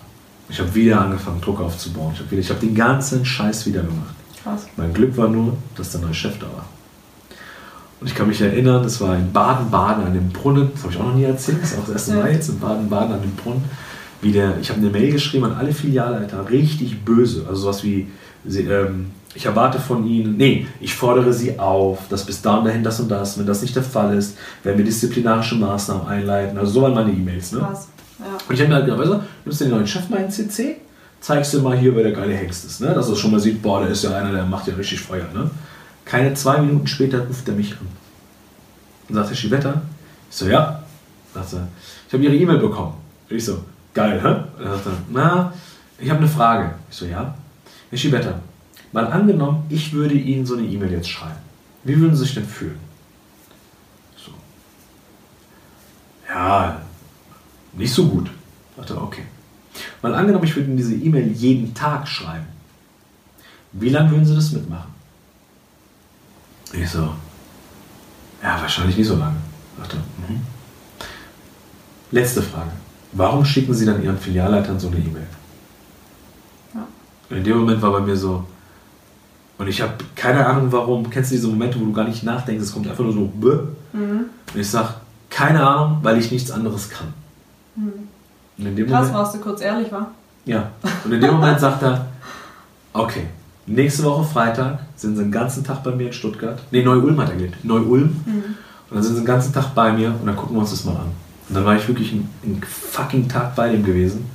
Ich 0.48 0.60
habe 0.60 0.72
wieder 0.76 1.00
angefangen, 1.00 1.40
Druck 1.40 1.60
aufzubauen. 1.60 2.14
Ich 2.14 2.20
habe 2.20 2.54
hab 2.54 2.60
den 2.60 2.74
ganzen 2.76 3.24
Scheiß 3.24 3.66
wieder 3.66 3.82
gemacht. 3.82 4.14
Krass. 4.44 4.66
Mein 4.76 4.94
Glück 4.94 5.16
war 5.16 5.26
nur, 5.26 5.56
dass 5.76 5.90
der 5.90 6.02
neue 6.02 6.14
Chef 6.14 6.38
da 6.38 6.46
war. 6.46 6.66
Und 8.02 8.08
ich 8.08 8.16
kann 8.16 8.26
mich 8.26 8.40
erinnern, 8.40 8.82
das 8.82 9.00
war 9.00 9.16
in 9.16 9.32
Baden-Baden 9.32 10.04
an 10.04 10.12
dem 10.12 10.30
Brunnen, 10.30 10.70
das 10.74 10.82
habe 10.82 10.92
ich 10.92 10.98
auch 10.98 11.06
noch 11.06 11.14
nie 11.14 11.22
erzählt, 11.22 11.62
das 11.62 11.70
ist 11.70 11.78
auch 11.78 11.84
das 11.84 12.08
erste 12.08 12.14
Mal 12.14 12.32
jetzt 12.32 12.48
in 12.48 12.58
Baden-Baden 12.58 13.12
an 13.14 13.22
dem 13.22 13.30
Brunnen. 13.36 13.62
Wie 14.20 14.32
der, 14.32 14.58
ich 14.60 14.70
habe 14.70 14.80
eine 14.80 14.90
Mail 14.90 15.12
geschrieben 15.12 15.44
an 15.44 15.52
alle 15.52 15.72
Filialleiter, 15.72 16.50
richtig 16.50 17.04
böse. 17.04 17.44
Also 17.48 17.62
sowas 17.62 17.84
wie, 17.84 18.08
sie, 18.44 18.62
ähm, 18.62 19.12
ich 19.36 19.46
erwarte 19.46 19.78
von 19.78 20.04
Ihnen, 20.04 20.36
nee, 20.36 20.66
ich 20.80 20.92
fordere 20.94 21.32
Sie 21.32 21.60
auf, 21.60 22.00
dass 22.08 22.26
bis 22.26 22.42
dahin 22.42 22.64
dahin 22.64 22.82
das 22.82 22.98
und 22.98 23.08
das, 23.08 23.38
wenn 23.38 23.46
das 23.46 23.62
nicht 23.62 23.76
der 23.76 23.84
Fall 23.84 24.18
ist, 24.18 24.36
werden 24.64 24.78
wir 24.78 24.84
disziplinarische 24.84 25.54
Maßnahmen 25.54 26.04
einleiten. 26.08 26.58
Also 26.58 26.72
so 26.72 26.82
waren 26.82 26.94
meine 26.94 27.12
E-Mails. 27.12 27.52
Ne? 27.52 27.60
Krass. 27.60 27.86
Ja. 28.18 28.26
Und 28.48 28.52
ich 28.52 28.60
habe 28.60 28.68
mir 28.68 28.74
halt 28.74 28.86
gedacht, 28.86 29.00
weißt 29.00 29.12
du, 29.12 29.20
nimmst 29.44 29.60
du 29.60 29.64
den 29.64 29.74
neuen 29.74 29.86
Chef 29.86 30.08
mal 30.08 30.16
in 30.16 30.28
CC, 30.28 30.78
zeigst 31.20 31.54
du 31.54 31.60
mal 31.60 31.78
hier, 31.78 31.94
wer 31.94 32.02
der 32.02 32.12
geile 32.12 32.34
Hengst 32.34 32.64
ist. 32.64 32.80
Ne? 32.80 32.88
Dass 32.88 33.08
er 33.08 33.14
schon 33.14 33.30
mal 33.30 33.38
sieht, 33.38 33.62
boah, 33.62 33.80
der 33.80 33.90
ist 33.90 34.02
ja 34.02 34.10
einer, 34.16 34.32
der 34.32 34.44
macht 34.44 34.66
ja 34.66 34.74
richtig 34.74 35.00
Feuer. 35.00 35.26
Ne? 35.32 35.48
Keine 36.04 36.34
zwei 36.34 36.58
Minuten 36.60 36.86
später 36.86 37.26
ruft 37.26 37.48
er 37.48 37.54
mich 37.54 37.72
an. 37.72 37.88
Und 39.08 39.14
sagt, 39.14 39.28
Herr 39.28 39.36
Schivetter, 39.36 39.82
ich 40.30 40.36
so, 40.36 40.48
ja. 40.48 40.82
Sagt 41.34 41.52
er, 41.54 41.68
ich 42.06 42.14
habe 42.14 42.24
Ihre 42.24 42.36
E-Mail 42.36 42.58
bekommen. 42.58 42.94
Und 43.28 43.36
ich 43.36 43.44
so, 43.44 43.64
geil, 43.94 44.20
hä? 44.22 44.28
Und 44.58 44.66
er 44.66 44.74
sagt 44.74 44.86
er, 44.86 44.92
na, 45.10 45.52
ich 45.98 46.10
habe 46.10 46.20
eine 46.20 46.28
Frage. 46.28 46.74
Ich 46.90 46.96
so, 46.96 47.06
ja. 47.06 47.34
Herr 47.90 47.98
Schivetter, 47.98 48.40
mal 48.92 49.06
angenommen, 49.06 49.64
ich 49.68 49.92
würde 49.92 50.14
Ihnen 50.14 50.46
so 50.46 50.54
eine 50.56 50.66
E-Mail 50.66 50.92
jetzt 50.92 51.08
schreiben. 51.08 51.36
Wie 51.84 51.98
würden 51.98 52.14
Sie 52.14 52.24
sich 52.24 52.34
denn 52.34 52.46
fühlen? 52.46 52.78
So. 54.16 54.32
Ja, 56.28 56.80
nicht 57.72 57.92
so 57.92 58.06
gut. 58.06 58.30
Sagte, 58.76 59.00
okay. 59.00 59.24
Mal 60.02 60.14
angenommen, 60.14 60.44
ich 60.44 60.54
würde 60.54 60.68
Ihnen 60.68 60.76
diese 60.76 60.94
E-Mail 60.94 61.32
jeden 61.32 61.74
Tag 61.74 62.06
schreiben. 62.06 62.46
Wie 63.72 63.88
lange 63.88 64.10
würden 64.10 64.24
Sie 64.24 64.34
das 64.34 64.52
mitmachen? 64.52 64.90
Ich 66.72 66.88
so, 66.88 67.10
ja, 68.42 68.60
wahrscheinlich 68.60 68.96
nicht 68.96 69.06
so 69.06 69.16
lange. 69.16 69.36
Sagte, 69.78 69.96
mhm. 69.96 70.40
Letzte 72.10 72.42
Frage. 72.42 72.70
Warum 73.12 73.44
schicken 73.44 73.74
Sie 73.74 73.86
dann 73.86 74.02
Ihren 74.02 74.18
Filialleitern 74.18 74.78
so 74.78 74.88
eine 74.88 74.96
E-Mail? 74.96 75.26
Ja. 76.74 76.86
Und 77.30 77.36
in 77.36 77.44
dem 77.44 77.58
Moment 77.58 77.80
war 77.82 77.92
bei 77.92 78.00
mir 78.00 78.16
so, 78.16 78.44
und 79.58 79.68
ich 79.68 79.80
habe 79.80 79.92
keine 80.14 80.44
Ahnung 80.44 80.72
warum, 80.72 81.08
kennst 81.08 81.30
du 81.30 81.36
diese 81.36 81.48
Momente, 81.48 81.78
wo 81.80 81.84
du 81.84 81.92
gar 81.92 82.08
nicht 82.08 82.22
nachdenkst, 82.22 82.64
es 82.64 82.72
kommt 82.72 82.88
einfach 82.88 83.04
nur 83.04 83.12
so, 83.12 83.26
Bäh. 83.26 83.58
Mhm. 83.92 84.24
und 84.52 84.60
ich 84.60 84.68
sage, 84.68 84.94
keine 85.30 85.66
Ahnung, 85.66 85.98
weil 86.02 86.18
ich 86.18 86.30
nichts 86.30 86.50
anderes 86.50 86.88
kann. 86.88 87.12
Mhm. 87.76 88.08
Und 88.58 88.66
in 88.66 88.76
dem 88.76 88.88
Krass, 88.88 89.06
Moment, 89.06 89.14
warst 89.14 89.34
du 89.34 89.38
kurz 89.38 89.60
ehrlich, 89.60 89.92
war? 89.92 90.10
ja, 90.44 90.70
und 91.04 91.12
in 91.12 91.20
dem 91.20 91.34
Moment 91.34 91.60
sagt 91.60 91.82
er, 91.82 92.06
okay, 92.92 93.26
nächste 93.66 94.04
Woche 94.04 94.24
Freitag 94.24 94.80
sind 94.96 95.16
sie 95.16 95.22
den 95.22 95.32
ganzen 95.32 95.64
Tag 95.64 95.82
bei 95.82 95.92
mir 95.92 96.08
in 96.08 96.12
Stuttgart. 96.12 96.60
Nee, 96.70 96.82
Neu-Ulm 96.82 97.20
hat 97.20 97.30
er 97.30 97.36
gelebt. 97.36 97.64
Neu-Ulm. 97.64 98.16
Mhm. 98.24 98.44
Und 98.90 98.96
dann 98.96 99.02
sind 99.02 99.14
sie 99.14 99.20
den 99.20 99.26
ganzen 99.26 99.52
Tag 99.52 99.74
bei 99.74 99.92
mir 99.92 100.08
und 100.08 100.26
dann 100.26 100.36
gucken 100.36 100.56
wir 100.56 100.60
uns 100.60 100.70
das 100.70 100.84
mal 100.84 100.96
an. 100.96 101.12
Und 101.48 101.54
dann 101.54 101.64
war 101.64 101.76
ich 101.76 101.86
wirklich 101.88 102.12
einen, 102.12 102.28
einen 102.44 102.62
fucking 102.62 103.28
Tag 103.28 103.56
bei 103.56 103.70
dem 103.70 103.84
gewesen. 103.84 104.26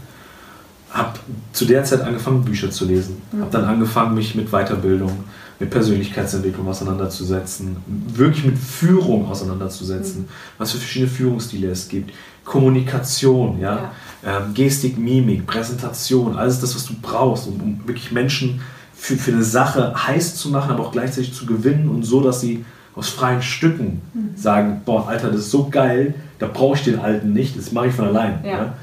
Hab 0.91 1.19
zu 1.51 1.65
der 1.65 1.83
Zeit 1.83 2.01
angefangen, 2.01 2.43
Bücher 2.43 2.71
zu 2.71 2.85
lesen. 2.85 3.21
Mhm. 3.31 3.41
Hab 3.41 3.51
dann 3.51 3.65
angefangen, 3.65 4.15
mich 4.15 4.35
mit 4.35 4.49
Weiterbildung, 4.49 5.11
mit 5.59 5.69
Persönlichkeitsentwicklung 5.69 6.67
auseinanderzusetzen. 6.67 7.77
Wirklich 8.13 8.45
mit 8.45 8.57
Führung 8.57 9.27
auseinanderzusetzen. 9.27 10.21
Mhm. 10.21 10.27
Was 10.57 10.71
für 10.71 10.77
verschiedene 10.77 11.11
Führungsstile 11.11 11.69
es 11.69 11.87
gibt. 11.87 12.13
Kommunikation, 12.43 13.59
ja. 13.59 13.91
Ähm, 14.25 14.53
Gestik, 14.53 14.97
Mimik, 14.97 15.45
Präsentation, 15.45 16.35
alles 16.37 16.59
das, 16.59 16.73
was 16.73 16.85
du 16.85 16.93
brauchst, 17.01 17.47
um, 17.47 17.61
um 17.61 17.81
wirklich 17.85 18.11
Menschen 18.11 18.61
für, 18.97 19.15
für 19.15 19.31
eine 19.31 19.43
Sache 19.43 19.93
heiß 20.07 20.36
zu 20.36 20.49
machen, 20.49 20.71
aber 20.71 20.83
auch 20.86 20.91
gleichzeitig 20.91 21.33
zu 21.33 21.45
gewinnen 21.45 21.88
und 21.89 22.03
so, 22.03 22.21
dass 22.21 22.41
sie 22.41 22.65
aus 22.95 23.10
freien 23.10 23.41
Stücken 23.43 24.01
sagen, 24.36 24.81
boah, 24.83 25.07
Alter, 25.07 25.29
das 25.29 25.41
ist 25.41 25.51
so 25.51 25.69
geil, 25.69 26.15
da 26.39 26.47
brauche 26.47 26.75
ich 26.77 26.83
den 26.83 26.99
Alten 26.99 27.31
nicht, 27.31 27.55
das 27.57 27.71
mache 27.71 27.88
ich 27.88 27.93
von 27.93 28.05
allein. 28.07 28.39
Ja. 28.43 28.51
Ja? 28.51 28.73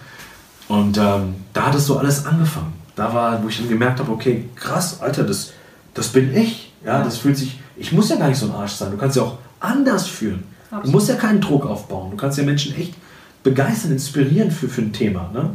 Und 0.68 0.96
ähm, 0.98 1.34
da 1.52 1.66
hat 1.66 1.74
es 1.74 1.86
so 1.86 1.98
alles 1.98 2.24
angefangen. 2.24 2.72
Da 2.94 3.12
war, 3.12 3.42
wo 3.42 3.48
ich 3.48 3.58
dann 3.58 3.68
gemerkt 3.68 3.98
habe, 3.98 4.12
okay, 4.12 4.48
krass, 4.54 5.00
Alter, 5.00 5.24
das, 5.24 5.52
das 5.94 6.08
bin 6.08 6.34
ich. 6.34 6.72
Ja, 6.84 6.98
Ja. 6.98 7.04
das 7.04 7.18
fühlt 7.18 7.36
sich, 7.36 7.58
ich 7.76 7.90
muss 7.92 8.08
ja 8.08 8.16
gar 8.16 8.28
nicht 8.28 8.38
so 8.38 8.46
ein 8.46 8.52
Arsch 8.52 8.72
sein, 8.72 8.92
du 8.92 8.96
kannst 8.96 9.16
ja 9.16 9.22
auch 9.22 9.38
anders 9.58 10.06
fühlen. 10.06 10.44
Du 10.70 10.76
Absolut. 10.76 10.94
musst 10.94 11.08
ja 11.08 11.16
keinen 11.16 11.40
Druck 11.40 11.66
aufbauen. 11.66 12.10
Du 12.12 12.16
kannst 12.16 12.38
ja 12.38 12.44
Menschen 12.44 12.74
echt 12.76 12.94
begeistern, 13.42 13.92
inspirieren 13.92 14.50
für, 14.50 14.68
für 14.68 14.82
ein 14.82 14.92
Thema. 14.92 15.30
Ne? 15.32 15.50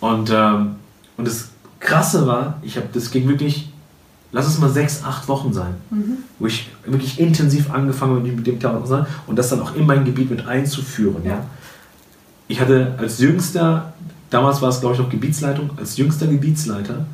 Und, 0.00 0.30
ähm, 0.30 0.76
und 1.16 1.26
das 1.26 1.50
Krasse 1.78 2.26
war, 2.26 2.58
ich 2.62 2.76
habe 2.76 2.86
das 2.92 3.10
ging 3.10 3.28
wirklich, 3.28 3.71
lass 4.32 4.46
es 4.46 4.58
mal 4.58 4.70
sechs, 4.70 5.04
acht 5.04 5.28
Wochen 5.28 5.52
sein, 5.52 5.74
wo 6.38 6.46
ich 6.46 6.70
wirklich 6.84 7.20
intensiv 7.20 7.70
angefangen 7.70 8.16
habe 8.16 8.28
mit 8.28 8.46
dem 8.46 8.58
Thema 8.58 8.80
auseinanderzusetzen 8.80 9.22
und 9.26 9.36
das 9.36 9.50
dann 9.50 9.60
auch 9.60 9.74
in 9.76 9.86
mein 9.86 10.04
Gebiet 10.04 10.30
mit 10.30 10.46
einzuführen. 10.46 11.22
Ja. 11.24 11.30
Ja. 11.30 11.46
Ich 12.48 12.60
hatte 12.60 12.94
als 12.98 13.18
jüngster, 13.18 13.92
damals 14.30 14.60
war 14.60 14.70
es 14.70 14.80
glaube 14.80 14.94
ich 14.94 15.00
noch 15.00 15.10
Gebietsleitung, 15.10 15.70
als 15.76 15.96
jüngster 15.96 16.26
Gebietsleiter 16.26 17.06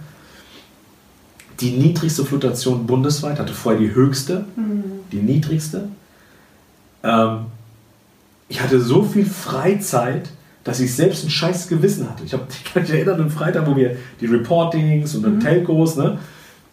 die 1.60 1.72
niedrigste 1.72 2.24
Fluktuation 2.24 2.86
bundesweit, 2.86 3.38
hatte 3.38 3.52
vorher 3.52 3.80
die 3.80 3.92
höchste, 3.92 4.44
die 5.12 5.16
niedrigste. 5.16 5.88
Ähm, 7.02 7.46
ich 8.48 8.62
hatte 8.62 8.80
so 8.80 9.02
viel 9.02 9.26
Freizeit, 9.26 10.30
dass 10.64 10.80
ich 10.80 10.94
selbst 10.94 11.24
ein 11.24 11.30
scheiß 11.30 11.68
Gewissen 11.68 12.08
hatte. 12.08 12.24
Ich, 12.24 12.32
hab, 12.32 12.48
ich 12.50 12.64
kann 12.72 12.82
mich 12.82 12.92
erinnern, 12.92 13.20
am 13.20 13.30
Freitag, 13.30 13.66
wo 13.66 13.76
wir 13.76 13.96
die 14.20 14.26
Reportings 14.26 15.14
und 15.14 15.22
dann 15.22 15.40
Telcos, 15.40 15.96
ne? 15.96 16.18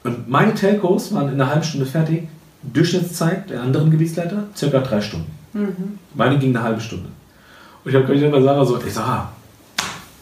Und 0.06 0.30
meine 0.30 0.54
Telcos 0.54 1.12
waren 1.14 1.30
in 1.30 1.42
einer 1.42 1.50
halben 1.50 1.64
Stunde 1.64 1.88
fertig. 1.88 2.28
Durchschnittszeit 2.62 3.50
der 3.50 3.62
anderen 3.62 3.90
Gebietsleiter 3.90 4.48
circa 4.56 4.80
drei 4.80 5.02
Stunden. 5.02 5.32
Mhm. 5.54 5.98
Meine 6.14 6.38
ging 6.38 6.56
eine 6.56 6.64
halbe 6.64 6.80
Stunde. 6.80 7.10
Und 7.84 7.90
ich 7.90 7.96
habe 7.96 8.06
gleich 8.06 8.22
immer 8.22 8.42
Sarah 8.42 8.66
so, 8.66 8.80
ich 8.86 8.94
sag, 8.94 9.08
ah, 9.08 9.30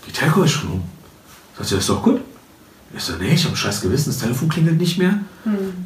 die 0.07 0.11
Telco 0.11 0.43
ist 0.43 0.51
schon 0.51 0.71
um. 0.71 0.83
Sagt 1.57 1.69
sie, 1.69 1.75
ist 1.75 1.89
doch 1.89 2.01
gut. 2.01 2.21
Ich 2.95 3.03
so, 3.03 3.13
nee, 3.19 3.33
ich 3.33 3.43
habe 3.43 3.53
ein 3.53 3.57
scheiß 3.57 3.81
Gewissen, 3.81 4.11
das 4.11 4.19
Telefon 4.19 4.47
klingelt 4.47 4.77
nicht 4.77 4.97
mehr. 4.97 5.19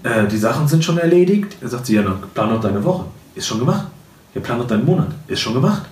Äh, 0.03 0.27
die 0.27 0.37
Sachen 0.37 0.67
sind 0.67 0.83
schon 0.83 0.97
erledigt. 0.99 1.57
Er 1.61 1.69
sagt 1.69 1.87
sie, 1.87 1.95
ja, 1.95 2.03
dann 2.03 2.21
plan 2.33 2.49
doch 2.49 2.61
deine 2.61 2.83
Woche. 2.83 3.05
Ist 3.33 3.47
schon 3.47 3.59
gemacht. 3.59 3.87
Ja, 4.35 4.41
plan 4.41 4.59
doch 4.59 4.67
deinen 4.67 4.85
Monat. 4.85 5.07
Ist 5.27 5.39
schon 5.39 5.53
gemacht. 5.53 5.83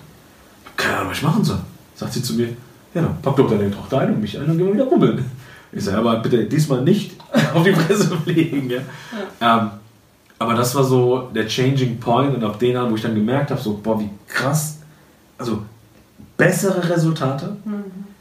Ich 0.62 0.68
habe 0.68 0.76
keine 0.76 0.96
Ahnung, 0.98 1.10
was 1.10 1.18
ich 1.18 1.24
machen 1.24 1.42
soll. 1.42 1.58
Sagt 1.96 2.12
sie 2.12 2.22
zu 2.22 2.34
mir, 2.34 2.48
ja, 2.94 3.02
dann 3.02 3.20
pack 3.20 3.34
doch 3.36 3.50
deine 3.50 3.70
Tochter 3.70 4.00
ein 4.00 4.14
und 4.14 4.20
mich 4.20 4.38
ein 4.38 4.48
und 4.48 4.58
gehen 4.58 4.66
wir 4.66 4.74
wieder 4.74 4.86
bummeln. 4.86 5.24
Ich 5.72 5.84
sage, 5.84 5.98
aber 5.98 6.16
bitte 6.20 6.44
diesmal 6.44 6.82
nicht 6.82 7.12
auf 7.54 7.64
die 7.64 7.72
Presse 7.72 8.16
fliegen. 8.18 8.70
Ja? 8.70 8.80
Ähm, 9.40 9.70
aber 10.38 10.54
das 10.54 10.74
war 10.74 10.84
so 10.84 11.30
der 11.34 11.46
Changing 11.46 11.98
Point 11.98 12.34
und 12.34 12.44
ab 12.44 12.58
den 12.58 12.76
an, 12.76 12.90
wo 12.90 12.96
ich 12.96 13.02
dann 13.02 13.14
gemerkt 13.14 13.50
habe, 13.50 13.60
so, 13.60 13.80
boah, 13.82 13.98
wie 13.98 14.10
krass, 14.28 14.78
also 15.38 15.62
bessere 16.36 16.88
Resultate, 16.88 17.56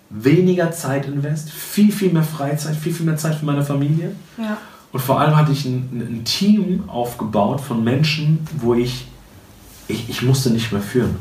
weniger 0.09 0.71
Zeit 0.71 1.07
invest, 1.07 1.49
viel, 1.49 1.91
viel 1.91 2.11
mehr 2.11 2.23
Freizeit, 2.23 2.75
viel, 2.75 2.93
viel 2.93 3.05
mehr 3.05 3.17
Zeit 3.17 3.35
für 3.35 3.45
meine 3.45 3.63
Familie. 3.63 4.15
Ja. 4.37 4.57
Und 4.91 5.01
vor 5.01 5.19
allem 5.19 5.35
hatte 5.35 5.51
ich 5.51 5.65
ein, 5.65 5.89
ein 5.91 6.23
Team 6.23 6.85
aufgebaut 6.87 7.59
von 7.59 7.83
Menschen, 7.83 8.47
wo 8.57 8.75
ich, 8.75 9.07
ich, 9.89 10.09
ich 10.09 10.21
musste 10.21 10.51
nicht 10.51 10.71
mehr 10.71 10.81
führen. 10.81 11.17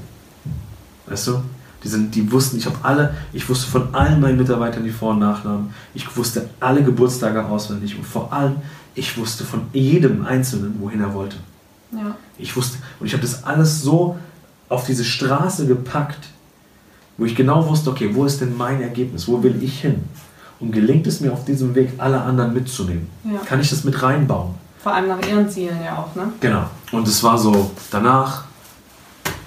Weißt 1.07 1.27
du? 1.27 1.43
Die, 1.85 1.89
sind, 1.89 2.15
die 2.15 2.33
wussten, 2.33 2.57
ich 2.57 2.67
habe 2.67 2.79
alle, 2.83 3.15
ich 3.33 3.47
wusste 3.49 3.71
von 3.71 3.95
allen 3.95 4.21
meinen 4.21 4.39
Mitarbeitern 4.39 4.85
die 4.85 4.91
Vor- 4.91 5.11
und 5.11 5.19
Nachnamen. 5.19 5.75
Ich 5.93 6.17
wusste 6.17 6.49
alle 6.59 6.83
Geburtstage 6.83 7.45
auswendig 7.45 7.97
und 7.97 8.07
vor 8.07 8.33
allem, 8.33 8.57
ich 8.95 9.19
wusste 9.19 9.45
von 9.45 9.63
jedem 9.73 10.25
Einzelnen, 10.25 10.77
wohin 10.81 11.03
er 11.03 11.13
wollte. 11.13 11.37
Ja. 11.93 12.17
Ich 12.39 12.57
wusste, 12.57 12.79
und 12.99 13.07
ich 13.07 13.13
habe 13.13 13.23
das 13.23 13.45
alles 13.45 13.83
so 13.83 14.17
auf 14.69 14.87
diese 14.87 15.05
Straße 15.05 15.67
gepackt, 15.67 16.29
wo 17.19 17.27
ich 17.27 17.37
genau 17.37 17.69
wusste, 17.69 17.91
okay, 17.91 18.11
wo 18.13 18.25
ist 18.25 18.41
denn 18.41 18.57
mein 18.57 18.81
Ergebnis? 18.81 19.29
Wo 19.29 19.43
will 19.43 19.63
ich 19.63 19.81
hin? 19.81 20.05
Und 20.61 20.73
gelingt 20.73 21.07
es 21.07 21.21
mir 21.21 21.33
auf 21.33 21.45
diesem 21.45 21.75
Weg, 21.75 21.93
alle 21.99 22.21
anderen 22.21 22.55
mitzunehmen? 22.55 23.09
Ja. 23.25 23.41
Kann 23.45 23.61
ich 23.61 23.71
das 23.71 23.85
mit 23.85 24.03
reinbauen? 24.03 24.55
Vor 24.83 24.95
allem 24.95 25.09
nach 25.09 25.27
ihren 25.27 25.49
Zielen 25.49 25.79
ja 25.85 25.99
auch, 25.99 26.15
ne? 26.15 26.33
Genau. 26.41 26.65
Und 26.93 27.07
es 27.07 27.23
war 27.23 27.39
so, 27.39 27.71
danach 27.91 28.45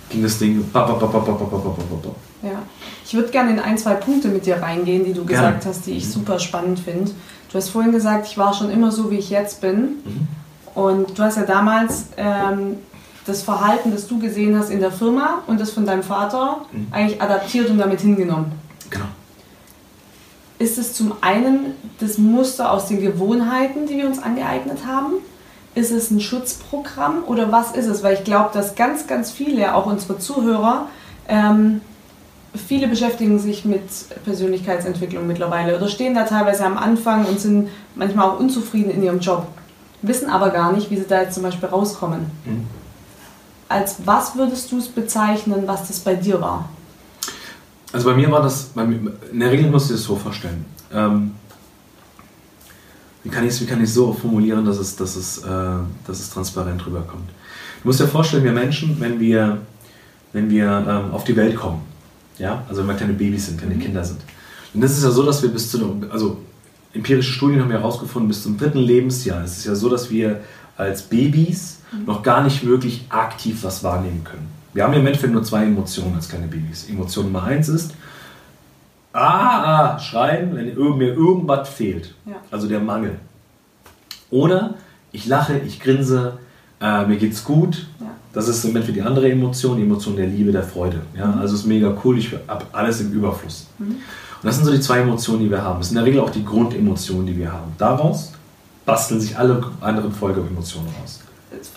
ging 0.09 0.23
das 0.23 0.39
Ding. 0.39 0.63
Ja. 2.43 2.61
Ich 3.05 3.13
würde 3.13 3.29
gerne 3.29 3.51
in 3.51 3.59
ein, 3.59 3.77
zwei 3.77 3.93
Punkte 3.93 4.27
mit 4.29 4.45
dir 4.45 4.61
reingehen, 4.61 5.05
die 5.05 5.13
du 5.13 5.25
gerne. 5.25 5.47
gesagt 5.47 5.65
hast, 5.65 5.85
die 5.85 5.91
ich 5.91 6.09
super 6.09 6.39
spannend 6.39 6.79
finde. 6.79 7.11
Du 7.51 7.57
hast 7.57 7.69
vorhin 7.69 7.91
gesagt, 7.91 8.27
ich 8.27 8.37
war 8.37 8.53
schon 8.53 8.69
immer 8.69 8.91
so, 8.91 9.09
wie 9.09 9.17
ich 9.17 9.29
jetzt 9.29 9.61
bin. 9.61 9.81
Mhm. 10.03 10.27
Und 10.75 11.17
du 11.17 11.23
hast 11.23 11.37
ja 11.37 11.43
damals 11.43 12.07
ähm, 12.17 12.77
das 13.25 13.41
Verhalten, 13.41 13.91
das 13.91 14.07
du 14.07 14.19
gesehen 14.19 14.57
hast 14.57 14.69
in 14.69 14.79
der 14.79 14.91
Firma 14.91 15.41
und 15.47 15.59
das 15.59 15.71
von 15.71 15.85
deinem 15.85 16.03
Vater 16.03 16.65
mhm. 16.71 16.87
eigentlich 16.91 17.21
adaptiert 17.21 17.69
und 17.69 17.77
damit 17.77 18.01
hingenommen. 18.01 18.51
Genau. 18.89 19.05
Ist 20.59 20.77
es 20.77 20.93
zum 20.93 21.13
einen 21.21 21.73
das 21.99 22.17
Muster 22.17 22.71
aus 22.71 22.87
den 22.87 23.01
Gewohnheiten, 23.01 23.87
die 23.87 23.97
wir 23.97 24.07
uns 24.07 24.21
angeeignet 24.21 24.79
haben? 24.85 25.13
Ist 25.77 25.91
es 25.91 26.09
ein 26.09 26.19
Schutzprogramm 26.19 27.23
oder 27.27 27.51
was 27.51 27.73
ist 27.73 27.85
es? 27.85 28.01
Weil 28.01 28.15
ich 28.15 28.23
glaube, 28.23 28.49
dass 28.51 28.73
ganz, 28.73 29.05
ganz 29.05 29.29
viele, 29.29 29.75
auch 29.75 29.85
unsere 29.85 30.17
Zuhörer, 30.17 30.87
ähm, 31.27 31.81
viele 32.55 32.87
beschäftigen 32.87 33.37
sich 33.37 33.63
mit 33.63 33.83
Persönlichkeitsentwicklung 34.25 35.27
mittlerweile 35.27 35.77
oder 35.77 35.87
stehen 35.87 36.15
da 36.15 36.23
teilweise 36.23 36.65
am 36.65 36.79
Anfang 36.79 37.25
und 37.25 37.39
sind 37.39 37.69
manchmal 37.93 38.27
auch 38.27 38.39
unzufrieden 38.39 38.89
in 38.89 39.03
ihrem 39.03 39.19
Job, 39.19 39.45
wissen 40.01 40.31
aber 40.31 40.49
gar 40.49 40.71
nicht, 40.71 40.89
wie 40.89 40.97
sie 40.97 41.05
da 41.07 41.21
jetzt 41.21 41.35
zum 41.35 41.43
Beispiel 41.43 41.69
rauskommen. 41.69 42.31
Mhm. 42.45 42.65
Als 43.69 43.97
was 44.03 44.35
würdest 44.35 44.71
du 44.71 44.79
es 44.79 44.87
bezeichnen, 44.87 45.67
was 45.67 45.89
das 45.89 45.99
bei 45.99 46.15
dir 46.15 46.41
war? 46.41 46.69
Also 47.93 48.09
bei 48.09 48.15
mir 48.15 48.31
war 48.31 48.41
das, 48.41 48.71
in 48.75 49.39
der 49.39 49.51
Regel 49.51 49.69
musst 49.69 49.91
du 49.91 49.93
das 49.93 50.01
so 50.01 50.15
vorstellen. 50.15 50.65
Ähm, 50.91 51.35
wie 53.27 53.29
kann 53.29 53.43
ich 53.43 53.49
es 53.49 53.61
wie 53.61 53.65
kann 53.65 53.83
ich 53.83 53.91
so 53.91 54.13
formulieren, 54.13 54.63
dass 54.63 54.77
es, 54.77 54.95
dass, 54.95 55.17
es, 55.17 55.39
äh, 55.39 55.49
dass 56.07 56.21
es 56.21 56.29
transparent 56.29 56.85
rüberkommt. 56.85 57.27
Du 57.81 57.89
musst 57.89 57.99
dir 57.99 58.07
vorstellen, 58.07 58.45
wir 58.45 58.53
Menschen, 58.53 58.95
wenn 59.01 59.19
wir, 59.19 59.57
wenn 60.31 60.49
wir 60.49 60.65
ähm, 60.65 61.11
auf 61.11 61.25
die 61.25 61.35
Welt 61.35 61.57
kommen, 61.57 61.81
ja, 62.39 62.63
also 62.69 62.81
wenn 62.81 62.87
wir 62.87 62.95
kleine 62.95 63.13
Babys 63.13 63.47
sind, 63.47 63.59
kleine 63.59 63.75
mhm. 63.75 63.81
Kinder 63.81 64.03
sind, 64.05 64.21
und 64.73 64.79
das 64.79 64.97
ist 64.97 65.03
ja 65.03 65.11
so, 65.11 65.23
dass 65.23 65.41
wir 65.43 65.49
bis 65.49 65.69
zu, 65.69 66.01
also 66.09 66.37
empirische 66.93 67.33
Studien 67.33 67.59
haben 67.61 67.69
ja 67.69 67.79
herausgefunden, 67.79 68.29
bis 68.29 68.43
zum 68.43 68.57
dritten 68.57 68.79
Lebensjahr 68.79 69.43
ist 69.43 69.57
es 69.57 69.65
ja 69.65 69.75
so, 69.75 69.89
dass 69.89 70.09
wir 70.09 70.39
als 70.77 71.01
Babys 71.01 71.79
mhm. 71.91 72.05
noch 72.05 72.23
gar 72.23 72.45
nicht 72.45 72.65
wirklich 72.65 73.07
aktiv 73.09 73.61
was 73.63 73.83
wahrnehmen 73.83 74.23
können. 74.23 74.47
Wir 74.73 74.85
haben 74.85 74.93
ja 74.93 74.99
im 74.99 75.07
Endeffekt 75.07 75.33
nur 75.33 75.43
zwei 75.43 75.65
Emotionen 75.65 76.15
als 76.15 76.29
kleine 76.29 76.47
Babys. 76.47 76.87
Emotion 76.89 77.25
Nummer 77.25 77.43
eins 77.43 77.67
ist, 77.67 77.91
ah, 79.17 79.93
ah, 79.95 79.99
schreien, 79.99 80.55
wenn 80.55 80.97
mir 80.97 81.13
irgendwas 81.13 81.69
fehlt. 81.69 82.13
Ja. 82.25 82.35
Also 82.51 82.67
der 82.67 82.79
Mangel. 82.79 83.15
Oder 84.29 84.75
ich 85.11 85.25
lache, 85.25 85.57
ich 85.59 85.79
grinse, 85.79 86.37
äh, 86.79 87.05
mir 87.05 87.17
geht's 87.17 87.43
gut. 87.43 87.87
Ja. 87.99 88.07
Das 88.33 88.47
ist 88.47 88.63
im 88.65 88.71
Endeffekt 88.71 88.97
die 88.97 89.01
andere 89.01 89.31
Emotion, 89.31 89.77
die 89.77 89.83
Emotion 89.83 90.15
der 90.15 90.27
Liebe, 90.27 90.51
der 90.51 90.63
Freude. 90.63 91.01
Ja? 91.17 91.27
Mhm. 91.27 91.39
Also 91.39 91.55
es 91.55 91.61
ist 91.61 91.65
mega 91.65 91.95
cool, 92.03 92.17
ich 92.19 92.31
habe 92.47 92.65
alles 92.71 93.01
im 93.01 93.11
Überfluss. 93.11 93.67
Mhm. 93.79 93.85
Und 93.85 94.43
das 94.43 94.55
sind 94.55 94.65
so 94.65 94.71
die 94.71 94.79
zwei 94.79 94.99
Emotionen, 94.99 95.41
die 95.41 95.49
wir 95.49 95.63
haben. 95.63 95.79
Das 95.79 95.89
sind 95.89 95.97
in 95.97 96.03
der 96.03 96.11
Regel 96.11 96.21
auch 96.21 96.29
die 96.29 96.45
Grundemotionen, 96.45 97.25
die 97.25 97.37
wir 97.37 97.51
haben. 97.51 97.71
Daraus 97.77 98.33
basteln 98.85 99.19
sich 99.19 99.37
alle 99.37 99.63
anderen 99.81 100.11
Folgeemotionen 100.11 100.89
raus. 101.01 101.21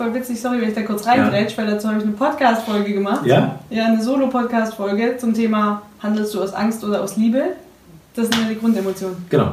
Voll 0.00 0.14
witzig, 0.14 0.40
sorry, 0.40 0.62
wenn 0.62 0.70
ich 0.70 0.74
da 0.74 0.80
kurz 0.80 1.06
reingrätsch, 1.06 1.50
ja. 1.50 1.58
weil 1.58 1.72
dazu 1.72 1.86
habe 1.88 1.98
ich 1.98 2.04
eine 2.04 2.14
Podcast-Folge 2.14 2.94
gemacht. 2.94 3.26
Ja? 3.26 3.56
Ja, 3.68 3.84
eine 3.84 4.02
Solo-Podcast-Folge 4.02 5.18
zum 5.18 5.34
Thema 5.34 5.82
Handelst 6.02 6.32
du 6.32 6.42
aus 6.42 6.54
Angst 6.54 6.82
oder 6.82 7.02
aus 7.02 7.18
Liebe? 7.18 7.42
Das 8.14 8.28
sind 8.28 8.40
ja 8.40 8.48
die 8.48 8.58
Grundemotionen. 8.58 9.26
Genau. 9.28 9.52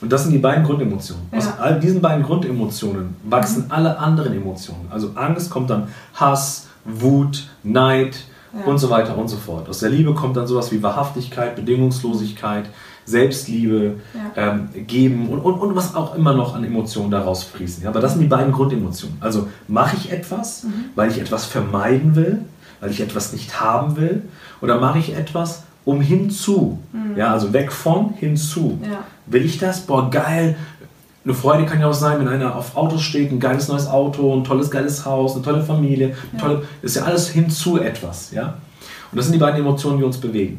Und 0.00 0.12
das 0.12 0.22
sind 0.22 0.30
die 0.30 0.38
beiden 0.38 0.62
Grundemotionen. 0.62 1.24
Ja. 1.32 1.38
Aus 1.38 1.48
all 1.58 1.80
diesen 1.80 2.00
beiden 2.00 2.22
Grundemotionen 2.22 3.16
wachsen 3.24 3.64
mhm. 3.64 3.72
alle 3.72 3.98
anderen 3.98 4.34
Emotionen. 4.34 4.86
Also 4.88 5.10
Angst 5.16 5.50
kommt 5.50 5.68
dann 5.68 5.88
Hass, 6.14 6.68
Wut, 6.84 7.48
Neid, 7.64 8.18
ja. 8.56 8.64
und 8.64 8.78
so 8.78 8.90
weiter 8.90 9.16
und 9.16 9.28
so 9.28 9.36
fort. 9.36 9.68
Aus 9.68 9.80
der 9.80 9.90
Liebe 9.90 10.14
kommt 10.14 10.36
dann 10.36 10.46
sowas 10.46 10.72
wie 10.72 10.82
Wahrhaftigkeit, 10.82 11.56
Bedingungslosigkeit, 11.56 12.66
Selbstliebe, 13.04 13.94
ja. 14.14 14.52
ähm, 14.52 14.68
Geben 14.86 15.28
und, 15.28 15.40
und, 15.40 15.54
und 15.54 15.74
was 15.74 15.94
auch 15.94 16.14
immer 16.14 16.34
noch 16.34 16.54
an 16.54 16.64
Emotionen 16.64 17.10
daraus 17.10 17.42
fließen. 17.42 17.82
Ja, 17.82 17.90
aber 17.90 18.00
das 18.00 18.12
sind 18.12 18.20
die 18.20 18.28
beiden 18.28 18.52
Grundemotionen. 18.52 19.16
Also 19.20 19.48
mache 19.66 19.96
ich 19.96 20.12
etwas, 20.12 20.64
mhm. 20.64 20.86
weil 20.94 21.10
ich 21.10 21.18
etwas 21.18 21.46
vermeiden 21.46 22.14
will, 22.14 22.42
weil 22.80 22.90
ich 22.90 23.00
etwas 23.00 23.32
nicht 23.32 23.60
haben 23.60 23.96
will, 23.96 24.22
oder 24.60 24.78
mache 24.78 24.98
ich 24.98 25.16
etwas, 25.16 25.62
um 25.84 26.02
hinzu, 26.02 26.78
mhm. 26.92 27.16
ja, 27.16 27.32
also 27.32 27.54
weg 27.54 27.72
von 27.72 28.12
hinzu. 28.14 28.78
Ja. 28.82 29.04
Will 29.24 29.44
ich 29.44 29.58
das? 29.58 29.80
Boah, 29.80 30.10
geil, 30.10 30.56
eine 31.28 31.36
Freude 31.36 31.66
kann 31.66 31.78
ja 31.78 31.86
auch 31.86 31.94
sein, 31.94 32.18
wenn 32.20 32.28
einer 32.28 32.56
auf 32.56 32.74
Autos 32.74 33.02
steht, 33.02 33.30
ein 33.30 33.38
geiles 33.38 33.68
neues 33.68 33.86
Auto, 33.86 34.34
ein 34.34 34.44
tolles, 34.44 34.70
geiles 34.70 35.04
Haus, 35.04 35.34
eine 35.34 35.42
tolle 35.42 35.62
Familie, 35.62 36.16
eine 36.32 36.40
tolle, 36.40 36.62
ist 36.80 36.96
ja 36.96 37.02
alles 37.02 37.28
hinzu 37.28 37.78
etwas. 37.78 38.30
Ja? 38.32 38.54
Und 39.12 39.16
das 39.18 39.26
sind 39.26 39.34
die 39.34 39.38
beiden 39.38 39.60
Emotionen, 39.60 39.98
die 39.98 40.04
uns 40.04 40.16
bewegen. 40.16 40.58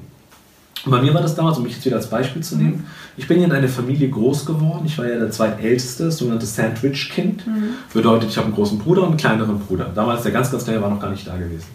Und 0.86 0.92
bei 0.92 1.02
mir 1.02 1.12
war 1.12 1.24
das 1.24 1.34
damals, 1.34 1.58
um 1.58 1.64
mich 1.64 1.74
jetzt 1.74 1.86
wieder 1.86 1.96
als 1.96 2.08
Beispiel 2.08 2.44
zu 2.44 2.56
nehmen, 2.56 2.86
ich 3.18 3.28
bin 3.28 3.42
in 3.42 3.52
einer 3.52 3.68
Familie 3.68 4.10
groß 4.10 4.46
geworden. 4.46 4.84
Ich 4.86 4.96
war 5.00 5.08
ja 5.08 5.18
der 5.18 5.32
zweitälteste, 5.32 6.06
das 6.06 6.18
sogenannte 6.18 6.46
Sandwich-Kind. 6.46 7.48
Mhm. 7.48 7.70
Bedeutet, 7.92 8.30
ich 8.30 8.38
habe 8.38 8.46
einen 8.46 8.56
großen 8.56 8.78
Bruder 8.78 9.02
und 9.02 9.10
einen 9.10 9.18
kleineren 9.18 9.60
Bruder. 9.60 9.88
Damals 9.94 10.22
der 10.22 10.32
ganz, 10.32 10.52
ganz 10.52 10.66
kleine 10.66 10.84
war 10.84 10.90
noch 10.92 11.00
gar 11.00 11.10
nicht 11.10 11.28
da 11.28 11.36
gewesen. 11.36 11.66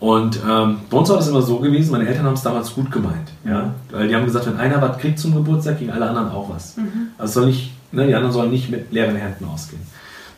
Und 0.00 0.38
ähm, 0.48 0.80
bei 0.90 0.98
uns 0.98 1.08
war 1.08 1.16
das 1.16 1.28
immer 1.28 1.42
so 1.42 1.58
gewesen, 1.58 1.90
meine 1.92 2.06
Eltern 2.06 2.26
haben 2.26 2.34
es 2.34 2.42
damals 2.42 2.74
gut 2.74 2.92
gemeint. 2.92 3.32
Ja? 3.44 3.72
Weil 3.90 4.06
die 4.06 4.14
haben 4.14 4.26
gesagt, 4.26 4.46
wenn 4.46 4.58
einer 4.58 4.80
was 4.82 4.98
kriegt 4.98 5.18
zum 5.18 5.34
Geburtstag, 5.34 5.78
kriegen 5.78 5.90
alle 5.90 6.08
anderen 6.10 6.28
auch 6.30 6.50
was. 6.50 6.76
Mhm. 6.76 7.08
Also 7.16 7.40
soll 7.40 7.46
nicht 7.46 7.72
Ne, 7.90 8.06
die 8.06 8.14
anderen 8.14 8.32
sollen 8.32 8.50
nicht 8.50 8.70
mit 8.70 8.92
leeren 8.92 9.16
Händen 9.16 9.44
ausgehen. 9.46 9.80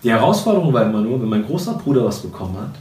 Die 0.03 0.11
Herausforderung 0.11 0.73
war 0.73 0.85
immer 0.85 1.01
nur, 1.01 1.21
wenn 1.21 1.29
mein 1.29 1.45
großer 1.45 1.75
Bruder 1.75 2.05
was 2.05 2.21
bekommen 2.21 2.57
hat, 2.57 2.75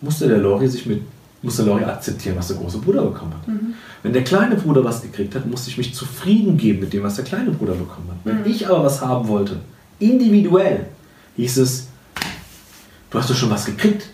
musste 0.00 0.28
der 0.28 0.38
Lori 0.38 0.68
sich 0.68 0.86
mit 0.86 1.02
musste 1.42 1.62
Lori 1.62 1.84
akzeptieren, 1.84 2.36
was 2.36 2.48
der 2.48 2.56
große 2.56 2.78
Bruder 2.78 3.02
bekommen 3.02 3.34
hat. 3.34 3.46
Mhm. 3.46 3.74
Wenn 4.02 4.14
der 4.14 4.24
kleine 4.24 4.56
Bruder 4.56 4.82
was 4.82 5.02
gekriegt 5.02 5.34
hat, 5.34 5.44
musste 5.44 5.68
ich 5.68 5.76
mich 5.76 5.94
zufrieden 5.94 6.56
geben 6.56 6.80
mit 6.80 6.92
dem, 6.94 7.02
was 7.02 7.16
der 7.16 7.24
kleine 7.24 7.50
Bruder 7.50 7.74
bekommen 7.74 8.08
hat. 8.08 8.16
Wenn 8.24 8.40
mhm. 8.40 8.46
ich 8.46 8.66
aber 8.66 8.82
was 8.82 9.02
haben 9.02 9.28
wollte, 9.28 9.60
individuell, 9.98 10.86
hieß 11.36 11.58
es, 11.58 11.88
du 13.10 13.18
hast 13.18 13.28
doch 13.28 13.34
schon 13.36 13.50
was 13.50 13.66
gekriegt. 13.66 14.08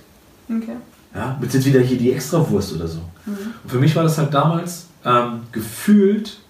Okay. 0.49 0.77
Ja, 1.15 1.39
mit 1.41 1.55
jetzt 1.55 1.65
wieder 1.65 1.81
hier 1.81 1.99
die 1.99 2.13
Extrawurst 2.13 2.75
oder 2.75 2.89
so. 2.89 2.99
Mhm. 3.27 3.37
Und 3.63 3.71
für 3.71 3.79
mich 3.79 3.95
war 3.95 4.03
das 4.03 4.19
halt 4.19 4.35
damals 4.35 4.87
ähm, 5.05 5.43
gefühlt, 5.53 6.41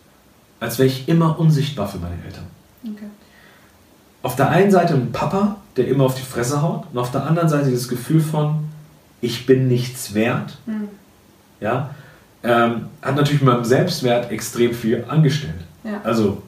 als 0.60 0.78
wäre 0.78 0.88
ich 0.88 1.08
immer 1.08 1.38
unsichtbar 1.38 1.88
für 1.88 1.98
meine 1.98 2.16
Eltern. 2.24 2.44
Okay 2.84 3.06
auf 4.22 4.36
der 4.36 4.50
einen 4.50 4.70
Seite 4.70 4.94
ein 4.94 5.12
Papa, 5.12 5.56
der 5.76 5.88
immer 5.88 6.04
auf 6.04 6.14
die 6.14 6.22
Fresse 6.22 6.62
haut, 6.62 6.84
und 6.92 6.98
auf 6.98 7.10
der 7.10 7.26
anderen 7.26 7.48
Seite 7.48 7.70
das 7.70 7.88
Gefühl 7.88 8.20
von, 8.20 8.68
ich 9.20 9.46
bin 9.46 9.68
nichts 9.68 10.14
wert. 10.14 10.58
Mhm. 10.66 10.88
Ja, 11.60 11.90
ähm, 12.42 12.86
hat 13.02 13.16
natürlich 13.16 13.42
mit 13.42 13.52
meinem 13.52 13.64
Selbstwert 13.64 14.30
extrem 14.30 14.72
viel 14.72 15.04
angestellt. 15.08 15.60
Ja. 15.84 16.00
Also, 16.04 16.42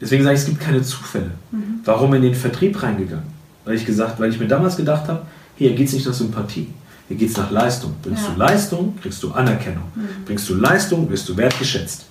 deswegen 0.00 0.24
sage 0.24 0.34
ich, 0.34 0.40
es 0.40 0.46
gibt 0.46 0.60
keine 0.60 0.82
Zufälle. 0.82 1.30
Mhm. 1.50 1.80
Warum 1.84 2.14
in 2.14 2.22
den 2.22 2.34
Vertrieb 2.34 2.82
reingegangen? 2.82 3.26
Weil 3.64 3.74
ich 3.74 3.86
gesagt, 3.86 4.18
weil 4.18 4.30
ich 4.30 4.40
mir 4.40 4.48
damals 4.48 4.76
gedacht 4.76 5.08
habe, 5.08 5.22
hier 5.56 5.74
geht 5.74 5.88
es 5.88 5.92
nicht 5.92 6.06
nach 6.06 6.14
Sympathie, 6.14 6.68
hier 7.08 7.16
geht 7.16 7.30
es 7.30 7.36
nach 7.36 7.50
Leistung. 7.50 7.94
Bringst 8.02 8.24
ja. 8.24 8.32
du 8.32 8.38
Leistung, 8.38 8.98
kriegst 9.00 9.22
du 9.22 9.32
Anerkennung. 9.32 9.84
Mhm. 9.94 10.24
Bringst 10.24 10.48
du 10.48 10.54
Leistung, 10.54 11.08
wirst 11.10 11.28
du 11.28 11.36
wertgeschätzt. 11.36 12.06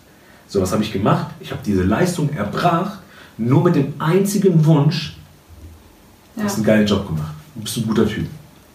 So, 0.48 0.62
was 0.62 0.72
habe 0.72 0.84
ich 0.84 0.92
gemacht? 0.92 1.28
Ich 1.40 1.52
habe 1.52 1.62
diese 1.66 1.84
Leistung 1.84 2.30
erbracht 2.34 3.00
nur 3.40 3.64
mit 3.64 3.76
dem 3.76 3.94
einzigen 4.00 4.64
Wunsch, 4.66 5.16
du 6.36 6.44
hast 6.44 6.56
einen 6.56 6.66
geilen 6.66 6.88
Job 6.88 7.08
gemacht. 7.08 7.34
Du 7.56 7.62
bist 7.62 7.78
ein 7.78 7.88
guter 7.88 8.08
Typ. 8.08 8.28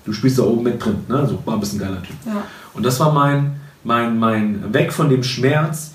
Du 0.04 0.12
spielst 0.12 0.38
da 0.38 0.42
oben 0.42 0.64
mit 0.64 0.84
drin, 0.84 0.96
ne? 1.08 1.18
Also, 1.18 1.38
war 1.44 1.54
ein 1.54 1.60
bisschen 1.60 1.78
geiler 1.78 2.02
Typ. 2.02 2.16
Ja. 2.26 2.44
Und 2.74 2.84
das 2.84 2.98
war 3.00 3.12
mein, 3.12 3.60
mein, 3.84 4.18
mein 4.18 4.74
Weg 4.74 4.92
von 4.92 5.08
dem 5.08 5.22
Schmerz, 5.22 5.92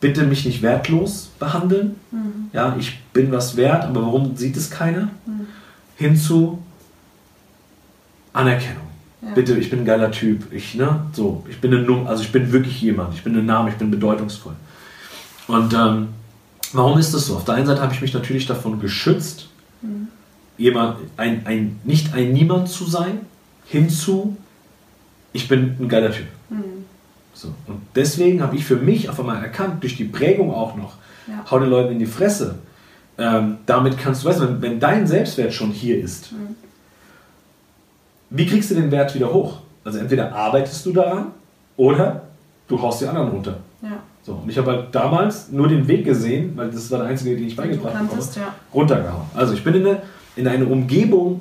bitte 0.00 0.24
mich 0.24 0.44
nicht 0.44 0.62
wertlos 0.62 1.30
behandeln. 1.38 1.96
Mhm. 2.10 2.50
Ja, 2.52 2.74
ich 2.78 3.00
bin 3.12 3.30
was 3.30 3.56
wert, 3.56 3.84
aber 3.84 4.02
warum 4.02 4.36
sieht 4.36 4.56
es 4.56 4.70
keiner? 4.70 5.10
Mhm. 5.26 5.46
Hinzu 5.96 6.62
Anerkennung. 8.32 8.86
Ja. 9.20 9.34
Bitte, 9.34 9.58
ich 9.58 9.68
bin 9.68 9.80
ein 9.80 9.84
geiler 9.84 10.10
Typ. 10.12 10.52
Ich, 10.52 10.74
ne, 10.76 11.00
so, 11.12 11.44
ich 11.48 11.60
bin 11.60 11.74
eine, 11.74 12.08
also 12.08 12.22
ich 12.22 12.30
bin 12.30 12.52
wirklich 12.52 12.80
jemand. 12.80 13.14
Ich 13.14 13.24
bin 13.24 13.36
ein 13.36 13.46
Name, 13.46 13.70
ich 13.70 13.76
bin 13.76 13.90
bedeutungsvoll. 13.90 14.54
Und 15.48 15.74
ähm, 15.74 16.08
Warum 16.72 16.98
ist 16.98 17.14
das 17.14 17.26
so? 17.26 17.36
Auf 17.36 17.44
der 17.44 17.54
einen 17.54 17.66
Seite 17.66 17.80
habe 17.80 17.94
ich 17.94 18.00
mich 18.00 18.12
natürlich 18.12 18.46
davon 18.46 18.80
geschützt, 18.80 19.48
mhm. 19.82 20.08
jemand, 20.56 20.98
ein, 21.16 21.46
ein, 21.46 21.80
nicht 21.84 22.14
ein 22.14 22.32
Niemand 22.32 22.68
zu 22.68 22.84
sein, 22.84 23.20
hinzu, 23.66 24.36
ich 25.32 25.48
bin 25.48 25.76
ein 25.80 25.88
geiler 25.88 26.12
Typ. 26.12 26.26
Mhm. 26.50 26.84
So. 27.34 27.48
Und 27.66 27.80
deswegen 27.94 28.42
habe 28.42 28.56
ich 28.56 28.64
für 28.64 28.76
mich 28.76 29.08
auf 29.08 29.20
einmal 29.20 29.42
erkannt, 29.42 29.82
durch 29.82 29.96
die 29.96 30.04
Prägung 30.04 30.52
auch 30.52 30.76
noch, 30.76 30.94
ja. 31.26 31.44
hau 31.50 31.58
den 31.58 31.70
Leuten 31.70 31.92
in 31.92 31.98
die 31.98 32.06
Fresse. 32.06 32.58
Ähm, 33.16 33.58
damit 33.66 33.98
kannst 33.98 34.24
du, 34.24 34.28
weißt 34.28 34.40
wenn, 34.40 34.62
wenn 34.62 34.80
dein 34.80 35.06
Selbstwert 35.06 35.52
schon 35.52 35.70
hier 35.70 35.98
ist, 35.98 36.32
mhm. 36.32 36.56
wie 38.30 38.46
kriegst 38.46 38.70
du 38.70 38.74
den 38.74 38.90
Wert 38.90 39.14
wieder 39.14 39.32
hoch? 39.32 39.60
Also 39.84 39.98
entweder 39.98 40.34
arbeitest 40.34 40.84
du 40.84 40.92
daran 40.92 41.28
oder 41.76 42.24
du 42.66 42.80
haust 42.80 43.00
die 43.00 43.06
anderen 43.06 43.28
runter. 43.28 43.58
Ja. 43.82 43.97
So, 44.28 44.34
und 44.34 44.50
ich 44.50 44.58
habe 44.58 44.72
halt 44.72 44.94
damals 44.94 45.50
nur 45.50 45.68
den 45.68 45.88
Weg 45.88 46.04
gesehen, 46.04 46.52
weil 46.54 46.70
das 46.70 46.90
war 46.90 46.98
der 46.98 47.08
einzige, 47.08 47.34
den 47.34 47.46
ich 47.46 47.56
beigebracht 47.56 47.94
habe, 47.94 48.10
ja. 48.36 48.54
runtergehauen. 48.74 49.24
Also 49.32 49.54
ich 49.54 49.64
bin 49.64 49.72
in 49.72 49.86
eine, 49.86 50.02
in 50.36 50.46
eine 50.46 50.66
Umgebung 50.66 51.40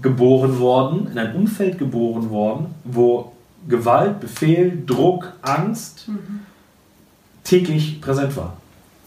geboren 0.00 0.60
worden, 0.60 1.08
in 1.10 1.18
ein 1.18 1.34
Umfeld 1.34 1.76
geboren 1.76 2.30
worden, 2.30 2.66
wo 2.84 3.32
Gewalt, 3.66 4.20
Befehl, 4.20 4.84
Druck, 4.86 5.32
Angst 5.42 6.06
mhm. 6.06 6.42
täglich 7.42 8.00
präsent 8.00 8.36
war. 8.36 8.58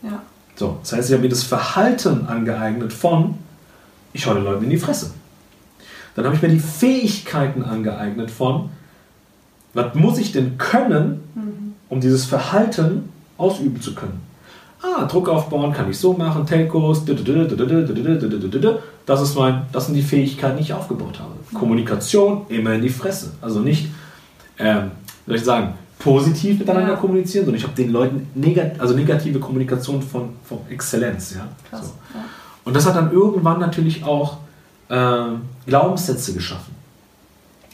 Ja. 0.04 0.22
So, 0.58 0.80
das 0.82 0.92
heißt, 0.92 1.08
ich 1.08 1.14
habe 1.14 1.24
mir 1.24 1.30
das 1.30 1.44
Verhalten 1.44 2.28
angeeignet 2.28 2.92
von, 2.92 3.36
ich 4.12 4.24
schaue 4.24 4.36
den 4.36 4.44
Leuten 4.44 4.66
in 4.66 4.70
die 4.70 4.78
Fresse. 4.78 5.12
Dann 6.14 6.26
habe 6.26 6.36
ich 6.36 6.42
mir 6.42 6.50
die 6.50 6.60
Fähigkeiten 6.60 7.64
angeeignet 7.64 8.30
von, 8.30 8.70
was 9.74 9.96
muss 9.96 10.18
ich 10.18 10.34
denn 10.34 10.58
können, 10.58 11.24
mhm 11.34 11.47
um 11.90 12.02
dieses 12.02 12.26
Verhalten 12.26 13.10
ausüben 13.38 13.82
zu 13.82 13.96
können. 13.96 14.22
Ah, 14.82 15.06
Druck 15.06 15.28
aufbauen 15.30 15.74
kann 15.74 15.90
ich 15.90 15.98
so 15.98 16.14
machen, 16.14 16.46
Telcos, 16.46 17.04
das, 19.06 19.22
ist 19.22 19.36
mein, 19.36 19.64
das 19.72 19.88
sind 19.88 19.96
die 19.96 20.02
Fähigkeiten, 20.02 20.58
die 20.58 20.64
ich 20.64 20.74
aufgebaut 20.74 21.20
habe. 21.20 21.32
Kommunikation 21.54 22.46
immer 22.50 22.74
in 22.74 22.82
die 22.82 22.90
Fresse. 22.90 23.32
Also 23.42 23.60
nicht, 23.60 23.88
ähm, 24.60 24.92
soll 25.26 25.36
ich 25.36 25.44
sagen, 25.44 25.74
positiv 25.98 26.60
miteinander 26.60 26.92
ja. 26.92 26.96
kommunizieren, 26.96 27.46
sondern 27.46 27.60
ich 27.60 27.64
habe 27.64 27.76
den 27.76 27.92
Leuten 27.92 28.28
negat 28.36 28.80
also 28.80 28.94
negative 28.94 29.40
Kommunikation 29.40 30.02
von, 30.02 30.30
von 30.44 30.60
Exzellenz. 30.70 31.34
Ja? 31.36 31.48
Krass, 31.70 31.88
so. 31.88 31.94
ja? 32.14 32.24
Und 32.64 32.76
das 32.76 32.86
hat 32.86 32.96
dann 32.96 33.12
irgendwann 33.12 33.60
natürlich 33.60 34.04
auch 34.04 34.38
äh, 34.90 35.24
Glaubenssätze 35.66 36.34
geschaffen. 36.34 36.76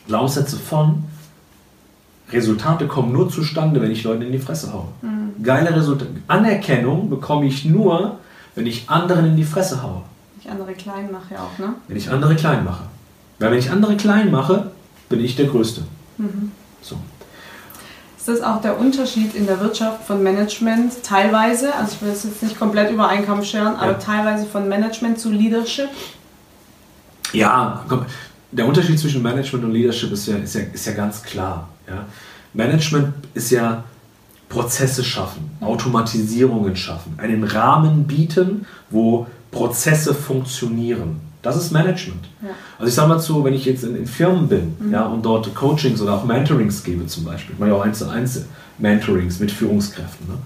Glaubenssätze 0.08 0.58
von, 0.58 1.04
Resultate 2.32 2.88
kommen 2.88 3.12
nur 3.12 3.30
zustande, 3.30 3.82
wenn 3.82 3.92
ich 3.92 4.04
Leute 4.04 4.24
in 4.24 4.32
die 4.32 4.40
Fresse 4.40 4.74
haue. 4.74 4.88
Mhm. 5.02 5.44
Geile 5.44 5.76
Resultate. 5.76 6.12
Anerkennung 6.28 7.10
bekomme 7.10 7.46
ich 7.46 7.66
nur, 7.66 8.20
wenn 8.56 8.66
ich 8.66 8.90
anderen 8.90 9.26
in 9.26 9.36
die 9.36 9.44
Fresse 9.44 9.84
haue. 9.84 10.02
Ich 10.40 10.50
andere 10.50 10.74
klein 10.74 11.12
mache 11.12 11.36
ja 11.36 11.40
auch, 11.42 11.58
ne? 11.60 11.76
Wenn 11.88 11.98
ich 11.98 12.10
andere 12.10 12.36
klein 12.36 12.64
mache. 12.64 12.84
Weil 13.40 13.52
wenn 13.52 13.60
ich 13.60 13.72
andere 13.72 13.96
klein 13.96 14.32
mache, 14.32 14.72
bin 15.10 15.24
ich 15.24 15.36
der 15.36 15.48
Größte. 15.48 15.84
Mhm. 16.18 16.52
So. 16.82 16.98
Ist 18.18 18.28
das 18.30 18.42
auch 18.42 18.62
der 18.62 18.80
Unterschied 18.80 19.36
in 19.36 19.48
der 19.48 19.60
Wirtschaft 19.60 20.06
von 20.06 20.24
Management 20.24 21.04
teilweise, 21.04 21.76
also 21.76 21.94
ich 21.94 22.02
will 22.02 22.12
es 22.12 22.24
jetzt 22.24 22.42
nicht 22.42 22.58
komplett 22.58 22.90
über 22.90 23.08
einen 23.10 23.26
Kamm 23.26 23.44
scheren, 23.44 23.76
aber 23.76 23.92
ja. 23.92 23.98
teilweise 23.98 24.46
von 24.46 24.70
Management 24.70 25.20
zu 25.20 25.30
Leadership? 25.30 25.90
Ja, 27.34 27.84
komm, 27.90 28.06
der 28.52 28.66
Unterschied 28.66 28.98
zwischen 28.98 29.22
Management 29.22 29.66
und 29.66 29.72
Leadership 29.72 30.12
ist 30.12 30.28
ja, 30.28 30.38
ist 30.38 30.56
ja, 30.56 30.62
ist 30.72 30.86
ja 30.86 30.94
ganz 30.94 31.22
klar. 31.22 31.68
Ja? 31.88 32.06
Management 32.54 33.14
ist 33.34 33.52
ja 33.52 33.84
Prozesse 34.50 35.04
schaffen, 35.04 35.50
Automatisierungen 35.62 36.76
schaffen, 36.76 37.16
einen 37.18 37.44
Rahmen 37.44 38.06
bieten, 38.06 38.66
wo 38.90 39.26
Prozesse 39.52 40.14
funktionieren. 40.14 41.22
Das 41.42 41.58
ist 41.58 41.72
Management. 41.72 42.26
Ja. 42.42 42.50
Also 42.78 42.90
ich 42.90 42.96
sage 42.96 43.10
mal 43.10 43.20
zu, 43.20 43.44
wenn 43.44 43.54
ich 43.54 43.66
jetzt 43.66 43.84
in, 43.84 43.96
in 43.98 44.06
Firmen 44.06 44.48
bin 44.48 44.76
mhm. 44.80 44.94
ja, 44.94 45.06
und 45.06 45.26
dort 45.26 45.54
Coachings 45.54 46.02
oder 46.02 46.14
auch 46.14 46.24
Mentorings 46.24 46.84
gebe 46.84 47.06
zum 47.08 47.26
Beispiel, 47.26 47.54
ich 47.54 47.60
mache 47.60 47.72
ja 47.72 47.76
auch 47.76 47.84
eins 47.84 48.00
zu 48.00 48.10
eins 48.10 48.46
Mentorings 48.78 49.40
mit 49.40 49.52
Führungskräften. 49.52 50.28
Ne? 50.28 50.38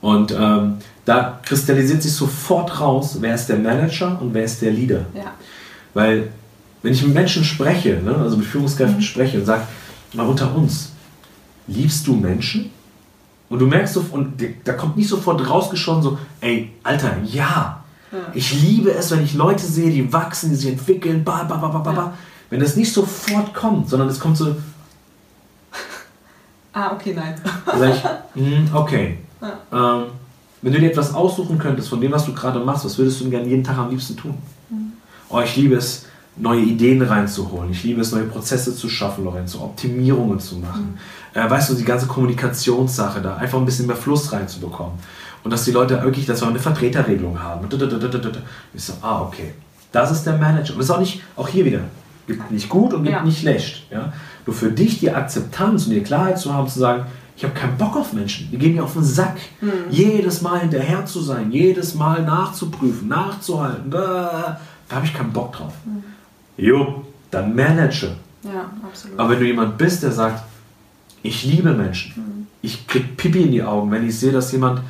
Und 0.00 0.32
ähm, 0.32 0.76
da 1.04 1.40
kristallisiert 1.42 2.02
sich 2.02 2.12
sofort 2.12 2.80
raus, 2.80 3.18
wer 3.20 3.34
ist 3.34 3.48
der 3.48 3.58
Manager 3.58 4.18
und 4.20 4.32
wer 4.32 4.44
ist 4.44 4.62
der 4.62 4.72
Leader. 4.72 5.04
Ja. 5.14 5.34
Weil 5.92 6.28
wenn 6.82 6.92
ich 6.94 7.02
mit 7.02 7.14
Menschen 7.14 7.44
spreche, 7.44 8.00
ne, 8.02 8.16
also 8.16 8.36
mit 8.36 8.46
Führungskräften 8.46 8.96
mhm. 8.98 9.02
spreche 9.02 9.38
und 9.38 9.44
sage, 9.44 9.64
mal 10.12 10.26
unter 10.26 10.54
uns, 10.54 10.92
liebst 11.66 12.06
du 12.06 12.14
Menschen? 12.14 12.70
Und 13.48 13.58
du 13.58 13.66
merkst 13.66 13.94
so, 13.94 14.04
und 14.12 14.42
da 14.64 14.72
kommt 14.74 14.96
nicht 14.96 15.08
sofort 15.08 15.48
rausgeschossen 15.48 16.02
so, 16.02 16.18
ey, 16.40 16.70
Alter, 16.84 17.16
ja. 17.24 17.82
ja. 18.12 18.18
Ich 18.32 18.62
liebe 18.62 18.92
es, 18.92 19.10
wenn 19.10 19.24
ich 19.24 19.34
Leute 19.34 19.66
sehe, 19.66 19.90
die 19.90 20.12
wachsen, 20.12 20.50
die 20.50 20.56
sich 20.56 20.70
entwickeln, 20.70 21.24
ba, 21.24 21.42
ba, 21.44 21.56
ba, 21.56 21.68
ba, 21.68 21.78
ba. 21.78 21.92
Ja. 21.92 22.14
Wenn 22.48 22.60
das 22.60 22.76
nicht 22.76 22.92
sofort 22.92 23.52
kommt, 23.52 23.88
sondern 23.88 24.08
es 24.08 24.20
kommt 24.20 24.36
so. 24.36 24.54
ah, 26.72 26.92
okay, 26.92 27.12
nein. 27.14 27.34
Sag 27.66 27.94
ich, 27.94 28.40
hm, 28.40 28.68
okay. 28.72 29.18
Ja. 29.40 29.96
Ähm, 29.96 30.06
wenn 30.62 30.72
du 30.72 30.78
dir 30.78 30.90
etwas 30.90 31.14
aussuchen 31.14 31.58
könntest 31.58 31.88
von 31.88 32.00
dem, 32.00 32.12
was 32.12 32.26
du 32.26 32.34
gerade 32.34 32.60
machst, 32.60 32.84
was 32.84 32.98
würdest 32.98 33.18
du 33.18 33.24
denn 33.24 33.30
gerne 33.32 33.48
jeden 33.48 33.64
Tag 33.64 33.78
am 33.78 33.90
liebsten 33.90 34.16
tun? 34.16 34.34
Mhm. 34.68 34.92
Oh, 35.28 35.40
ich 35.40 35.56
liebe 35.56 35.76
es, 35.76 36.06
neue 36.36 36.60
Ideen 36.60 37.02
reinzuholen. 37.02 37.70
Ich 37.70 37.84
liebe 37.84 38.00
es, 38.00 38.12
neue 38.12 38.24
Prozesse 38.24 38.74
zu 38.74 38.88
schaffen, 38.88 39.24
Lorenzo, 39.24 39.60
Optimierungen 39.60 40.38
zu 40.38 40.56
machen. 40.56 40.98
Mhm. 41.34 41.40
Äh, 41.40 41.50
weißt 41.50 41.70
du, 41.70 41.74
die 41.74 41.84
ganze 41.84 42.06
Kommunikationssache 42.06 43.20
da, 43.20 43.36
einfach 43.36 43.58
ein 43.58 43.64
bisschen 43.64 43.86
mehr 43.86 43.96
Fluss 43.96 44.32
reinzubekommen. 44.32 44.94
Und 45.42 45.50
dass 45.50 45.64
die 45.64 45.72
Leute 45.72 46.02
wirklich, 46.02 46.26
dass 46.26 46.40
wir 46.42 46.48
eine 46.48 46.58
Vertreterregelung 46.58 47.40
haben. 47.40 47.66
Ich 48.74 48.84
so, 48.84 48.92
ah, 49.00 49.22
okay. 49.22 49.54
Das 49.92 50.10
ist 50.10 50.24
der 50.24 50.36
Manager. 50.36 50.72
Und 50.74 50.78
das 50.78 50.86
ist 50.86 50.90
auch 50.90 51.00
nicht, 51.00 51.22
auch 51.36 51.48
hier 51.48 51.64
wieder, 51.64 51.80
gibt 52.26 52.50
nicht 52.50 52.68
gut 52.68 52.92
und 52.92 53.04
gibt 53.04 53.16
ja. 53.16 53.22
nicht 53.22 53.40
schlecht. 53.40 53.86
Ja? 53.90 54.12
Nur 54.46 54.54
für 54.54 54.70
dich 54.70 55.00
die 55.00 55.10
Akzeptanz 55.10 55.86
und 55.86 55.92
die 55.92 56.02
Klarheit 56.02 56.38
zu 56.38 56.52
haben, 56.52 56.68
zu 56.68 56.78
sagen, 56.78 57.06
ich 57.36 57.44
habe 57.44 57.54
keinen 57.54 57.78
Bock 57.78 57.96
auf 57.96 58.12
Menschen. 58.12 58.50
Die 58.50 58.58
gehen 58.58 58.74
mir 58.74 58.84
auf 58.84 58.92
den 58.92 59.02
Sack. 59.02 59.38
Mhm. 59.62 59.70
Jedes 59.88 60.42
Mal 60.42 60.60
hinterher 60.60 61.06
zu 61.06 61.20
sein, 61.20 61.50
jedes 61.50 61.94
Mal 61.94 62.22
nachzuprüfen, 62.22 63.08
nachzuhalten. 63.08 63.90
Da, 63.90 64.60
da 64.88 64.96
habe 64.96 65.06
ich 65.06 65.14
keinen 65.14 65.32
Bock 65.32 65.52
drauf. 65.52 65.72
Mhm 65.86 66.04
jo, 66.56 67.04
dann 67.30 67.54
manage. 67.54 68.16
Ja, 68.42 68.70
absolut. 68.82 69.18
Aber 69.18 69.30
wenn 69.30 69.40
du 69.40 69.46
jemand 69.46 69.78
bist, 69.78 70.02
der 70.02 70.12
sagt, 70.12 70.44
ich 71.22 71.44
liebe 71.44 71.72
Menschen, 71.72 72.14
mhm. 72.16 72.46
ich 72.62 72.86
krieg 72.86 73.16
Pipi 73.16 73.42
in 73.42 73.52
die 73.52 73.62
Augen, 73.62 73.90
wenn 73.90 74.08
ich 74.08 74.18
sehe, 74.18 74.32
dass 74.32 74.52
jemand 74.52 74.80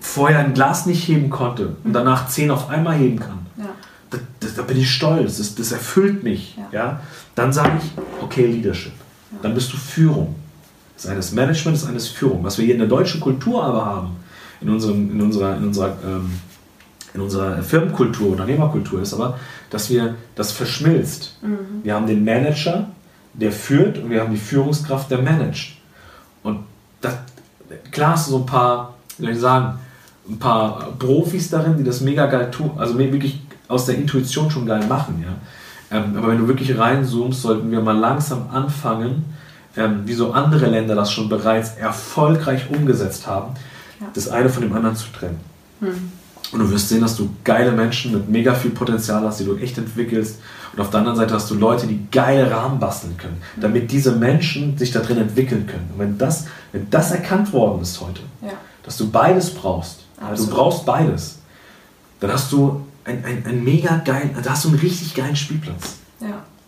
vorher 0.00 0.38
ein 0.38 0.54
Glas 0.54 0.86
nicht 0.86 1.06
heben 1.08 1.30
konnte 1.30 1.64
mhm. 1.64 1.76
und 1.84 1.92
danach 1.92 2.28
zehn 2.28 2.50
auf 2.50 2.68
einmal 2.68 2.96
heben 2.96 3.18
kann. 3.18 3.46
Ja. 3.56 3.64
Da, 4.10 4.18
da, 4.40 4.46
da, 4.56 4.62
bin 4.62 4.78
ich 4.78 4.90
stolz, 4.90 5.38
das, 5.38 5.54
das 5.56 5.72
erfüllt 5.72 6.22
mich. 6.22 6.56
Ja. 6.56 6.78
ja? 6.78 7.00
Dann 7.34 7.52
sage 7.52 7.80
ich, 7.82 7.90
okay, 8.22 8.46
Leadership. 8.46 8.92
Ja. 9.32 9.38
Dann 9.42 9.54
bist 9.54 9.72
du 9.72 9.76
Führung. 9.76 10.36
Das 10.94 11.04
ist 11.04 11.10
eines 11.10 11.32
Management, 11.32 11.76
das 11.76 11.82
ist 11.82 11.88
eines 11.88 12.08
Führung. 12.08 12.44
Was 12.44 12.56
wir 12.56 12.64
hier 12.64 12.74
in 12.74 12.80
der 12.80 12.88
deutschen 12.88 13.20
Kultur 13.20 13.62
aber 13.64 13.84
haben, 13.84 14.16
in, 14.60 14.70
unserem, 14.70 15.10
in 15.10 15.20
unserer, 15.20 15.56
in 15.56 15.64
unserer 15.64 15.98
ähm, 16.04 16.30
in 17.16 17.22
unserer 17.22 17.62
Firmenkultur, 17.62 18.32
Unternehmerkultur 18.32 19.02
ist, 19.02 19.14
aber 19.14 19.38
dass 19.76 19.90
wir 19.90 20.14
das 20.34 20.52
verschmilzt. 20.52 21.36
Mhm. 21.42 21.82
Wir 21.82 21.94
haben 21.94 22.06
den 22.06 22.24
Manager, 22.24 22.88
der 23.34 23.52
führt 23.52 23.98
und 23.98 24.08
wir 24.08 24.22
haben 24.22 24.32
die 24.32 24.38
Führungskraft, 24.38 25.10
der 25.10 25.18
managt. 25.18 25.76
Und 26.42 26.60
das, 27.02 27.18
klar 27.90 28.12
hast 28.12 28.28
du 28.28 28.30
so 28.30 28.38
ein 28.38 28.46
paar, 28.46 28.94
wie 29.18 29.26
soll 29.26 29.34
ich 29.34 29.38
sagen, 29.38 29.78
ein 30.30 30.38
paar 30.38 30.94
Profis 30.98 31.50
darin, 31.50 31.76
die 31.76 31.84
das 31.84 32.00
mega 32.00 32.24
geil 32.24 32.50
tun, 32.50 32.70
also 32.78 32.98
wirklich 32.98 33.42
aus 33.68 33.84
der 33.84 33.96
Intuition 33.96 34.50
schon 34.50 34.64
geil 34.64 34.86
machen. 34.86 35.22
Ja? 35.22 35.98
Ähm, 35.98 36.16
aber 36.16 36.28
wenn 36.28 36.38
du 36.38 36.48
wirklich 36.48 36.78
reinzoomst, 36.78 37.42
sollten 37.42 37.70
wir 37.70 37.82
mal 37.82 37.98
langsam 37.98 38.48
anfangen, 38.50 39.26
ähm, 39.76 40.04
wie 40.06 40.14
so 40.14 40.32
andere 40.32 40.68
Länder 40.68 40.94
das 40.94 41.12
schon 41.12 41.28
bereits 41.28 41.76
erfolgreich 41.76 42.70
umgesetzt 42.70 43.26
haben, 43.26 43.52
ja. 44.00 44.06
das 44.14 44.28
eine 44.28 44.48
von 44.48 44.62
dem 44.62 44.72
anderen 44.72 44.96
zu 44.96 45.08
trennen. 45.12 45.38
Mhm. 45.80 46.12
Und 46.52 46.60
du 46.60 46.70
wirst 46.70 46.88
sehen, 46.88 47.00
dass 47.00 47.16
du 47.16 47.28
geile 47.44 47.72
Menschen 47.72 48.12
mit 48.12 48.28
mega 48.28 48.54
viel 48.54 48.70
Potenzial 48.70 49.22
hast, 49.22 49.40
die 49.40 49.44
du 49.44 49.56
echt 49.56 49.78
entwickelst. 49.78 50.38
Und 50.72 50.80
auf 50.80 50.90
der 50.90 51.00
anderen 51.00 51.16
Seite 51.16 51.34
hast 51.34 51.50
du 51.50 51.54
Leute, 51.54 51.86
die 51.86 52.06
geile 52.10 52.50
Rahmen 52.50 52.78
basteln 52.78 53.16
können, 53.16 53.38
damit 53.56 53.90
diese 53.90 54.12
Menschen 54.12 54.76
sich 54.78 54.92
da 54.92 55.00
drin 55.00 55.18
entwickeln 55.18 55.66
können. 55.66 55.90
Und 55.92 55.98
wenn 55.98 56.18
das, 56.18 56.46
wenn 56.72 56.88
das 56.90 57.10
erkannt 57.10 57.52
worden 57.52 57.82
ist 57.82 58.00
heute, 58.00 58.20
ja. 58.42 58.52
dass 58.82 58.96
du 58.96 59.10
beides 59.10 59.50
brauchst, 59.54 60.04
also 60.20 60.46
du 60.46 60.52
brauchst 60.52 60.86
beides, 60.86 61.38
dann 62.20 62.32
hast 62.32 62.52
du 62.52 62.84
ein, 63.04 63.24
ein, 63.24 63.44
ein 63.46 63.64
mega 63.64 63.96
geilen, 64.04 64.30
da 64.42 64.50
hast 64.50 64.64
du 64.64 64.68
einen 64.68 64.78
richtig 64.78 65.14
geilen 65.14 65.36
Spielplatz. 65.36 65.95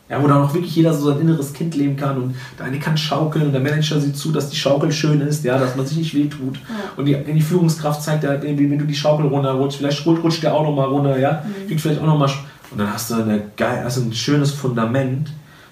Ja. 0.09 0.23
Wo 0.23 0.27
dann 0.27 0.43
auch 0.43 0.55
wirklich 0.55 0.75
jeder 0.75 0.95
so 0.95 1.11
sein 1.11 1.21
inneres 1.21 1.53
Kind 1.53 1.75
leben 1.75 1.97
kann 1.97 2.17
und 2.17 2.35
der 2.59 2.67
eine 2.67 2.79
kann 2.79 2.97
schaukeln 2.97 3.47
und 3.47 3.53
der 3.53 3.61
Manager 3.61 4.01
sieht 4.01 4.17
zu, 4.17 4.33
dass 4.33 4.49
die 4.49 4.57
Schaukel 4.57 4.91
schön 4.91 5.21
ist, 5.21 5.45
ja, 5.45 5.59
dass 5.59 5.77
man 5.77 5.87
sich 5.87 5.99
nicht 5.99 6.15
wehtut. 6.15 6.57
Ja. 6.57 6.93
Und 6.97 7.05
die, 7.05 7.15
die 7.15 7.41
Führungskraft 7.43 8.03
zeigt 8.03 8.25
ja, 8.25 8.43
wenn 8.43 8.79
du 8.79 8.87
die 8.87 8.95
Schaukel 8.95 9.27
runterrutschst, 9.27 9.79
vielleicht 9.79 10.07
rutscht 10.07 10.43
der 10.43 10.55
auch 10.55 10.63
nochmal 10.63 10.89
runter, 10.89 11.19
ja, 11.19 11.43
mhm. 11.45 11.67
kriegt 11.67 11.81
vielleicht 11.81 12.01
auch 12.01 12.07
nochmal. 12.07 12.31
Und 12.71 12.79
dann 12.79 12.93
hast 12.93 13.11
du, 13.11 13.15
eine 13.15 13.43
geil, 13.57 13.83
hast 13.85 13.99
ein 13.99 14.13
schönes 14.13 14.53
Fundament, 14.53 15.31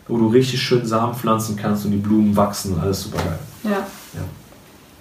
wo 0.09 0.19
du 0.19 0.29
richtig 0.29 0.63
schön 0.63 0.87
Samen 0.87 1.15
pflanzen 1.15 1.57
kannst 1.57 1.85
und 1.85 1.93
die 1.93 1.99
Blumen 1.99 2.37
wachsen 2.37 2.75
und 2.75 2.81
alles 2.81 3.03
super 3.03 3.19
geil. 3.19 3.39
Ja. 3.65 3.87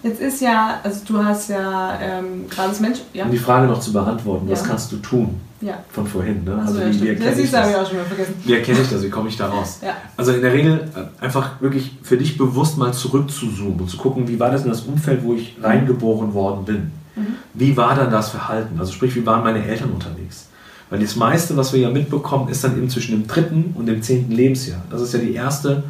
Jetzt 0.06 0.22
ist 0.22 0.40
ja, 0.40 0.82
also 0.84 1.02
du 1.04 1.24
hast 1.24 1.50
ja 1.50 1.98
ähm, 2.00 2.48
gerade 2.48 2.70
das 2.70 2.80
Mensch. 2.80 3.00
Ja. 3.12 3.26
Um 3.26 3.32
die 3.32 3.40
Frage 3.40 3.66
noch 3.66 3.80
zu 3.80 3.92
beantworten, 3.92 4.46
ja. 4.46 4.52
was 4.52 4.64
kannst 4.64 4.92
du 4.92 4.98
tun? 4.98 5.42
Ja. 5.62 5.80
Von 5.90 6.06
vorhin. 6.06 6.44
Ne? 6.44 6.62
Also, 6.64 6.80
also 6.80 7.02
wie, 7.02 7.06
wie 7.06 7.10
erkenne 7.10 7.42
ich 7.42 7.50
das? 7.50 7.70
Ich 7.72 7.76
auch 7.76 7.88
schon 7.88 7.98
mal 7.98 8.06
vergessen. 8.06 8.36
Wie 8.44 8.54
erkenne 8.54 8.82
ich 8.82 8.90
das? 8.90 9.02
Wie 9.02 9.10
komme 9.10 9.30
ich 9.30 9.38
da 9.38 9.48
raus? 9.48 9.80
Ja. 9.82 9.94
Also 10.16 10.34
in 10.34 10.42
der 10.42 10.54
Regel 10.54 10.92
äh, 10.96 11.24
einfach 11.24 11.60
wirklich 11.60 11.98
für 12.04 12.18
dich 12.18 12.38
bewusst 12.38 12.78
mal 12.78 12.94
zurückzuzoomen 12.94 13.80
und 13.80 13.90
zu 13.90 13.98
gucken, 13.98 14.28
wie 14.28 14.40
war 14.40 14.52
das 14.52 14.62
in 14.62 14.70
das 14.70 14.82
Umfeld, 14.82 15.24
wo 15.24 15.34
ich 15.34 15.58
reingeboren 15.60 16.36
worden 16.36 16.66
bin? 16.66 16.92
Mhm. 17.16 17.38
Wie 17.56 17.76
war 17.76 17.96
dann 17.96 18.12
das 18.12 18.30
Verhalten? 18.30 18.80
Also 18.80 18.92
sprich, 18.92 19.16
wie 19.16 19.26
waren 19.26 19.44
meine 19.44 19.66
Eltern 19.66 19.90
unterwegs? 19.90 20.50
Weil 20.92 21.00
das 21.00 21.16
meiste, 21.16 21.58
was 21.58 21.74
wir 21.74 21.80
ja 21.80 21.90
mitbekommen, 21.90 22.50
ist 22.50 22.64
dann 22.64 22.78
eben 22.78 22.90
zwischen 22.92 23.14
dem 23.14 23.26
dritten 23.26 23.74
und 23.76 23.88
dem 23.88 24.04
zehnten 24.04 24.34
Lebensjahr. 24.34 24.84
Das 24.92 25.02
ist 25.02 25.14
ja 25.16 25.20
die 25.20 25.34
erste, 25.34 25.84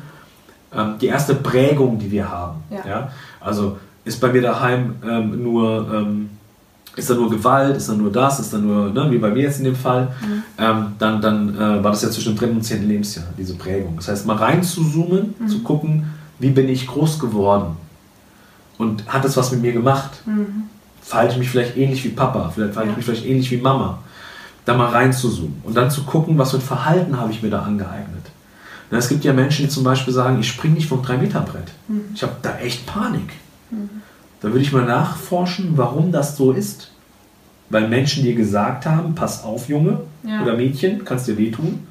ähm, 0.73 0.95
die 1.01 1.07
erste 1.07 1.35
Prägung, 1.35 1.99
die 1.99 2.09
wir 2.09 2.31
haben. 2.31 2.63
Ja. 2.69 2.87
ja? 2.87 3.11
Also 3.41 3.75
ist 4.05 4.21
bei 4.21 4.31
mir 4.31 4.41
daheim 4.41 4.95
ähm, 5.03 5.43
nur, 5.43 5.91
ähm, 5.93 6.29
ist 6.95 7.09
da 7.09 7.15
nur 7.15 7.29
Gewalt, 7.29 7.75
ist 7.75 7.89
da 7.89 7.93
nur 7.93 8.11
das, 8.11 8.39
ist 8.39 8.53
da 8.53 8.57
nur, 8.57 8.91
ne, 8.91 9.11
wie 9.11 9.17
bei 9.17 9.31
mir 9.31 9.43
jetzt 9.43 9.57
in 9.57 9.65
dem 9.65 9.75
Fall, 9.75 10.13
mhm. 10.21 10.43
ähm, 10.57 10.85
dann, 10.97 11.21
dann 11.21 11.55
äh, 11.55 11.83
war 11.83 11.91
das 11.91 12.03
ja 12.03 12.09
zwischen 12.09 12.33
dem 12.33 12.39
dritten 12.39 12.55
und 12.55 12.63
zehnten 12.63 12.87
Lebensjahr, 12.87 13.25
diese 13.37 13.55
Prägung. 13.55 13.95
Das 13.97 14.07
heißt, 14.07 14.25
mal 14.25 14.37
rein 14.37 14.63
zu 14.63 14.83
zoomen, 14.83 15.33
mhm. 15.39 15.47
zu 15.47 15.59
gucken, 15.59 16.05
wie 16.39 16.51
bin 16.51 16.69
ich 16.69 16.87
groß 16.87 17.19
geworden 17.19 17.77
und 18.77 19.11
hat 19.11 19.25
das 19.25 19.35
was 19.35 19.51
mit 19.51 19.61
mir 19.61 19.73
gemacht? 19.73 20.11
Mhm. 20.25 20.63
Verhalte 21.01 21.33
ich 21.33 21.39
mich 21.39 21.49
vielleicht 21.49 21.75
ähnlich 21.75 22.03
wie 22.03 22.09
Papa, 22.09 22.51
vielleicht 22.53 22.73
verhalte 22.73 22.91
ich 22.91 22.97
mich 22.97 23.05
vielleicht 23.05 23.25
ähnlich 23.25 23.51
wie 23.51 23.57
Mama. 23.57 23.99
Da 24.65 24.75
mal 24.75 24.89
rein 24.89 25.13
zu 25.13 25.29
zoomen 25.29 25.61
und 25.63 25.75
dann 25.75 25.91
zu 25.91 26.03
gucken, 26.03 26.37
was 26.37 26.51
für 26.51 26.57
ein 26.57 26.61
Verhalten 26.61 27.19
habe 27.19 27.31
ich 27.31 27.43
mir 27.43 27.51
da 27.51 27.61
angeeignet. 27.61 28.25
es 28.89 29.09
gibt 29.09 29.23
ja 29.23 29.33
Menschen, 29.33 29.65
die 29.65 29.69
zum 29.69 29.83
Beispiel 29.83 30.13
sagen, 30.13 30.39
ich 30.39 30.47
springe 30.47 30.75
nicht 30.75 30.89
vom 30.89 31.01
3-Meter-Brett. 31.01 31.71
Mhm. 31.87 32.01
Ich 32.13 32.23
habe 32.23 32.35
da 32.41 32.57
echt 32.57 32.85
Panik. 32.85 33.33
Da 34.41 34.49
würde 34.49 34.59
ich 34.59 34.71
mal 34.71 34.85
nachforschen, 34.85 35.73
warum 35.75 36.11
das 36.11 36.37
so 36.37 36.51
ist. 36.51 36.91
Weil 37.69 37.87
Menschen 37.87 38.23
dir 38.23 38.35
gesagt 38.35 38.85
haben, 38.85 39.15
pass 39.15 39.43
auf, 39.43 39.69
Junge 39.69 40.01
ja. 40.23 40.43
oder 40.43 40.55
Mädchen, 40.55 41.03
kannst 41.03 41.27
dir 41.27 41.37
wehtun. 41.37 41.87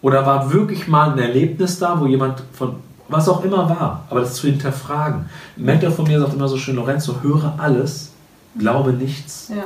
Oder 0.00 0.24
war 0.26 0.52
wirklich 0.52 0.86
mal 0.88 1.12
ein 1.12 1.18
Erlebnis 1.18 1.78
da, 1.78 2.00
wo 2.00 2.06
jemand 2.06 2.42
von 2.52 2.76
was 3.08 3.28
auch 3.28 3.44
immer 3.44 3.68
war, 3.68 4.04
aber 4.08 4.20
das 4.20 4.34
zu 4.34 4.46
hinterfragen. 4.46 5.26
Ein 5.56 5.64
Mentor 5.64 5.90
von 5.90 6.06
mir 6.06 6.18
sagt 6.18 6.34
immer 6.34 6.48
so 6.48 6.56
schön, 6.56 6.76
Lorenzo, 6.76 7.16
höre 7.22 7.54
alles, 7.58 8.12
glaube 8.58 8.92
nichts. 8.92 9.50
Ja. 9.54 9.64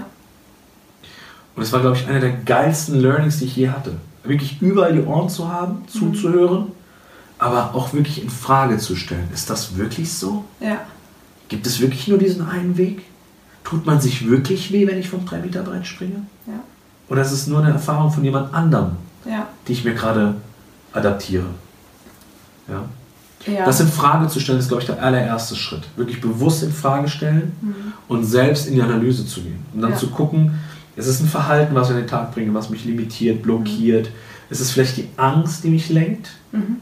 Und 1.55 1.62
das 1.62 1.72
war, 1.72 1.80
glaube 1.80 1.97
ich, 1.97 2.07
einer 2.07 2.20
der 2.20 2.32
geilsten 2.32 3.01
Learnings, 3.01 3.39
die 3.39 3.45
ich 3.45 3.57
je 3.57 3.70
hatte. 3.70 3.93
Wirklich 4.24 4.61
überall 4.61 4.93
die 4.93 5.03
Ohren 5.03 5.28
zu 5.28 5.51
haben, 5.51 5.82
mhm. 5.82 5.89
zuzuhören, 5.89 6.72
aber 7.39 7.74
auch 7.74 7.93
wirklich 7.93 8.22
in 8.22 8.30
Frage 8.30 8.78
zu 8.78 8.97
stellen. 8.97 9.28
Ist 9.32 9.49
das 9.49 9.76
wirklich 9.76 10.12
so? 10.12 10.45
Ja. 10.61 10.80
Gibt 11.49 11.66
es 11.66 11.80
wirklich 11.80 12.09
nur 12.09 12.18
diesen 12.18 12.47
einen 12.47 12.76
Weg? 12.76 13.03
Tut 13.64 13.84
man 13.86 14.01
sich 14.01 14.28
wirklich 14.28 14.72
weh, 14.72 14.86
wenn 14.86 14.99
ich 14.99 15.09
vom 15.09 15.24
3 15.24 15.38
Meter 15.38 15.62
Brett 15.62 15.86
springe? 15.86 16.22
Ja. 16.47 16.61
oder 17.09 17.22
ist 17.22 17.32
es 17.32 17.47
nur 17.47 17.61
eine 17.61 17.70
Erfahrung 17.72 18.11
von 18.11 18.24
jemand 18.24 18.53
anderem, 18.55 18.92
Ja. 19.24 19.47
die 19.66 19.72
ich 19.72 19.84
mir 19.84 19.94
gerade 19.94 20.34
adaptiere? 20.92 21.47
Ja. 22.68 22.84
Ja. 23.47 23.64
Das 23.64 23.78
in 23.80 23.86
Frage 23.88 24.26
zu 24.28 24.40
stellen, 24.40 24.59
ist, 24.59 24.66
glaube 24.68 24.82
ich, 24.82 24.86
der 24.88 25.01
allererste 25.01 25.55
Schritt. 25.55 25.82
Wirklich 25.97 26.20
bewusst 26.20 26.64
in 26.64 26.72
Frage 26.72 27.09
stellen 27.09 27.53
und 28.09 28.24
selbst 28.24 28.66
in 28.66 28.74
die 28.74 28.82
Analyse 28.82 29.24
zu 29.24 29.40
gehen. 29.42 29.64
Und 29.72 29.82
dann 29.82 29.92
Ja. 29.92 29.97
zu 29.97 30.09
gucken, 30.09 30.59
ist 30.97 31.07
es 31.07 31.20
ein 31.20 31.28
Verhalten, 31.28 31.74
was 31.74 31.88
ich 31.88 31.94
an 31.94 32.01
den 32.01 32.09
Tag 32.09 32.32
bringe, 32.34 32.53
was 32.55 32.70
mich 32.70 32.84
limitiert, 32.84 33.42
blockiert? 33.42 34.09
Ist 34.49 34.61
es 34.61 34.70
vielleicht 34.70 34.97
die 34.97 35.09
Angst, 35.16 35.64
die 35.64 35.68
mich 35.68 35.88
lenkt? 35.88 36.28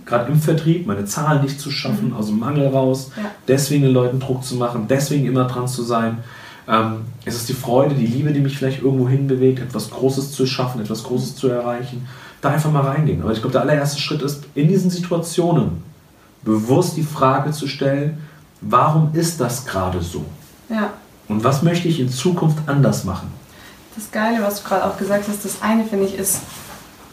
Gerade 0.06 0.30
im 0.30 0.40
Vertrieb, 0.40 0.86
meine 0.86 1.04
Zahlen 1.04 1.42
nicht 1.42 1.58
zu 1.58 1.70
schaffen, 1.70 2.12
aus 2.14 2.26
dem 2.26 2.38
Mangel 2.38 2.68
raus, 2.68 3.10
Ja. 3.16 3.24
deswegen 3.48 3.82
den 3.82 3.92
Leuten 3.92 4.20
Druck 4.20 4.44
zu 4.44 4.54
machen, 4.54 4.86
deswegen 4.88 5.26
immer 5.26 5.44
dran 5.46 5.66
zu 5.66 5.82
sein. 5.82 6.18
Ähm, 6.68 6.98
ist 7.24 7.34
es 7.36 7.46
die 7.46 7.54
Freude, 7.54 7.94
die 7.94 8.06
Liebe, 8.06 8.32
die 8.32 8.40
mich 8.40 8.56
vielleicht 8.56 8.82
irgendwo 8.82 9.08
hinbewegt, 9.08 9.58
etwas 9.60 9.90
Großes 9.90 10.30
zu 10.32 10.46
schaffen, 10.46 10.80
etwas 10.80 11.02
Großes 11.02 11.34
zu 11.36 11.48
erreichen? 11.48 12.06
Da 12.40 12.50
einfach 12.50 12.70
mal 12.70 12.82
reingehen. 12.82 13.20
Aber 13.22 13.32
ich 13.32 13.38
glaube, 13.40 13.52
der 13.52 13.62
allererste 13.62 14.00
Schritt 14.00 14.22
ist, 14.22 14.44
in 14.54 14.68
diesen 14.68 14.90
Situationen 14.90 15.82
bewusst 16.42 16.96
die 16.96 17.02
Frage 17.02 17.50
zu 17.50 17.66
stellen, 17.66 18.18
warum 18.60 19.10
ist 19.14 19.40
das 19.40 19.64
gerade 19.66 20.00
so? 20.02 20.24
ja. 20.68 20.92
Und 21.26 21.42
was 21.42 21.62
möchte 21.62 21.88
ich 21.88 22.00
in 22.00 22.10
Zukunft 22.10 22.58
anders 22.66 23.04
machen? 23.04 23.28
Das 23.96 24.10
Geile, 24.10 24.42
was 24.42 24.62
du 24.62 24.68
gerade 24.68 24.84
auch 24.84 24.98
gesagt 24.98 25.24
hast, 25.26 25.42
das 25.42 25.62
eine 25.62 25.84
finde 25.86 26.04
ich 26.04 26.18
ist 26.18 26.40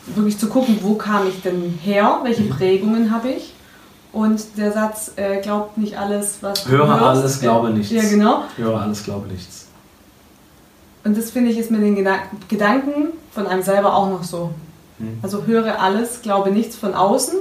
wirklich 0.07 0.37
zu 0.37 0.47
gucken, 0.47 0.79
wo 0.81 0.95
kam 0.95 1.27
ich 1.27 1.41
denn 1.41 1.77
her, 1.81 2.19
welche 2.23 2.43
Mhm. 2.43 2.49
Prägungen 2.49 3.11
habe 3.11 3.29
ich. 3.29 3.53
Und 4.13 4.57
der 4.57 4.73
Satz, 4.73 5.13
äh, 5.15 5.39
glaubt 5.41 5.77
nicht 5.77 5.97
alles, 5.97 6.39
was 6.41 6.65
du 6.65 6.71
Höre 6.71 7.01
alles, 7.01 7.39
glaube 7.39 7.69
nichts. 7.69 7.91
Ja, 7.91 8.03
genau. 8.03 8.43
Höre 8.57 8.81
alles, 8.81 9.03
glaube 9.03 9.27
nichts. 9.27 9.67
Und 11.03 11.17
das 11.17 11.31
finde 11.31 11.51
ich 11.51 11.57
ist 11.57 11.71
mit 11.71 11.81
den 11.81 11.95
Geda 11.95 12.17
Gedanken 12.47 13.07
von 13.31 13.47
einem 13.47 13.63
selber 13.63 13.95
auch 13.95 14.09
noch 14.09 14.23
so. 14.23 14.51
Hm. 14.99 15.19
Also 15.21 15.45
höre 15.45 15.79
alles, 15.79 16.21
glaube 16.21 16.51
nichts 16.51 16.75
von 16.75 16.93
außen, 16.93 17.35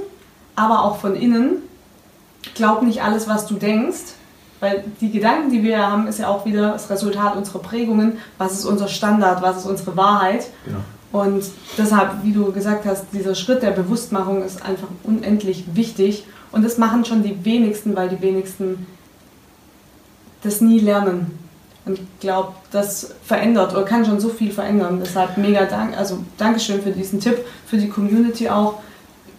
aber 0.54 0.84
auch 0.84 0.98
von 0.98 1.14
innen. 1.16 1.56
Glaub 2.54 2.82
nicht 2.82 3.02
alles, 3.02 3.28
was 3.28 3.46
du 3.46 3.54
denkst. 3.54 4.14
Weil 4.60 4.84
die 5.00 5.10
Gedanken, 5.10 5.50
die 5.50 5.62
wir 5.62 5.78
haben, 5.86 6.06
ist 6.06 6.18
ja 6.18 6.28
auch 6.28 6.44
wieder 6.44 6.72
das 6.72 6.90
Resultat 6.90 7.34
unserer 7.34 7.60
Prägungen. 7.60 8.18
Was 8.38 8.52
ist 8.52 8.66
unser 8.66 8.88
Standard? 8.88 9.42
Was 9.42 9.58
ist 9.58 9.66
unsere 9.66 9.96
Wahrheit? 9.96 10.46
Genau. 10.66 10.80
Und 11.12 11.44
deshalb, 11.76 12.22
wie 12.22 12.32
du 12.32 12.52
gesagt 12.52 12.84
hast, 12.86 13.06
dieser 13.12 13.34
Schritt 13.34 13.62
der 13.62 13.72
Bewusstmachung 13.72 14.44
ist 14.44 14.64
einfach 14.64 14.88
unendlich 15.02 15.64
wichtig. 15.74 16.24
Und 16.52 16.64
das 16.64 16.78
machen 16.78 17.04
schon 17.04 17.22
die 17.22 17.44
wenigsten, 17.44 17.96
weil 17.96 18.08
die 18.08 18.20
wenigsten 18.22 18.86
das 20.42 20.60
nie 20.60 20.78
lernen. 20.78 21.38
Und 21.84 21.98
ich 21.98 22.20
glaube, 22.20 22.52
das 22.70 23.14
verändert 23.24 23.72
oder 23.72 23.84
kann 23.84 24.04
schon 24.04 24.20
so 24.20 24.28
viel 24.28 24.52
verändern. 24.52 25.00
Deshalb 25.02 25.36
mega 25.36 25.64
Dank, 25.64 25.96
also 25.96 26.18
Dankeschön 26.36 26.82
für 26.82 26.90
diesen 26.90 27.20
Tipp, 27.20 27.38
für 27.66 27.78
die 27.78 27.88
Community 27.88 28.48
auch. 28.48 28.80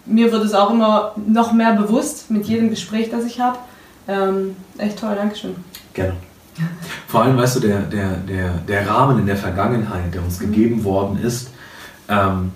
Mir 0.06 0.32
wird 0.32 0.44
es 0.44 0.54
auch 0.54 0.72
immer 0.72 1.14
noch 1.28 1.54
mehr 1.54 1.74
bewusst 1.74 2.32
mit 2.32 2.46
jedem 2.46 2.70
Gespräch, 2.70 3.10
das 3.12 3.26
ich 3.26 3.40
habe. 3.40 3.60
Ähm, 4.08 4.56
echt 4.78 5.00
toll, 5.00 5.16
Dankeschön. 5.16 5.56
Gerne. 5.94 6.14
Vor 7.08 7.24
allem, 7.24 7.38
weißt 7.38 7.58
du, 7.58 7.60
der, 7.62 7.80
der, 7.82 8.18
der, 8.18 8.54
der 8.68 8.90
Rahmen 8.90 9.20
in 9.20 9.26
der 9.26 9.38
Vergangenheit, 9.38 10.14
der 10.14 10.24
uns 10.24 10.40
gegeben 10.40 10.84
worden 10.84 11.20
ist, 11.24 11.51
ähm, 12.12 12.52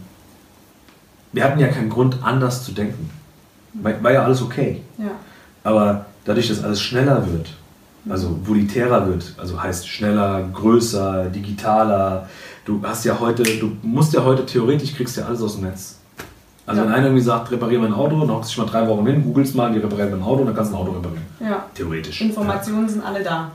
wir 1.32 1.44
hatten 1.44 1.60
ja 1.60 1.68
keinen 1.68 1.90
Grund, 1.90 2.18
anders 2.24 2.64
zu 2.64 2.72
denken. 2.72 3.10
War, 3.74 4.02
war 4.04 4.12
ja 4.12 4.24
alles 4.24 4.42
okay. 4.42 4.82
Ja, 4.98 5.12
Aber 5.64 6.06
dadurch, 6.24 6.48
dass 6.48 6.64
alles 6.64 6.82
schneller 6.82 7.26
wird, 7.32 7.50
also 8.10 8.40
volitärer 8.44 9.08
wird, 9.08 9.34
also 9.38 9.62
heißt 9.62 9.88
schneller, 9.88 10.44
größer, 10.54 11.26
digitaler, 11.26 12.30
du 12.66 12.82
hast 12.84 13.04
ja 13.06 13.20
heute, 13.20 13.44
du 13.44 13.72
musst 13.82 14.14
ja 14.14 14.24
heute 14.24 14.46
theoretisch, 14.46 14.94
kriegst 14.96 15.18
ja 15.18 15.26
alles 15.26 15.42
aus 15.42 15.56
dem 15.56 15.66
Netz. 15.66 15.98
Also 16.68 16.82
Ja. 16.82 16.88
wenn 16.88 16.94
einer 16.94 17.06
irgendwie 17.08 17.24
sagt, 17.24 17.52
repariere 17.52 17.82
mein 17.82 17.94
Auto, 17.94 18.20
dann 18.20 18.30
hockst 18.32 18.52
du 18.56 18.62
dich 18.62 18.72
mal 18.74 18.80
drei 18.80 18.88
Wochen 18.88 19.06
hin, 19.06 19.24
googelst 19.24 19.56
mal, 19.56 19.72
die 19.74 19.80
reparieren 19.80 20.12
mein 20.12 20.24
Auto 20.24 20.40
und 20.42 20.48
dann 20.48 20.56
kannst 20.56 20.72
du 20.72 20.76
ein 20.78 20.82
Auto 20.82 20.92
reparieren. 20.92 21.26
ja. 21.42 21.66
Theoretisch. 21.74 22.22
Informationen 22.22 22.88
sind 22.88 23.04
alle 23.04 23.22
da. 23.24 23.52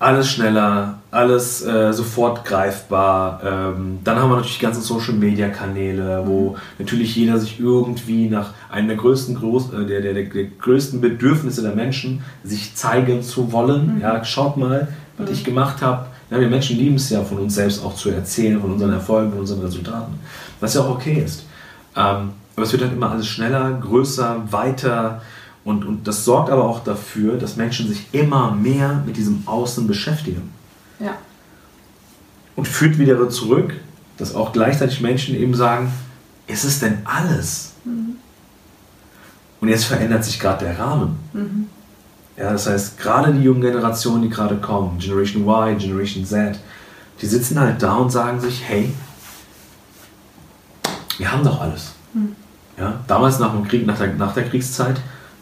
Alles 0.00 0.30
schneller, 0.30 1.00
alles 1.10 1.64
äh, 1.64 1.92
sofort 1.92 2.44
greifbar. 2.44 3.40
Ähm, 3.44 3.98
dann 4.04 4.16
haben 4.16 4.30
wir 4.30 4.36
natürlich 4.36 4.58
die 4.58 4.64
ganzen 4.64 4.82
Social 4.82 5.14
Media 5.14 5.48
Kanäle, 5.48 6.22
wo 6.24 6.56
natürlich 6.78 7.16
jeder 7.16 7.38
sich 7.38 7.58
irgendwie 7.58 8.28
nach 8.28 8.52
einem 8.70 8.86
der 8.86 8.96
größten, 8.96 9.34
Groß, 9.34 9.72
äh, 9.72 9.86
der, 9.86 10.00
der, 10.00 10.14
der, 10.14 10.24
der 10.24 10.44
größten 10.44 11.00
Bedürfnisse 11.00 11.62
der 11.62 11.74
Menschen, 11.74 12.22
sich 12.44 12.76
zeigen 12.76 13.24
zu 13.24 13.50
wollen. 13.50 13.98
Ja, 14.00 14.24
schaut 14.24 14.56
mal, 14.56 14.86
was 15.16 15.30
ich 15.30 15.42
gemacht 15.42 15.82
habe. 15.82 16.06
Ja, 16.30 16.38
wir 16.38 16.48
Menschen 16.48 16.76
lieben 16.76 16.94
es 16.94 17.10
ja, 17.10 17.24
von 17.24 17.38
uns 17.38 17.56
selbst 17.56 17.84
auch 17.84 17.96
zu 17.96 18.10
erzählen, 18.10 18.60
von 18.60 18.72
unseren 18.72 18.92
Erfolgen, 18.92 19.30
von 19.30 19.40
unseren 19.40 19.62
Resultaten. 19.62 20.20
Was 20.60 20.74
ja 20.74 20.82
auch 20.82 20.90
okay 20.90 21.24
ist. 21.24 21.44
Ähm, 21.96 22.30
aber 22.54 22.64
es 22.64 22.70
wird 22.70 22.82
halt 22.82 22.92
immer 22.92 23.10
alles 23.10 23.26
schneller, 23.26 23.78
größer, 23.80 24.42
weiter. 24.50 25.22
Und, 25.68 25.84
und 25.84 26.08
das 26.08 26.24
sorgt 26.24 26.48
aber 26.48 26.64
auch 26.64 26.82
dafür, 26.82 27.36
dass 27.36 27.56
Menschen 27.56 27.88
sich 27.88 28.06
immer 28.12 28.52
mehr 28.52 29.02
mit 29.04 29.18
diesem 29.18 29.42
Außen 29.44 29.86
beschäftigen. 29.86 30.50
Ja, 30.98 31.18
Und 32.56 32.66
führt 32.66 32.98
wieder 32.98 33.28
zurück, 33.28 33.74
dass 34.16 34.34
auch 34.34 34.54
gleichzeitig 34.54 35.02
Menschen 35.02 35.34
eben 35.34 35.52
sagen, 35.52 35.92
ist 36.46 36.64
es 36.64 36.80
denn 36.80 37.02
alles? 37.04 37.72
Und 39.60 39.68
jetzt 39.68 39.84
verändert 39.84 40.24
sich 40.24 40.40
gerade 40.40 40.64
der 40.64 40.78
Rahmen. 40.78 41.18
Ja, 42.38 42.50
das 42.50 42.66
heißt, 42.66 42.96
gerade 42.96 43.34
die 43.34 43.42
jungen 43.42 43.60
Generationen, 43.60 44.22
die 44.22 44.30
gerade 44.30 44.56
kommen, 44.56 44.98
Generation 44.98 45.42
Y, 45.42 45.76
Generation 45.76 46.24
Z, 46.24 46.58
die 47.20 47.26
sitzen 47.26 47.60
halt 47.60 47.82
da 47.82 47.96
und 47.96 48.08
sagen 48.08 48.40
sich, 48.40 48.62
hey, 48.66 48.90
wir 51.18 51.30
haben 51.30 51.44
doch 51.44 51.60
alles. 51.60 51.92
Ja, 52.78 53.00
damals 53.06 53.38
nach 53.38 53.52
dem 53.52 53.68
Krieg, 53.68 53.84
nach 53.84 53.98
der, 53.98 54.14
nach 54.14 54.32
der 54.32 54.48
Kriegszeit, 54.48 54.98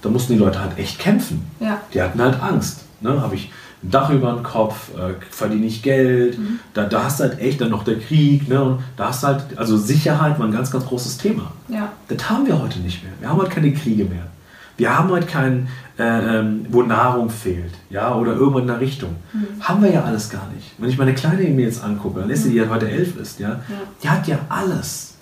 da 0.06 0.12
mussten 0.12 0.34
die 0.34 0.38
Leute 0.38 0.60
halt 0.60 0.78
echt 0.78 0.98
kämpfen. 0.98 1.44
ja, 1.60 1.80
Die 1.92 2.00
hatten 2.00 2.20
halt 2.20 2.40
Angst. 2.42 2.80
Ne? 3.00 3.20
Habe 3.20 3.34
ich 3.34 3.50
ein 3.82 3.90
Dach 3.90 4.08
über 4.10 4.32
dem 4.32 4.42
Kopf, 4.42 4.90
äh, 4.96 5.14
verdiene 5.30 5.66
ich 5.66 5.82
Geld, 5.82 6.38
da, 6.74 6.84
da 6.84 7.04
hast 7.04 7.20
du 7.20 7.24
halt 7.24 7.38
echt 7.40 7.60
dann 7.60 7.70
noch 7.70 7.84
der 7.84 7.98
Krieg. 7.98 8.48
Ne? 8.48 8.62
Und 8.62 8.78
da 8.96 9.08
hast 9.08 9.22
du 9.22 9.26
halt, 9.28 9.44
also 9.56 9.76
Sicherheit 9.76 10.38
war 10.38 10.46
ein 10.46 10.52
ganz, 10.52 10.70
ganz 10.70 10.86
großes 10.86 11.18
Thema. 11.18 11.52
ja, 11.68 11.92
Das 12.08 12.30
haben 12.30 12.46
wir 12.46 12.60
heute 12.60 12.78
nicht 12.80 13.02
mehr. 13.02 13.12
Wir 13.20 13.28
haben 13.28 13.38
heute 13.38 13.50
keine 13.50 13.72
Kriege 13.72 14.04
mehr. 14.04 14.26
Wir 14.78 14.96
haben 14.96 15.10
heute 15.10 15.26
keinen, 15.26 15.68
äh, 15.98 16.38
ähm, 16.38 16.66
wo 16.68 16.82
Nahrung 16.82 17.30
fehlt, 17.30 17.72
ja, 17.88 18.14
oder 18.14 18.32
irgendwo 18.34 18.58
in 18.58 18.66
der 18.66 18.78
Richtung. 18.78 19.16
Haben 19.60 19.82
wir 19.82 19.90
ja 19.90 20.04
alles 20.04 20.28
gar 20.28 20.46
nicht. 20.54 20.72
Wenn 20.78 20.90
ich 20.90 20.98
meine 20.98 21.14
Kleine 21.14 21.42
mir 21.48 21.64
jetzt 21.64 21.82
angucke, 21.82 22.20
Alessia, 22.22 22.50
die 22.50 22.56
ja 22.58 22.68
heute 22.68 22.88
elf 22.90 23.16
ist, 23.16 23.40
ja, 23.40 23.60
die 24.02 24.08
hat 24.08 24.26
ja 24.28 24.38
alles. 24.50 25.14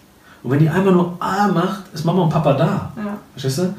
Und 0.42 0.50
wenn 0.50 0.58
die 0.58 0.68
einmal 0.68 0.92
nur 0.92 1.16
A 1.20 1.48
macht, 1.48 1.84
ist 1.94 2.04
Mama 2.04 2.22
und 2.24 2.30
Papa 2.30 2.52
da. 2.54 2.92
ja, 2.96 3.16
Verstehst 3.32 3.58
du? 3.58 3.74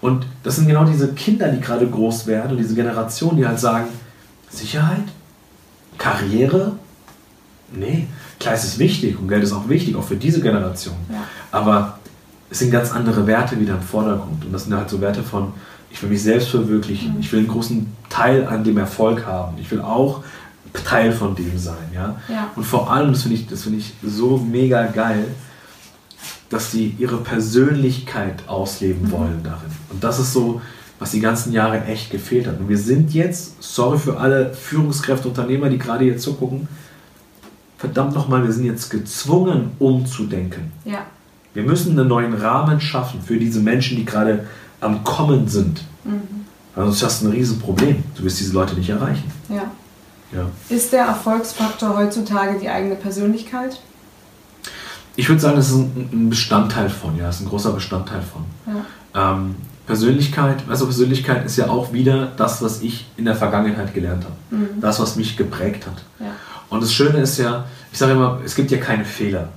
Und 0.00 0.26
das 0.42 0.56
sind 0.56 0.68
genau 0.68 0.84
diese 0.84 1.12
Kinder, 1.14 1.48
die 1.48 1.60
gerade 1.60 1.86
groß 1.86 2.26
werden 2.26 2.52
und 2.52 2.58
diese 2.58 2.74
Generation, 2.74 3.36
die 3.36 3.46
halt 3.46 3.58
sagen, 3.58 3.88
Sicherheit? 4.48 5.04
Karriere? 5.98 6.72
Nee, 7.72 8.06
klar 8.38 8.54
es 8.54 8.64
ist 8.64 8.78
wichtig 8.78 9.18
und 9.18 9.28
Geld 9.28 9.42
ist 9.42 9.52
auch 9.52 9.68
wichtig, 9.68 9.96
auch 9.96 10.04
für 10.04 10.16
diese 10.16 10.40
Generation. 10.40 10.96
Ja. 11.10 11.24
Aber 11.50 11.98
es 12.50 12.60
sind 12.60 12.70
ganz 12.70 12.92
andere 12.92 13.26
Werte 13.26 13.60
wieder 13.60 13.74
im 13.74 13.82
Vordergrund. 13.82 14.44
Und 14.44 14.52
das 14.52 14.64
sind 14.64 14.74
halt 14.74 14.88
so 14.88 15.00
Werte 15.00 15.22
von, 15.22 15.52
ich 15.90 16.02
will 16.02 16.08
mich 16.08 16.22
selbst 16.22 16.48
verwirklichen, 16.48 17.16
ich 17.20 17.30
will 17.32 17.40
einen 17.40 17.48
großen 17.48 17.92
Teil 18.08 18.46
an 18.46 18.64
dem 18.64 18.78
Erfolg 18.78 19.26
haben, 19.26 19.58
ich 19.58 19.70
will 19.70 19.80
auch 19.80 20.22
Teil 20.84 21.12
von 21.12 21.34
dem 21.34 21.58
sein. 21.58 21.76
Ja? 21.94 22.16
Ja. 22.28 22.50
Und 22.54 22.64
vor 22.64 22.90
allem, 22.90 23.12
das 23.12 23.22
finde 23.22 23.36
ich, 23.36 23.46
das 23.46 23.62
finde 23.62 23.78
ich 23.78 23.94
so 24.02 24.38
mega 24.38 24.86
geil, 24.86 25.26
dass 26.50 26.70
die 26.70 26.94
ihre 26.98 27.18
Persönlichkeit 27.18 28.48
ausleben 28.48 29.10
wollen 29.10 29.40
darin. 29.42 29.70
Und 29.90 30.02
das 30.02 30.18
ist 30.18 30.32
so, 30.32 30.60
was 30.98 31.10
die 31.12 31.20
ganzen 31.20 31.52
Jahre 31.52 31.84
echt 31.84 32.10
gefehlt 32.10 32.46
hat. 32.46 32.58
Und 32.58 32.68
wir 32.68 32.78
sind 32.78 33.12
jetzt, 33.14 33.62
sorry 33.62 33.98
für 33.98 34.18
alle 34.18 34.52
Führungskräfte, 34.54 35.28
Unternehmer, 35.28 35.68
die 35.68 35.78
gerade 35.78 36.04
jetzt 36.04 36.22
zugucken, 36.22 36.66
verdammt 37.76 38.14
nochmal, 38.14 38.42
wir 38.44 38.52
sind 38.52 38.64
jetzt 38.64 38.90
gezwungen, 38.90 39.72
umzudenken. 39.78 40.72
ja, 40.84 41.06
Wir 41.54 41.62
müssen 41.62 41.98
einen 41.98 42.08
neuen 42.08 42.34
Rahmen 42.34 42.80
schaffen 42.80 43.20
für 43.22 43.36
diese 43.38 43.60
Menschen, 43.60 43.96
die 43.96 44.04
gerade 44.04 44.46
am 44.80 45.04
Kommen 45.04 45.46
sind. 45.48 45.82
Weil 46.74 46.84
sonst 46.86 47.02
hast 47.02 47.22
du 47.22 47.26
ein 47.28 47.32
Riesenproblem. 47.32 48.02
Du 48.16 48.24
wirst 48.24 48.40
diese 48.40 48.52
Leute 48.54 48.74
nicht 48.74 48.88
erreichen. 48.90 49.30
ja. 49.48 49.70
Ja. 50.30 50.46
Ist 50.68 50.92
der 50.92 51.06
Erfolgsfaktor 51.06 51.96
heutzutage 51.96 52.58
die 52.60 52.68
eigene 52.68 52.96
Persönlichkeit? 52.96 53.80
Ich 55.18 55.28
würde 55.28 55.40
sagen, 55.40 55.56
das 55.56 55.70
ist 55.70 55.74
ein 55.76 56.28
Bestandteil 56.30 56.88
von, 56.88 57.16
ja, 57.16 57.24
das 57.26 57.36
ist 57.40 57.42
ein 57.46 57.48
großer 57.48 57.72
Bestandteil 57.72 58.20
von. 58.22 58.44
Ja, 59.14 59.32
Ähm, 59.32 59.56
Persönlichkeit, 59.86 60.62
also 60.68 60.84
Persönlichkeit 60.84 61.44
ist 61.44 61.56
ja 61.56 61.68
auch 61.68 61.92
wieder 61.92 62.28
das, 62.36 62.62
was 62.62 62.82
ich 62.82 63.06
in 63.16 63.24
der 63.24 63.34
Vergangenheit 63.34 63.92
gelernt 63.94 64.24
habe. 64.24 64.34
Das, 64.80 65.00
was 65.00 65.16
mich 65.16 65.36
geprägt 65.36 65.86
hat. 65.86 66.04
ja, 66.20 66.26
Und 66.70 66.82
das 66.84 66.92
Schöne 66.92 67.18
ist 67.18 67.36
ja, 67.38 67.64
ich 67.90 67.98
sage 67.98 68.12
immer, 68.12 68.38
es 68.44 68.54
gibt 68.54 68.70
ja 68.70 68.78
keine 68.78 69.04
Fehler. 69.04 69.48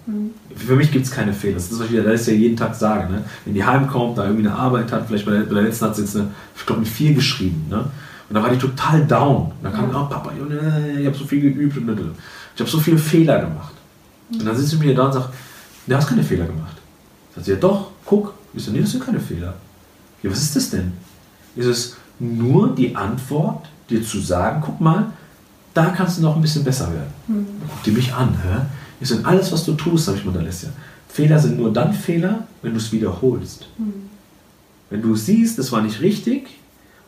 Für 0.55 0.76
mich 0.76 0.91
gibt 0.91 1.05
es 1.05 1.12
keine 1.12 1.34
Fehler. 1.34 1.55
Das 1.55 1.70
ist, 1.72 1.80
was 1.80 1.86
ich 1.88 1.91
wieder- 1.93 2.03
das 2.03 2.26
ja 2.28 2.34
jeden 2.34 2.55
Tag 2.57 2.74
sage. 2.74 3.12
Ne? 3.12 3.24
Wenn 3.45 3.53
die 3.53 3.64
heimkommt, 3.64 4.18
da 4.18 4.24
irgendwie 4.26 4.47
eine 4.47 4.55
Arbeit 4.55 4.91
hat, 4.91 5.05
vielleicht 5.07 5.26
bei 5.26 5.32
der, 5.34 5.41
bei 5.41 5.53
der 5.55 5.64
letzten 5.64 5.86
hat 5.86 5.95
sie 5.95 6.01
jetzt 6.03 6.16
eine, 6.16 6.28
ich 6.57 6.66
glaube, 6.66 6.82
eine 6.82 6.89
4 6.89 7.14
geschrieben. 7.14 7.68
Ne? 7.70 7.86
Und 8.30 8.36
da 8.36 8.41
war 8.41 8.49
die 8.49 8.57
total 8.57 9.05
down. 9.05 9.36
Und 9.51 9.53
dann 9.64 9.74
kam, 9.74 9.91
Ja. 9.91 10.01
oh 10.01 10.05
Papa, 10.09 10.32
ich 10.97 11.05
habe 11.05 11.16
so 11.18 11.26
viel 11.26 11.41
geübt. 11.41 11.78
Und 11.78 11.89
ich 12.55 12.59
habe 12.62 12.70
so 12.70 12.80
viele 12.80 12.97
Fehler 12.97 13.41
gemacht. 13.41 13.74
Und 14.32 14.45
dann 14.45 14.55
sitzt 14.55 14.74
du 14.74 14.78
mir 14.80 14.95
da 14.95 15.05
und 15.07 15.14
sagst, 15.14 15.30
du 15.88 15.95
hast 15.95 16.07
keine 16.07 16.23
Fehler 16.23 16.45
gemacht. 16.45 16.77
Sagt 17.34 17.45
sie, 17.45 17.51
ja 17.51 17.57
doch, 17.57 17.91
guck. 18.05 18.34
Ich 18.53 18.63
so, 18.63 18.71
nee, 18.71 18.82
das 18.82 18.91
sind 18.91 19.03
keine 19.03 19.19
Fehler. 19.19 19.53
Ja, 20.21 20.29
was 20.29 20.41
ist 20.41 20.55
das 20.55 20.69
denn? 20.69 20.91
Ist 21.55 21.65
es 21.65 21.95
nur 22.19 22.75
die 22.75 22.95
Antwort, 22.95 23.67
dir 23.89 24.03
zu 24.03 24.19
sagen, 24.19 24.61
guck 24.63 24.79
mal, 24.79 25.11
da 25.73 25.88
kannst 25.88 26.17
du 26.17 26.21
noch 26.21 26.36
ein 26.36 26.41
bisschen 26.41 26.63
besser 26.63 26.91
werden. 26.91 27.13
Mhm. 27.27 27.45
Guck 27.67 27.84
die 27.84 27.91
mich 27.91 28.13
an, 28.13 28.38
hä? 28.43 28.65
Ich 28.99 29.07
so, 29.07 29.17
alles, 29.23 29.51
was 29.51 29.65
du 29.65 29.73
tust, 29.73 30.05
sag 30.05 30.15
ich 30.15 30.25
mal, 30.25 30.38
Alessia, 30.38 30.69
Fehler 31.07 31.39
sind 31.39 31.57
nur 31.57 31.73
dann 31.73 31.93
Fehler, 31.93 32.47
wenn 32.61 32.71
du 32.71 32.77
es 32.77 32.91
wiederholst. 32.91 33.67
Mhm. 33.77 34.09
Wenn 34.89 35.01
du 35.01 35.15
siehst, 35.15 35.57
das 35.57 35.71
war 35.71 35.82
nicht 35.82 36.01
richtig 36.01 36.47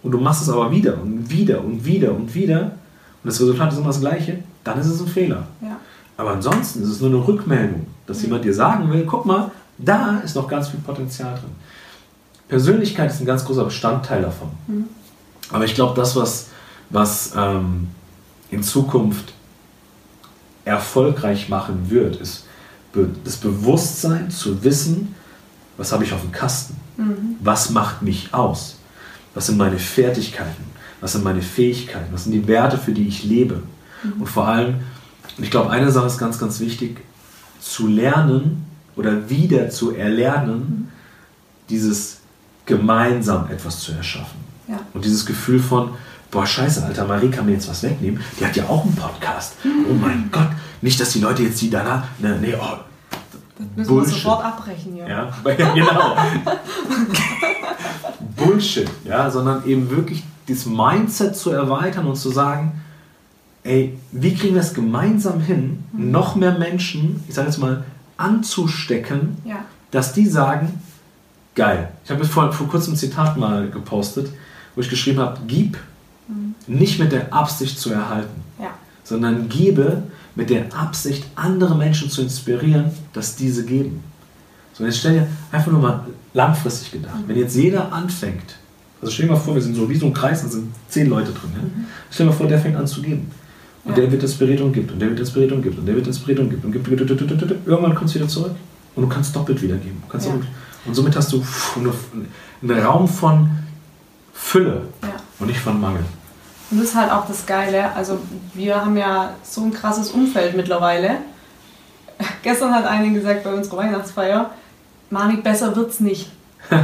und 0.02 0.12
du 0.12 0.18
machst 0.18 0.42
es 0.42 0.50
aber 0.50 0.72
wieder 0.72 1.02
und 1.02 1.30
wieder 1.30 1.64
und 1.64 1.86
wieder 1.86 2.14
und 2.14 2.34
wieder 2.34 2.62
und 2.62 3.30
das 3.30 3.40
Resultat 3.40 3.72
ist 3.72 3.78
immer 3.78 3.88
das 3.88 4.00
gleiche, 4.00 4.40
dann 4.64 4.80
ist 4.80 4.88
es 4.88 5.02
ein 5.02 5.08
Fehler. 5.08 5.48
Ja. 5.62 5.78
Aber 6.18 6.32
ansonsten 6.32 6.84
ist 6.84 6.90
es 6.90 7.02
nur 7.02 7.10
eine 7.10 7.28
Rückmeldung, 7.28 7.88
dass 8.08 8.18
mhm. 8.20 8.24
jemand 8.26 8.46
dir 8.46 8.54
sagen 8.54 8.92
will, 8.92 9.06
guck 9.06 9.26
mal, 9.26 9.52
da 9.78 10.20
ist 10.20 10.36
noch 10.36 10.48
ganz 10.48 10.70
viel 10.70 10.80
Potenzial 10.80 11.34
drin. 11.34 11.52
Persönlichkeit 12.48 13.12
ist 13.12 13.20
ein 13.20 13.26
ganz 13.26 13.46
großer 13.46 13.66
Bestandteil 13.66 14.22
davon. 14.22 14.50
Mhm. 14.68 14.86
Aber 15.52 15.66
ich 15.66 15.76
glaube, 15.76 16.00
das, 16.00 16.16
was, 16.16 16.48
was 16.90 17.34
ähm, 17.36 17.88
in 18.50 18.64
Zukunft 18.64 19.34
erfolgreich 20.66 21.50
machen 21.50 21.90
wird, 21.90 22.16
ist 22.18 22.46
das 23.24 23.38
Bewusstsein 23.38 24.30
zu 24.30 24.64
wissen, 24.64 25.16
was 25.78 25.92
habe 25.92 26.04
ich 26.04 26.14
auf 26.14 26.22
dem 26.22 26.32
Kasten, 26.32 26.76
mhm. 26.98 27.36
was 27.40 27.72
macht 27.72 28.02
mich 28.02 28.34
aus, 28.34 28.78
was 29.34 29.48
sind 29.48 29.58
meine 29.58 29.80
Fertigkeiten, 29.80 30.64
was 31.02 31.14
sind 31.14 31.24
meine 31.24 31.42
Fähigkeiten, 31.42 32.14
was 32.14 32.26
sind 32.26 32.34
die 32.34 32.48
Werte, 32.48 32.78
für 32.78 32.92
die 32.92 33.08
ich 33.08 33.24
lebe. 33.24 33.64
Mhm. 34.04 34.22
Und 34.22 34.28
vor 34.28 34.48
allem, 34.48 34.76
ich 35.40 35.50
glaube, 35.50 35.72
eine 35.72 35.92
Sache 35.92 36.08
ist 36.08 36.20
ganz, 36.20 36.38
ganz 36.38 36.60
wichtig, 36.60 37.02
zu 37.64 37.88
lernen 37.88 38.66
oder 38.96 39.30
wieder 39.30 39.70
zu 39.70 39.96
erlernen, 39.96 40.58
mhm. 40.58 40.88
dieses 41.70 42.20
gemeinsam 42.66 43.50
etwas 43.50 43.80
zu 43.80 43.94
erschaffen. 43.94 44.40
Ja. 44.68 44.80
Und 44.94 45.06
dieses 45.06 45.26
Gefühl 45.26 45.60
von, 45.60 45.92
boah, 46.30 46.46
scheiße, 46.46 46.84
Alter, 46.86 47.06
Marie 47.06 47.30
kann 47.30 47.46
mir 47.46 47.54
jetzt 47.54 47.70
was 47.70 47.84
wegnehmen. 47.84 48.22
Die 48.40 48.46
hat 48.46 48.56
ja 48.56 48.66
auch 48.66 48.84
einen 48.84 48.96
Podcast. 48.96 49.56
Mhm. 49.64 49.86
Oh 49.90 49.94
mein 49.94 50.30
Gott, 50.32 50.50
nicht, 50.82 51.00
dass 51.00 51.12
die 51.12 51.20
Leute 51.20 51.44
jetzt 51.44 51.62
die 51.62 51.70
danach, 51.70 52.04
ne, 52.20 52.38
nee, 52.40 52.54
oh, 52.56 52.78
das 53.58 53.68
müssen 53.76 53.90
Bullshit. 53.90 54.14
wir 54.14 54.22
sofort 54.22 54.46
abbrechen 54.46 54.94
hier. 54.94 55.08
Ja, 55.08 55.32
genau. 55.74 56.18
Bullshit, 58.36 58.90
ja, 59.06 59.30
sondern 59.30 59.66
eben 59.66 59.90
wirklich 59.90 60.24
das 60.48 60.66
Mindset 60.66 61.36
zu 61.36 61.52
erweitern 61.52 62.08
und 62.08 62.18
zu 62.18 62.30
sagen, 62.30 62.82
ey, 63.64 63.98
wie 64.12 64.36
kriegen 64.36 64.56
wir 64.56 64.62
es 64.62 64.74
gemeinsam 64.74 65.40
hin, 65.40 65.84
mhm. 65.94 66.12
noch 66.12 66.36
mehr 66.36 66.58
Menschen, 66.58 67.24
ich 67.28 67.36
sage 67.36 67.48
jetzt 67.48 67.60
mal, 67.60 67.84
anzustecken, 68.18 69.38
ja. 69.46 69.66
dass 69.92 70.14
die 70.14 70.28
sagen, 70.28 70.82
geil. 71.56 71.90
Ich 72.04 72.12
habe 72.12 72.26
vor, 72.26 72.52
vor 72.52 72.68
kurzem 72.68 72.94
ein 72.94 72.98
Zitat 72.98 73.38
mal 73.38 73.70
gepostet, 73.70 74.30
wo 74.76 74.82
ich 74.82 74.90
geschrieben 74.90 75.20
habe, 75.20 75.40
gib 75.48 75.78
mhm. 76.28 76.56
nicht 76.68 77.00
mit 77.00 77.12
der 77.12 77.34
Absicht 77.34 77.80
zu 77.80 77.92
erhalten, 77.92 78.42
ja. 78.60 78.72
sondern 79.04 79.50
gebe 79.50 80.04
mit 80.36 80.50
der 80.50 80.74
Absicht, 80.76 81.26
andere 81.36 81.76
Menschen 81.76 82.10
zu 82.10 82.22
inspirieren, 82.22 82.92
dass 83.14 83.36
diese 83.36 83.66
geben. 83.66 84.04
So, 84.74 84.84
jetzt 84.84 84.98
stell 84.98 85.14
dir 85.14 85.28
einfach 85.52 85.72
nur 85.72 85.82
mal 85.82 86.08
langfristig 86.34 86.92
gedacht, 86.92 87.16
mhm. 87.16 87.28
wenn 87.28 87.38
jetzt 87.38 87.56
jeder 87.56 87.94
anfängt, 87.94 88.58
also 89.00 89.12
stell 89.14 89.28
dir 89.28 89.34
mal 89.34 89.40
vor, 89.40 89.54
wir 89.54 89.62
sind 89.62 89.76
so 89.76 89.88
wie 89.90 89.96
so 89.96 90.06
ein 90.08 90.14
Kreis, 90.14 90.42
da 90.42 90.48
sind 90.48 90.74
zehn 90.88 91.08
Leute 91.08 91.32
drin. 91.32 91.52
Ja? 91.54 91.62
Mhm. 91.62 91.86
Stell 92.10 92.26
dir 92.26 92.32
mal 92.32 92.38
vor, 92.38 92.48
der 92.48 92.60
fängt 92.60 92.76
an 92.76 92.88
zu 92.88 93.02
geben. 93.02 93.30
Und 93.86 93.98
der 93.98 94.10
wird 94.12 94.24
inspiriert 94.24 94.62
und 94.62 94.72
gibt 94.72 94.92
und 94.92 95.00
der 95.00 95.10
wird 95.10 95.20
inspiriert 95.20 95.52
und 95.52 95.62
gibt 95.62 95.78
und 95.78 95.86
der 95.86 95.96
wird 95.96 96.08
inspiriert 96.08 96.40
und 96.40 96.50
gibt 96.50 96.64
und 96.64 96.72
gibt. 96.72 96.88
Irgendwann 96.88 97.96
kommst 97.96 98.16
du 98.16 98.20
wieder 98.20 98.30
zurück 98.30 98.56
und 98.96 99.04
du 99.04 99.10
kannst 99.10 99.36
doppelt 99.36 99.62
wiedergeben. 99.62 100.02
Kannst 100.10 100.28
doppelt, 100.28 100.48
und 100.86 100.94
somit 100.94 101.16
hast 101.16 101.32
du 101.32 101.44
einen 101.76 102.80
Raum 102.80 103.08
von 103.08 103.50
Fülle 104.34 104.84
und 105.40 105.48
nicht 105.48 105.60
von 105.60 105.80
Mangel. 105.80 106.04
Und 106.72 106.80
das 106.80 106.90
ist 106.90 106.96
halt 106.96 107.12
auch 107.12 107.28
das 107.28 107.46
Geile. 107.46 107.94
Also 107.96 108.20
wir 108.54 108.84
haben 108.84 108.98
ja 108.98 109.36
so 109.44 109.62
ein 109.62 109.74
krasses 109.74 110.12
Umfeld 110.12 110.56
mittlerweile. 110.56 111.18
Gestern 112.42 112.74
hat 112.74 112.86
eine 112.86 113.12
gesagt 113.14 113.44
bei 113.44 113.54
unserer 113.54 113.78
Weihnachtsfeier, 113.78 114.52
Mari, 115.10 115.38
besser 115.38 115.76
wird's 115.76 116.00
nicht. 116.00 116.32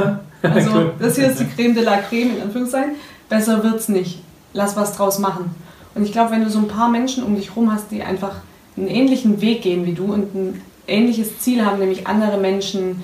also 0.43 0.91
das 0.99 1.15
hier 1.15 1.31
ist 1.31 1.39
die 1.39 1.47
Creme 1.47 1.73
de 1.73 1.83
la 1.83 1.97
Creme, 1.97 2.37
in 2.37 2.41
Anführungszeichen. 2.43 2.95
Besser 3.27 3.63
wird's 3.63 3.89
nicht. 3.89 4.21
Lass 4.53 4.75
was 4.75 4.95
draus 4.95 5.19
machen. 5.19 5.55
Und 5.95 6.03
ich 6.03 6.11
glaube, 6.11 6.31
wenn 6.31 6.43
du 6.43 6.49
so 6.49 6.59
ein 6.59 6.67
paar 6.67 6.89
Menschen 6.89 7.23
um 7.23 7.35
dich 7.35 7.49
herum 7.49 7.71
hast, 7.71 7.91
die 7.91 8.03
einfach 8.03 8.35
einen 8.77 8.87
ähnlichen 8.87 9.41
Weg 9.41 9.61
gehen 9.61 9.85
wie 9.85 9.93
du 9.93 10.13
und 10.13 10.33
ein 10.35 10.61
ähnliches 10.87 11.39
Ziel 11.39 11.65
haben, 11.65 11.79
nämlich 11.79 12.07
andere 12.07 12.37
Menschen 12.37 13.03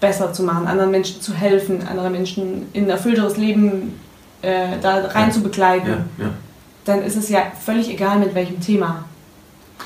besser 0.00 0.32
zu 0.32 0.42
machen, 0.42 0.66
anderen 0.66 0.90
Menschen 0.90 1.20
zu 1.20 1.34
helfen, 1.34 1.86
andere 1.88 2.10
Menschen 2.10 2.66
in 2.72 2.84
ein 2.84 2.90
erfüllteres 2.90 3.36
Leben 3.36 3.98
äh, 4.42 4.78
da 4.80 5.06
rein 5.06 5.28
ja. 5.28 5.30
zu 5.30 5.42
begleiten, 5.42 6.04
ja, 6.18 6.24
ja. 6.24 6.30
dann 6.84 7.02
ist 7.02 7.16
es 7.16 7.28
ja 7.28 7.40
völlig 7.64 7.90
egal 7.90 8.18
mit 8.18 8.34
welchem 8.34 8.60
Thema. 8.60 9.04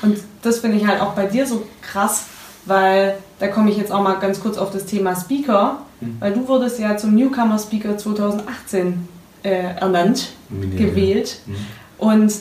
Und 0.01 0.17
das 0.41 0.59
finde 0.59 0.77
ich 0.77 0.87
halt 0.87 1.01
auch 1.01 1.13
bei 1.13 1.25
dir 1.25 1.45
so 1.45 1.63
krass, 1.81 2.25
weil 2.65 3.15
da 3.39 3.47
komme 3.47 3.69
ich 3.69 3.77
jetzt 3.77 3.91
auch 3.91 4.01
mal 4.01 4.15
ganz 4.15 4.39
kurz 4.41 4.57
auf 4.57 4.71
das 4.71 4.85
Thema 4.85 5.15
Speaker, 5.15 5.79
mhm. 5.99 6.17
weil 6.19 6.33
du 6.33 6.47
wurdest 6.47 6.79
ja 6.79 6.97
zum 6.97 7.15
Newcomer 7.15 7.57
Speaker 7.57 7.97
2018 7.97 9.07
äh, 9.43 9.49
ernannt, 9.49 10.33
Mini, 10.49 10.75
gewählt. 10.75 11.39
Mhm. 11.45 11.55
Und 12.01 12.33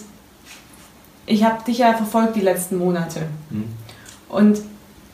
ich 1.26 1.44
habe 1.44 1.62
dich 1.64 1.78
ja 1.78 1.92
verfolgt 1.92 2.34
die 2.34 2.40
letzten 2.40 2.78
Monate. 2.78 3.26
Mhm. 3.50 3.64
Und 4.30 4.62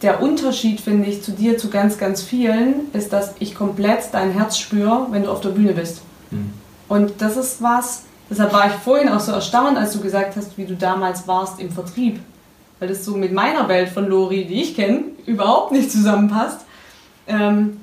der 0.03 0.23
Unterschied, 0.23 0.81
finde 0.81 1.09
ich, 1.09 1.25
zu 1.25 1.33
dir, 1.33 1.59
zu 1.59 1.69
ganz, 1.69 1.99
ganz 1.99 2.23
vielen, 2.23 2.93
ist, 2.93 3.13
dass 3.13 3.35
ich 3.41 3.57
komplett 3.57 4.05
dein 4.13 4.31
Herz 4.31 4.57
spüre, 4.57 5.09
wenn 5.11 5.25
du 5.25 5.33
auf 5.33 5.41
der 5.41 5.49
Bühne 5.49 5.73
bist. 5.73 6.01
Mhm. 6.31 6.53
Und 6.87 7.15
das 7.19 7.37
ist 7.37 7.61
was, 7.61 8.05
deshalb 8.31 8.53
war 8.53 8.69
ich 8.69 8.75
vorhin 8.75 9.09
auch 9.09 9.19
so 9.19 9.33
erstaunt, 9.33 9.77
als 9.77 9.95
du 9.95 10.01
gesagt 10.01 10.37
hast, 10.37 10.57
wie 10.57 10.65
du 10.65 10.77
damals 10.77 11.27
warst 11.27 11.59
im 11.59 11.73
Vertrieb. 11.73 12.21
Weil 12.79 12.89
das 12.89 13.05
so 13.05 13.17
mit 13.17 13.33
meiner 13.33 13.69
Welt 13.69 13.89
von 13.89 14.07
Lori, 14.07 14.45
die 14.45 14.63
ich 14.63 14.77
kenne, 14.77 15.07
überhaupt 15.27 15.73
nicht 15.73 15.91
zusammenpasst. 15.91 16.61
Ähm, 17.27 17.81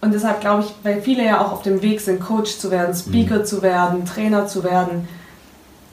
und 0.00 0.14
deshalb 0.14 0.40
glaube 0.40 0.62
ich, 0.62 0.72
weil 0.82 1.02
viele 1.02 1.22
ja 1.22 1.44
auch 1.44 1.52
auf 1.52 1.62
dem 1.62 1.82
Weg 1.82 2.00
sind, 2.00 2.18
Coach 2.18 2.56
zu 2.56 2.70
werden, 2.70 2.94
Speaker 2.94 3.40
mhm. 3.40 3.44
zu 3.44 3.60
werden, 3.60 4.06
Trainer 4.06 4.46
zu 4.46 4.64
werden, 4.64 5.06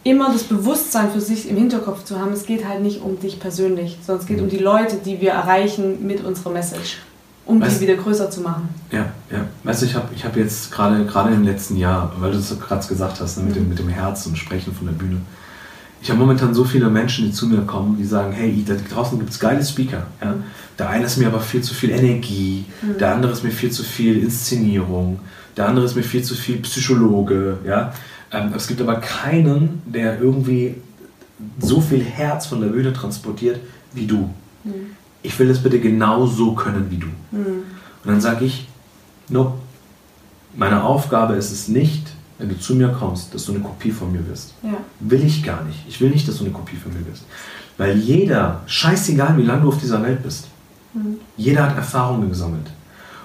immer 0.09 0.31
das 0.31 0.43
Bewusstsein 0.43 1.11
für 1.11 1.21
sich 1.21 1.49
im 1.49 1.57
Hinterkopf 1.57 2.03
zu 2.03 2.19
haben, 2.19 2.33
es 2.33 2.45
geht 2.45 2.67
halt 2.67 2.81
nicht 2.81 3.01
um 3.01 3.19
dich 3.19 3.39
persönlich, 3.39 3.97
sondern 4.05 4.21
es 4.21 4.27
geht 4.27 4.41
um 4.41 4.49
die 4.49 4.57
Leute, 4.57 4.97
die 5.03 5.21
wir 5.21 5.31
erreichen 5.31 6.05
mit 6.05 6.23
unserer 6.23 6.51
Message, 6.51 6.97
um 7.45 7.61
weißt, 7.61 7.77
die 7.77 7.87
wieder 7.87 7.95
größer 7.95 8.31
zu 8.31 8.41
machen. 8.41 8.69
Ja, 8.91 9.11
ja. 9.31 9.45
Weißt 9.63 9.81
du, 9.81 9.85
ich 9.85 9.95
habe 9.95 10.07
ich 10.15 10.25
hab 10.25 10.35
jetzt 10.35 10.71
gerade 10.71 11.05
gerade 11.05 11.33
im 11.33 11.43
letzten 11.43 11.77
Jahr, 11.77 12.11
weil 12.19 12.31
du 12.31 12.39
es 12.39 12.59
gerade 12.59 12.87
gesagt 12.87 13.19
hast, 13.21 13.37
ne, 13.37 13.43
mit, 13.45 13.55
dem, 13.55 13.69
mit 13.69 13.79
dem 13.79 13.89
Herz 13.89 14.25
und 14.25 14.37
Sprechen 14.37 14.73
von 14.73 14.87
der 14.87 14.93
Bühne, 14.93 15.17
ich 16.01 16.09
habe 16.09 16.19
momentan 16.19 16.53
so 16.53 16.63
viele 16.63 16.89
Menschen, 16.89 17.25
die 17.25 17.31
zu 17.31 17.47
mir 17.47 17.61
kommen, 17.61 17.97
die 17.97 18.05
sagen, 18.05 18.31
hey, 18.31 18.63
da 18.65 18.75
draußen 18.75 19.19
gibt 19.19 19.31
es 19.31 19.39
geile 19.39 19.63
Speaker. 19.63 20.07
Ja? 20.21 20.35
Der 20.77 20.89
eine 20.89 21.05
ist 21.05 21.17
mir 21.17 21.27
aber 21.27 21.41
viel 21.41 21.61
zu 21.61 21.73
viel 21.73 21.89
Energie, 21.89 22.65
mhm. 22.81 22.97
der 22.97 23.13
andere 23.13 23.33
ist 23.33 23.43
mir 23.43 23.51
viel 23.51 23.69
zu 23.69 23.83
viel 23.83 24.23
Inszenierung, 24.23 25.19
der 25.57 25.67
andere 25.67 25.85
ist 25.85 25.95
mir 25.95 26.03
viel 26.03 26.23
zu 26.23 26.35
viel 26.35 26.57
Psychologe. 26.59 27.57
Ja? 27.67 27.91
Ähm, 28.31 28.53
es 28.55 28.67
gibt 28.67 28.81
aber 28.81 28.95
keinen, 28.95 29.81
der 29.85 30.19
irgendwie 30.19 30.75
so 31.59 31.81
viel 31.81 32.03
Herz 32.03 32.45
von 32.45 32.61
der 32.61 32.67
Bühne 32.67 32.93
transportiert 32.93 33.59
wie 33.93 34.05
du. 34.05 34.29
Mhm. 34.63 34.95
Ich 35.21 35.37
will 35.39 35.47
das 35.47 35.61
bitte 35.61 35.79
genauso 35.79 36.53
können 36.53 36.87
wie 36.89 36.97
du. 36.97 37.07
Mhm. 37.31 37.63
Und 38.03 38.05
dann 38.05 38.21
sage 38.21 38.45
ich, 38.45 38.67
nope, 39.29 39.57
meine 40.55 40.83
Aufgabe 40.83 41.35
ist 41.35 41.51
es 41.51 41.67
nicht, 41.67 42.11
wenn 42.37 42.49
du 42.49 42.57
zu 42.57 42.75
mir 42.75 42.89
kommst, 42.89 43.33
dass 43.33 43.45
du 43.45 43.53
eine 43.53 43.61
Kopie 43.61 43.91
von 43.91 44.11
mir 44.11 44.25
wirst. 44.27 44.53
Ja. 44.63 44.77
Will 44.99 45.23
ich 45.23 45.43
gar 45.43 45.63
nicht. 45.65 45.79
Ich 45.87 45.99
will 45.99 46.09
nicht, 46.09 46.27
dass 46.27 46.37
du 46.37 46.45
eine 46.45 46.53
Kopie 46.53 46.77
von 46.77 46.93
mir 46.93 47.05
wirst. 47.05 47.23
Weil 47.77 47.97
jeder, 47.97 48.61
scheißegal 48.65 49.37
wie 49.37 49.43
lange 49.43 49.63
du 49.63 49.69
auf 49.69 49.79
dieser 49.79 50.01
Welt 50.03 50.23
bist, 50.23 50.47
mhm. 50.93 51.17
jeder 51.37 51.63
hat 51.63 51.75
Erfahrungen 51.75 52.29
gesammelt. 52.29 52.71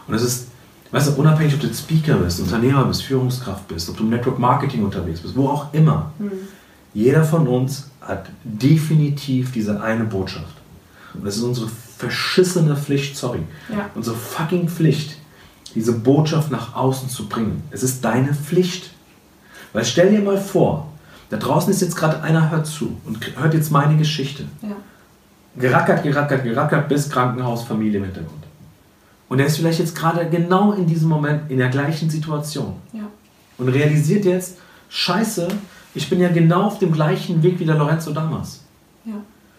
Und 0.07 0.15
es 0.15 0.23
ist 0.23 0.49
Weißt 0.95 1.09
du, 1.09 1.21
unabhängig, 1.21 1.55
ob 1.55 1.61
du 1.61 1.67
jetzt 1.67 1.81
Speaker 1.81 2.15
bist, 2.19 2.39
Unternehmer 2.39 2.85
bist, 2.85 3.03
Führungskraft 3.03 3.67
bist, 3.67 3.91
ob 3.91 3.97
du 3.97 4.05
im 4.05 4.11
Network 4.11 4.39
Marketing 4.39 4.85
unterwegs 4.85 5.19
bist, 5.19 5.35
wo 5.35 5.49
auch 5.49 5.75
immer. 5.75 6.13
Mhm. 6.21 6.31
Jeder 6.93 7.25
von 7.25 7.49
uns 7.49 7.91
hat 8.01 8.27
definitiv 8.45 9.51
diese 9.51 9.83
eine 9.83 10.05
Botschaft. 10.05 10.55
Und 11.15 11.27
das 11.27 11.37
ist 11.37 11.43
unsere 11.43 11.67
verschissene 11.99 12.77
Pflicht, 12.77 13.17
sorry. 13.17 13.41
Ja. 13.71 13.91
Unsere 13.97 14.15
fucking 14.15 14.69
Pflicht, 14.69 15.17
diese 15.75 15.95
Botschaft 15.95 16.53
nach 16.53 16.77
außen 16.77 17.09
zu 17.09 17.29
bringen. 17.29 17.65
Es 17.73 17.83
ist 17.83 18.05
deine 18.05 18.33
Pflicht. 18.33 18.93
Weil 19.73 19.85
stell 19.85 20.13
dir 20.13 20.21
mal 20.21 20.39
vor, 20.39 20.93
da 21.29 21.39
draußen 21.39 21.73
ist 21.73 21.83
jetzt 21.83 21.97
gerade 21.97 22.23
einer, 22.23 22.53
hört 22.53 22.69
zu 22.69 22.97
und 23.05 23.19
hört 23.37 23.53
jetzt 23.55 23.73
meine 23.73 23.97
Geschichte. 23.97 24.45
Ja. 24.63 24.77
Gerackert, 25.57 26.05
gerackert, 26.05 26.45
gerackert 26.45 26.89
bis 26.89 27.11
Krankenhaus, 27.11 27.65
Familie 27.65 27.99
im 27.99 28.05
Hintergrund. 28.05 28.44
Und 29.35 29.41
er 29.41 29.47
ist 29.47 29.57
vielleicht 29.57 29.81
jetzt 29.81 29.97
gerade 29.97 30.31
genau 30.31 30.75
in 30.75 30.87
diesem 30.87 31.09
Moment 31.09 31.51
in 31.51 31.59
der 31.59 31.69
gleichen 31.69 32.09
Situation. 32.09 32.77
Ja. 32.93 33.09
Und 33.59 33.69
realisiert 33.69 34.25
jetzt, 34.25 34.59
scheiße, 34.91 35.49
ich 35.93 36.09
bin 36.09 36.21
ja 36.21 36.29
genau 36.29 36.63
auf 36.63 36.79
dem 36.79 36.93
gleichen 36.93 37.43
Weg 37.43 37.59
wie 37.59 37.65
der 37.65 37.75
Lorenzo 37.75 38.13
damals. 38.13 38.61
Ja. 39.05 39.15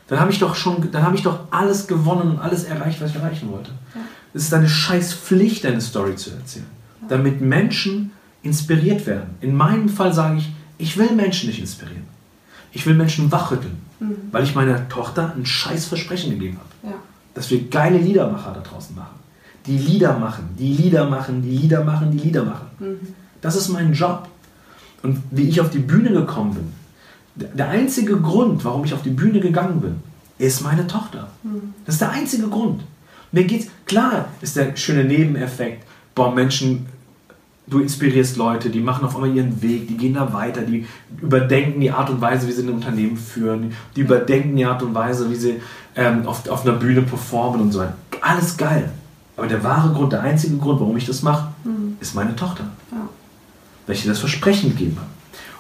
dann 0.07 0.21
habe 0.21 0.32
ich 0.32 0.39
doch 0.39 0.55
schon, 0.55 0.89
dann 0.93 1.03
habe 1.03 1.17
ich 1.17 1.23
doch 1.23 1.39
alles 1.51 1.88
gewonnen 1.88 2.32
und 2.32 2.39
alles 2.39 2.63
erreicht, 2.63 3.01
was 3.01 3.09
ich 3.09 3.17
erreichen 3.17 3.51
wollte. 3.51 3.71
Ja. 3.93 3.99
Es 4.34 4.43
ist 4.43 4.53
deine 4.53 4.69
scheiß 4.69 5.13
Pflicht, 5.13 5.65
deine 5.65 5.82
Story 5.82 6.15
zu 6.15 6.30
erzählen, 6.30 6.67
ja. 7.01 7.07
damit 7.09 7.41
Menschen 7.41 8.11
inspiriert 8.43 9.05
werden. 9.05 9.32
In 9.41 9.57
meinem 9.57 9.89
Fall 9.89 10.13
sage 10.13 10.38
ich, 10.38 10.53
ich 10.78 10.97
will 10.97 11.11
Menschen 11.11 11.49
nicht 11.49 11.59
inspirieren. 11.59 12.05
Ich 12.71 12.86
will 12.86 12.93
Menschen 12.93 13.30
wachrütteln, 13.30 13.76
mhm. 13.99 14.15
weil 14.32 14.45
ich 14.45 14.55
meiner 14.55 14.88
Tochter 14.88 15.34
ein 15.36 15.45
scheiß 15.45 15.88
Versprechen 15.88 16.30
gegeben 16.30 16.59
habe. 16.59 16.95
Dass 17.34 17.51
wir 17.51 17.67
geile 17.67 17.97
Liedermacher 17.97 18.53
da 18.53 18.61
draußen 18.61 18.95
machen. 18.95 19.24
Die 19.66 19.78
Lieder 19.78 20.18
machen, 20.18 20.49
die 20.57 20.74
Lieder 20.74 21.09
machen, 21.09 21.41
die 21.41 21.57
Lieder 21.57 21.84
machen, 21.84 22.11
die 22.11 22.20
Lieder 22.20 22.43
machen. 22.43 22.68
Mhm. 22.80 22.99
Das 23.41 23.55
ist 23.55 23.70
mein 23.70 23.93
Job. 23.93 24.28
Und 25.03 25.22
wie 25.32 25.49
ich 25.49 25.61
auf 25.61 25.70
die 25.70 25.80
Bühne 25.80 26.11
gekommen 26.11 26.53
bin, 26.53 27.47
der 27.53 27.70
einzige 27.70 28.18
Grund, 28.18 28.63
warum 28.63 28.86
ich 28.86 28.93
auf 28.93 29.01
die 29.01 29.09
Bühne 29.09 29.39
gegangen 29.39 29.82
bin, 29.82 29.95
ist 30.38 30.61
meine 30.61 30.88
Tochter. 30.88 31.28
Mhm. 31.43 31.74
Das 31.86 31.95
ist 31.95 32.01
der 32.01 32.11
einzige 32.11 32.47
Grund. 32.47 32.82
Mir 33.32 33.43
geht's, 33.43 33.68
klar 33.86 34.30
ist 34.41 34.55
der 34.55 34.76
schöne 34.76 35.03
Nebeneffekt, 35.03 35.84
boah, 36.13 36.34
Menschen 36.34 36.86
du 37.68 37.80
inspirierst 37.80 38.38
Leute, 38.38 38.70
die 38.70 38.80
machen 38.80 39.05
auf 39.05 39.16
einmal 39.16 39.36
ihren 39.36 39.61
Weg, 39.61 39.88
die 39.88 39.97
gehen 39.97 40.13
da 40.13 40.32
weiter, 40.34 40.61
die 40.61 40.86
überdenken 41.22 41.80
die 41.82 41.91
Art 41.91 42.09
und 42.09 42.22
Weise, 42.22 42.47
wie 42.47 42.51
sie 42.51 42.63
ein 42.63 42.70
Unternehmen 42.70 43.18
führen, 43.18 43.74
die 43.95 44.01
überdenken 44.01 44.55
die 44.55 44.66
Art 44.66 44.84
und 44.84 44.93
Weise, 44.93 45.30
wie 45.30 45.36
sie 45.36 45.61
ähm, 45.95 46.28
auf, 46.28 46.47
auf 46.49 46.66
einer 46.66 46.78
Bühne 46.78 47.01
performen 47.01 47.61
und 47.61 47.72
so 47.72 47.80
weiter. 47.80 47.95
Alles 48.22 48.55
geil. 48.55 48.91
Aber 49.38 49.48
der 49.48 49.64
wahre 49.64 49.94
Grund, 49.94 50.14
der 50.14 50.22
einzige 50.22 50.58
Grund, 50.58 50.80
warum 50.80 50.96
ich 50.98 51.06
das 51.06 51.22
mache, 51.22 51.50
mhm. 51.64 51.98
ist 52.00 52.16
meine 52.16 52.36
Tochter. 52.36 52.64
Ja. 52.92 53.10
Weil 53.86 53.96
ich 53.96 54.06
ihr 54.06 54.12
das 54.12 54.20
Versprechen 54.20 54.70
gegeben 54.72 54.98
habe. 54.98 55.10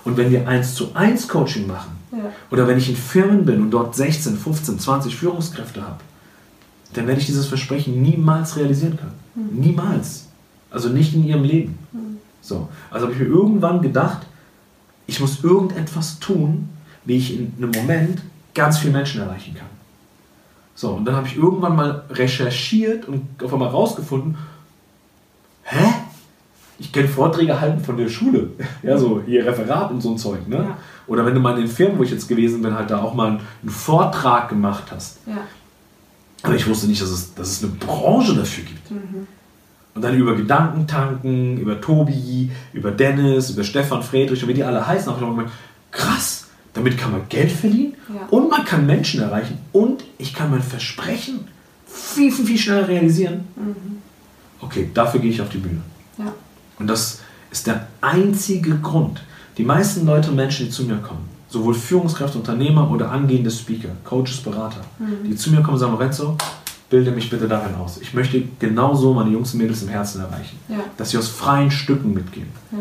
Und 0.05 0.17
wenn 0.17 0.31
wir 0.31 0.47
1 0.47 0.75
zu 0.75 0.95
1 0.95 1.27
Coaching 1.27 1.67
machen, 1.67 1.91
ja. 2.11 2.31
oder 2.51 2.67
wenn 2.67 2.77
ich 2.77 2.89
in 2.89 2.95
Firmen 2.95 3.45
bin 3.45 3.61
und 3.61 3.71
dort 3.71 3.95
16, 3.95 4.37
15, 4.37 4.79
20 4.79 5.15
Führungskräfte 5.15 5.81
habe, 5.81 5.99
dann 6.93 7.07
werde 7.07 7.19
ich 7.19 7.25
dieses 7.25 7.47
Versprechen 7.47 8.01
niemals 8.01 8.55
realisieren 8.55 8.97
können. 8.97 9.13
Mhm. 9.35 9.59
Niemals. 9.59 10.27
Also 10.69 10.89
nicht 10.89 11.13
in 11.13 11.25
ihrem 11.25 11.43
Leben. 11.43 11.77
Mhm. 11.91 12.17
So. 12.41 12.69
Also 12.89 13.07
habe 13.07 13.13
ich 13.13 13.19
mir 13.19 13.27
irgendwann 13.27 13.81
gedacht, 13.81 14.25
ich 15.07 15.19
muss 15.19 15.43
irgendetwas 15.43 16.19
tun, 16.19 16.69
wie 17.03 17.17
ich 17.17 17.37
in 17.37 17.53
einem 17.57 17.71
Moment 17.71 18.21
ganz 18.53 18.79
viele 18.79 18.93
Menschen 18.93 19.21
erreichen 19.21 19.53
kann. 19.53 19.67
So, 20.75 20.89
und 20.91 21.05
dann 21.05 21.15
habe 21.15 21.27
ich 21.27 21.37
irgendwann 21.37 21.75
mal 21.75 22.03
recherchiert 22.09 23.07
und 23.07 23.25
auf 23.41 23.53
einmal 23.53 23.69
rausgefunden, 23.69 24.37
hä? 25.63 25.85
Ich 26.77 26.91
kenne 26.91 27.07
Vorträge 27.07 27.61
halten 27.61 27.81
von 27.81 27.95
der 27.95 28.09
Schule. 28.09 28.49
Ja, 28.83 28.97
so 28.97 29.21
hier 29.25 29.45
Referat 29.45 29.91
und 29.91 30.01
so 30.01 30.11
ein 30.11 30.17
Zeug. 30.17 30.45
Ne? 30.47 30.57
Ja. 30.57 30.77
Oder 31.07 31.25
wenn 31.25 31.33
du 31.33 31.39
mal 31.39 31.55
in 31.55 31.61
den 31.61 31.67
Firmen, 31.69 31.97
wo 31.97 32.03
ich 32.03 32.11
jetzt 32.11 32.27
gewesen 32.27 32.61
bin, 32.61 32.75
halt 32.75 32.91
da 32.91 33.01
auch 33.01 33.13
mal 33.13 33.29
einen 33.29 33.69
Vortrag 33.69 34.49
gemacht 34.49 34.83
hast. 34.91 35.19
Ja. 35.25 35.37
Aber 36.43 36.55
ich 36.55 36.67
wusste 36.67 36.87
nicht, 36.87 37.01
dass 37.01 37.09
es, 37.09 37.33
dass 37.33 37.49
es 37.49 37.63
eine 37.63 37.71
Branche 37.73 38.35
dafür 38.35 38.65
gibt. 38.65 38.91
Mhm. 38.91 39.27
Und 39.95 40.01
dann 40.01 40.17
über 40.17 40.35
Gedankentanken, 40.35 41.57
über 41.57 41.79
Tobi, 41.79 42.51
über 42.73 42.91
Dennis, 42.91 43.51
über 43.51 43.63
Stefan 43.63 44.03
Friedrich 44.03 44.43
und 44.43 44.49
wie 44.49 44.53
die 44.53 44.63
alle 44.63 44.85
heißen, 44.85 45.09
habe 45.09 45.23
ich 45.23 45.37
gedacht, 45.37 45.53
krass, 45.91 46.34
damit 46.75 46.97
kann 46.97 47.13
man 47.13 47.27
Geld 47.29 47.51
verdienen 47.51 47.95
ja. 48.13 48.27
und 48.29 48.49
man 48.49 48.63
kann 48.65 48.85
Menschen 48.85 49.21
erreichen 49.21 49.57
und 49.71 50.03
ich 50.17 50.33
kann 50.33 50.51
mein 50.51 50.61
Versprechen 50.61 51.47
viel, 51.87 52.31
viel, 52.31 52.45
viel 52.45 52.57
schneller 52.57 52.87
realisieren. 52.87 53.47
Mhm. 53.55 53.97
Okay, 54.61 54.89
dafür 54.93 55.19
gehe 55.19 55.31
ich 55.31 55.41
auf 55.41 55.49
die 55.49 55.57
Bühne. 55.57 55.81
Ja. 56.17 56.33
Und 56.77 56.87
das 56.87 57.21
ist 57.49 57.65
der 57.65 57.87
einzige 58.01 58.77
Grund. 58.77 59.23
Die 59.57 59.63
meisten 59.63 60.05
Leute 60.05 60.29
und 60.29 60.35
Menschen, 60.35 60.65
die 60.65 60.71
zu 60.71 60.83
mir 60.83 60.97
kommen, 60.97 61.29
sowohl 61.47 61.73
Führungskräfte, 61.73 62.37
Unternehmer 62.37 62.91
oder 62.91 63.09
angehende 63.09 63.49
Speaker, 63.49 63.89
Coaches, 64.03 64.41
Berater, 64.41 64.81
mhm. 64.99 65.29
die 65.29 65.35
zu 65.35 65.51
mir 65.51 65.61
kommen 65.61 65.75
und 65.75 65.79
sagen, 65.79 65.93
Lorenzo, 65.93 66.37
bilde 66.89 67.11
mich 67.11 67.29
bitte 67.29 67.47
darin 67.47 67.73
aus. 67.75 67.99
Ich 68.01 68.13
möchte 68.13 68.43
genauso 68.59 69.13
meine 69.13 69.29
Jungs 69.29 69.53
und 69.53 69.61
Mädels 69.61 69.81
im 69.81 69.89
Herzen 69.89 70.21
erreichen. 70.21 70.59
Ja. 70.67 70.79
Dass 70.97 71.11
sie 71.11 71.17
aus 71.17 71.29
freien 71.29 71.71
Stücken 71.71 72.13
mitgehen. 72.13 72.49
Ja. 72.71 72.79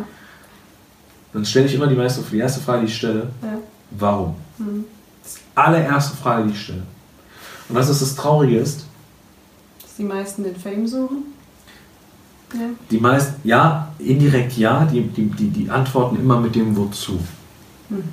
Dann 1.33 1.45
stelle 1.45 1.67
ich 1.67 1.75
immer 1.75 1.87
die, 1.87 1.97
meiste, 1.97 2.23
die 2.31 2.39
erste 2.39 2.61
Frage, 2.61 2.83
die 2.83 2.87
ich 2.87 2.97
stelle, 2.97 3.29
ja. 3.43 3.59
Warum? 3.99 4.35
Mhm. 4.59 4.85
Das 5.23 5.33
ist 5.33 5.39
die 5.39 5.57
allererste 5.57 6.17
Frage, 6.17 6.47
die 6.47 6.53
ich 6.53 6.63
stelle. 6.63 6.83
Und 7.69 7.77
was 7.77 7.89
ist 7.89 8.03
das 8.03 8.15
Traurige 8.15 8.59
ist, 8.59 8.87
dass 9.83 9.97
die 9.97 10.05
meisten 10.05 10.45
den 10.45 10.57
Fame 10.57 10.87
suchen? 10.87 11.25
Ja. 12.53 12.61
Die 12.91 12.99
meisten, 12.99 13.35
ja, 13.47 13.93
indirekt 13.99 14.57
ja, 14.57 14.85
die, 14.85 15.03
die, 15.03 15.27
die, 15.27 15.49
die 15.49 15.71
antworten 15.71 16.17
immer 16.17 16.41
mit 16.41 16.55
dem 16.55 16.77
Wozu. 16.77 17.19
Mhm. 17.89 17.97
Und 17.97 18.05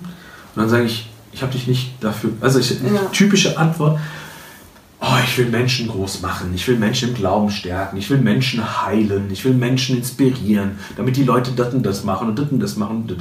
dann 0.55 0.69
sage 0.69 0.85
ich, 0.85 1.09
ich 1.31 1.41
habe 1.41 1.51
dich 1.51 1.67
nicht 1.67 2.03
dafür, 2.03 2.31
also 2.41 2.59
ich, 2.59 2.71
ja. 2.71 3.05
typische 3.11 3.57
Antwort, 3.57 3.99
oh, 4.99 5.17
ich 5.23 5.37
will 5.37 5.47
Menschen 5.47 5.87
groß 5.87 6.21
machen, 6.21 6.51
ich 6.53 6.67
will 6.67 6.77
Menschen 6.77 7.09
im 7.09 7.15
Glauben 7.15 7.49
stärken, 7.49 7.97
ich 7.97 8.09
will 8.09 8.19
Menschen 8.19 8.85
heilen, 8.85 9.29
ich 9.31 9.45
will 9.45 9.53
Menschen 9.53 9.97
inspirieren, 9.97 10.77
damit 10.97 11.17
die 11.17 11.23
Leute 11.23 11.51
das 11.51 11.73
und 11.73 11.83
das 11.83 12.03
machen 12.03 12.29
und 12.29 12.39
das 12.39 12.49
und 12.49 12.59
das 12.59 12.75
machen 12.75 12.97
und 12.97 13.11
das. 13.11 13.17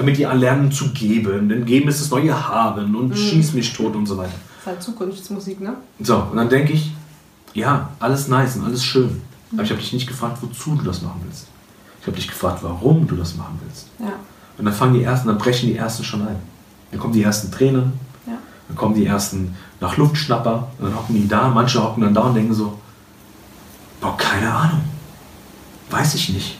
Damit 0.00 0.16
die 0.16 0.24
lernen 0.24 0.72
zu 0.72 0.92
geben, 0.92 1.50
denn 1.50 1.66
geben 1.66 1.90
ist 1.90 2.00
das 2.00 2.08
neue 2.08 2.48
Haben 2.48 2.94
und 2.96 3.10
mhm. 3.10 3.14
schieß 3.14 3.52
mich 3.52 3.70
tot 3.74 3.94
und 3.94 4.06
so 4.06 4.16
weiter. 4.16 4.32
Das 4.32 4.60
ist 4.60 4.66
halt 4.66 4.82
Zukunftsmusik, 4.82 5.60
ne? 5.60 5.74
So, 6.00 6.16
und 6.16 6.38
dann 6.38 6.48
denke 6.48 6.72
ich, 6.72 6.94
ja, 7.52 7.90
alles 7.98 8.26
nice 8.26 8.56
und 8.56 8.64
alles 8.64 8.82
schön. 8.82 9.10
Mhm. 9.10 9.58
Aber 9.58 9.62
ich 9.62 9.70
habe 9.70 9.78
dich 9.78 9.92
nicht 9.92 10.06
gefragt, 10.06 10.38
wozu 10.40 10.74
du 10.74 10.84
das 10.84 11.02
machen 11.02 11.20
willst. 11.26 11.48
Ich 12.00 12.06
habe 12.06 12.16
dich 12.16 12.28
gefragt, 12.28 12.60
warum 12.62 13.06
du 13.06 13.14
das 13.14 13.36
machen 13.36 13.60
willst. 13.62 13.88
Ja. 13.98 14.14
Und 14.56 14.64
dann 14.64 14.72
fangen 14.72 14.94
die 14.94 15.02
ersten, 15.02 15.28
dann 15.28 15.36
brechen 15.36 15.68
die 15.68 15.76
ersten 15.76 16.02
schon 16.02 16.26
ein. 16.26 16.36
Dann 16.92 16.98
kommen 16.98 17.12
die 17.12 17.22
ersten 17.22 17.50
Tränen, 17.50 17.92
ja. 18.26 18.38
dann 18.68 18.76
kommen 18.78 18.94
die 18.94 19.04
ersten 19.04 19.54
nach 19.80 19.98
Luftschnapper. 19.98 20.68
Und 20.78 20.86
dann 20.86 20.96
hocken 20.96 21.14
die 21.14 21.28
da, 21.28 21.48
manche 21.48 21.84
hocken 21.84 22.04
dann 22.04 22.14
da 22.14 22.22
und 22.22 22.36
denken 22.36 22.54
so, 22.54 22.78
boah, 24.00 24.16
keine 24.16 24.50
Ahnung. 24.50 24.80
Weiß 25.90 26.14
ich 26.14 26.30
nicht. 26.30 26.58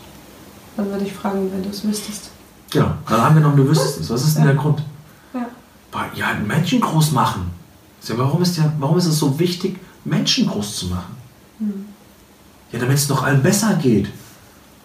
Dann 0.77 0.91
würde 0.91 1.07
ich 1.07 1.13
fragen, 1.15 1.51
wenn 1.51 1.63
du 1.63 1.71
es 1.71 1.83
wüsstest. 1.89 2.33
Genau, 2.71 2.93
dann 3.09 3.21
angenommen, 3.21 3.57
du 3.57 3.69
wüsstest 3.69 4.01
es. 4.01 4.11
Was 4.11 4.27
ist 4.27 4.37
denn 4.37 4.45
ja. 4.45 4.53
der 4.53 4.61
Grund? 4.61 4.83
Ja. 5.35 5.47
Ja, 6.15 6.35
Menschen 6.35 6.81
groß 6.81 7.13
machen. 7.13 7.51
Ja, 8.03 8.17
warum, 8.17 8.43
ist 8.43 8.57
ja, 8.57 8.73
warum 8.79 8.97
ist 8.97 9.07
es 9.07 9.19
so 9.19 9.39
wichtig, 9.39 9.79
Menschen 10.05 10.47
groß 10.47 10.77
zu 10.77 10.87
machen? 10.87 11.17
Mhm. 11.59 11.87
Ja, 12.73 12.79
damit 12.79 12.97
es 12.97 13.09
doch 13.09 13.23
allen 13.25 13.43
besser 13.43 13.75
geht. 13.75 14.09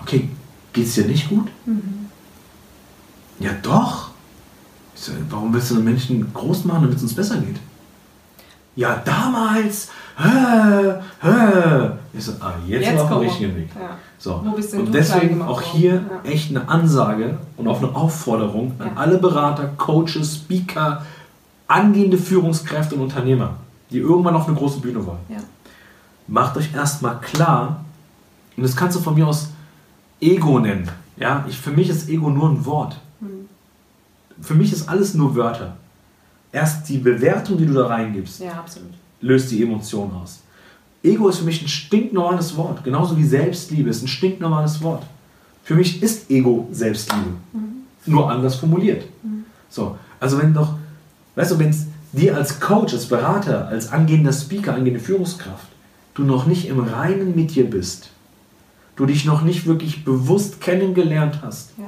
Okay, 0.02 0.30
geht 0.74 0.88
es 0.88 0.96
dir 0.96 1.06
nicht 1.06 1.30
gut? 1.30 1.48
Mhm. 1.66 2.08
Ja, 3.40 3.52
doch. 3.62 4.10
Warum 5.30 5.54
willst 5.54 5.72
du 5.72 5.76
Menschen 5.76 6.34
groß 6.34 6.66
machen, 6.66 6.84
damit 6.84 6.98
es 6.98 7.04
uns 7.04 7.14
besser 7.14 7.38
geht? 7.38 7.60
ja, 8.76 9.02
damals, 9.06 9.90
hä, 10.18 10.94
hä. 11.22 11.90
Ich 12.18 12.24
so, 12.24 12.34
ah, 12.40 12.54
jetzt, 12.66 12.86
jetzt 12.86 13.00
auf 13.02 13.10
dem 13.10 13.18
richtigen 13.18 13.56
Weg. 13.56 13.70
Ja. 13.76 13.98
So. 14.18 14.36
und 14.36 14.94
deswegen 14.94 15.42
auch 15.42 15.62
hier 15.62 15.94
ja. 15.96 16.30
echt 16.30 16.50
eine 16.50 16.68
Ansage 16.70 17.38
und 17.58 17.68
auch 17.68 17.82
eine 17.82 17.96
Aufforderung 17.96 18.74
an 18.80 18.92
alle 18.96 19.18
Berater, 19.18 19.68
Coaches, 19.78 20.36
Speaker, 20.36 21.06
angehende 21.68 22.18
Führungskräfte 22.18 22.96
und 22.96 23.02
Unternehmer, 23.02 23.56
die 23.92 23.98
irgendwann 23.98 24.36
auf 24.36 24.48
eine 24.48 24.56
große 24.56 24.80
Bühne 24.80 25.06
wollen. 25.06 25.20
Macht 26.28 26.58
euch 26.58 26.74
erstmal 26.74 27.20
klar, 27.20 27.84
und 28.56 28.64
das 28.64 28.76
kannst 28.76 28.98
du 28.98 29.02
von 29.02 29.14
mir 29.14 29.28
aus 29.28 29.50
Ego 30.22 30.60
nennen. 30.60 30.90
Ja, 31.18 31.46
ich, 31.48 31.58
für 31.58 31.72
mich 31.72 31.90
ist 31.90 32.10
Ego 32.10 32.30
nur 32.30 32.50
ein 32.50 32.66
Wort. 32.66 33.00
Mhm. 33.20 33.48
Für 34.42 34.56
mich 34.56 34.72
ist 34.72 34.88
alles 34.88 35.14
nur 35.14 35.36
Wörter 35.36 35.76
erst 36.56 36.88
die 36.88 36.98
Bewertung, 36.98 37.58
die 37.58 37.66
du 37.66 37.74
da 37.74 37.88
reingibst, 37.88 38.40
ja, 38.40 38.64
löst 39.22 39.52
die 39.52 39.62
Emotion 39.62 40.12
aus. 40.14 40.40
Ego 41.06 41.30
ist 41.30 41.40
für 41.40 41.46
mich 41.46 41.62
ein 41.62 41.68
stinknormales 41.68 42.58
Wort, 42.58 42.84
genauso 42.84 43.18
wie 43.18 43.24
Selbstliebe 43.24 43.90
ist 43.90 44.02
ein 44.04 44.08
stinknormales 44.08 44.82
Wort. 44.82 45.04
Für 45.64 45.76
mich 45.76 46.02
ist 46.02 46.30
Ego 46.30 46.68
Selbstliebe, 46.72 47.32
mhm. 47.54 47.86
nur 48.06 48.30
anders 48.30 48.56
formuliert. 48.56 49.06
Mhm. 49.24 49.46
So, 49.70 49.98
also 50.20 50.38
wenn 50.40 50.54
doch, 50.54 50.76
weißt 51.36 51.52
du, 51.52 51.60
wenn 51.60 51.70
es 51.70 51.86
dir 52.12 52.36
als 52.36 52.60
Coach, 52.60 52.94
als 52.94 53.06
Berater, 53.08 53.68
als 53.68 53.92
angehender 53.92 54.34
Speaker, 54.34 54.74
angehende 54.74 55.00
Führungskraft, 55.00 55.68
du 56.14 56.24
noch 56.24 56.46
nicht 56.46 56.68
im 56.68 56.80
Reinen 56.80 57.36
mit 57.36 57.56
dir 57.56 57.70
bist, 57.70 58.10
du 58.96 59.06
dich 59.06 59.26
noch 59.26 59.42
nicht 59.42 59.66
wirklich 59.66 60.06
bewusst 60.06 60.62
kennengelernt 60.62 61.40
hast, 61.42 61.72
ja. 61.78 61.86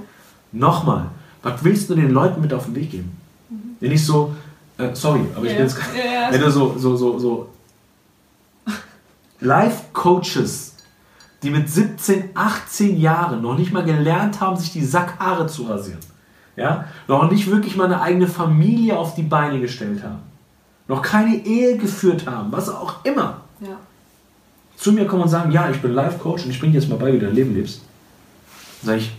nochmal, 0.52 1.08
was 1.44 1.64
willst 1.64 1.90
du 1.90 1.96
den 1.96 2.12
Leuten 2.12 2.42
mit 2.42 2.54
auf 2.54 2.66
den 2.66 2.76
Weg 2.76 2.92
geben? 2.92 3.12
Mhm. 3.50 3.56
Wenn 3.80 3.92
ich 3.92 4.06
so, 4.06 4.36
äh, 4.78 4.90
sorry, 4.94 5.22
aber 5.36 5.46
ich 5.46 5.54
bin 5.54 5.64
jetzt. 5.64 5.78
Ja, 5.96 6.32
wenn 6.32 6.42
du 6.42 6.52
so, 6.52 6.76
so, 6.78 6.96
so, 6.96 7.20
so 7.20 7.50
Life-Coaches, 9.40 10.76
die 11.44 11.50
mit 11.50 11.70
17, 11.70 12.32
18 12.34 13.00
Jahren 13.00 13.42
noch 13.42 13.58
nicht 13.58 13.72
mal 13.72 13.84
gelernt 13.84 14.42
haben, 14.42 14.58
sich 14.58 14.72
die 14.72 14.84
Sackhaare 14.84 15.48
zu 15.48 15.64
rasieren, 15.64 16.00
ja, 16.56 16.86
noch 17.08 17.30
nicht 17.30 17.50
wirklich 17.50 17.76
mal 17.76 17.86
eine 17.86 18.02
eigene 18.02 18.28
Familie 18.28 18.98
auf 18.98 19.16
die 19.16 19.24
Beine 19.24 19.60
gestellt 19.60 20.04
haben, 20.04 20.20
noch 20.88 21.02
keine 21.02 21.36
Ehe 21.36 21.78
geführt 21.78 22.26
haben, 22.26 22.52
was 22.52 22.70
auch 22.70 23.06
immer, 23.06 23.42
ja. 23.60 23.78
zu 24.76 24.92
mir 24.92 25.06
kommen 25.06 25.24
und 25.24 25.30
sagen, 25.30 25.52
ja, 25.52 25.70
ich 25.70 25.82
bin 25.82 25.94
Life-Coach 25.94 26.46
und 26.46 26.52
ich 26.52 26.60
bringe 26.60 26.74
dir 26.74 26.80
jetzt 26.80 26.90
mal 26.90 26.98
bei, 26.98 27.14
wie 27.14 27.20
du 27.20 27.26
dein 27.26 27.36
Leben 27.36 27.54
lebst, 27.54 27.82
sage 28.82 29.00
ich, 29.00 29.12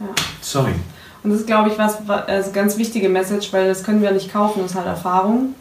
ja. 0.00 0.06
sorry, 0.40 0.74
und 1.22 1.30
das 1.30 1.40
ist, 1.40 1.46
glaube 1.46 1.68
ich, 1.68 1.78
was 1.78 2.08
also 2.08 2.50
ganz 2.50 2.78
wichtige 2.78 3.08
Message, 3.08 3.52
weil 3.52 3.68
das 3.68 3.84
können 3.84 4.02
wir 4.02 4.10
nicht 4.10 4.32
kaufen, 4.32 4.60
das 4.62 4.72
ist 4.72 4.76
halt 4.76 4.86
Erfahrung. 4.86 5.54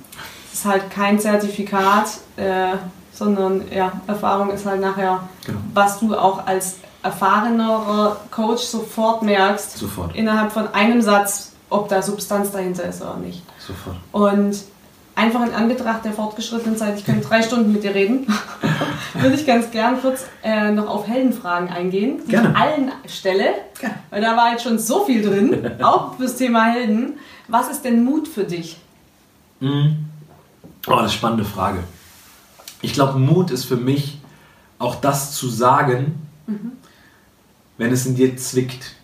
es 0.51 0.59
ist 0.59 0.65
halt 0.65 0.89
kein 0.89 1.19
Zertifikat, 1.19 2.07
äh, 2.37 2.75
sondern 3.19 3.63
ja, 3.71 3.91
Erfahrung 4.07 4.49
ist 4.49 4.65
halt 4.65 4.81
nachher, 4.81 5.19
genau. 5.45 5.59
was 5.73 5.99
du 5.99 6.15
auch 6.15 6.47
als 6.47 6.77
erfahrener 7.03 8.17
Coach 8.31 8.63
sofort 8.63 9.21
merkst. 9.21 9.77
Sofort. 9.77 10.15
Innerhalb 10.15 10.51
von 10.51 10.73
einem 10.73 11.01
Satz, 11.01 11.53
ob 11.69 11.89
da 11.89 12.01
Substanz 12.01 12.51
dahinter 12.51 12.85
ist 12.85 13.01
oder 13.01 13.17
nicht. 13.17 13.43
Sofort. 13.59 13.97
Und 14.11 14.57
einfach 15.15 15.45
in 15.45 15.53
Anbetracht 15.53 16.05
der 16.05 16.13
fortgeschrittenen 16.13 16.77
Zeit, 16.77 16.97
ich 16.97 17.05
könnte 17.05 17.27
drei 17.27 17.41
Stunden 17.41 17.73
mit 17.73 17.83
dir 17.83 17.93
reden, 17.93 18.25
würde 19.13 19.35
ich 19.35 19.45
ganz 19.45 19.69
gern 19.71 20.01
kurz 20.01 20.25
äh, 20.43 20.71
noch 20.71 20.87
auf 20.87 21.07
Heldenfragen 21.07 21.69
eingehen, 21.69 22.21
die 22.25 22.31
Gerne. 22.31 22.55
allen 22.55 22.91
stelle, 23.05 23.49
Gerne. 23.79 23.95
weil 24.09 24.21
da 24.21 24.37
war 24.37 24.51
jetzt 24.51 24.63
schon 24.63 24.79
so 24.79 25.03
viel 25.03 25.21
drin, 25.21 25.71
auch 25.83 26.15
fürs 26.15 26.37
Thema 26.37 26.65
Helden. 26.65 27.19
Was 27.49 27.69
ist 27.69 27.83
denn 27.83 28.03
Mut 28.03 28.27
für 28.29 28.45
dich? 28.45 28.77
Mhm. 29.59 30.05
Oh, 30.87 30.91
das 30.91 30.97
ist 30.97 31.01
eine 31.01 31.09
spannende 31.09 31.45
Frage. 31.45 31.79
Ich 32.81 32.93
glaube, 32.93 33.19
Mut 33.19 33.51
ist 33.51 33.65
für 33.65 33.77
mich 33.77 34.19
auch 34.77 34.95
das 34.95 35.33
zu 35.33 35.49
sagen, 35.49 36.15
mhm. 36.47 36.71
wenn 37.77 37.91
es 37.91 38.05
in 38.05 38.15
dir 38.15 38.35
zwickt. 38.37 38.95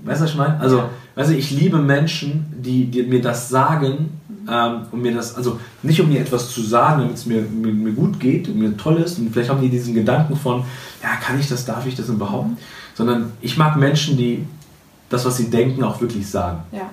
Weißt 0.00 0.20
du, 0.20 0.24
was 0.24 0.30
ich 0.30 0.36
meine? 0.36 0.58
Also, 0.60 0.84
weißt 1.16 1.30
du, 1.30 1.36
ich 1.36 1.50
liebe 1.50 1.78
Menschen, 1.78 2.46
die, 2.56 2.86
die 2.86 3.02
mir 3.02 3.20
das 3.20 3.48
sagen, 3.48 4.20
mhm. 4.28 4.48
ähm, 4.50 4.80
um 4.90 5.02
mir 5.02 5.14
das, 5.14 5.34
also 5.36 5.60
nicht 5.82 6.00
um 6.00 6.08
mir 6.08 6.20
etwas 6.20 6.50
zu 6.50 6.62
sagen, 6.62 7.02
damit 7.02 7.16
es 7.16 7.26
mir, 7.26 7.42
mir, 7.42 7.72
mir, 7.72 7.92
gut 7.92 8.18
geht 8.18 8.48
und 8.48 8.58
mir 8.58 8.76
toll 8.76 8.96
ist. 8.96 9.18
Und 9.18 9.32
vielleicht 9.32 9.50
haben 9.50 9.60
die 9.60 9.68
diesen 9.68 9.94
Gedanken 9.94 10.36
von, 10.36 10.64
ja, 11.02 11.16
kann 11.16 11.38
ich 11.38 11.48
das, 11.48 11.64
darf 11.64 11.86
ich 11.86 11.94
das 11.94 12.08
überhaupt? 12.08 12.48
Mhm. 12.48 12.56
Sondern 12.94 13.32
ich 13.40 13.56
mag 13.56 13.76
Menschen, 13.76 14.16
die 14.16 14.44
das, 15.08 15.24
was 15.24 15.36
sie 15.36 15.50
denken, 15.50 15.82
auch 15.84 16.00
wirklich 16.00 16.28
sagen. 16.28 16.60
Ja. 16.72 16.90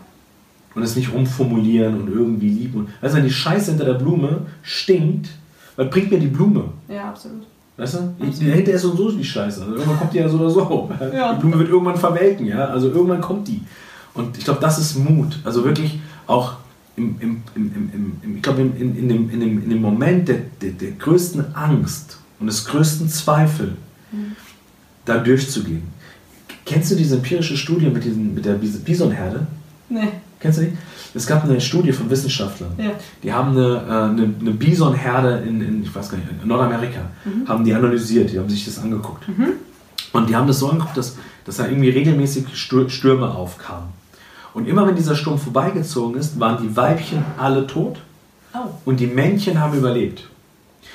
Und 0.74 0.84
es 0.84 0.96
nicht 0.96 1.14
umformulieren 1.14 2.02
und 2.02 2.10
irgendwie 2.10 2.50
lieben. 2.50 2.90
Weißt 3.00 3.14
du, 3.14 3.18
wenn 3.18 3.26
die 3.26 3.34
Scheiße 3.34 3.72
hinter 3.72 3.86
der 3.86 3.94
Blume 3.94 4.48
stinkt, 4.62 5.30
was 5.76 5.90
bringt 5.90 6.12
mir 6.12 6.20
die 6.20 6.28
Blume? 6.28 6.66
Ja, 6.88 7.10
absolut. 7.10 7.44
Weißt 7.78 7.96
du? 7.96 8.26
Hinterher 8.26 8.76
ist 8.76 8.84
so 8.84 8.92
und 8.92 8.98
so 8.98 9.12
die 9.12 9.24
Scheiße. 9.24 9.62
Also 9.62 9.74
irgendwann 9.74 10.00
kommt 10.00 10.14
die 10.14 10.18
ja 10.20 10.30
so 10.30 10.38
oder 10.38 10.50
so. 10.50 10.90
Ja. 11.14 11.34
Die 11.34 11.40
Blume 11.42 11.60
wird 11.60 11.70
irgendwann 11.70 11.98
verwelken, 11.98 12.46
ja. 12.46 12.66
Also 12.66 12.90
irgendwann 12.90 13.20
kommt 13.20 13.48
die. 13.48 13.62
Und 14.14 14.38
ich 14.38 14.46
glaube, 14.46 14.62
das 14.62 14.80
ist 14.80 14.98
Mut. 14.98 15.40
Also 15.44 15.66
wirklich 15.66 16.00
auch 16.26 16.54
im, 16.96 17.18
im, 17.20 17.44
im, 17.56 18.20
im 18.24 18.36
ich 18.38 18.42
glaube, 18.42 18.62
in, 18.62 18.98
in, 18.98 19.10
dem, 19.10 19.30
in, 19.30 19.40
dem, 19.42 19.64
in 19.64 19.70
dem 19.70 19.82
Moment 19.82 20.30
der, 20.30 20.38
der, 20.62 20.72
der 20.72 20.92
größten 20.92 21.54
Angst 21.54 22.18
und 22.40 22.48
des 22.48 22.64
größten 22.66 23.10
Zweifels 23.10 23.72
mhm. 24.12 24.36
da 25.04 25.18
durchzugehen. 25.18 25.84
Kennst 26.66 26.92
du 26.92 26.96
diese 26.96 27.18
empirische 27.18 27.58
Studie 27.58 27.88
mit, 27.88 28.06
diesen, 28.06 28.34
mit 28.34 28.46
der 28.46 28.54
Bisonherde? 28.54 29.46
Nee. 29.90 30.10
Kennst 30.40 30.60
du 30.60 30.64
die? 30.64 30.78
Es 31.16 31.26
gab 31.26 31.46
eine 31.46 31.62
Studie 31.62 31.94
von 31.94 32.10
Wissenschaftlern. 32.10 32.72
Ja. 32.78 32.92
Die 33.24 33.32
haben 33.32 33.52
eine, 33.52 33.76
äh, 33.76 33.92
eine, 34.12 34.34
eine 34.40 34.52
Bisonherde 34.52 35.44
in, 35.48 35.62
in, 35.62 35.84
ich 35.84 35.96
weiß 35.96 36.10
gar 36.10 36.18
nicht, 36.18 36.28
in 36.42 36.48
Nordamerika, 36.48 37.00
mhm. 37.24 37.48
haben 37.48 37.64
die 37.64 37.74
analysiert, 37.74 38.32
die 38.32 38.38
haben 38.38 38.50
sich 38.50 38.66
das 38.66 38.80
angeguckt. 38.80 39.28
Mhm. 39.30 39.54
Und 40.12 40.30
die 40.30 40.36
haben 40.36 40.48
das 40.48 40.60
so 40.60 40.70
angeguckt, 40.70 40.98
dass, 40.98 41.18
dass 41.46 41.58
da 41.58 41.68
irgendwie 41.68 41.90
regelmäßig 41.90 42.46
Stürme 42.54 43.34
aufkamen. 43.34 43.90
Und 44.54 44.68
immer 44.68 44.88
wenn 44.88 44.96
dieser 44.96 45.16
Sturm 45.16 45.38
vorbeigezogen 45.38 46.20
ist, 46.20 46.40
waren 46.40 46.62
die 46.62 46.76
Weibchen 46.76 47.24
alle 47.38 47.66
tot 47.68 47.98
oh. 48.54 48.70
und 48.86 49.00
die 49.00 49.08
Männchen 49.08 49.60
haben 49.60 49.78
überlebt. 49.78 50.30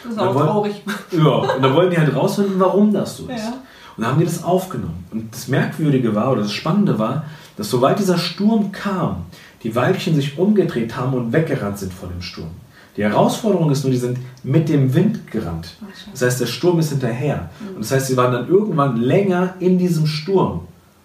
Das 0.02 0.12
ist 0.12 0.18
auch 0.18 0.34
wollen, 0.34 0.46
traurig. 0.46 0.82
Ja, 1.12 1.54
und 1.54 1.62
da 1.62 1.74
wollten 1.74 1.90
die 1.90 1.98
halt 1.98 2.14
rausfinden, 2.14 2.58
warum 2.58 2.92
das 2.92 3.16
so 3.18 3.24
ist. 3.24 3.42
Ja. 3.42 3.52
Und 3.96 4.04
dann 4.04 4.12
haben 4.12 4.18
die 4.18 4.24
das 4.24 4.42
aufgenommen. 4.42 5.04
Und 5.10 5.34
das 5.34 5.48
Merkwürdige 5.48 6.14
war, 6.14 6.32
oder 6.32 6.42
das 6.42 6.52
Spannende 6.52 6.98
war, 6.98 7.24
dass 7.56 7.68
sobald 7.68 7.98
dieser 7.98 8.16
Sturm 8.16 8.72
kam, 8.72 9.26
die 9.62 9.74
Weibchen 9.74 10.14
sich 10.14 10.38
umgedreht 10.38 10.96
haben 10.96 11.14
und 11.14 11.32
weggerannt 11.32 11.78
sind 11.78 11.92
vor 11.92 12.08
dem 12.08 12.22
Sturm. 12.22 12.50
Die 12.96 13.04
Herausforderung 13.04 13.70
ist 13.70 13.84
nur, 13.84 13.92
die 13.92 13.98
sind 13.98 14.18
mit 14.42 14.68
dem 14.68 14.94
Wind 14.94 15.30
gerannt. 15.30 15.76
Das 16.10 16.22
heißt, 16.22 16.40
der 16.40 16.46
Sturm 16.46 16.78
ist 16.80 16.90
hinterher. 16.90 17.50
Mhm. 17.60 17.76
Und 17.76 17.84
das 17.84 17.92
heißt, 17.92 18.08
sie 18.08 18.16
waren 18.16 18.32
dann 18.32 18.48
irgendwann 18.48 18.96
länger 18.96 19.54
in 19.60 19.78
diesem 19.78 20.06
Sturm. 20.06 20.62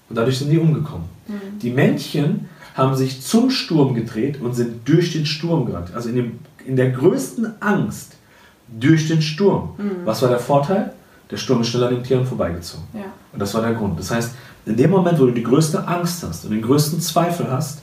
Und 0.10 0.18
dadurch 0.18 0.40
sind 0.40 0.50
die 0.50 0.58
umgekommen. 0.58 1.06
Mhm. 1.28 1.60
Die 1.62 1.72
Männchen 1.72 2.50
haben 2.74 2.96
sich 2.96 3.22
zum 3.22 3.50
Sturm 3.50 3.94
gedreht 3.94 4.42
und 4.42 4.54
sind 4.54 4.88
durch 4.88 5.14
den 5.14 5.26
Sturm 5.26 5.66
gerannt. 5.66 5.94
Also 5.94 6.10
in, 6.10 6.16
dem, 6.16 6.40
in 6.66 6.76
der 6.76 6.90
größten 6.90 7.62
Angst 7.62 8.16
durch 8.68 9.08
den 9.08 9.22
Sturm. 9.22 9.76
Mhm. 9.78 9.92
Was 10.06 10.22
war 10.22 10.30
der 10.30 10.40
Vorteil? 10.40 10.94
Der 11.32 11.38
Sturm 11.38 11.62
ist 11.62 11.70
schneller 11.70 11.88
an 11.88 11.96
den 11.96 12.04
Tieren 12.04 12.26
vorbeigezogen. 12.26 12.86
Ja. 12.94 13.06
Und 13.32 13.40
das 13.40 13.54
war 13.54 13.62
der 13.62 13.74
Grund. 13.74 14.00
Das 14.00 14.12
heißt, 14.12 14.32
in 14.66 14.76
dem 14.76 14.92
Moment, 14.92 15.20
wo 15.20 15.26
du 15.26 15.32
die 15.32 15.44
größte 15.44 15.88
Angst 15.88 16.24
hast 16.24 16.46
und 16.46 16.52
den 16.52 16.62
größten 16.62 17.00
Zweifel 17.00 17.50
hast, 17.50 17.82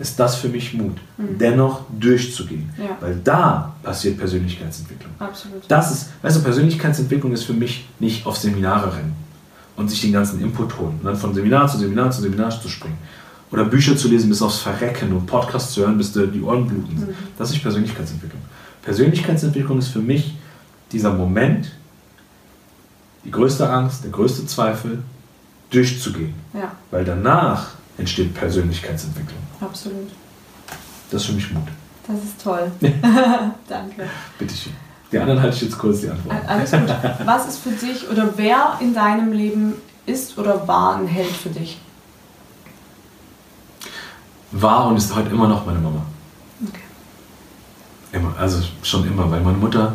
ist 0.00 0.18
das 0.18 0.36
für 0.36 0.48
mich 0.48 0.72
Mut, 0.72 0.96
mhm. 1.18 1.38
dennoch 1.38 1.82
durchzugehen. 1.98 2.70
Ja. 2.78 2.96
Weil 3.00 3.20
da 3.22 3.74
passiert 3.82 4.18
Persönlichkeitsentwicklung. 4.18 5.12
Absolut. 5.18 5.62
Das 5.68 5.92
ist, 5.92 6.08
weißt 6.22 6.38
du, 6.38 6.42
Persönlichkeitsentwicklung 6.42 7.32
ist 7.32 7.44
für 7.44 7.52
mich 7.52 7.86
nicht 7.98 8.26
auf 8.26 8.36
Seminare 8.38 8.96
rennen 8.96 9.14
und 9.76 9.90
sich 9.90 10.00
den 10.00 10.12
ganzen 10.12 10.40
Input 10.40 10.78
holen 10.78 10.98
und 10.98 11.04
dann 11.04 11.16
von 11.16 11.34
Seminar 11.34 11.68
zu 11.68 11.78
Seminar 11.78 12.10
zu 12.10 12.22
Seminar 12.22 12.50
zu 12.50 12.68
springen. 12.68 12.98
Oder 13.52 13.64
Bücher 13.64 13.96
zu 13.96 14.08
lesen 14.08 14.30
bis 14.30 14.40
aufs 14.42 14.58
Verrecken 14.58 15.12
und 15.12 15.26
Podcasts 15.26 15.74
zu 15.74 15.82
hören, 15.82 15.98
bis 15.98 16.12
die 16.12 16.40
Ohren 16.40 16.66
bluten. 16.66 16.94
Mhm. 16.94 17.14
Das 17.36 17.50
ist 17.50 17.60
Persönlichkeitsentwicklung. 17.60 18.40
Persönlichkeitsentwicklung 18.82 19.78
ist 19.78 19.88
für 19.88 19.98
mich 19.98 20.34
dieser 20.92 21.12
Moment, 21.12 21.72
die 23.24 23.30
größte 23.30 23.68
Angst, 23.68 24.04
der 24.04 24.12
größte 24.12 24.46
Zweifel, 24.46 25.02
durchzugehen. 25.70 26.32
Ja. 26.54 26.72
Weil 26.90 27.04
danach 27.04 27.79
entsteht 28.00 28.34
Persönlichkeitsentwicklung. 28.34 29.38
Absolut. 29.60 30.10
Das 31.10 31.22
ist 31.22 31.28
für 31.28 31.34
mich 31.34 31.50
Mut. 31.52 31.68
Das 32.06 32.16
ist 32.16 32.42
toll. 32.42 32.70
Danke. 33.68 34.08
Bitte 34.38 34.54
schön. 34.54 34.72
Die 35.12 35.18
anderen 35.18 35.42
halte 35.42 35.56
ich 35.56 35.62
jetzt 35.62 35.78
kurz 35.78 36.00
die 36.00 36.08
Antwort. 36.08 36.36
Alles 36.46 36.70
gut. 36.70 36.94
Was 37.24 37.48
ist 37.48 37.58
für 37.58 37.70
dich 37.70 38.08
oder 38.08 38.32
wer 38.36 38.78
in 38.80 38.94
deinem 38.94 39.32
Leben 39.32 39.74
ist 40.06 40.38
oder 40.38 40.66
war 40.68 40.96
ein 40.96 41.06
Held 41.06 41.32
für 41.32 41.48
dich? 41.48 41.80
War 44.52 44.86
und 44.86 44.96
ist 44.96 45.14
heute 45.14 45.30
immer 45.30 45.48
noch 45.48 45.66
meine 45.66 45.78
Mama. 45.78 46.02
Okay. 46.68 46.80
Immer, 48.12 48.36
also 48.38 48.62
schon 48.82 49.06
immer, 49.06 49.30
weil 49.30 49.40
meine 49.40 49.58
Mutter, 49.58 49.94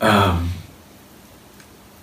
ähm, 0.00 0.52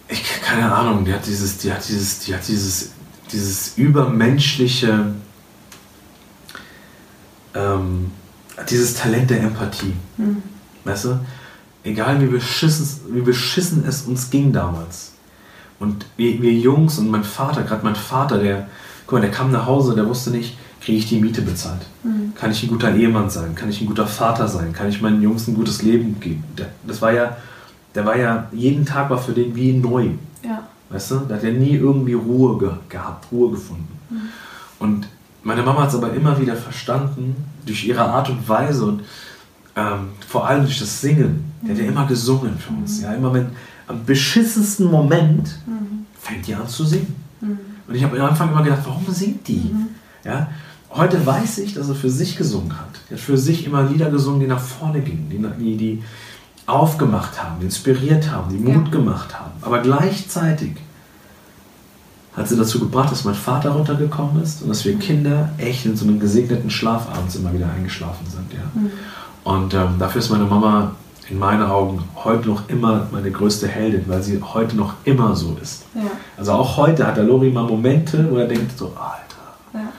ich 0.07 0.41
keine 0.41 0.73
Ahnung, 0.73 1.05
die 1.05 1.13
hat 1.13 1.25
dieses, 1.25 1.57
die 1.57 1.71
hat 1.71 1.87
dieses, 1.87 2.19
die 2.19 2.33
hat 2.33 2.45
dieses 2.47 2.91
dieses 3.31 3.77
übermenschliche, 3.77 5.13
ähm, 7.53 8.11
dieses 8.69 8.95
Talent 8.95 9.29
der 9.29 9.41
Empathie. 9.41 9.93
Mhm. 10.17 10.43
Weißt 10.83 11.05
du? 11.05 11.19
Egal 11.83 12.21
wie 12.21 12.27
beschissen, 12.27 13.13
wie 13.13 13.21
beschissen 13.21 13.83
es 13.87 14.03
uns 14.03 14.29
ging 14.29 14.51
damals. 14.51 15.13
Und 15.79 16.05
wir, 16.15 16.41
wir 16.41 16.53
Jungs 16.53 16.99
und 16.99 17.09
mein 17.09 17.23
Vater, 17.23 17.63
gerade 17.63 17.83
mein 17.83 17.95
Vater, 17.95 18.37
der, 18.37 18.67
guck 19.07 19.13
mal, 19.13 19.21
der 19.21 19.31
kam 19.31 19.51
nach 19.51 19.65
Hause, 19.65 19.95
der 19.95 20.07
wusste 20.07 20.29
nicht, 20.29 20.57
kriege 20.79 20.97
ich 20.97 21.07
die 21.07 21.19
Miete 21.19 21.41
bezahlt? 21.41 21.81
Mhm. 22.03 22.33
Kann 22.35 22.51
ich 22.51 22.61
ein 22.61 22.69
guter 22.69 22.93
Ehemann 22.93 23.29
sein? 23.29 23.55
Kann 23.55 23.69
ich 23.69 23.81
ein 23.81 23.87
guter 23.87 24.07
Vater 24.07 24.47
sein? 24.47 24.73
Kann 24.73 24.89
ich 24.89 25.01
meinen 25.01 25.21
Jungs 25.21 25.47
ein 25.47 25.55
gutes 25.55 25.81
Leben 25.81 26.19
geben? 26.19 26.43
Das 26.85 27.01
war 27.01 27.11
ja, 27.13 27.37
der 27.95 28.05
war 28.05 28.17
ja, 28.17 28.47
jeden 28.51 28.85
Tag 28.85 29.09
war 29.09 29.17
für 29.17 29.33
den 29.33 29.55
wie 29.55 29.73
neu. 29.73 30.09
Weißt 30.91 31.11
du? 31.11 31.19
Da 31.27 31.35
hat 31.35 31.43
er 31.43 31.53
nie 31.53 31.75
irgendwie 31.75 32.13
Ruhe 32.13 32.57
ge 32.57 32.69
gehabt, 32.89 33.31
Ruhe 33.31 33.51
gefunden. 33.51 33.87
Mhm. 34.09 34.21
Und 34.79 35.07
meine 35.43 35.63
Mama 35.63 35.83
hat 35.83 35.89
es 35.89 35.95
aber 35.95 36.13
immer 36.13 36.39
wieder 36.39 36.55
verstanden, 36.55 37.35
durch 37.65 37.85
ihre 37.85 38.01
Art 38.01 38.29
und 38.29 38.47
Weise 38.47 38.85
und 38.85 39.01
ähm, 39.75 40.09
vor 40.27 40.47
allem 40.47 40.65
durch 40.65 40.79
das 40.79 41.01
Singen. 41.01 41.53
Mhm. 41.61 41.67
Der 41.67 41.75
hat 41.75 41.83
ja 41.83 41.89
immer 41.89 42.07
gesungen 42.07 42.57
für 42.57 42.73
uns. 42.73 42.97
Mhm. 42.97 43.03
Ja, 43.03 43.13
immer 43.13 43.33
wenn 43.33 43.47
am 43.87 44.05
beschissensten 44.05 44.89
Moment 44.89 45.59
mhm. 45.65 46.05
fängt 46.19 46.47
die 46.47 46.55
an 46.55 46.67
zu 46.67 46.85
singen. 46.85 47.15
Mhm. 47.39 47.59
Und 47.87 47.95
ich 47.95 48.03
habe 48.03 48.19
am 48.19 48.29
Anfang 48.29 48.51
immer 48.51 48.63
gedacht, 48.63 48.81
warum 48.85 49.05
singt 49.09 49.47
die? 49.47 49.71
Mhm. 49.73 49.87
Ja, 50.23 50.49
heute 50.91 51.25
weiß 51.25 51.59
ich, 51.59 51.73
dass 51.73 51.89
er 51.89 51.95
für 51.95 52.09
sich 52.09 52.37
gesungen 52.37 52.77
hat. 52.77 52.99
Er 53.09 53.17
hat 53.17 53.23
für 53.23 53.37
sich 53.37 53.65
immer 53.65 53.83
Lieder 53.83 54.09
gesungen, 54.09 54.39
die 54.39 54.47
nach 54.47 54.59
vorne 54.59 55.01
gingen, 55.01 55.29
die, 55.29 55.77
die, 55.77 56.03
aufgemacht 56.67 57.41
haben, 57.41 57.61
inspiriert 57.61 58.31
haben, 58.31 58.49
die 58.49 58.57
Mut 58.57 58.85
ja. 58.87 58.91
gemacht 58.91 59.39
haben. 59.39 59.51
Aber 59.61 59.79
gleichzeitig 59.79 60.73
hat 62.35 62.47
sie 62.47 62.55
dazu 62.55 62.79
gebracht, 62.79 63.11
dass 63.11 63.25
mein 63.25 63.35
Vater 63.35 63.71
runtergekommen 63.71 64.41
ist 64.41 64.61
und 64.61 64.69
dass 64.69 64.85
wir 64.85 64.97
Kinder 64.97 65.49
echt 65.57 65.85
in 65.85 65.97
so 65.97 66.05
einem 66.05 66.19
gesegneten 66.19 66.69
Schlaf 66.69 67.07
abends 67.13 67.35
immer 67.35 67.53
wieder 67.53 67.69
eingeschlafen 67.69 68.25
sind. 68.29 68.53
Ja. 68.53 68.59
Mhm. 68.73 68.91
Und 69.43 69.73
ähm, 69.73 69.95
dafür 69.99 70.19
ist 70.19 70.29
meine 70.29 70.45
Mama 70.45 70.91
in 71.29 71.39
meinen 71.39 71.63
Augen 71.63 72.03
heute 72.15 72.49
noch 72.49 72.67
immer 72.69 73.07
meine 73.11 73.31
größte 73.31 73.67
Heldin, 73.67 74.03
weil 74.07 74.21
sie 74.21 74.41
heute 74.41 74.75
noch 74.75 74.93
immer 75.03 75.35
so 75.35 75.57
ist. 75.61 75.83
Ja. 75.95 76.01
Also 76.37 76.53
auch 76.53 76.77
heute 76.77 77.07
hat 77.07 77.17
der 77.17 77.23
Lori 77.23 77.49
mal 77.49 77.63
Momente, 77.63 78.27
wo 78.29 78.37
er 78.37 78.47
denkt 78.47 78.77
so, 78.77 78.87
Alter, 78.87 79.55
ja. 79.73 79.91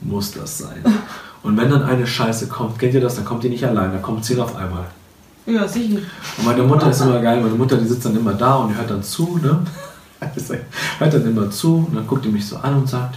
muss 0.00 0.32
das 0.32 0.58
sein? 0.58 0.84
Und 1.42 1.56
wenn 1.56 1.70
dann 1.70 1.82
eine 1.82 2.06
Scheiße 2.06 2.48
kommt, 2.48 2.78
kennt 2.78 2.94
ihr 2.94 3.00
das, 3.00 3.16
dann 3.16 3.24
kommt 3.24 3.44
die 3.44 3.48
nicht 3.48 3.64
allein, 3.64 3.92
dann 3.92 4.02
kommt 4.02 4.24
zehn 4.24 4.40
auf 4.40 4.56
einmal. 4.56 4.86
Ja, 5.46 5.66
sicher. 5.68 5.98
Und 6.38 6.44
meine 6.44 6.62
Mutter 6.64 6.90
ist 6.90 7.00
immer 7.00 7.20
geil. 7.20 7.40
Meine 7.40 7.54
Mutter, 7.54 7.76
die 7.76 7.86
sitzt 7.86 8.04
dann 8.04 8.16
immer 8.16 8.34
da 8.34 8.56
und 8.56 8.76
hört 8.76 8.90
dann 8.90 9.02
zu, 9.02 9.38
ne? 9.38 9.60
hört 10.98 11.14
dann 11.14 11.26
immer 11.26 11.50
zu 11.50 11.86
und 11.88 11.94
dann 11.94 12.06
guckt 12.06 12.24
die 12.24 12.28
mich 12.30 12.46
so 12.46 12.56
an 12.56 12.76
und 12.78 12.88
sagt, 12.88 13.16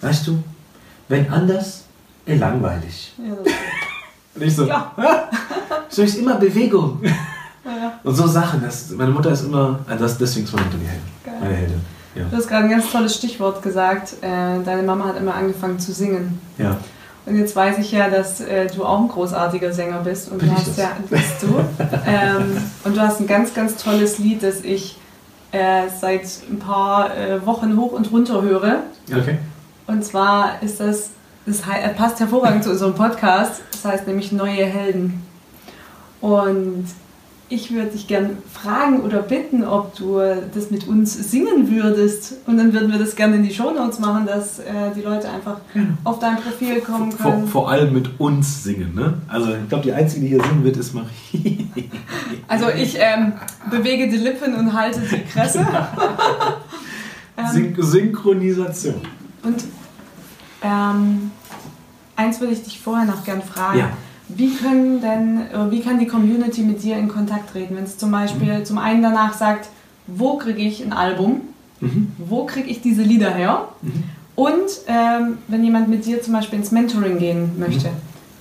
weißt 0.00 0.26
du, 0.28 0.42
wenn 1.08 1.30
anders 1.30 1.84
ey, 2.26 2.38
langweilig. 2.38 3.14
Ja, 3.18 3.34
Und 4.34 4.42
ich 4.42 4.54
so, 4.54 4.64
Ja. 4.66 4.92
so 5.88 6.02
ist 6.02 6.16
immer 6.18 6.36
Bewegung. 6.36 7.00
Ja. 7.62 8.00
Und 8.02 8.14
so 8.14 8.26
Sachen, 8.26 8.62
das, 8.62 8.88
meine 8.90 9.10
Mutter 9.10 9.30
ist 9.32 9.42
immer, 9.44 9.80
also 9.86 10.02
das, 10.04 10.16
deswegen 10.16 10.46
ist 10.46 10.52
meine 10.54 10.64
Mutter 10.64 10.78
die 10.78 10.86
Heldin. 10.86 11.40
Meine 11.40 11.54
Heldin. 11.54 11.80
Ja. 12.14 12.24
Du 12.24 12.36
hast 12.38 12.48
gerade 12.48 12.64
ein 12.64 12.70
ganz 12.70 12.90
tolles 12.90 13.14
Stichwort 13.14 13.62
gesagt. 13.62 14.14
Äh, 14.22 14.62
deine 14.64 14.82
Mama 14.82 15.04
hat 15.04 15.18
immer 15.18 15.34
angefangen 15.34 15.78
zu 15.78 15.92
singen. 15.92 16.40
ja. 16.56 16.78
Und 17.26 17.36
jetzt 17.38 17.54
weiß 17.54 17.78
ich 17.78 17.92
ja, 17.92 18.08
dass 18.08 18.40
äh, 18.40 18.66
du 18.66 18.84
auch 18.84 19.00
ein 19.00 19.08
großartiger 19.08 19.72
Sänger 19.72 20.00
bist. 20.00 20.30
Und 20.30 20.38
Bin 20.38 20.48
du 20.48 20.54
hast 20.54 20.68
das? 20.68 20.76
ja, 20.78 20.90
bist 21.08 21.42
du. 21.42 21.60
ähm, 22.06 22.56
und 22.84 22.96
du 22.96 23.00
hast 23.00 23.20
ein 23.20 23.26
ganz, 23.26 23.54
ganz 23.54 23.76
tolles 23.76 24.18
Lied, 24.18 24.42
das 24.42 24.62
ich 24.62 24.98
äh, 25.52 25.88
seit 26.00 26.22
ein 26.50 26.58
paar 26.58 27.16
äh, 27.16 27.44
Wochen 27.44 27.76
hoch 27.76 27.92
und 27.92 28.10
runter 28.10 28.42
höre. 28.42 28.82
Okay. 29.10 29.38
Und 29.86 30.04
zwar 30.04 30.62
ist 30.62 30.80
das, 30.80 31.10
das 31.46 31.60
äh, 31.60 31.88
passt 31.90 32.20
hervorragend 32.20 32.64
zu 32.64 32.70
unserem 32.70 32.94
Podcast. 32.94 33.62
Das 33.72 33.84
heißt 33.84 34.06
nämlich 34.06 34.32
Neue 34.32 34.64
Helden. 34.64 35.22
Und 36.20 36.86
ich 37.52 37.72
würde 37.72 37.90
dich 37.90 38.06
gern 38.06 38.38
fragen 38.52 39.00
oder 39.00 39.22
bitten, 39.22 39.64
ob 39.64 39.96
du 39.96 40.20
das 40.54 40.70
mit 40.70 40.86
uns 40.86 41.30
singen 41.30 41.68
würdest. 41.68 42.34
Und 42.46 42.56
dann 42.56 42.72
würden 42.72 42.92
wir 42.92 42.98
das 42.98 43.16
gerne 43.16 43.36
in 43.36 43.42
die 43.42 43.52
Shownotes 43.52 43.98
machen, 43.98 44.24
dass 44.24 44.60
äh, 44.60 44.92
die 44.94 45.02
Leute 45.02 45.28
einfach 45.28 45.56
auf 46.04 46.20
dein 46.20 46.36
Profil 46.36 46.80
kommen 46.80 47.10
Vor, 47.10 47.32
können. 47.32 47.48
vor 47.48 47.68
allem 47.68 47.92
mit 47.92 48.20
uns 48.20 48.62
singen, 48.62 48.94
ne? 48.94 49.14
Also 49.26 49.52
ich 49.52 49.68
glaube, 49.68 49.82
die 49.82 49.92
Einzige, 49.92 50.22
die 50.22 50.28
hier 50.28 50.42
singen 50.42 50.62
wird, 50.62 50.76
ist 50.76 50.94
Marie. 50.94 51.68
Also 52.46 52.68
ich 52.68 52.96
ähm, 52.98 53.34
bewege 53.70 54.08
die 54.08 54.16
Lippen 54.16 54.54
und 54.54 54.72
halte 54.72 55.00
die 55.00 55.22
Kresse. 55.22 55.60
ähm, 57.36 57.46
Syn 57.52 57.76
Synchronisation. 57.78 58.96
und 59.44 59.64
ähm, 60.62 61.30
eins 62.16 62.40
würde 62.40 62.52
ich 62.52 62.62
dich 62.62 62.80
vorher 62.80 63.06
noch 63.06 63.24
gern 63.24 63.40
fragen. 63.42 63.78
Ja. 63.78 63.90
Wie 64.36 64.54
können 64.54 65.00
denn, 65.00 65.40
wie 65.70 65.80
kann 65.80 65.98
die 65.98 66.06
Community 66.06 66.62
mit 66.62 66.82
dir 66.82 66.96
in 66.96 67.08
Kontakt 67.08 67.52
treten, 67.52 67.76
wenn 67.76 67.84
es 67.84 67.96
zum 67.98 68.10
Beispiel 68.10 68.62
zum 68.64 68.78
einen 68.78 69.02
danach 69.02 69.34
sagt, 69.34 69.68
wo 70.06 70.36
kriege 70.38 70.60
ich 70.60 70.82
ein 70.84 70.92
Album, 70.92 71.42
Mhm. 71.80 72.12
wo 72.18 72.44
kriege 72.44 72.68
ich 72.68 72.80
diese 72.82 73.02
Lieder 73.02 73.30
her? 73.30 73.68
Mhm. 73.82 74.02
Und 74.36 74.68
ähm, 74.86 75.38
wenn 75.48 75.64
jemand 75.64 75.88
mit 75.88 76.04
dir 76.06 76.22
zum 76.22 76.34
Beispiel 76.34 76.58
ins 76.58 76.70
Mentoring 76.72 77.18
gehen 77.18 77.52
möchte, 77.58 77.88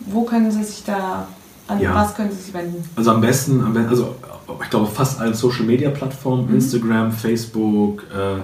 wo 0.01 0.23
können 0.23 0.51
sie 0.51 0.63
sich 0.63 0.83
da, 0.85 1.27
an 1.67 1.77
Mhm. 1.77 1.83
Ja. 1.83 1.95
was 1.95 2.15
können 2.15 2.31
sie 2.31 2.37
sich 2.41 2.53
wenden? 2.53 2.83
Also 2.95 3.11
am 3.11 3.21
besten, 3.21 3.61
am 3.63 3.73
besten 3.73 3.89
also 3.89 4.15
ich 4.63 4.69
glaube 4.69 4.87
fast 4.87 5.19
allen 5.21 5.33
Social 5.33 5.65
Media 5.65 5.89
Plattformen, 5.89 6.47
Mhm. 6.47 6.55
Instagram, 6.55 7.11
Facebook, 7.11 8.03
äh, 8.13 8.41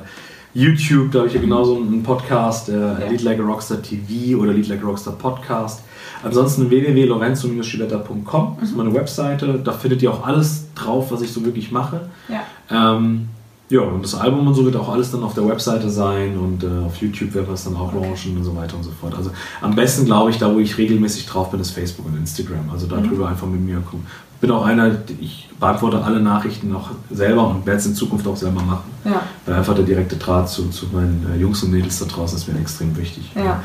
YouTube, 0.57 1.11
da 1.11 1.19
habe 1.19 1.27
ich 1.27 1.33
ja 1.35 1.41
genauso 1.41 1.75
einen 1.75 2.01
Podcast, 2.03 2.69
äh, 2.69 2.73
Ja. 2.79 2.97
Lead 3.09 3.23
Like 3.23 3.39
a 3.39 3.43
Rockstar 3.43 3.81
TV 3.81 4.39
oder 4.41 4.53
Lead 4.53 4.67
Like 4.69 4.81
a 4.83 4.85
Rockstar 4.87 5.13
Podcast. 5.15 5.81
Ansonsten 6.25 6.69
www.lorenzo-schibetta.com 6.69 8.57
ist 8.61 8.75
meine 8.75 8.93
Webseite. 8.93 9.59
Da 9.63 9.71
findet 9.71 10.01
ihr 10.01 10.11
auch 10.11 10.25
alles 10.25 10.65
drauf, 10.75 11.11
was 11.11 11.21
ich 11.21 11.31
so 11.31 11.43
wirklich 11.45 11.71
mache. 11.71 12.01
Ja, 12.27 12.41
Ähm, 12.69 13.29
ja, 13.67 13.81
und 13.81 14.03
das 14.03 14.13
Album 14.13 14.45
und 14.45 14.53
so 14.53 14.63
wird 14.63 14.75
auch 14.75 14.89
alles 14.89 15.11
dann 15.11 15.23
auf 15.23 15.33
der 15.33 15.47
Webseite 15.47 15.89
sein 15.89 16.37
und 16.37 16.63
äh, 16.63 16.85
auf 16.85 16.97
YouTube 16.97 17.33
werden 17.33 17.47
wir 17.47 17.55
es 17.55 17.63
dann 17.63 17.75
auch 17.75 17.91
launchen 17.95 18.37
und 18.37 18.43
so 18.43 18.55
weiter 18.55 18.75
und 18.75 18.83
so 18.83 18.91
fort. 18.91 19.15
Also 19.17 19.31
am 19.59 19.73
besten 19.75 20.05
glaube 20.05 20.29
ich, 20.29 20.37
da 20.37 20.53
wo 20.53 20.59
ich 20.59 20.77
regelmäßig 20.77 21.25
drauf 21.25 21.49
bin, 21.49 21.59
ist 21.59 21.71
Facebook 21.71 22.05
und 22.05 22.15
Instagram. 22.15 22.69
Also 22.71 22.85
darüber 22.85 23.27
einfach 23.27 23.47
mit 23.47 23.61
mir 23.61 23.79
kommen. 23.79 24.05
Bin 24.39 24.51
auch 24.51 24.65
einer, 24.65 24.91
ich 25.19 25.49
beantworte 25.59 26.03
alle 26.03 26.19
Nachrichten 26.19 26.69
noch 26.69 26.91
selber 27.09 27.47
und 27.47 27.65
werde 27.65 27.79
es 27.79 27.87
in 27.87 27.95
Zukunft 27.95 28.27
auch 28.27 28.35
selber 28.35 28.61
machen. 28.61 28.91
ja, 29.03 29.23
Weil 29.47 29.55
einfach 29.55 29.73
der 29.73 29.85
direkte 29.85 30.17
Draht 30.17 30.47
zu, 30.47 30.69
zu 30.69 30.85
meinen 30.93 31.25
äh, 31.33 31.39
Jungs 31.41 31.63
und 31.63 31.71
Mädels 31.71 31.97
da 31.97 32.05
draußen 32.05 32.37
ist 32.37 32.47
mir 32.47 32.59
extrem 32.59 32.95
wichtig. 32.95 33.31
Ja. 33.33 33.63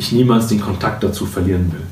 Ich 0.00 0.12
niemals 0.12 0.46
den 0.46 0.62
Kontakt 0.62 1.04
dazu 1.04 1.26
verlieren 1.26 1.70
will. 1.72 1.82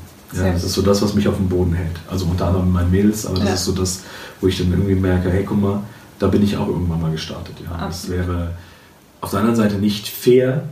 Ja, 0.41 0.51
das 0.51 0.63
ist 0.63 0.73
so 0.73 0.81
das, 0.81 0.99
was 1.03 1.13
mich 1.13 1.27
auf 1.27 1.35
dem 1.37 1.47
Boden 1.47 1.73
hält. 1.73 1.95
Also 2.09 2.25
unter 2.25 2.47
anderem 2.47 2.65
mit 2.65 2.73
meinen 2.73 2.89
Mädels, 2.91 3.27
aber 3.27 3.35
das 3.37 3.47
Ja. 3.47 3.53
ist 3.53 3.65
so 3.65 3.71
das, 3.71 4.01
wo 4.41 4.47
ich 4.47 4.57
dann 4.57 4.71
irgendwie 4.71 4.95
merke, 4.95 5.29
hey, 5.29 5.43
guck 5.43 5.61
mal, 5.61 5.81
da 6.17 6.27
bin 6.27 6.41
ich 6.43 6.57
auch 6.57 6.67
irgendwann 6.67 7.01
mal 7.01 7.11
gestartet. 7.11 7.53
Ja. 7.63 7.85
Das 7.85 8.09
wäre 8.09 8.53
auf 9.21 9.29
der 9.29 9.39
anderen 9.41 9.55
Seite 9.55 9.75
nicht 9.75 10.07
fair, 10.07 10.63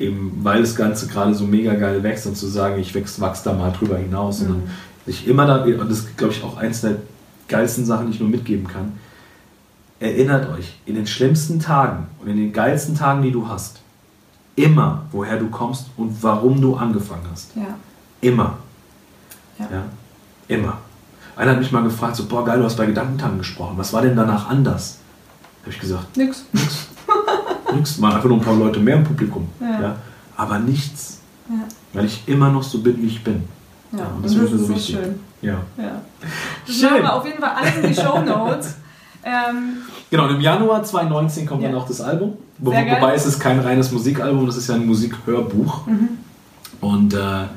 eben 0.00 0.40
weil 0.42 0.62
das 0.62 0.74
Ganze 0.74 1.06
gerade 1.06 1.32
so 1.32 1.44
mega 1.44 1.74
geil 1.74 2.02
wächst 2.02 2.26
und 2.26 2.36
zu 2.36 2.48
sagen, 2.48 2.80
ich 2.80 2.92
wachs, 2.96 3.20
wachs 3.20 3.44
da 3.44 3.52
mal 3.52 3.70
drüber 3.70 3.96
hinaus, 3.96 4.38
sondern 4.38 4.58
Mhm. 4.58 4.70
sich 5.06 5.28
immer 5.28 5.46
da, 5.46 5.62
und 5.62 5.88
das 5.88 5.98
ist, 6.00 6.16
glaube 6.16 6.32
ich, 6.32 6.42
auch 6.42 6.56
eins 6.56 6.80
der 6.80 6.96
geilsten 7.46 7.84
Sachen, 7.86 8.06
die 8.08 8.14
ich 8.14 8.20
nur 8.20 8.28
mitgeben 8.28 8.66
kann. 8.66 8.94
Erinnert 10.00 10.48
euch, 10.50 10.74
in 10.86 10.96
den 10.96 11.06
schlimmsten 11.06 11.60
Tagen 11.60 12.08
und 12.20 12.28
in 12.28 12.36
den 12.36 12.52
geilsten 12.52 12.96
Tagen, 12.96 13.22
die 13.22 13.30
du 13.30 13.46
hast, 13.48 13.78
immer, 14.62 15.02
woher 15.12 15.36
du 15.38 15.48
kommst 15.48 15.86
und 15.96 16.22
warum 16.22 16.60
du 16.60 16.76
angefangen 16.76 17.26
hast. 17.32 17.54
ja, 17.56 17.62
Immer. 18.20 18.58
Ja. 19.58 19.66
Ja. 19.70 19.82
Immer. 20.48 20.78
Einer 21.36 21.52
hat 21.52 21.58
mich 21.58 21.72
mal 21.72 21.82
gefragt, 21.82 22.16
so, 22.16 22.26
boah, 22.26 22.44
geil, 22.44 22.58
du 22.58 22.64
hast 22.64 22.76
bei 22.76 22.86
Gedankentanken 22.86 23.38
gesprochen. 23.38 23.74
Was 23.78 23.92
war 23.92 24.02
denn 24.02 24.16
danach 24.16 24.48
anders? 24.50 24.98
Habe 25.62 25.70
ich 25.70 25.78
gesagt, 25.80 26.16
nix. 26.16 26.44
nichts, 27.72 27.98
mal 27.98 28.14
einfach 28.14 28.28
nur 28.28 28.38
ein 28.38 28.44
paar 28.44 28.56
Leute 28.56 28.80
mehr 28.80 28.96
im 28.96 29.04
Publikum. 29.04 29.48
Ja. 29.60 29.80
Ja. 29.80 29.96
Aber 30.36 30.58
nichts. 30.58 31.18
Ja, 31.48 31.54
Weil 31.92 32.04
ich 32.06 32.22
immer 32.26 32.50
noch 32.50 32.62
so 32.62 32.78
bin, 32.80 33.00
wie 33.02 33.06
ich 33.06 33.22
bin. 33.24 33.44
ja. 33.92 34.04
Und 34.06 34.16
und 34.16 34.24
das, 34.24 34.34
das 34.34 34.52
ist 34.52 34.66
so 34.66 34.68
wichtig. 34.68 34.96
schön. 34.96 35.20
Ja. 35.42 35.56
Ja. 35.78 36.02
Das 36.66 36.74
Schön. 36.76 36.90
machen 36.90 37.02
wir 37.02 37.14
auf 37.14 37.24
jeden 37.26 37.38
Fall 37.40 37.50
alles 37.56 37.76
in 37.76 37.82
die 37.88 37.94
Show 37.94 38.20
Notes. 38.20 38.76
ähm, 39.24 39.78
Genau, 40.10 40.24
und 40.24 40.34
im 40.36 40.40
Januar 40.40 40.82
2019 40.82 41.46
kommt 41.46 41.62
dann 41.62 41.72
Ja. 41.72 41.78
auch 41.78 41.86
das 41.86 42.00
Album. 42.00 42.34
Wo, 42.58 42.70
wobei 42.72 43.14
es 43.14 43.26
ist 43.26 43.38
kein 43.40 43.58
reines 43.60 43.90
Musikalbum, 43.92 44.46
das 44.46 44.56
ist 44.56 44.68
ja 44.68 44.74
ein 44.74 44.86
Musikhörbuch. 44.86 45.86
Mhm. 45.86 46.08
Und 46.80 47.14
äh, 47.14 47.18
ja, 47.18 47.48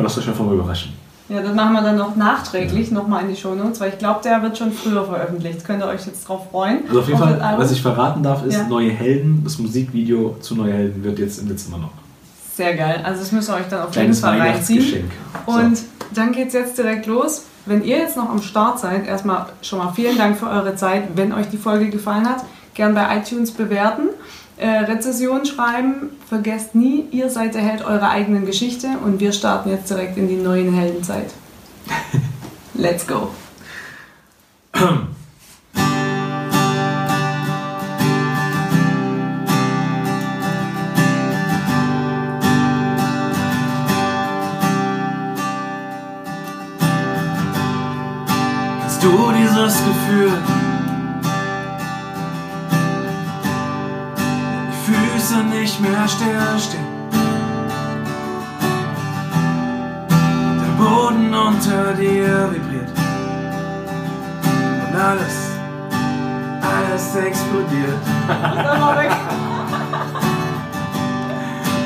lasst 0.00 0.18
euch 0.18 0.28
einfach 0.28 0.44
mal 0.44 0.54
überraschen. 0.54 0.92
ja, 1.28 1.40
das 1.42 1.54
machen 1.54 1.72
wir 1.74 1.82
dann 1.82 1.96
noch 1.96 2.14
nachträglich 2.16 2.90
nochmal 2.90 3.22
in 3.22 3.30
die 3.30 3.36
Show 3.36 3.54
Notes, 3.54 3.80
weil 3.80 3.90
ich 3.90 3.98
glaube, 3.98 4.20
der 4.24 4.42
wird 4.42 4.58
schon 4.58 4.72
früher 4.72 5.04
veröffentlicht. 5.04 5.64
Könnt 5.64 5.82
ihr 5.82 5.86
euch 5.88 6.06
jetzt 6.06 6.28
drauf 6.28 6.48
freuen? 6.50 6.80
Also 6.88 7.00
auf 7.00 7.06
jeden 7.08 7.18
Fall, 7.20 7.54
was 7.56 7.70
ich 7.72 7.82
verraten 7.82 8.22
darf, 8.22 8.44
ist 8.44 8.54
Ja. 8.54 8.68
Neue 8.68 8.90
Helden. 8.90 9.40
Das 9.44 9.58
Musikvideo 9.58 10.36
zu 10.40 10.54
Neue 10.56 10.72
Helden 10.72 11.02
wird 11.04 11.18
jetzt 11.18 11.40
im 11.40 11.48
Dezember 11.48 11.78
noch. 11.78 11.90
Sehr 12.54 12.76
geil. 12.76 13.00
Also 13.04 13.20
das 13.20 13.32
müsst 13.32 13.48
ihr 13.48 13.54
euch 13.54 13.68
dann 13.70 13.82
auf 13.82 13.94
jeden 13.96 14.12
Fall 14.12 14.38
reinziehen. 14.38 14.80
Weihnachtsgeschenk. 14.80 15.10
Und 15.46 15.78
dann 16.14 16.32
geht 16.32 16.48
es 16.48 16.52
jetzt 16.54 16.76
direkt 16.78 17.06
los. 17.06 17.44
Wenn 17.66 17.84
ihr 17.84 17.98
jetzt 17.98 18.16
noch 18.16 18.28
am 18.28 18.42
Start 18.42 18.78
seid, 18.78 19.06
erstmal 19.06 19.46
schon 19.62 19.78
mal 19.78 19.92
vielen 19.92 20.16
Dank 20.16 20.38
für 20.38 20.48
eure 20.48 20.76
Zeit. 20.76 21.16
Wenn 21.16 21.32
euch 21.32 21.48
die 21.48 21.58
Folge 21.58 21.90
gefallen 21.90 22.28
hat, 22.28 22.44
gern 22.74 22.94
bei 22.94 23.18
iTunes 23.18 23.50
bewerten, 23.50 24.08
äh, 24.56 24.66
Rezession 24.66 25.44
schreiben. 25.44 26.10
Vergesst 26.28 26.74
nie, 26.74 27.06
ihr 27.10 27.28
seid 27.30 27.54
der 27.54 27.62
Held 27.62 27.84
eurer 27.84 28.10
eigenen 28.10 28.46
Geschichte 28.46 28.88
und 29.04 29.20
wir 29.20 29.32
starten 29.32 29.70
jetzt 29.70 29.90
direkt 29.90 30.16
in 30.16 30.28
die 30.28 30.36
neuen 30.36 30.72
Heldenzeit. 30.72 31.32
Let's 32.74 33.06
go. 33.06 33.30
du 49.10 49.32
dieses 49.32 49.74
Gefühl? 49.84 50.32
Die 54.68 54.76
Füße 54.86 55.38
nicht 55.44 55.80
mehr 55.80 56.06
stillstehen. 56.08 56.86
Der 60.62 60.72
Boden 60.82 61.34
unter 61.34 61.92
dir 61.94 62.50
vibriert. 62.52 62.90
Und 64.82 64.96
alles, 64.96 65.36
alles 66.62 67.16
explodiert. 67.16 68.04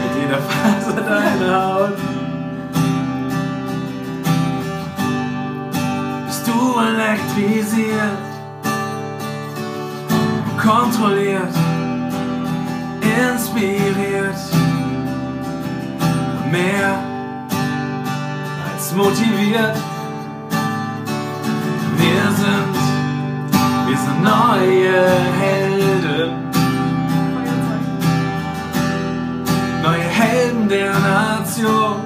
Mit 0.02 0.12
jeder 0.20 0.40
Phase 0.42 0.92
deiner 1.02 1.74
Haut. 1.74 2.13
Du 6.54 6.78
elektrisiert, 6.78 8.18
kontrolliert, 10.56 11.54
inspiriert, 13.00 14.40
mehr 16.50 16.98
als 18.72 18.94
motiviert. 18.94 19.76
Wir 21.96 22.24
sind, 22.42 22.74
wir 23.88 23.98
sind 24.04 24.22
neue 24.22 24.96
Helden. 25.40 26.30
Neue 29.82 30.08
Helden 30.18 30.68
der 30.68 30.92
Nation. 30.98 32.03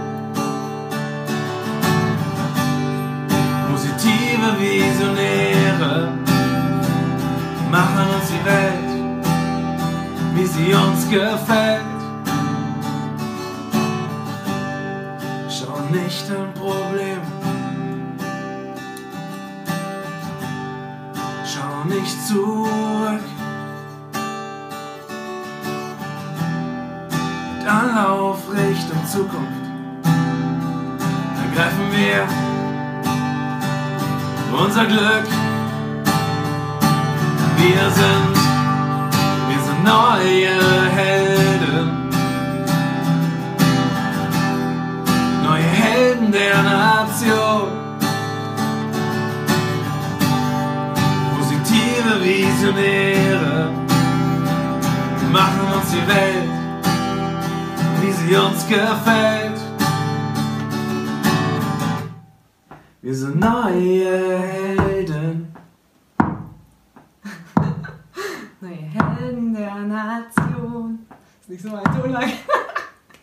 Visionäre 4.58 6.12
machen 7.70 8.06
uns 8.14 8.28
die 8.28 8.44
Welt, 8.44 8.90
wie 10.34 10.46
sie 10.46 10.74
uns 10.74 11.08
gefällt. 11.10 11.98
nicht 15.90 16.30
ein 16.30 16.52
Problem. 16.54 17.20
Schau 21.44 21.84
nicht 21.84 22.26
zurück. 22.26 23.24
Dann 27.64 27.94
lauf 27.94 28.38
Richtung 28.50 29.06
Zukunft. 29.06 29.64
Ergreifen 31.44 31.92
wir 31.92 32.47
unser 34.64 34.86
Glück. 34.86 35.26
Wir 37.58 37.90
sind, 37.90 38.34
wir 39.48 39.60
sind 39.66 39.84
neue 39.84 40.90
Helden. 40.90 42.08
Neue 45.44 45.62
Helden 45.62 46.32
der 46.32 46.62
Nation. 46.62 47.68
Positive 51.36 52.22
Visionäre 52.22 53.70
machen 55.32 55.66
uns 55.76 55.90
die 55.90 56.08
Welt, 56.08 56.50
wie 58.00 58.12
sie 58.12 58.36
uns 58.36 58.66
gefällt. 58.66 59.47
Wir 63.08 63.14
sind 63.14 63.40
neue 63.40 64.38
Helden. 64.38 65.48
Neue 68.60 68.74
Helden 68.74 69.54
der 69.54 69.76
Nation. 69.76 70.98
Ist 71.40 71.48
nicht 71.48 71.62
so 71.62 71.70
so 71.70 72.06
lang. 72.06 72.30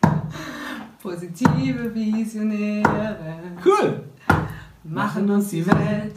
Positive 1.03 1.93
Visionäre 1.93 3.15
Cool. 3.63 4.05
machen 4.83 5.29
uns 5.29 5.49
die 5.49 5.63
Welt, 5.67 6.15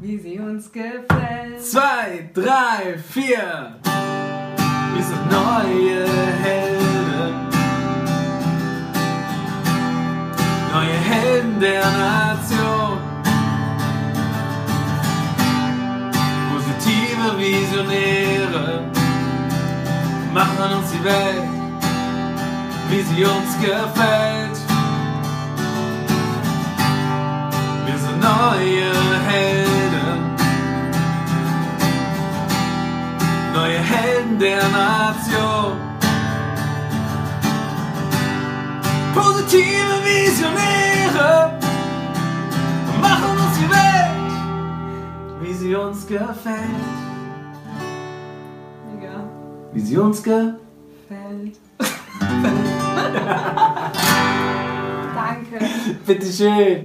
wie 0.00 0.18
sie 0.18 0.40
uns 0.40 0.72
gefällt. 0.72 1.62
Zwei, 1.62 2.28
drei, 2.34 2.98
vier. 2.98 3.76
Wir 3.84 5.04
sind 5.04 5.30
neue 5.30 6.08
Helden. 6.08 6.91
Neue 10.72 10.88
Helden 10.88 11.60
der 11.60 11.84
Nation. 11.84 12.98
Positive 16.50 17.36
Visionäre 17.36 18.90
machen 20.32 20.78
uns 20.78 20.90
die 20.92 21.04
Welt, 21.04 21.50
wie 22.88 23.02
sie 23.02 23.22
uns 23.22 23.54
gefällt. 23.60 24.58
Wir 27.84 27.98
sind 27.98 28.18
neue 28.18 28.92
Helden. 29.28 30.36
Neue 33.52 33.78
Helden 33.78 34.38
der 34.38 34.62
Nation. 34.70 35.91
Positive 39.14 39.94
Visionäre 40.04 41.58
machen 43.00 43.38
uns 43.38 43.58
die 43.58 43.68
Welt, 43.70 44.32
wie 45.42 45.52
sie 45.52 45.74
uns 45.74 46.06
gefällt. 46.06 46.88
Mega. 48.94 49.28
Wie 49.72 49.80
sie 49.80 49.98
uns 49.98 50.22
gefällt. 50.22 50.60
Fällt. 51.08 51.58
Danke. 55.14 55.58
Bitteschön. 56.06 56.80